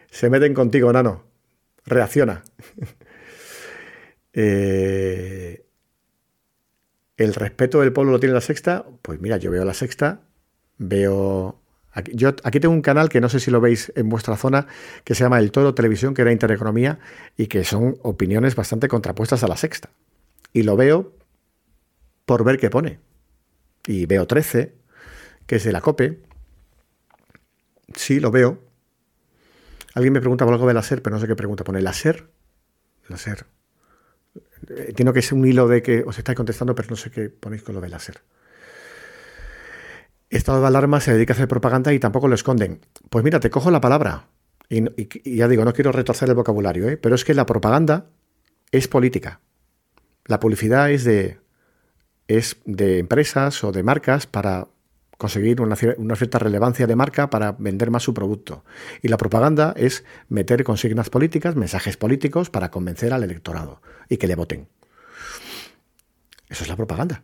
se 0.09 0.29
meten 0.29 0.53
contigo, 0.53 0.91
Nano. 0.93 1.25
Reacciona. 1.85 2.43
Eh, 4.33 5.65
el 7.17 7.33
respeto 7.33 7.81
del 7.81 7.91
pueblo 7.91 8.13
lo 8.13 8.19
tiene 8.21 8.33
la 8.33 8.39
sexta. 8.39 8.85
Pues 9.01 9.19
mira, 9.19 9.35
yo 9.35 9.51
veo 9.51 9.65
la 9.65 9.73
sexta, 9.73 10.21
veo 10.77 11.59
Aquí, 11.93 12.11
yo, 12.15 12.29
aquí 12.43 12.59
tengo 12.59 12.73
un 12.73 12.81
canal 12.81 13.09
que 13.09 13.19
no 13.19 13.29
sé 13.29 13.39
si 13.39 13.51
lo 13.51 13.59
veis 13.59 13.91
en 13.95 14.09
vuestra 14.09 14.37
zona, 14.37 14.67
que 15.03 15.15
se 15.15 15.23
llama 15.23 15.39
El 15.39 15.51
Toro 15.51 15.73
Televisión, 15.73 16.13
que 16.13 16.21
era 16.21 16.31
Intereconomía, 16.31 16.99
y 17.37 17.47
que 17.47 17.63
son 17.63 17.97
opiniones 18.01 18.55
bastante 18.55 18.87
contrapuestas 18.87 19.43
a 19.43 19.47
la 19.47 19.57
sexta. 19.57 19.89
Y 20.53 20.63
lo 20.63 20.75
veo 20.75 21.13
por 22.25 22.43
ver 22.43 22.57
qué 22.57 22.69
pone. 22.69 22.99
Y 23.85 24.05
veo 24.05 24.27
13, 24.27 24.73
que 25.45 25.55
es 25.57 25.63
de 25.63 25.71
la 25.71 25.81
COPE. 25.81 26.21
Sí, 27.95 28.19
lo 28.19 28.31
veo. 28.31 28.59
Alguien 29.93 30.13
me 30.13 30.21
pregunta 30.21 30.45
algo 30.45 30.67
de 30.67 30.73
la 30.73 30.81
pero 30.81 31.09
no 31.15 31.19
sé 31.19 31.27
qué 31.27 31.35
pregunta. 31.35 31.63
¿Pone 31.63 31.81
la 31.81 31.93
SER? 31.93 32.29
La 33.09 33.17
SER. 33.17 33.45
Entiendo 34.69 35.11
que 35.11 35.19
es 35.19 35.31
un 35.31 35.45
hilo 35.45 35.67
de 35.67 35.81
que 35.81 36.03
os 36.03 36.17
estáis 36.17 36.35
contestando, 36.35 36.75
pero 36.75 36.89
no 36.89 36.95
sé 36.95 37.11
qué 37.11 37.29
ponéis 37.29 37.63
con 37.63 37.75
lo 37.75 37.81
de 37.81 37.89
la 37.89 37.99
estado 40.37 40.61
de 40.61 40.67
alarma 40.67 40.99
se 41.01 41.13
dedica 41.13 41.33
a 41.33 41.35
hacer 41.35 41.47
propaganda 41.47 41.93
y 41.93 41.99
tampoco 41.99 42.27
lo 42.27 42.35
esconden. 42.35 42.79
Pues 43.09 43.23
mira, 43.23 43.39
te 43.39 43.49
cojo 43.49 43.69
la 43.69 43.81
palabra. 43.81 44.27
Y, 44.69 45.35
ya 45.35 45.47
digo, 45.49 45.65
no 45.65 45.73
quiero 45.73 45.91
retorcer 45.91 46.29
el 46.29 46.35
vocabulario, 46.35 46.87
¿eh? 46.87 46.97
pero 46.97 47.15
es 47.15 47.25
que 47.25 47.33
la 47.33 47.45
propaganda 47.45 48.05
es 48.71 48.87
política. 48.87 49.41
La 50.25 50.39
publicidad 50.39 50.89
es 50.89 51.03
de, 51.03 51.39
es 52.27 52.57
de 52.65 52.99
empresas 52.99 53.63
o 53.65 53.73
de 53.73 53.83
marcas 53.83 54.27
para 54.27 54.69
conseguir 55.17 55.61
una, 55.61 55.75
una, 55.97 56.15
cierta 56.15 56.39
relevancia 56.39 56.87
de 56.87 56.95
marca 56.95 57.29
para 57.29 57.51
vender 57.51 57.91
más 57.91 58.03
su 58.03 58.13
producto. 58.13 58.63
Y 59.01 59.09
la 59.09 59.17
propaganda 59.17 59.73
es 59.75 60.05
meter 60.29 60.63
consignas 60.63 61.09
políticas, 61.09 61.55
mensajes 61.57 61.97
políticos 61.97 62.49
para 62.49 62.71
convencer 62.71 63.13
al 63.13 63.23
electorado 63.23 63.81
y 64.07 64.17
que 64.17 64.27
le 64.27 64.35
voten. 64.35 64.69
Eso 66.47 66.63
es 66.63 66.69
la 66.69 66.77
propaganda. 66.77 67.23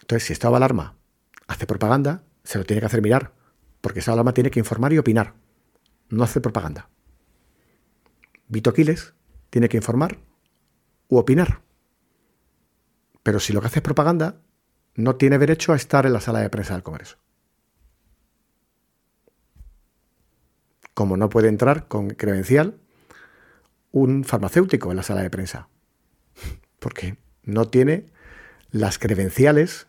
Entonces, 0.00 0.26
si 0.26 0.32
estado 0.32 0.54
de 0.54 0.56
alarma 0.58 0.96
hace 1.46 1.66
propaganda, 1.66 2.24
se 2.42 2.58
lo 2.58 2.64
tiene 2.64 2.80
que 2.80 2.86
hacer 2.86 3.02
mirar, 3.02 3.32
porque 3.80 4.00
esa 4.00 4.32
tiene 4.32 4.50
que 4.50 4.58
informar 4.58 4.92
y 4.92 4.98
opinar, 4.98 5.34
no 6.08 6.24
hace 6.24 6.40
propaganda. 6.40 6.88
Vito 8.48 8.72
Quiles 8.72 9.14
tiene 9.50 9.68
que 9.68 9.76
informar 9.76 10.18
u 11.08 11.18
opinar. 11.18 11.62
Pero 13.22 13.40
si 13.40 13.52
lo 13.52 13.60
que 13.60 13.68
hace 13.68 13.78
es 13.78 13.82
propaganda, 13.82 14.40
no 14.94 15.16
tiene 15.16 15.38
derecho 15.38 15.72
a 15.72 15.76
estar 15.76 16.06
en 16.06 16.12
la 16.12 16.20
sala 16.20 16.40
de 16.40 16.50
prensa 16.50 16.74
del 16.74 16.82
Congreso. 16.82 17.18
Como 20.92 21.16
no 21.16 21.28
puede 21.28 21.48
entrar 21.48 21.88
con 21.88 22.10
credencial 22.10 22.78
un 23.90 24.24
farmacéutico 24.24 24.90
en 24.90 24.96
la 24.96 25.02
sala 25.02 25.22
de 25.22 25.30
prensa. 25.30 25.68
Porque 26.78 27.16
no 27.42 27.66
tiene 27.68 28.06
las 28.70 28.98
credenciales 28.98 29.86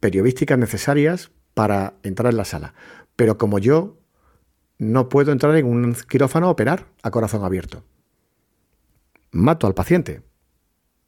periodísticas 0.00 0.58
necesarias 0.58 1.30
para 1.54 1.94
entrar 2.02 2.32
en 2.32 2.36
la 2.36 2.44
sala. 2.44 2.74
Pero 3.16 3.38
como 3.38 3.58
yo 3.58 3.98
no 4.78 5.08
puedo 5.08 5.32
entrar 5.32 5.56
en 5.56 5.66
un 5.66 5.94
quirófano 6.08 6.46
a 6.46 6.50
operar 6.50 6.86
a 7.02 7.10
corazón 7.10 7.44
abierto. 7.44 7.84
Mato 9.30 9.66
al 9.66 9.74
paciente. 9.74 10.22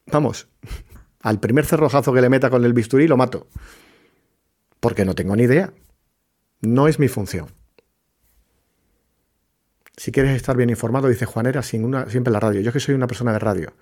Vamos, 0.06 0.48
al 1.20 1.40
primer 1.40 1.66
cerrojazo 1.66 2.12
que 2.12 2.20
le 2.20 2.28
meta 2.28 2.50
con 2.50 2.64
el 2.64 2.72
bisturí 2.72 3.06
lo 3.06 3.16
mato. 3.16 3.46
Porque 4.80 5.04
no 5.04 5.14
tengo 5.14 5.36
ni 5.36 5.44
idea. 5.44 5.72
No 6.62 6.88
es 6.88 6.98
mi 6.98 7.08
función. 7.08 7.59
Si 10.00 10.12
quieres 10.12 10.34
estar 10.34 10.56
bien 10.56 10.70
informado, 10.70 11.08
dice 11.08 11.26
Juanera, 11.26 11.62
sin 11.62 11.84
una, 11.84 12.08
siempre 12.08 12.32
la 12.32 12.40
radio. 12.40 12.62
Yo 12.62 12.72
que 12.72 12.80
soy 12.80 12.94
una 12.94 13.06
persona 13.06 13.34
de 13.34 13.38
radio. 13.38 13.74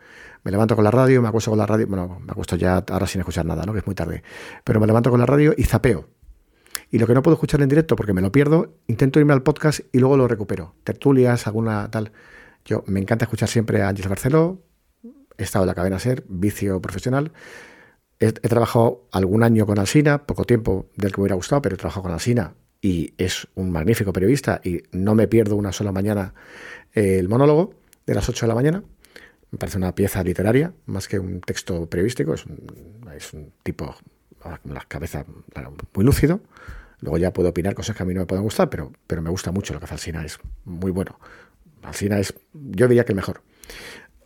Me 0.42 0.50
levanto 0.50 0.74
con 0.74 0.82
la 0.82 0.90
radio, 0.90 1.22
me 1.22 1.28
acuesto 1.28 1.52
con 1.52 1.58
la 1.58 1.64
radio. 1.64 1.86
Bueno, 1.86 2.18
me 2.26 2.32
acuesto 2.32 2.56
ya 2.56 2.84
ahora 2.90 3.06
sin 3.06 3.20
escuchar 3.20 3.46
nada, 3.46 3.64
¿no? 3.64 3.72
Que 3.72 3.78
es 3.78 3.86
muy 3.86 3.94
tarde. 3.94 4.24
Pero 4.64 4.80
me 4.80 4.88
levanto 4.88 5.10
con 5.10 5.20
la 5.20 5.26
radio 5.26 5.54
y 5.56 5.62
zapeo. 5.62 6.08
Y 6.90 6.98
lo 6.98 7.06
que 7.06 7.14
no 7.14 7.22
puedo 7.22 7.36
escuchar 7.36 7.62
en 7.62 7.68
directo 7.68 7.94
porque 7.94 8.14
me 8.14 8.20
lo 8.20 8.32
pierdo, 8.32 8.74
intento 8.88 9.20
irme 9.20 9.32
al 9.32 9.44
podcast 9.44 9.78
y 9.92 10.00
luego 10.00 10.16
lo 10.16 10.26
recupero. 10.26 10.74
Tertulias, 10.82 11.46
alguna 11.46 11.88
tal. 11.88 12.10
Yo 12.64 12.82
me 12.88 12.98
encanta 12.98 13.26
escuchar 13.26 13.48
siempre 13.48 13.82
a 13.82 13.88
Ángel 13.88 14.08
Barceló. 14.08 14.60
He 15.36 15.44
estado 15.44 15.66
en 15.66 15.68
la 15.68 15.74
cadena 15.76 16.00
Ser, 16.00 16.24
vicio 16.28 16.82
profesional. 16.82 17.30
He, 18.18 18.32
trabajado 18.32 19.06
algún 19.12 19.44
año 19.44 19.66
con 19.66 19.78
Alsina, 19.78 20.26
poco 20.26 20.42
tiempo 20.42 20.90
del 20.96 21.12
que 21.12 21.18
me 21.18 21.22
hubiera 21.22 21.36
gustado, 21.36 21.62
pero 21.62 21.76
he 21.76 21.78
trabajado 21.78 22.02
con 22.02 22.12
Alsina 22.12 22.54
y 22.80 23.14
es 23.18 23.48
un 23.54 23.70
magnífico 23.70 24.12
periodista 24.12 24.60
y 24.62 24.82
no 24.92 25.14
me 25.14 25.26
pierdo 25.28 25.56
una 25.56 25.72
sola 25.72 25.92
mañana 25.92 26.34
el 26.92 27.28
monólogo 27.28 27.74
de 28.06 28.14
las 28.14 28.28
8 28.28 28.46
de 28.46 28.48
la 28.48 28.54
mañana. 28.54 28.82
Me 29.50 29.58
parece 29.58 29.78
una 29.78 29.94
pieza 29.94 30.22
literaria 30.22 30.72
más 30.86 31.08
que 31.08 31.18
un 31.18 31.40
texto 31.40 31.88
periodístico. 31.88 32.34
Es 32.34 32.44
un, 33.32 33.52
tipo 33.62 33.96
con 34.38 34.74
la 34.74 34.84
cabeza 34.86 35.24
muy 35.94 36.04
lúcido. 36.04 36.40
Luego 37.00 37.18
ya 37.18 37.32
puedo 37.32 37.48
opinar 37.48 37.74
cosas 37.74 37.96
que 37.96 38.02
a 38.02 38.06
mí 38.06 38.14
no 38.14 38.20
me 38.20 38.26
pueden 38.26 38.44
gustar, 38.44 38.68
pero, 38.68 38.92
pero 39.06 39.22
me 39.22 39.30
gusta 39.30 39.52
mucho 39.52 39.72
lo 39.72 39.78
que 39.78 39.84
hace 39.84 39.94
Alsina. 39.94 40.24
Es 40.24 40.38
muy 40.64 40.90
bueno. 40.90 41.18
Alsina 41.82 42.18
es, 42.18 42.34
yo 42.52 42.88
diría 42.88 43.04
que 43.04 43.12
el 43.12 43.16
mejor. 43.16 43.42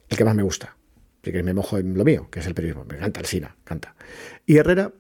El 0.08 0.16
que 0.16 0.24
más 0.24 0.34
me 0.34 0.42
gusta. 0.42 0.76
que 1.22 1.42
me 1.42 1.54
mojo 1.54 1.78
en 1.78 1.96
lo 1.96 2.04
mío, 2.04 2.28
que 2.30 2.40
es 2.40 2.46
el 2.46 2.54
periodismo. 2.54 2.84
Me 2.84 2.96
encanta 2.96 3.20
el 3.20 3.26
Sina, 3.26 3.56
canta. 3.64 3.94
Y 4.46 4.56
Herrera, 4.56 4.92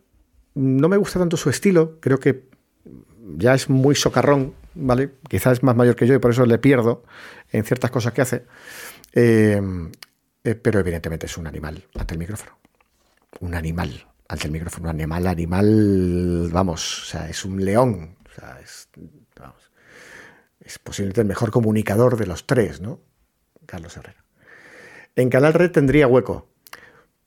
no 0.54 0.88
me 0.88 0.96
gusta 0.96 1.18
tanto 1.18 1.36
su 1.36 1.50
estilo, 1.50 1.98
creo 2.00 2.18
que 2.18 2.51
ya 3.36 3.54
es 3.54 3.68
muy 3.68 3.94
socarrón, 3.94 4.54
¿vale? 4.74 5.10
Quizás 5.28 5.54
es 5.54 5.62
más 5.62 5.76
mayor 5.76 5.96
que 5.96 6.06
yo 6.06 6.14
y 6.14 6.18
por 6.18 6.32
eso 6.32 6.44
le 6.46 6.58
pierdo 6.58 7.04
en 7.50 7.64
ciertas 7.64 7.90
cosas 7.90 8.12
que 8.12 8.22
hace. 8.22 8.44
Eh, 9.12 9.60
eh, 10.44 10.54
pero 10.54 10.80
evidentemente 10.80 11.26
es 11.26 11.36
un 11.36 11.46
animal 11.46 11.84
ante 11.94 12.14
el 12.14 12.18
micrófono. 12.18 12.58
Un 13.40 13.54
animal 13.54 14.06
ante 14.28 14.46
el 14.46 14.52
micrófono. 14.52 14.84
Un 14.84 14.96
animal, 14.96 15.26
animal, 15.26 16.48
vamos, 16.52 17.02
o 17.02 17.04
sea, 17.06 17.28
es 17.28 17.44
un 17.44 17.64
león. 17.64 18.16
O 18.28 18.34
sea, 18.34 18.58
es, 18.60 18.88
vamos, 19.38 19.70
es 20.60 20.78
posiblemente 20.78 21.20
el 21.20 21.26
mejor 21.26 21.50
comunicador 21.50 22.16
de 22.16 22.26
los 22.26 22.46
tres, 22.46 22.80
¿no? 22.80 23.00
Carlos 23.66 23.96
Herrera. 23.96 24.24
En 25.14 25.30
Canal 25.30 25.54
Red 25.54 25.70
tendría 25.70 26.06
hueco. 26.06 26.48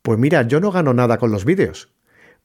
Pues 0.01 0.19
mira, 0.19 0.43
yo 0.43 0.59
no 0.59 0.71
gano 0.71 0.93
nada 0.93 1.17
con 1.17 1.31
los 1.31 1.45
vídeos, 1.45 1.89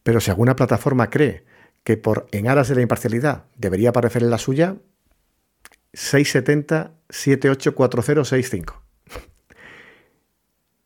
pero 0.03 0.21
si 0.21 0.31
alguna 0.31 0.57
plataforma 0.57 1.11
cree 1.11 1.45
que 1.85 1.97
por 1.97 2.29
en 2.33 2.49
aras 2.49 2.69
de 2.69 2.77
la 2.77 2.83
imparcialidad 2.83 3.45
debería 3.57 3.91
aparecer 3.91 4.23
en 4.23 4.31
la 4.31 4.39
suya, 4.39 4.77
670 5.93 6.93
784065. 7.09 8.83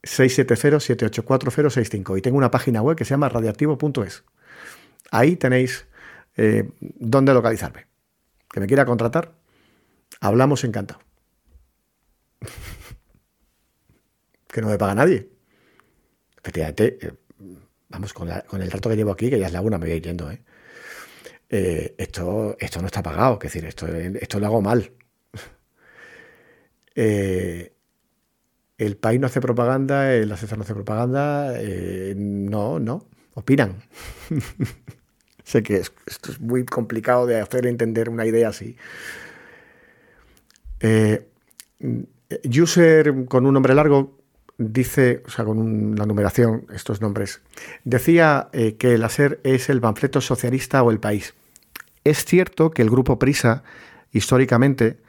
670-784065. 0.04 2.18
Y 2.18 2.22
tengo 2.22 2.36
una 2.36 2.50
página 2.50 2.82
web 2.82 2.96
que 2.96 3.04
se 3.04 3.10
llama 3.10 3.28
radiactivo.es. 3.28 4.24
Ahí 5.10 5.36
tenéis 5.36 5.86
eh, 6.36 6.70
dónde 6.80 7.34
localizarme. 7.34 7.86
Que 8.50 8.60
me 8.60 8.66
quiera 8.66 8.84
contratar, 8.84 9.32
hablamos 10.20 10.64
encantado. 10.64 11.00
que 14.48 14.60
no 14.60 14.68
me 14.68 14.78
paga 14.78 14.94
nadie. 14.94 15.30
Efectivamente, 16.38 16.98
eh, 17.00 17.12
vamos, 17.88 18.12
con, 18.12 18.28
el 18.30 18.70
rato 18.70 18.90
que 18.90 18.96
llevo 18.96 19.10
aquí, 19.10 19.30
que 19.30 19.38
ya 19.38 19.46
es 19.46 19.52
la 19.52 19.60
una, 19.60 19.78
me 19.78 19.88
voy 19.88 20.00
yendo, 20.00 20.30
¿eh? 20.30 20.42
Eh, 21.56 21.94
esto, 21.98 22.56
esto 22.58 22.80
no 22.80 22.86
está 22.86 23.00
pagado, 23.00 23.34
es 23.34 23.52
decir, 23.52 23.64
esto, 23.64 23.86
esto 23.86 24.40
lo 24.40 24.46
hago 24.46 24.60
mal. 24.60 24.90
el 26.96 27.70
país 29.00 29.20
no 29.20 29.28
hace 29.28 29.40
propaganda, 29.40 30.12
el 30.12 30.32
asesor 30.32 30.58
no 30.58 30.64
hace 30.64 30.74
propaganda, 30.74 31.54
no, 32.16 32.80
no, 32.80 33.06
opinan. 33.34 33.84
sé 35.44 35.62
que 35.62 35.76
esto 35.76 36.32
es 36.32 36.40
muy 36.40 36.64
complicado 36.64 37.26
de 37.26 37.40
hacer 37.40 37.66
entender 37.66 38.08
una 38.08 38.26
idea 38.26 38.48
así. 38.48 38.76
user 42.42 43.26
con 43.26 43.46
un 43.46 43.54
nombre 43.54 43.76
largo 43.76 44.24
dice, 44.58 45.22
o 45.24 45.30
sea, 45.30 45.44
con 45.44 45.94
la 45.96 46.06
numeración, 46.06 46.66
estos 46.74 47.00
nombres, 47.00 47.42
decía 47.84 48.48
eh, 48.52 48.74
que 48.74 48.94
el 48.94 49.04
ASER 49.04 49.40
es 49.44 49.68
el 49.68 49.80
panfleto 49.80 50.20
socialista 50.20 50.82
o 50.82 50.90
el 50.90 51.00
país. 51.00 51.34
Es 52.04 52.26
cierto 52.26 52.70
que 52.70 52.82
el 52.82 52.90
grupo 52.90 53.18
Prisa, 53.18 53.64
históricamente, 54.12 55.00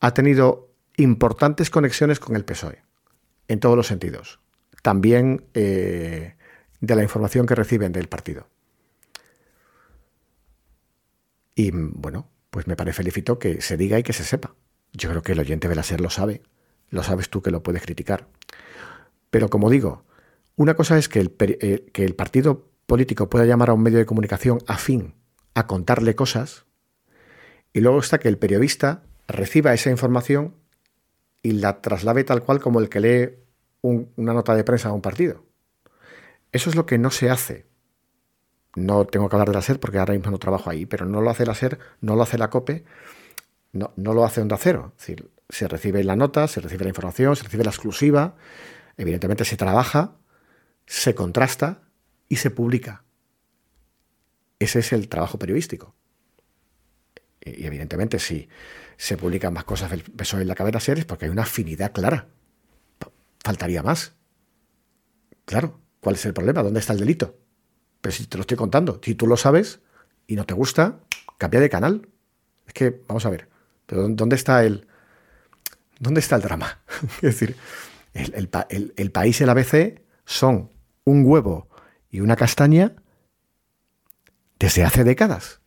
ha 0.00 0.14
tenido 0.14 0.70
importantes 0.96 1.70
conexiones 1.70 2.18
con 2.18 2.34
el 2.34 2.44
PSOE, 2.44 2.82
en 3.48 3.60
todos 3.60 3.76
los 3.76 3.86
sentidos. 3.86 4.40
También 4.82 5.44
eh, 5.52 6.34
de 6.80 6.96
la 6.96 7.02
información 7.02 7.46
que 7.46 7.54
reciben 7.54 7.92
del 7.92 8.08
partido. 8.08 8.48
Y 11.54 11.70
bueno, 11.72 12.30
pues 12.50 12.66
me 12.66 12.76
parece 12.76 12.96
felicito 12.96 13.38
que 13.38 13.60
se 13.60 13.76
diga 13.76 13.98
y 13.98 14.02
que 14.02 14.14
se 14.14 14.24
sepa. 14.24 14.54
Yo 14.94 15.10
creo 15.10 15.22
que 15.22 15.32
el 15.32 15.40
oyente 15.40 15.68
de 15.68 15.74
la 15.74 15.82
SER 15.82 16.00
lo 16.00 16.08
sabe. 16.08 16.42
Lo 16.88 17.02
sabes 17.02 17.28
tú 17.28 17.42
que 17.42 17.50
lo 17.50 17.62
puedes 17.62 17.82
criticar. 17.82 18.26
Pero 19.30 19.50
como 19.50 19.68
digo, 19.68 20.04
una 20.56 20.74
cosa 20.74 20.96
es 20.96 21.08
que 21.08 21.20
el, 21.20 21.36
eh, 21.38 21.86
que 21.92 22.04
el 22.04 22.14
partido 22.14 22.70
político 22.86 23.28
pueda 23.28 23.44
llamar 23.44 23.70
a 23.70 23.74
un 23.74 23.82
medio 23.82 23.98
de 23.98 24.06
comunicación 24.06 24.58
afín 24.66 25.19
a 25.54 25.66
contarle 25.66 26.14
cosas, 26.14 26.64
y 27.72 27.80
luego 27.80 28.00
está 28.00 28.18
que 28.18 28.28
el 28.28 28.38
periodista 28.38 29.02
reciba 29.28 29.74
esa 29.74 29.90
información 29.90 30.54
y 31.42 31.52
la 31.52 31.80
traslade 31.80 32.24
tal 32.24 32.42
cual 32.42 32.60
como 32.60 32.80
el 32.80 32.88
que 32.88 33.00
lee 33.00 33.38
una 33.82 34.34
nota 34.34 34.54
de 34.54 34.64
prensa 34.64 34.88
a 34.88 34.92
un 34.92 35.00
partido. 35.00 35.44
Eso 36.52 36.68
es 36.68 36.76
lo 36.76 36.84
que 36.84 36.98
no 36.98 37.10
se 37.10 37.30
hace. 37.30 37.66
No 38.74 39.04
tengo 39.06 39.28
que 39.28 39.36
hablar 39.36 39.48
de 39.48 39.54
la 39.54 39.62
SER 39.62 39.80
porque 39.80 39.98
ahora 39.98 40.14
mismo 40.14 40.30
no 40.30 40.38
trabajo 40.38 40.70
ahí, 40.70 40.86
pero 40.86 41.06
no 41.06 41.20
lo 41.20 41.30
hace 41.30 41.46
la 41.46 41.54
SER, 41.54 41.78
no 42.00 42.16
lo 42.16 42.22
hace 42.22 42.38
la 42.38 42.50
COPE, 42.50 42.84
no, 43.72 43.92
no 43.96 44.14
lo 44.14 44.24
hace 44.24 44.40
Onda 44.40 44.56
Cero. 44.58 44.92
Es 44.96 45.06
decir, 45.06 45.30
se 45.48 45.68
recibe 45.68 46.04
la 46.04 46.16
nota, 46.16 46.46
se 46.48 46.60
recibe 46.60 46.84
la 46.84 46.90
información, 46.90 47.36
se 47.36 47.44
recibe 47.44 47.64
la 47.64 47.70
exclusiva, 47.70 48.34
Evidentemente 49.00 49.46
se 49.46 49.56
trabaja, 49.56 50.18
se 50.84 51.14
contrasta 51.14 51.80
y 52.28 52.36
se 52.36 52.50
publica. 52.50 53.02
Ese 54.60 54.78
es 54.78 54.92
el 54.92 55.08
trabajo 55.08 55.38
periodístico. 55.38 55.96
Y 57.40 57.66
evidentemente 57.66 58.18
si 58.20 58.48
se 58.96 59.16
publican 59.16 59.52
más 59.52 59.64
cosas 59.64 59.90
del 59.90 60.02
PSOE 60.02 60.42
en 60.42 60.48
la 60.48 60.54
cabeza 60.54 60.78
series 60.78 61.06
porque 61.06 61.24
hay 61.24 61.30
una 61.30 61.42
afinidad 61.42 61.92
clara. 61.92 62.28
Faltaría 63.42 63.82
más. 63.82 64.12
Claro, 65.46 65.80
¿cuál 66.00 66.14
es 66.14 66.24
el 66.26 66.34
problema? 66.34 66.62
¿Dónde 66.62 66.80
está 66.80 66.92
el 66.92 67.00
delito? 67.00 67.38
Pero 68.00 68.14
si 68.14 68.26
te 68.26 68.36
lo 68.36 68.42
estoy 68.42 68.56
contando, 68.56 69.00
si 69.02 69.14
tú 69.14 69.26
lo 69.26 69.36
sabes 69.36 69.80
y 70.26 70.36
no 70.36 70.44
te 70.44 70.54
gusta, 70.54 71.00
cambia 71.38 71.60
de 71.60 71.70
canal. 71.70 72.08
Es 72.66 72.74
que, 72.74 73.02
vamos 73.08 73.24
a 73.26 73.30
ver, 73.30 73.48
pero 73.86 74.06
¿dónde 74.08 74.36
está 74.36 74.62
el, 74.64 74.86
dónde 75.98 76.20
está 76.20 76.36
el 76.36 76.42
drama? 76.42 76.80
es 77.16 77.22
decir, 77.22 77.56
el, 78.12 79.10
país 79.10 79.40
y 79.40 79.44
el 79.44 79.50
ABC 79.50 80.02
son 80.24 80.70
un 81.04 81.24
huevo 81.24 81.68
y 82.10 82.20
una 82.20 82.36
castaña 82.36 82.94
desde 84.60 84.84
hace 84.84 85.02
décadas. 85.02 85.60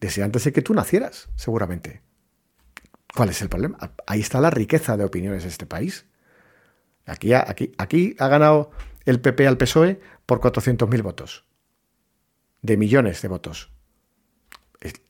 Desde 0.00 0.22
antes 0.22 0.44
de 0.44 0.52
que 0.52 0.62
tú 0.62 0.72
nacieras, 0.72 1.28
seguramente. 1.36 2.00
¿Cuál 3.14 3.28
es 3.28 3.42
el 3.42 3.50
problema? 3.50 3.76
Ahí 4.06 4.20
está 4.20 4.40
la 4.40 4.50
riqueza 4.50 4.96
de 4.96 5.04
opiniones 5.04 5.42
de 5.42 5.50
este 5.50 5.66
país. 5.66 6.06
Aquí, 7.04 7.34
ha 7.34 8.28
ganado 8.28 8.70
el 9.04 9.20
PP 9.20 9.46
al 9.46 9.58
PSOE 9.58 10.00
por 10.24 10.40
400.000 10.40 11.02
votos. 11.02 11.44
De 12.62 12.76
millones 12.76 13.20
de 13.20 13.28
votos. 13.28 13.72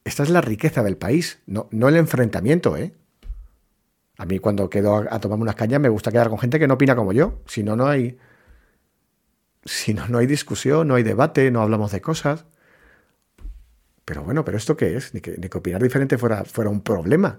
Esta 0.03 0.23
es 0.23 0.31
la 0.31 0.41
riqueza 0.41 0.83
del 0.83 0.97
país, 0.97 1.41
no, 1.47 1.69
el 1.71 1.97
enfrentamiento, 1.97 2.77
¿eh? 2.77 2.95
A 4.17 4.25
mí 4.25 4.39
cuando 4.39 4.69
quedo 4.69 4.97
a, 4.97 5.21
tomarme 5.21 5.43
unas 5.43 5.55
cañas 5.55 5.81
me 5.81 5.89
gusta 5.89 6.11
quedar 6.11 6.29
con 6.29 6.39
gente 6.39 6.59
que 6.59 6.67
no 6.67 6.75
opina 6.75 6.97
como 6.97 7.13
yo. 7.13 7.43
Si 7.47 7.63
no, 7.63 7.77
no 7.77 7.87
hay... 7.87 8.19
Si 9.65 9.95
no, 9.95 10.09
no 10.09 10.19
hay 10.19 10.27
discusión, 10.27 10.89
no 10.89 10.95
hay 10.95 11.03
debate, 11.03 11.51
no 11.51 11.61
hablamos 11.61 11.93
de 11.93 12.01
cosas. 12.01 12.47
Pero 14.11 14.25
bueno, 14.25 14.45
¿pero 14.45 14.59
esto 14.59 14.77
qué 14.77 14.97
es? 14.97 15.15
Ni 15.15 15.21
que, 15.21 15.39
opinar 15.55 15.81
diferente 15.81 16.19
fuera, 16.19 16.45
fuera 16.45 16.69
un 16.69 16.81
problema. 16.81 17.39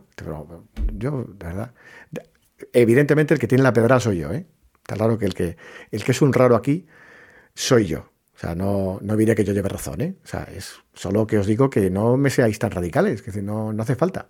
yo, 0.93 1.25
de 1.37 1.45
verdad... 1.45 1.73
Evidentemente 2.71 3.33
el 3.33 3.41
que 3.41 3.47
tiene 3.47 3.61
la 3.61 3.73
pedra 3.73 3.99
soy 3.99 4.19
yo, 4.19 4.31
¿eh? 4.31 4.45
Está 4.77 4.95
claro 4.95 5.17
que 5.17 5.25
el 5.25 5.33
que, 5.33 5.57
el 5.91 6.01
que 6.05 6.13
es 6.13 6.21
un 6.21 6.31
raro 6.31 6.55
aquí 6.55 6.87
soy 7.55 7.87
yo. 7.87 8.09
O 8.33 8.39
sea, 8.39 8.55
no, 8.55 8.99
no 9.01 9.17
que 9.17 9.43
yo 9.43 9.51
lleve 9.51 9.67
razón, 9.67 9.99
¿eh? 9.99 10.15
O 10.23 10.25
sea, 10.25 10.47
es 10.55 10.75
solo 10.93 11.27
que 11.27 11.39
os 11.39 11.45
digo 11.45 11.69
que 11.69 11.89
no 11.89 12.15
me 12.15 12.29
seáis 12.29 12.57
tan 12.57 12.71
radicales, 12.71 13.21
que 13.21 13.41
no, 13.41 13.73
no 13.73 13.83
hace 13.83 13.97
falta. 13.97 14.29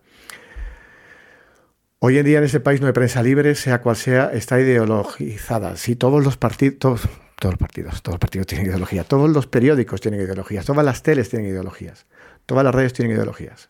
Hoy 1.99 2.17
en 2.17 2.25
día 2.25 2.39
en 2.39 2.45
este 2.45 2.59
país 2.59 2.81
no 2.81 2.87
hay 2.87 2.93
prensa 2.93 3.21
libre, 3.21 3.53
sea 3.53 3.81
cual 3.81 3.97
sea, 3.97 4.31
está 4.33 4.59
ideologizada. 4.59 5.77
Si 5.77 5.95
todos 5.95 6.23
los 6.23 6.37
partidos, 6.37 6.79
todos, 6.79 7.01
los 7.43 7.57
partidos, 7.59 8.01
todos 8.01 8.15
los 8.15 8.19
partidos 8.19 8.47
tienen 8.47 8.65
ideología, 8.65 9.03
todos 9.03 9.29
los 9.29 9.45
periódicos 9.45 10.01
tienen 10.01 10.21
ideologías, 10.21 10.65
todas 10.65 10.83
las 10.83 11.03
teles 11.03 11.29
tienen 11.29 11.47
ideologías, 11.47 12.07
todas 12.45 12.63
las 12.63 12.73
redes 12.73 12.93
tienen 12.93 13.15
ideologías. 13.15 13.69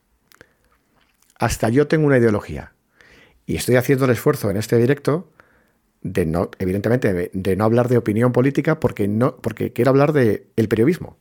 Hasta 1.35 1.69
yo 1.69 1.87
tengo 1.87 2.07
una 2.07 2.17
ideología. 2.17 2.73
Y 3.45 3.55
estoy 3.55 3.75
haciendo 3.75 4.05
el 4.05 4.11
esfuerzo 4.11 4.49
en 4.49 4.57
este 4.57 4.77
directo 4.77 5.31
de 6.01 6.25
no, 6.25 6.49
evidentemente, 6.59 7.31
de, 7.31 7.55
no 7.55 7.63
hablar 7.63 7.87
de 7.87 7.97
opinión 7.97 8.31
política 8.31 8.79
porque, 8.79 9.07
no, 9.07 9.37
porque 9.37 9.73
quiero 9.73 9.89
hablar 9.89 10.13
del 10.13 10.47
el 10.55 10.67
periodismo 10.67 11.17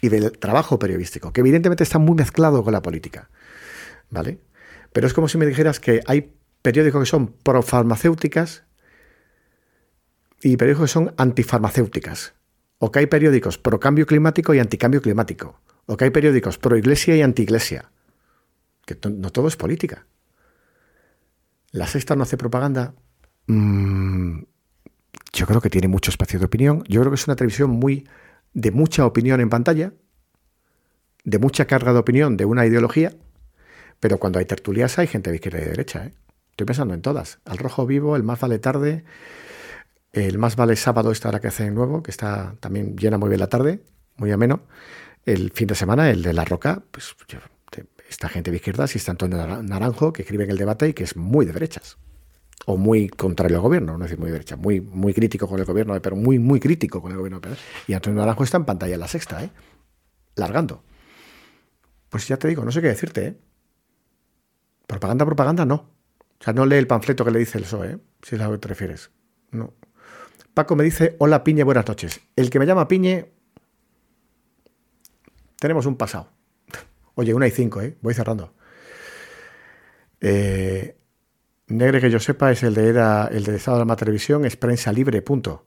y 0.00 0.08
del 0.08 0.32
trabajo 0.32 0.78
periodístico, 0.78 1.32
que 1.32 1.40
evidentemente 1.40 1.84
está 1.84 1.98
muy 1.98 2.14
mezclado 2.14 2.64
con 2.64 2.72
la 2.72 2.82
política. 2.82 3.28
¿Vale? 4.10 4.38
Pero 4.92 5.06
es 5.06 5.12
como 5.12 5.28
si 5.28 5.38
me 5.38 5.46
dijeras 5.46 5.78
que 5.78 6.00
hay 6.06 6.32
periódicos 6.62 7.02
que 7.02 7.06
son 7.06 7.28
profarmacéuticas 7.42 8.64
y 10.42 10.56
periódicos 10.56 10.88
que 10.88 10.92
son 10.92 11.14
antifarmacéuticas. 11.16 12.34
O 12.78 12.90
que 12.90 13.00
hay 13.00 13.06
periódicos 13.06 13.58
pro 13.58 13.78
cambio 13.78 14.06
climático 14.06 14.54
y 14.54 14.58
anticambio 14.58 15.02
climático. 15.02 15.60
O 15.90 15.96
que 15.96 16.04
hay 16.04 16.10
periódicos 16.10 16.58
pro 16.58 16.76
iglesia 16.76 17.16
y 17.16 17.22
anti-iglesia. 17.22 17.90
Que 18.86 18.96
no 19.10 19.30
todo 19.30 19.48
es 19.48 19.56
política. 19.56 20.06
La 21.72 21.86
sexta 21.86 22.14
no 22.14 22.22
hace 22.22 22.36
propaganda. 22.36 22.94
Mm, 23.46 24.42
yo 25.32 25.46
creo 25.46 25.60
que 25.60 25.70
tiene 25.70 25.88
mucho 25.88 26.10
espacio 26.10 26.38
de 26.38 26.46
opinión. 26.46 26.84
Yo 26.88 27.00
creo 27.00 27.10
que 27.10 27.16
es 27.16 27.26
una 27.26 27.36
televisión 27.36 27.70
muy 27.70 28.06
de 28.52 28.70
mucha 28.70 29.04
opinión 29.04 29.40
en 29.40 29.50
pantalla, 29.50 29.92
de 31.24 31.38
mucha 31.38 31.66
carga 31.66 31.92
de 31.92 31.98
opinión 31.98 32.36
de 32.36 32.44
una 32.44 32.66
ideología 32.66 33.12
pero 34.00 34.18
cuando 34.18 34.38
hay 34.38 34.46
tertulias 34.46 34.98
hay 34.98 35.06
gente 35.06 35.30
de 35.30 35.36
izquierda 35.36 35.58
y 35.58 35.62
de 35.62 35.70
derecha. 35.70 36.06
¿eh? 36.06 36.14
Estoy 36.50 36.66
pensando 36.66 36.94
en 36.94 37.02
todas. 37.02 37.38
Al 37.44 37.58
rojo 37.58 37.86
vivo, 37.86 38.16
el 38.16 38.22
más 38.22 38.40
vale 38.40 38.58
tarde, 38.58 39.04
el 40.12 40.38
Más 40.38 40.56
Vale 40.56 40.74
Sábado, 40.74 41.12
esta 41.12 41.28
hora 41.28 41.38
que 41.38 41.48
hace 41.48 41.70
nuevo, 41.70 42.02
que 42.02 42.10
está 42.10 42.56
también 42.58 42.96
llena 42.96 43.16
muy 43.16 43.28
bien 43.28 43.38
la 43.38 43.48
tarde, 43.48 43.80
muy 44.16 44.32
ameno. 44.32 44.62
El 45.24 45.52
fin 45.52 45.66
de 45.66 45.74
semana, 45.74 46.10
el 46.10 46.22
de 46.22 46.32
La 46.32 46.44
Roca, 46.44 46.82
pues 46.90 47.14
esta 48.10 48.28
gente 48.28 48.50
de 48.50 48.56
izquierdas 48.56 48.94
y 48.94 48.98
está 48.98 49.12
Antonio 49.12 49.62
Naranjo, 49.62 50.12
que 50.12 50.22
escribe 50.22 50.44
en 50.44 50.50
el 50.50 50.58
debate 50.58 50.88
y 50.88 50.94
que 50.94 51.04
es 51.04 51.16
muy 51.16 51.46
de 51.46 51.52
derechas. 51.52 51.96
O 52.66 52.76
muy 52.76 53.08
contrario 53.08 53.56
al 53.56 53.62
gobierno, 53.62 53.96
no 53.96 54.04
es 54.04 54.10
decir 54.10 54.18
muy 54.18 54.26
de 54.26 54.32
derecha, 54.32 54.56
muy, 54.56 54.80
muy 54.80 55.14
crítico 55.14 55.48
con 55.48 55.58
el 55.60 55.64
gobierno, 55.64 56.00
pero 56.02 56.16
muy, 56.16 56.38
muy 56.38 56.60
crítico 56.60 57.00
con 57.00 57.12
el 57.12 57.18
gobierno. 57.18 57.40
Y 57.86 57.94
Antonio 57.94 58.20
Naranjo 58.20 58.44
está 58.44 58.58
en 58.58 58.64
pantalla 58.64 58.94
en 58.94 59.00
la 59.00 59.08
sexta, 59.08 59.42
¿eh? 59.42 59.50
Largando. 60.34 60.82
Pues 62.10 62.26
ya 62.26 62.36
te 62.36 62.48
digo, 62.48 62.64
no 62.64 62.72
sé 62.72 62.82
qué 62.82 62.88
decirte, 62.88 63.26
¿eh? 63.26 63.36
Propaganda, 64.86 65.24
propaganda, 65.24 65.64
no. 65.64 65.74
O 65.74 66.44
sea, 66.44 66.52
no 66.52 66.66
lee 66.66 66.76
el 66.76 66.86
panfleto 66.86 67.24
que 67.24 67.30
le 67.30 67.38
dice 67.38 67.58
el 67.58 67.64
PSOE, 67.64 67.92
¿eh? 67.92 67.98
si 68.22 68.34
es 68.34 68.40
a 68.40 68.46
lo 68.46 68.52
que 68.52 68.58
te 68.58 68.68
refieres. 68.68 69.10
No. 69.52 69.72
Paco 70.52 70.74
me 70.74 70.82
dice, 70.82 71.14
hola 71.18 71.44
Piñe, 71.44 71.62
buenas 71.62 71.86
noches. 71.86 72.20
El 72.34 72.50
que 72.50 72.58
me 72.58 72.66
llama 72.66 72.88
Piñe, 72.88 73.30
tenemos 75.60 75.86
un 75.86 75.96
pasado. 75.96 76.32
Oye, 77.14 77.34
una 77.34 77.46
y 77.46 77.50
cinco, 77.52 77.80
¿eh? 77.82 77.96
Voy 78.00 78.14
cerrando. 78.14 78.54
Eh, 80.20 80.96
negre 81.68 82.00
que 82.00 82.10
yo 82.10 82.18
sepa 82.18 82.50
es 82.50 82.62
el 82.62 82.74
de 82.74 82.88
el 83.30 83.44
de 83.44 83.56
Estado 83.56 83.78
de 83.78 83.84
la 83.84 83.96
Televisión, 83.96 84.44
es 84.44 84.56
prensa 84.56 84.90
libre, 84.90 85.22
punto. 85.22 85.66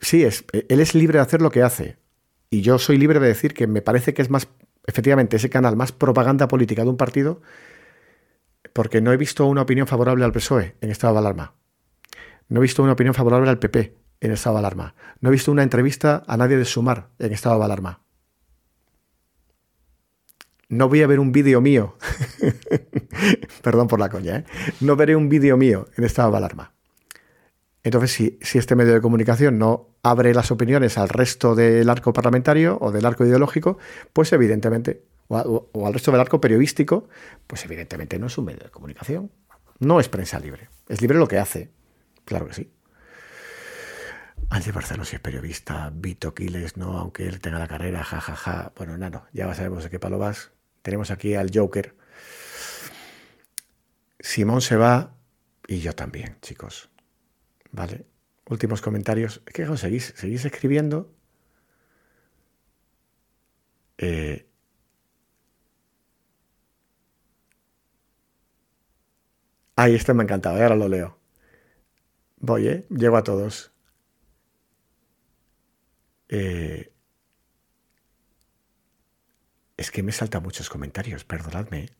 Sí, 0.00 0.24
es, 0.24 0.44
él 0.52 0.80
es 0.80 0.94
libre 0.94 1.18
de 1.18 1.22
hacer 1.22 1.40
lo 1.40 1.50
que 1.50 1.62
hace. 1.62 1.96
Y 2.50 2.60
yo 2.60 2.78
soy 2.78 2.98
libre 2.98 3.20
de 3.20 3.28
decir 3.28 3.54
que 3.54 3.66
me 3.66 3.80
parece 3.80 4.12
que 4.12 4.22
es 4.22 4.28
más, 4.28 4.48
efectivamente, 4.86 5.36
ese 5.36 5.50
canal 5.50 5.76
más 5.76 5.92
propaganda 5.92 6.48
política 6.48 6.82
de 6.82 6.90
un 6.90 6.96
partido, 6.96 7.40
porque 8.72 9.00
no 9.00 9.12
he 9.12 9.16
visto 9.16 9.46
una 9.46 9.62
opinión 9.62 9.86
favorable 9.86 10.24
al 10.24 10.32
PSOE 10.32 10.76
en 10.80 10.90
estado 10.90 11.14
de 11.14 11.20
alarma. 11.20 11.54
No 12.48 12.58
he 12.58 12.62
visto 12.62 12.82
una 12.82 12.92
opinión 12.92 13.14
favorable 13.14 13.48
al 13.48 13.58
PP 13.58 13.96
en 14.20 14.32
estado 14.32 14.56
de 14.56 14.60
alarma. 14.60 14.94
No 15.20 15.30
he 15.30 15.32
visto 15.32 15.52
una 15.52 15.62
entrevista 15.62 16.22
a 16.26 16.36
nadie 16.36 16.56
de 16.56 16.64
Sumar 16.64 17.10
en 17.18 17.32
estado 17.32 17.58
de 17.58 17.64
alarma. 17.64 18.03
No 20.68 20.88
voy 20.88 21.02
a 21.02 21.06
ver 21.06 21.20
un 21.20 21.32
vídeo 21.32 21.60
mío. 21.60 21.96
Perdón 23.62 23.88
por 23.88 24.00
la 24.00 24.08
coña, 24.08 24.36
¿eh? 24.36 24.44
No 24.80 24.96
veré 24.96 25.16
un 25.16 25.28
vídeo 25.28 25.56
mío 25.56 25.88
en 25.96 26.04
estado 26.04 26.30
de 26.30 26.38
alarma. 26.38 26.72
Entonces, 27.82 28.12
si, 28.12 28.38
si, 28.40 28.58
este 28.58 28.76
medio 28.76 28.94
de 28.94 29.02
comunicación 29.02 29.58
no 29.58 29.90
abre 30.02 30.32
las 30.32 30.50
opiniones 30.50 30.96
al 30.96 31.10
resto 31.10 31.54
del 31.54 31.88
arco 31.90 32.14
parlamentario 32.14 32.78
o 32.80 32.90
del 32.90 33.04
arco 33.04 33.26
ideológico, 33.26 33.76
pues 34.14 34.32
evidentemente, 34.32 35.04
o, 35.28 35.86
al 35.86 35.92
resto 35.92 36.10
del 36.10 36.20
arco 36.22 36.40
periodístico, 36.40 37.08
pues 37.46 37.62
evidentemente 37.66 38.18
no 38.18 38.28
es 38.28 38.38
un 38.38 38.46
medio 38.46 38.64
de 38.64 38.70
comunicación. 38.70 39.30
No 39.80 40.00
es 40.00 40.08
prensa 40.08 40.40
libre. 40.40 40.70
Es 40.88 41.02
libre 41.02 41.18
lo 41.18 41.28
que 41.28 41.38
hace. 41.38 41.70
Claro 42.24 42.46
que 42.46 42.54
sí. 42.54 42.72
Ángel 44.48 44.72
Barceló 44.72 45.04
si 45.04 45.16
es 45.16 45.20
periodista, 45.20 45.90
Vito 45.92 46.34
Quiles 46.34 46.76
no, 46.76 46.98
aunque 46.98 47.26
él 47.26 47.40
tenga 47.40 47.58
la 47.58 47.68
carrera, 47.68 48.02
jajaja. 48.02 48.34
Ja, 48.36 48.62
ja. 48.62 48.72
Bueno, 48.76 48.96
nano, 48.96 49.26
ya 49.32 49.52
sabemos 49.54 49.84
de 49.84 49.90
qué 49.90 49.98
palo 49.98 50.18
vas. 50.18 50.53
Tenemos 50.84 51.10
aquí 51.10 51.34
al 51.34 51.50
Joker. 51.52 51.96
Simón 54.20 54.60
se 54.60 54.76
va 54.76 55.16
y 55.66 55.80
yo 55.80 55.94
también, 55.94 56.36
chicos. 56.42 56.90
Vale. 57.72 58.04
Últimos 58.50 58.82
comentarios. 58.82 59.40
¿Qué 59.46 59.64
seguís? 59.78 60.12
¿Seguís 60.14 60.44
escribiendo? 60.44 61.10
Eh, 63.96 64.46
Ahí 69.76 69.94
este 69.94 70.12
me 70.14 70.22
ha 70.22 70.24
encantado, 70.24 70.60
ahora 70.62 70.76
lo 70.76 70.88
leo. 70.88 71.18
Voy, 72.38 72.68
¿eh? 72.68 72.86
Llego 72.90 73.16
a 73.16 73.24
todos. 73.24 73.72
Eh, 76.28 76.93
es 79.76 79.90
que 79.90 80.02
me 80.02 80.12
saltan 80.12 80.42
muchos 80.42 80.68
comentarios, 80.68 81.24
perdonadme. 81.24 81.90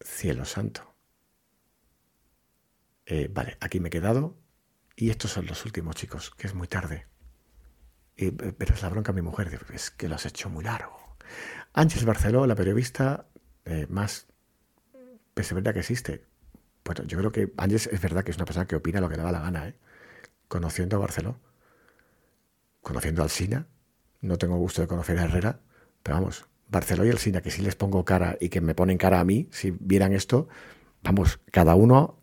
Cielo 0.00 0.44
santo. 0.44 0.94
Eh, 3.06 3.28
vale, 3.30 3.56
aquí 3.60 3.80
me 3.80 3.88
he 3.88 3.90
quedado. 3.90 4.36
Y 4.96 5.10
estos 5.10 5.32
son 5.32 5.46
los 5.46 5.64
últimos, 5.64 5.96
chicos, 5.96 6.30
que 6.30 6.46
es 6.46 6.54
muy 6.54 6.68
tarde. 6.68 7.06
Y 8.16 8.30
verás 8.30 8.82
la 8.82 8.88
bronca 8.88 9.12
a 9.12 9.14
mi 9.14 9.22
mujer, 9.22 9.58
es 9.72 9.90
que 9.90 10.08
lo 10.08 10.14
has 10.14 10.26
hecho 10.26 10.50
muy 10.50 10.64
largo. 10.64 11.16
Ángeles 11.72 12.04
Barceló, 12.04 12.46
la 12.46 12.54
periodista 12.54 13.26
eh, 13.64 13.86
más 13.88 14.26
verdad 15.34 15.72
que 15.72 15.80
existe. 15.80 16.26
Bueno, 16.84 17.04
yo 17.04 17.18
creo 17.18 17.32
que 17.32 17.52
Ángeles 17.56 17.88
es 17.92 18.00
verdad 18.00 18.24
que 18.24 18.30
es 18.30 18.36
una 18.36 18.44
persona 18.44 18.66
que 18.66 18.76
opina 18.76 19.00
lo 19.00 19.08
que 19.08 19.16
le 19.16 19.22
da 19.22 19.32
la 19.32 19.40
gana, 19.40 19.68
¿eh? 19.68 19.78
Conociendo 20.48 20.96
a 20.96 21.00
Barceló, 21.00 21.40
conociendo 22.82 23.22
al 23.22 23.30
Sina, 23.30 23.66
no 24.22 24.38
tengo 24.38 24.56
gusto 24.56 24.80
de 24.80 24.88
conocer 24.88 25.18
a 25.18 25.24
Herrera, 25.24 25.60
pero 26.02 26.16
vamos, 26.16 26.46
Barceló 26.68 27.04
y 27.04 27.10
el 27.10 27.18
Sina, 27.18 27.42
que 27.42 27.50
si 27.50 27.60
les 27.60 27.76
pongo 27.76 28.04
cara 28.04 28.38
y 28.40 28.48
que 28.48 28.60
me 28.60 28.74
ponen 28.74 28.96
cara 28.96 29.20
a 29.20 29.24
mí, 29.24 29.48
si 29.50 29.72
vieran 29.78 30.14
esto, 30.14 30.48
vamos, 31.02 31.38
cada 31.50 31.74
uno 31.74 32.18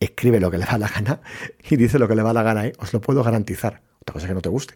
escribe 0.00 0.40
lo 0.40 0.50
que 0.50 0.58
le 0.58 0.64
da 0.64 0.78
la 0.78 0.88
gana 0.88 1.20
y 1.70 1.76
dice 1.76 1.98
lo 1.98 2.08
que 2.08 2.16
le 2.16 2.22
da 2.22 2.32
la 2.32 2.42
gana, 2.42 2.66
¿eh? 2.66 2.72
os 2.78 2.92
lo 2.92 3.00
puedo 3.00 3.22
garantizar. 3.22 3.82
Otra 4.00 4.14
cosa 4.14 4.26
que 4.26 4.34
no 4.34 4.42
te 4.42 4.48
guste. 4.48 4.74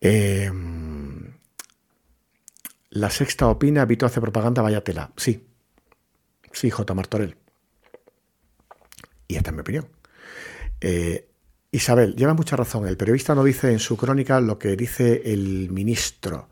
Em, 0.00 1.36
la 2.90 3.10
sexta 3.10 3.46
opina, 3.46 3.84
Vito 3.84 4.06
hace 4.06 4.20
propaganda, 4.20 4.62
vaya 4.62 4.82
tela. 4.82 5.12
Sí, 5.16 5.46
sí, 6.52 6.70
J. 6.70 6.94
Martorell. 6.94 7.36
Y 9.28 9.36
esta 9.36 9.50
es 9.50 9.54
mi 9.54 9.60
opinión. 9.60 9.88
Eh, 10.80 11.28
Isabel, 11.76 12.16
lleva 12.16 12.32
mucha 12.32 12.56
razón. 12.56 12.88
El 12.88 12.96
periodista 12.96 13.34
no 13.34 13.44
dice 13.44 13.70
en 13.70 13.78
su 13.78 13.98
crónica 13.98 14.40
lo 14.40 14.58
que 14.58 14.76
dice 14.76 15.22
el 15.26 15.70
ministro. 15.70 16.48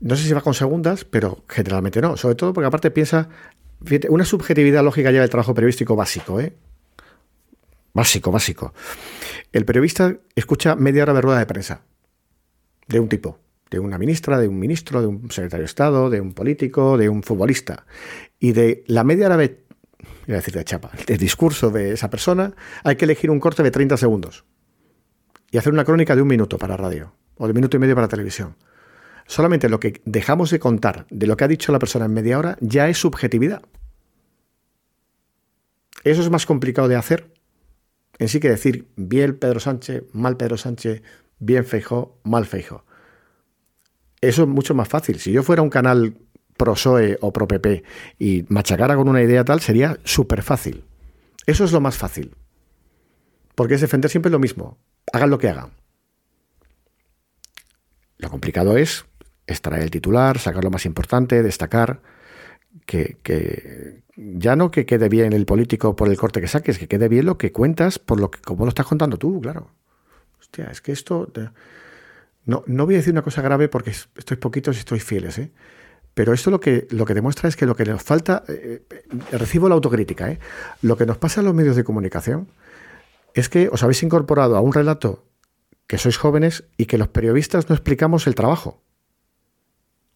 No 0.00 0.16
sé 0.16 0.24
si 0.24 0.32
va 0.32 0.40
con 0.40 0.52
segundas, 0.52 1.04
pero 1.04 1.44
generalmente 1.48 2.00
no. 2.00 2.16
Sobre 2.16 2.34
todo 2.34 2.52
porque 2.52 2.66
aparte 2.66 2.90
piensa, 2.90 3.28
una 4.08 4.24
subjetividad 4.24 4.82
lógica 4.82 5.12
lleva 5.12 5.22
el 5.22 5.30
trabajo 5.30 5.54
periodístico 5.54 5.94
básico, 5.94 6.40
¿eh? 6.40 6.56
Básico, 7.94 8.32
básico. 8.32 8.74
El 9.52 9.64
periodista 9.64 10.16
escucha 10.34 10.74
media 10.74 11.04
hora 11.04 11.14
de 11.14 11.20
rueda 11.20 11.38
de 11.38 11.46
prensa 11.46 11.82
de 12.88 12.98
un 12.98 13.08
tipo, 13.08 13.38
de 13.70 13.78
una 13.78 13.96
ministra, 13.96 14.40
de 14.40 14.48
un 14.48 14.58
ministro, 14.58 15.00
de 15.00 15.06
un 15.06 15.30
secretario 15.30 15.62
de 15.62 15.66
Estado, 15.66 16.10
de 16.10 16.20
un 16.20 16.34
político, 16.34 16.98
de 16.98 17.08
un 17.08 17.22
futbolista. 17.22 17.86
Y 18.40 18.52
de 18.52 18.82
la 18.88 19.04
media 19.04 19.26
hora 19.26 19.36
de 19.36 19.50
iba 20.26 20.36
a 20.36 20.40
decir 20.40 20.54
de 20.54 20.64
chapa, 20.64 20.90
el 21.06 21.18
discurso 21.18 21.70
de 21.70 21.92
esa 21.92 22.10
persona, 22.10 22.54
hay 22.84 22.96
que 22.96 23.04
elegir 23.04 23.30
un 23.30 23.40
corte 23.40 23.62
de 23.62 23.70
30 23.70 23.96
segundos 23.96 24.44
y 25.50 25.58
hacer 25.58 25.72
una 25.72 25.84
crónica 25.84 26.16
de 26.16 26.22
un 26.22 26.28
minuto 26.28 26.58
para 26.58 26.76
radio 26.76 27.12
o 27.36 27.46
de 27.46 27.52
minuto 27.52 27.76
y 27.76 27.80
medio 27.80 27.94
para 27.94 28.08
televisión. 28.08 28.56
Solamente 29.26 29.68
lo 29.68 29.80
que 29.80 30.00
dejamos 30.04 30.50
de 30.50 30.58
contar 30.58 31.06
de 31.10 31.26
lo 31.26 31.36
que 31.36 31.44
ha 31.44 31.48
dicho 31.48 31.72
la 31.72 31.78
persona 31.78 32.06
en 32.06 32.14
media 32.14 32.38
hora 32.38 32.56
ya 32.60 32.88
es 32.88 32.98
subjetividad. 32.98 33.62
Eso 36.04 36.20
es 36.20 36.30
más 36.30 36.46
complicado 36.46 36.88
de 36.88 36.96
hacer 36.96 37.32
en 38.18 38.28
sí 38.28 38.40
que 38.40 38.48
decir 38.48 38.88
bien 38.96 39.36
Pedro 39.36 39.60
Sánchez, 39.60 40.04
mal 40.12 40.36
Pedro 40.36 40.56
Sánchez, 40.56 41.02
bien 41.38 41.64
Feijó, 41.64 42.20
mal 42.24 42.46
Feijó. 42.46 42.84
Eso 44.20 44.42
es 44.42 44.48
mucho 44.48 44.74
más 44.74 44.88
fácil. 44.88 45.18
Si 45.18 45.32
yo 45.32 45.42
fuera 45.42 45.62
un 45.62 45.70
canal 45.70 46.18
pro 46.62 46.74
PSOE 46.74 47.18
o 47.20 47.32
pro 47.32 47.48
PP 47.48 47.82
y 48.20 48.44
machacara 48.48 48.94
con 48.94 49.08
una 49.08 49.20
idea 49.20 49.44
tal, 49.44 49.60
sería 49.60 49.98
súper 50.04 50.42
fácil. 50.42 50.84
Eso 51.44 51.64
es 51.64 51.72
lo 51.72 51.80
más 51.80 51.96
fácil. 51.96 52.36
Porque 53.56 53.74
es 53.74 53.80
defender 53.80 54.08
siempre 54.08 54.30
lo 54.30 54.38
mismo. 54.38 54.78
Hagan 55.12 55.30
lo 55.30 55.38
que 55.38 55.48
hagan. 55.48 55.72
Lo 58.18 58.30
complicado 58.30 58.76
es 58.76 59.04
extraer 59.48 59.82
el 59.82 59.90
titular, 59.90 60.38
sacar 60.38 60.62
lo 60.62 60.70
más 60.70 60.86
importante, 60.86 61.42
destacar, 61.42 62.00
que, 62.86 64.04
ya 64.16 64.54
no 64.54 64.70
que 64.70 64.86
quede 64.86 65.08
bien 65.08 65.32
el 65.32 65.46
político 65.46 65.96
por 65.96 66.08
el 66.08 66.16
corte 66.16 66.40
que 66.40 66.46
saques, 66.46 66.78
que 66.78 66.86
quede 66.86 67.08
bien 67.08 67.26
lo 67.26 67.38
que 67.38 67.50
cuentas 67.50 67.98
por 67.98 68.20
lo 68.20 68.30
que, 68.30 68.40
como 68.40 68.64
lo 68.64 68.68
estás 68.68 68.86
contando 68.86 69.18
tú, 69.18 69.40
claro. 69.40 69.72
Hostia, 70.38 70.66
es 70.66 70.80
que 70.80 70.92
esto... 70.92 71.32
No, 72.44 72.62
no 72.66 72.86
voy 72.86 72.94
a 72.94 72.98
decir 72.98 73.12
una 73.12 73.22
cosa 73.22 73.42
grave 73.42 73.68
porque 73.68 73.90
estoy 73.90 74.36
poquitos 74.36 74.76
y 74.76 74.80
estoy 74.80 75.00
fieles, 75.00 75.38
¿eh? 75.38 75.50
Pero 76.14 76.32
esto 76.32 76.50
lo 76.50 76.60
que, 76.60 76.86
lo 76.90 77.04
que 77.04 77.14
demuestra 77.14 77.48
es 77.48 77.56
que 77.56 77.66
lo 77.66 77.74
que 77.74 77.84
nos 77.84 78.02
falta, 78.02 78.44
eh, 78.48 78.82
eh, 78.90 79.38
recibo 79.38 79.68
la 79.68 79.74
autocrítica, 79.74 80.30
¿eh? 80.30 80.38
lo 80.82 80.96
que 80.96 81.06
nos 81.06 81.16
pasa 81.16 81.40
en 81.40 81.46
los 81.46 81.54
medios 81.54 81.76
de 81.76 81.84
comunicación 81.84 82.48
es 83.34 83.48
que 83.48 83.68
os 83.68 83.82
habéis 83.82 84.02
incorporado 84.02 84.56
a 84.56 84.60
un 84.60 84.74
relato 84.74 85.24
que 85.86 85.96
sois 85.96 86.18
jóvenes 86.18 86.64
y 86.76 86.84
que 86.84 86.98
los 86.98 87.08
periodistas 87.08 87.68
no 87.68 87.74
explicamos 87.74 88.26
el 88.26 88.34
trabajo. 88.34 88.82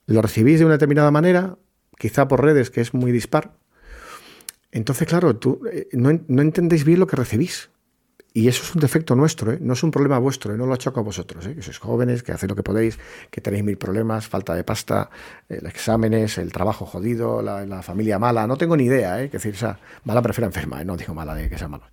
Lo 0.06 0.20
recibís 0.20 0.58
de 0.58 0.66
una 0.66 0.74
determinada 0.74 1.10
manera, 1.10 1.56
quizá 1.98 2.28
por 2.28 2.44
redes, 2.44 2.70
que 2.70 2.82
es 2.82 2.92
muy 2.92 3.10
dispar. 3.10 3.56
Entonces, 4.70 5.08
claro, 5.08 5.36
tú 5.36 5.62
no, 5.92 6.20
no 6.28 6.42
entendéis 6.42 6.84
bien 6.84 7.00
lo 7.00 7.06
que 7.06 7.16
recibís. 7.16 7.70
Y 8.36 8.48
eso 8.48 8.62
es 8.64 8.74
un 8.74 8.82
defecto 8.82 9.16
nuestro, 9.16 9.52
¿eh? 9.52 9.58
no 9.62 9.72
es 9.72 9.82
un 9.82 9.90
problema 9.90 10.18
vuestro, 10.18 10.52
¿eh? 10.52 10.58
no 10.58 10.66
lo 10.66 10.74
achaco 10.74 11.00
a 11.00 11.02
vosotros, 11.02 11.46
¿eh? 11.46 11.54
que 11.54 11.62
sois 11.62 11.78
jóvenes, 11.78 12.22
que 12.22 12.32
hacéis 12.32 12.50
lo 12.50 12.54
que 12.54 12.62
podéis, 12.62 12.98
que 13.30 13.40
tenéis 13.40 13.64
mil 13.64 13.78
problemas, 13.78 14.28
falta 14.28 14.54
de 14.54 14.62
pasta, 14.62 15.08
exámenes, 15.48 16.36
el 16.36 16.52
trabajo 16.52 16.84
jodido, 16.84 17.40
la, 17.40 17.82
familia 17.82 18.18
mala, 18.18 18.46
no 18.46 18.58
tengo 18.58 18.76
ni 18.76 18.84
idea, 18.84 19.22
¿eh? 19.22 19.30
decir, 19.30 19.54
o 19.54 19.56
sea, 19.56 19.78
mala 20.04 20.20
prefiero 20.20 20.48
enferma, 20.48 20.84
no 20.84 20.98
digo 20.98 21.14
mala 21.14 21.34
de 21.34 21.48
que 21.48 21.56
sea 21.56 21.68
malo. 21.68 21.84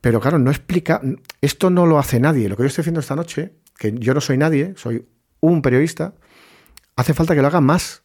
Pero 0.00 0.18
claro, 0.20 0.40
no 0.40 0.50
explica, 0.50 1.00
esto 1.40 1.70
no 1.70 1.86
lo 1.86 2.00
hace 2.00 2.18
nadie. 2.18 2.48
Lo 2.48 2.56
que 2.56 2.64
yo 2.64 2.66
estoy 2.66 2.82
haciendo 2.82 2.98
esta 2.98 3.14
noche, 3.14 3.52
que 3.78 3.92
yo 3.92 4.12
no 4.12 4.20
soy 4.20 4.36
nadie, 4.36 4.74
soy 4.76 5.06
un 5.38 5.62
periodista, 5.62 6.14
hace 6.96 7.14
falta 7.14 7.36
que 7.36 7.42
lo 7.42 7.46
hagan 7.46 7.62
más 7.62 8.02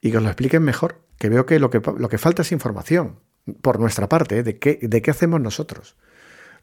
y 0.00 0.12
que 0.12 0.18
os 0.18 0.22
lo 0.22 0.28
expliquen 0.28 0.62
mejor, 0.62 1.02
que 1.18 1.28
veo 1.28 1.44
que 1.44 1.58
lo 1.58 1.70
que, 1.70 1.82
lo 1.98 2.08
que 2.08 2.18
falta 2.18 2.42
es 2.42 2.52
información 2.52 3.18
por 3.62 3.80
nuestra 3.80 4.08
parte, 4.08 4.44
de 4.44 4.58
qué 4.60 5.10
hacemos 5.10 5.40
nosotros. 5.40 5.96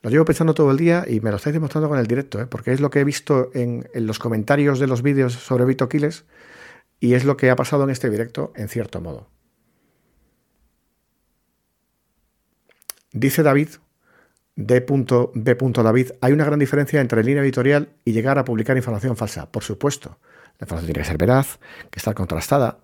Lo 0.01 0.09
llevo 0.09 0.25
pensando 0.25 0.53
todo 0.53 0.71
el 0.71 0.77
día 0.77 1.05
y 1.07 1.19
me 1.21 1.31
lo 1.31 1.37
estáis 1.37 1.53
demostrando 1.53 1.89
con 1.89 1.97
el 1.97 2.07
directo, 2.07 2.39
¿eh? 2.39 2.45
porque 2.45 2.71
es 2.71 2.79
lo 2.79 2.89
que 2.89 2.99
he 2.99 3.03
visto 3.03 3.49
en, 3.53 3.87
los 3.93 4.19
comentarios 4.19 4.79
de 4.79 4.87
los 4.87 5.01
vídeos 5.01 5.33
sobre 5.33 5.65
Vito 5.65 5.89
Quiles 5.89 6.25
y 6.99 7.13
es 7.13 7.25
lo 7.25 7.37
que 7.37 7.49
ha 7.49 7.55
pasado 7.55 7.83
en 7.83 7.89
este 7.89 8.09
directo 8.09 8.53
en 8.55 8.69
cierto 8.69 9.01
modo. 9.01 9.29
Dice 13.11 13.41
David, 13.41 13.69
D.B. 14.55 15.05
David, 15.83 16.11
hay 16.21 16.33
una 16.33 16.45
gran 16.45 16.59
diferencia 16.59 17.01
entre 17.01 17.23
línea 17.23 17.41
editorial 17.41 17.89
y 18.05 18.11
llegar 18.11 18.37
a 18.37 18.45
publicar 18.45 18.77
información 18.77 19.15
falsa. 19.15 19.51
Por 19.51 19.63
supuesto, 19.63 20.19
la 20.59 20.65
información 20.65 20.87
tiene 20.87 21.01
que 21.01 21.07
ser 21.07 21.17
veraz, 21.17 21.59
que 21.89 21.99
estar 21.99 22.13
contrastada. 22.13 22.79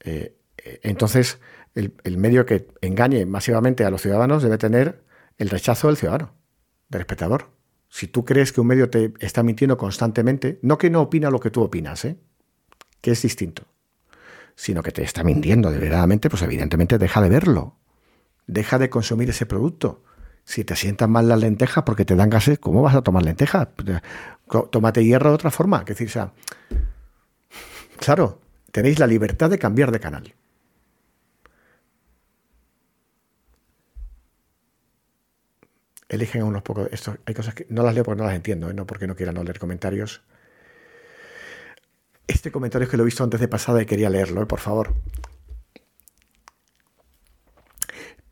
Eh, 0.00 0.36
eh, 0.58 0.80
entonces, 0.82 1.40
el, 1.74 1.94
el, 2.04 2.16
medio 2.16 2.46
que 2.46 2.68
engañe 2.80 3.26
masivamente 3.26 3.84
a 3.84 3.90
los 3.90 4.02
ciudadanos 4.02 4.42
debe 4.42 4.58
tener 4.58 5.07
el 5.38 5.48
rechazo 5.50 5.86
del 5.86 5.96
ciudadano, 5.96 6.34
del 6.88 7.00
espectador. 7.00 7.50
Si 7.88 8.06
tú 8.06 8.24
crees 8.24 8.52
que 8.52 8.60
un 8.60 8.66
medio 8.66 8.90
te 8.90 9.14
está 9.20 9.42
mintiendo 9.42 9.78
constantemente, 9.78 10.58
no 10.62 10.76
que 10.76 10.90
no 10.90 11.00
opina 11.00 11.30
lo 11.30 11.40
que 11.40 11.50
tú 11.50 11.62
opinas, 11.62 12.04
¿eh? 12.04 12.18
que 13.00 13.12
es 13.12 13.22
distinto, 13.22 13.64
sino 14.56 14.82
que 14.82 14.92
te 14.92 15.02
está 15.02 15.24
mintiendo 15.24 15.70
deliberadamente, 15.70 16.28
pues 16.28 16.42
evidentemente 16.42 16.98
deja 16.98 17.22
de 17.22 17.28
verlo, 17.28 17.76
deja 18.46 18.78
de 18.78 18.90
consumir 18.90 19.30
ese 19.30 19.46
producto. 19.46 20.02
Si 20.44 20.64
te 20.64 20.76
sientan 20.76 21.10
mal 21.10 21.28
las 21.28 21.40
lentejas 21.40 21.84
porque 21.84 22.04
te 22.04 22.16
dan 22.16 22.30
gases, 22.30 22.58
¿cómo 22.58 22.82
vas 22.82 22.94
a 22.94 23.02
tomar 23.02 23.22
lentejas? 23.22 23.68
Tómate 24.70 25.04
hierro 25.04 25.28
de 25.28 25.34
otra 25.34 25.50
forma. 25.50 25.84
Que 25.84 25.92
decir, 25.92 26.08
o 26.08 26.10
sea, 26.10 26.32
claro, 27.98 28.40
tenéis 28.72 28.98
la 28.98 29.06
libertad 29.06 29.50
de 29.50 29.58
cambiar 29.58 29.92
de 29.92 30.00
canal. 30.00 30.34
Eligen 36.08 36.42
unos 36.42 36.62
pocos. 36.62 36.88
Esto, 36.90 37.16
hay 37.26 37.34
cosas 37.34 37.54
que 37.54 37.66
no 37.68 37.82
las 37.82 37.94
leo 37.94 38.04
porque 38.04 38.20
no 38.20 38.26
las 38.26 38.36
entiendo, 38.36 38.70
¿eh? 38.70 38.74
no 38.74 38.86
porque 38.86 39.06
no 39.06 39.14
quieran 39.14 39.34
no 39.34 39.44
leer 39.44 39.58
comentarios. 39.58 40.22
Este 42.26 42.50
comentario 42.50 42.84
es 42.84 42.90
que 42.90 42.96
lo 42.96 43.04
he 43.04 43.06
visto 43.06 43.24
antes 43.24 43.40
de 43.40 43.48
pasada 43.48 43.82
y 43.82 43.86
quería 43.86 44.10
leerlo, 44.10 44.42
¿eh? 44.42 44.46
por 44.46 44.60
favor. 44.60 44.94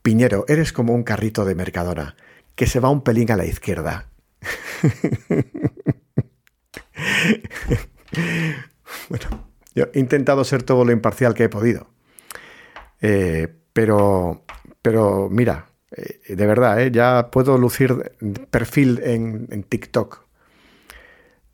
Piñero, 0.03 0.45
eres 0.49 0.73
como 0.73 0.95
un 0.95 1.03
carrito 1.03 1.45
de 1.45 1.55
Mercadona, 1.55 2.17
que 2.55 2.67
se 2.67 2.81
va 2.81 2.91
un 2.91 3.03
pelín 3.03 3.31
a 3.33 3.37
la 3.37 3.45
izquierda. 3.45 4.09
bueno, 9.09 9.51
yo 9.75 9.87
he 9.93 9.99
intentado 9.99 10.45
ser 10.45 10.63
todo 10.63 10.85
lo 10.85 10.93
imparcial 10.93 11.35
que 11.35 11.45
he 11.45 11.49
podido. 11.49 11.89
Eh, 13.01 13.49
pero, 13.73 14.45
pero 14.81 15.29
mira, 15.31 15.67
eh, 15.97 16.37
de 16.37 16.47
verdad, 16.47 16.81
¿eh? 16.81 16.91
ya 16.91 17.31
puedo 17.31 17.57
lucir 17.57 18.13
perfil 18.51 19.01
en, 19.03 19.63
TikTok. 19.63 20.27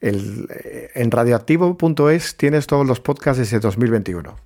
Eh, 0.01 0.91
en 0.95 1.11
radioactivo.es 1.11 2.37
tienes 2.37 2.67
todos 2.67 2.87
los 2.87 3.01
podcasts 3.01 3.39
desde 3.39 3.61
2021. 3.61 4.37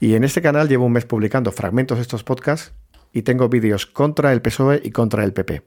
Y 0.00 0.14
en 0.14 0.24
este 0.24 0.42
canal 0.42 0.68
llevo 0.68 0.84
un 0.84 0.92
mes 0.92 1.06
publicando 1.06 1.50
fragmentos 1.52 1.96
de 1.96 2.02
estos 2.02 2.24
podcasts 2.24 2.72
y 3.12 3.22
tengo 3.22 3.48
vídeos 3.48 3.86
contra 3.86 4.32
el 4.32 4.42
PSOE 4.42 4.80
y 4.84 4.90
contra 4.90 5.24
el 5.24 5.32
PP. 5.32 5.62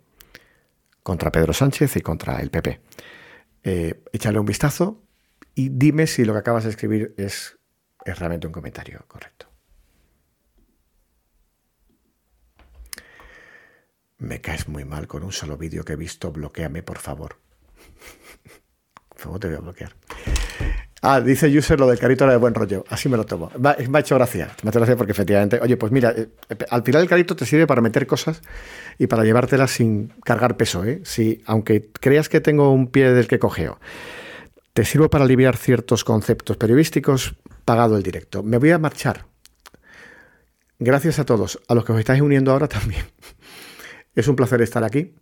Contra 1.01 1.31
Pedro 1.31 1.53
Sánchez 1.53 1.95
y 1.97 2.01
contra 2.01 2.39
el 2.39 2.49
PP. 2.51 2.81
échale 3.63 4.39
un 4.39 4.45
vistazo 4.45 5.01
y 5.55 5.69
dime 5.69 6.05
si 6.05 6.25
lo 6.25 6.33
que 6.33 6.39
acabas 6.39 6.65
de 6.65 6.71
escribir 6.71 7.15
es, 7.17 7.57
es 8.03 8.19
realmente 8.19 8.45
un 8.45 8.53
comentario 8.53 9.05
correcto. 9.07 9.44
Me 14.17 14.39
caes 14.41 14.67
muy 14.67 14.85
mal 14.85 15.07
con 15.07 15.23
un 15.23 15.31
solo 15.31 15.57
vídeo 15.57 15.83
que 15.83 15.93
he 15.93 15.97
visto, 15.97 16.31
bloqueame 16.31 16.83
por 16.83 16.97
favor. 16.99 17.37
¿Cómo 19.21 19.39
te 19.39 19.47
voy 19.47 19.57
a 19.57 19.59
bloquear? 19.59 19.95
Ah, 21.01 21.21
dice 21.21 21.55
User 21.55 21.79
lo 21.79 21.87
del 21.87 21.99
carrito 21.99 22.23
era 22.23 22.33
de 22.33 22.39
buen 22.39 22.55
rollo. 22.55 22.83
Así 22.89 23.09
me 23.09 23.17
lo 23.17 23.25
tomo. 23.25 23.51
Me 23.59 23.69
ha 23.69 23.99
hecho 23.99 24.15
gracia. 24.15 24.55
Me 24.63 24.69
ha 24.69 24.71
hecho 24.71 24.79
gracia 24.79 24.95
porque 24.95 25.11
efectivamente, 25.11 25.59
oye, 25.61 25.77
pues 25.77 25.91
mira, 25.91 26.11
eh, 26.17 26.29
al 26.69 26.81
final 26.81 27.03
el 27.03 27.07
carrito 27.07 27.35
te 27.35 27.45
sirve 27.45 27.67
para 27.67 27.79
meter 27.81 28.07
cosas 28.07 28.41
y 28.97 29.05
para 29.05 29.23
llevártelas 29.23 29.69
sin 29.69 30.07
cargar 30.23 30.57
peso. 30.57 30.83
¿eh? 30.83 31.01
Si, 31.03 31.43
aunque 31.45 31.91
creas 31.99 32.27
que 32.27 32.41
tengo 32.41 32.71
un 32.71 32.87
pie 32.87 33.11
del 33.13 33.27
que 33.27 33.37
cogeo, 33.37 33.79
te 34.73 34.83
sirvo 34.83 35.09
para 35.09 35.25
aliviar 35.25 35.57
ciertos 35.57 36.03
conceptos 36.03 36.57
periodísticos, 36.57 37.35
pagado 37.65 37.97
el 37.97 38.03
directo. 38.03 38.41
Me 38.41 38.57
voy 38.57 38.71
a 38.71 38.79
marchar. 38.79 39.25
Gracias 40.79 41.19
a 41.19 41.25
todos, 41.25 41.61
a 41.67 41.75
los 41.75 41.85
que 41.85 41.91
os 41.91 41.99
estáis 41.99 42.21
uniendo 42.21 42.51
ahora 42.51 42.67
también. 42.67 43.05
Es 44.15 44.27
un 44.27 44.35
placer 44.35 44.61
estar 44.61 44.83
aquí. 44.83 45.13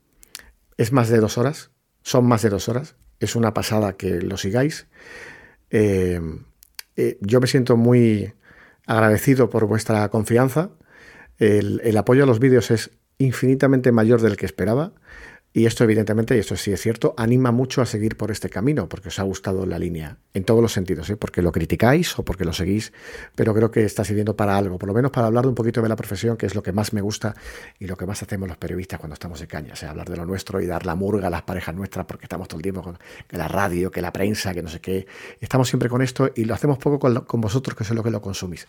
Es 0.78 0.92
más 0.92 1.10
de 1.10 1.20
dos 1.20 1.38
horas. 1.38 1.72
Son 2.04 2.26
más 2.26 2.42
de 2.42 2.50
dos 2.50 2.70
horas. 2.70 2.96
Es 3.20 3.36
una 3.36 3.54
pasada 3.54 3.94
que 3.94 4.22
lo 4.22 4.38
sigáis. 4.38 4.88
Eh, 5.70 6.22
eh, 6.96 7.18
yo 7.22 7.42
me 7.42 7.48
siento 7.48 7.76
muy 7.78 8.34
agradecido 8.86 9.50
por 9.50 9.66
vuestra 9.66 10.08
confianza. 10.10 10.70
El, 11.38 11.82
el 11.84 11.98
apoyo 11.98 12.24
a 12.24 12.28
los 12.28 12.40
vídeos 12.40 12.70
es 12.72 12.92
infinitamente 13.18 13.92
mayor 13.92 14.22
del 14.22 14.38
que 14.38 14.46
esperaba. 14.46 14.94
Y 15.56 15.68
esto 15.68 15.84
evidentemente, 15.84 16.36
y 16.36 16.40
esto 16.40 16.56
sí 16.56 16.74
es 16.74 16.82
cierto, 16.82 17.14
anima 17.16 17.52
mucho 17.52 17.84
a 17.84 17.86
seguir 17.86 18.18
por 18.18 18.32
este 18.32 18.50
camino, 18.50 18.90
porque 18.90 19.10
os 19.10 19.20
ha 19.20 19.24
gustado 19.24 19.68
la 19.68 19.78
línea, 19.78 20.18
en 20.34 20.46
todos 20.46 20.64
los 20.64 20.74
sentidos, 20.74 21.12
¿eh? 21.12 21.16
porque 21.16 21.44
lo 21.44 21.52
criticáis 21.52 22.18
o 22.18 22.26
porque 22.26 22.44
lo 22.44 22.54
seguís, 22.54 22.92
pero 23.36 23.54
creo 23.54 23.70
que 23.70 23.84
está 23.84 24.04
sirviendo 24.04 24.36
para 24.36 24.58
algo, 24.58 24.80
por 24.80 24.88
lo 24.88 24.96
menos 24.96 25.12
para 25.12 25.28
hablar 25.28 25.46
un 25.46 25.54
poquito 25.54 25.80
de 25.84 25.90
la 25.90 25.96
profesión, 25.96 26.38
que 26.38 26.48
es 26.48 26.56
lo 26.56 26.64
que 26.64 26.72
más 26.72 26.92
me 26.92 27.02
gusta 27.02 27.36
y 27.78 27.86
lo 27.86 27.96
que 27.96 28.08
más 28.08 28.24
hacemos 28.24 28.50
los 28.50 28.58
periodistas 28.58 29.00
cuando 29.00 29.14
estamos 29.14 29.40
en 29.42 29.48
caña, 29.48 29.74
o 29.74 29.76
sea, 29.76 29.92
hablar 29.92 30.10
de 30.10 30.18
lo 30.18 30.26
nuestro 30.26 30.60
y 30.60 30.66
dar 30.66 30.88
la 30.88 30.96
murga 30.96 31.28
a 31.28 31.30
las 31.30 31.44
parejas 31.44 31.76
nuestras, 31.76 32.08
porque 32.08 32.26
estamos 32.26 32.48
todo 32.48 32.58
el 32.58 32.64
tiempo 32.64 32.82
con 32.82 32.98
la 33.30 33.48
radio, 33.48 33.92
que 33.92 34.02
la 34.02 34.12
prensa, 34.12 34.56
que 34.56 34.64
no 34.64 34.70
sé 34.70 34.82
qué, 34.82 35.06
estamos 35.40 35.68
siempre 35.70 35.88
con 35.88 36.02
esto 36.02 36.32
y 36.36 36.46
lo 36.46 36.56
hacemos 36.56 36.80
poco 36.80 36.98
con, 37.00 37.42
vosotros, 37.42 37.78
que 37.78 37.84
es 37.84 37.92
lo 37.92 38.02
que 38.02 38.10
lo 38.10 38.24
consumís. 38.24 38.66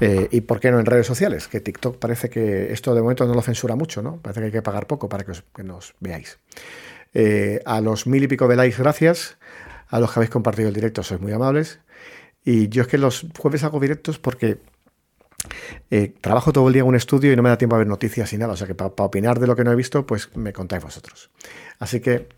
Eh, 0.00 0.28
y 0.30 0.40
por 0.42 0.60
qué 0.60 0.70
no 0.70 0.80
en 0.80 0.86
redes 0.86 1.06
sociales, 1.06 1.48
que 1.48 1.60
TikTok 1.60 1.98
parece 1.98 2.28
que 2.30 2.72
esto 2.72 2.94
de 2.94 3.02
momento 3.02 3.26
no 3.26 3.34
lo 3.34 3.42
censura 3.42 3.76
mucho, 3.76 4.02
¿no? 4.02 4.16
Parece 4.16 4.40
que 4.40 4.46
hay 4.46 4.52
que 4.52 4.62
pagar 4.62 4.86
poco 4.86 5.08
para 5.08 5.24
que, 5.24 5.62
nos 5.62 5.94
veáis. 6.00 6.38
Eh, 7.12 7.60
a 7.64 7.80
los 7.80 8.06
mil 8.06 8.22
y 8.22 8.28
pico 8.28 8.48
de 8.48 8.56
likes, 8.56 8.78
gracias. 8.78 9.36
A 9.88 10.00
los 10.00 10.12
que 10.12 10.18
habéis 10.18 10.30
compartido 10.30 10.68
el 10.68 10.74
directo, 10.74 11.02
sois 11.02 11.20
muy 11.20 11.32
amables. 11.32 11.78
Y 12.44 12.68
yo 12.68 12.82
es 12.82 12.88
que 12.88 12.98
los 12.98 13.26
jueves 13.38 13.64
hago 13.64 13.80
directos 13.80 14.18
porque 14.18 14.58
eh, 15.90 16.14
trabajo 16.20 16.52
todo 16.52 16.66
el 16.68 16.74
día 16.74 16.82
en 16.82 16.88
un 16.88 16.96
estudio 16.96 17.32
y 17.32 17.36
no 17.36 17.42
me 17.42 17.48
da 17.48 17.58
tiempo 17.58 17.76
a 17.76 17.78
ver 17.78 17.86
noticias 17.86 18.32
y 18.32 18.38
nada. 18.38 18.54
O 18.54 18.56
sea 18.56 18.66
que 18.66 18.74
para 18.74 18.92
opinar 18.96 19.38
de 19.38 19.46
lo 19.46 19.56
que 19.56 19.64
no 19.64 19.72
he 19.72 19.76
visto, 19.76 20.06
pues 20.06 20.34
me 20.36 20.52
contáis 20.52 20.82
vosotros. 20.82 21.30
Así 21.78 22.00
que 22.00 22.28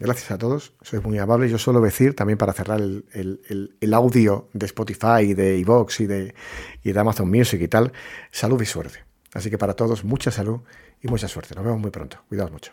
Gracias 0.00 0.30
a 0.30 0.38
todos, 0.38 0.72
sois 0.80 1.02
muy 1.02 1.18
amables. 1.18 1.50
Yo 1.50 1.58
suelo 1.58 1.82
decir, 1.82 2.16
también 2.16 2.38
para 2.38 2.54
cerrar 2.54 2.80
el, 2.80 3.92
audio 3.92 4.48
de 4.54 4.64
Spotify, 4.64 5.34
de 5.34 5.58
iVoox 5.58 6.00
y 6.00 6.06
de, 6.06 6.34
y 6.82 6.92
de 6.92 7.00
Amazon 7.00 7.28
Music 7.28 7.60
y 7.60 7.68
tal, 7.68 7.92
salud 8.30 8.60
y 8.62 8.64
suerte. 8.64 9.04
Así 9.34 9.50
que 9.50 9.58
para 9.58 9.74
todos, 9.74 10.02
mucha 10.02 10.30
salud 10.30 10.60
y 11.02 11.08
mucha 11.08 11.28
suerte. 11.28 11.54
Nos 11.54 11.64
vemos 11.64 11.80
muy 11.80 11.90
pronto. 11.90 12.16
Cuidaos 12.30 12.50
mucho. 12.50 12.72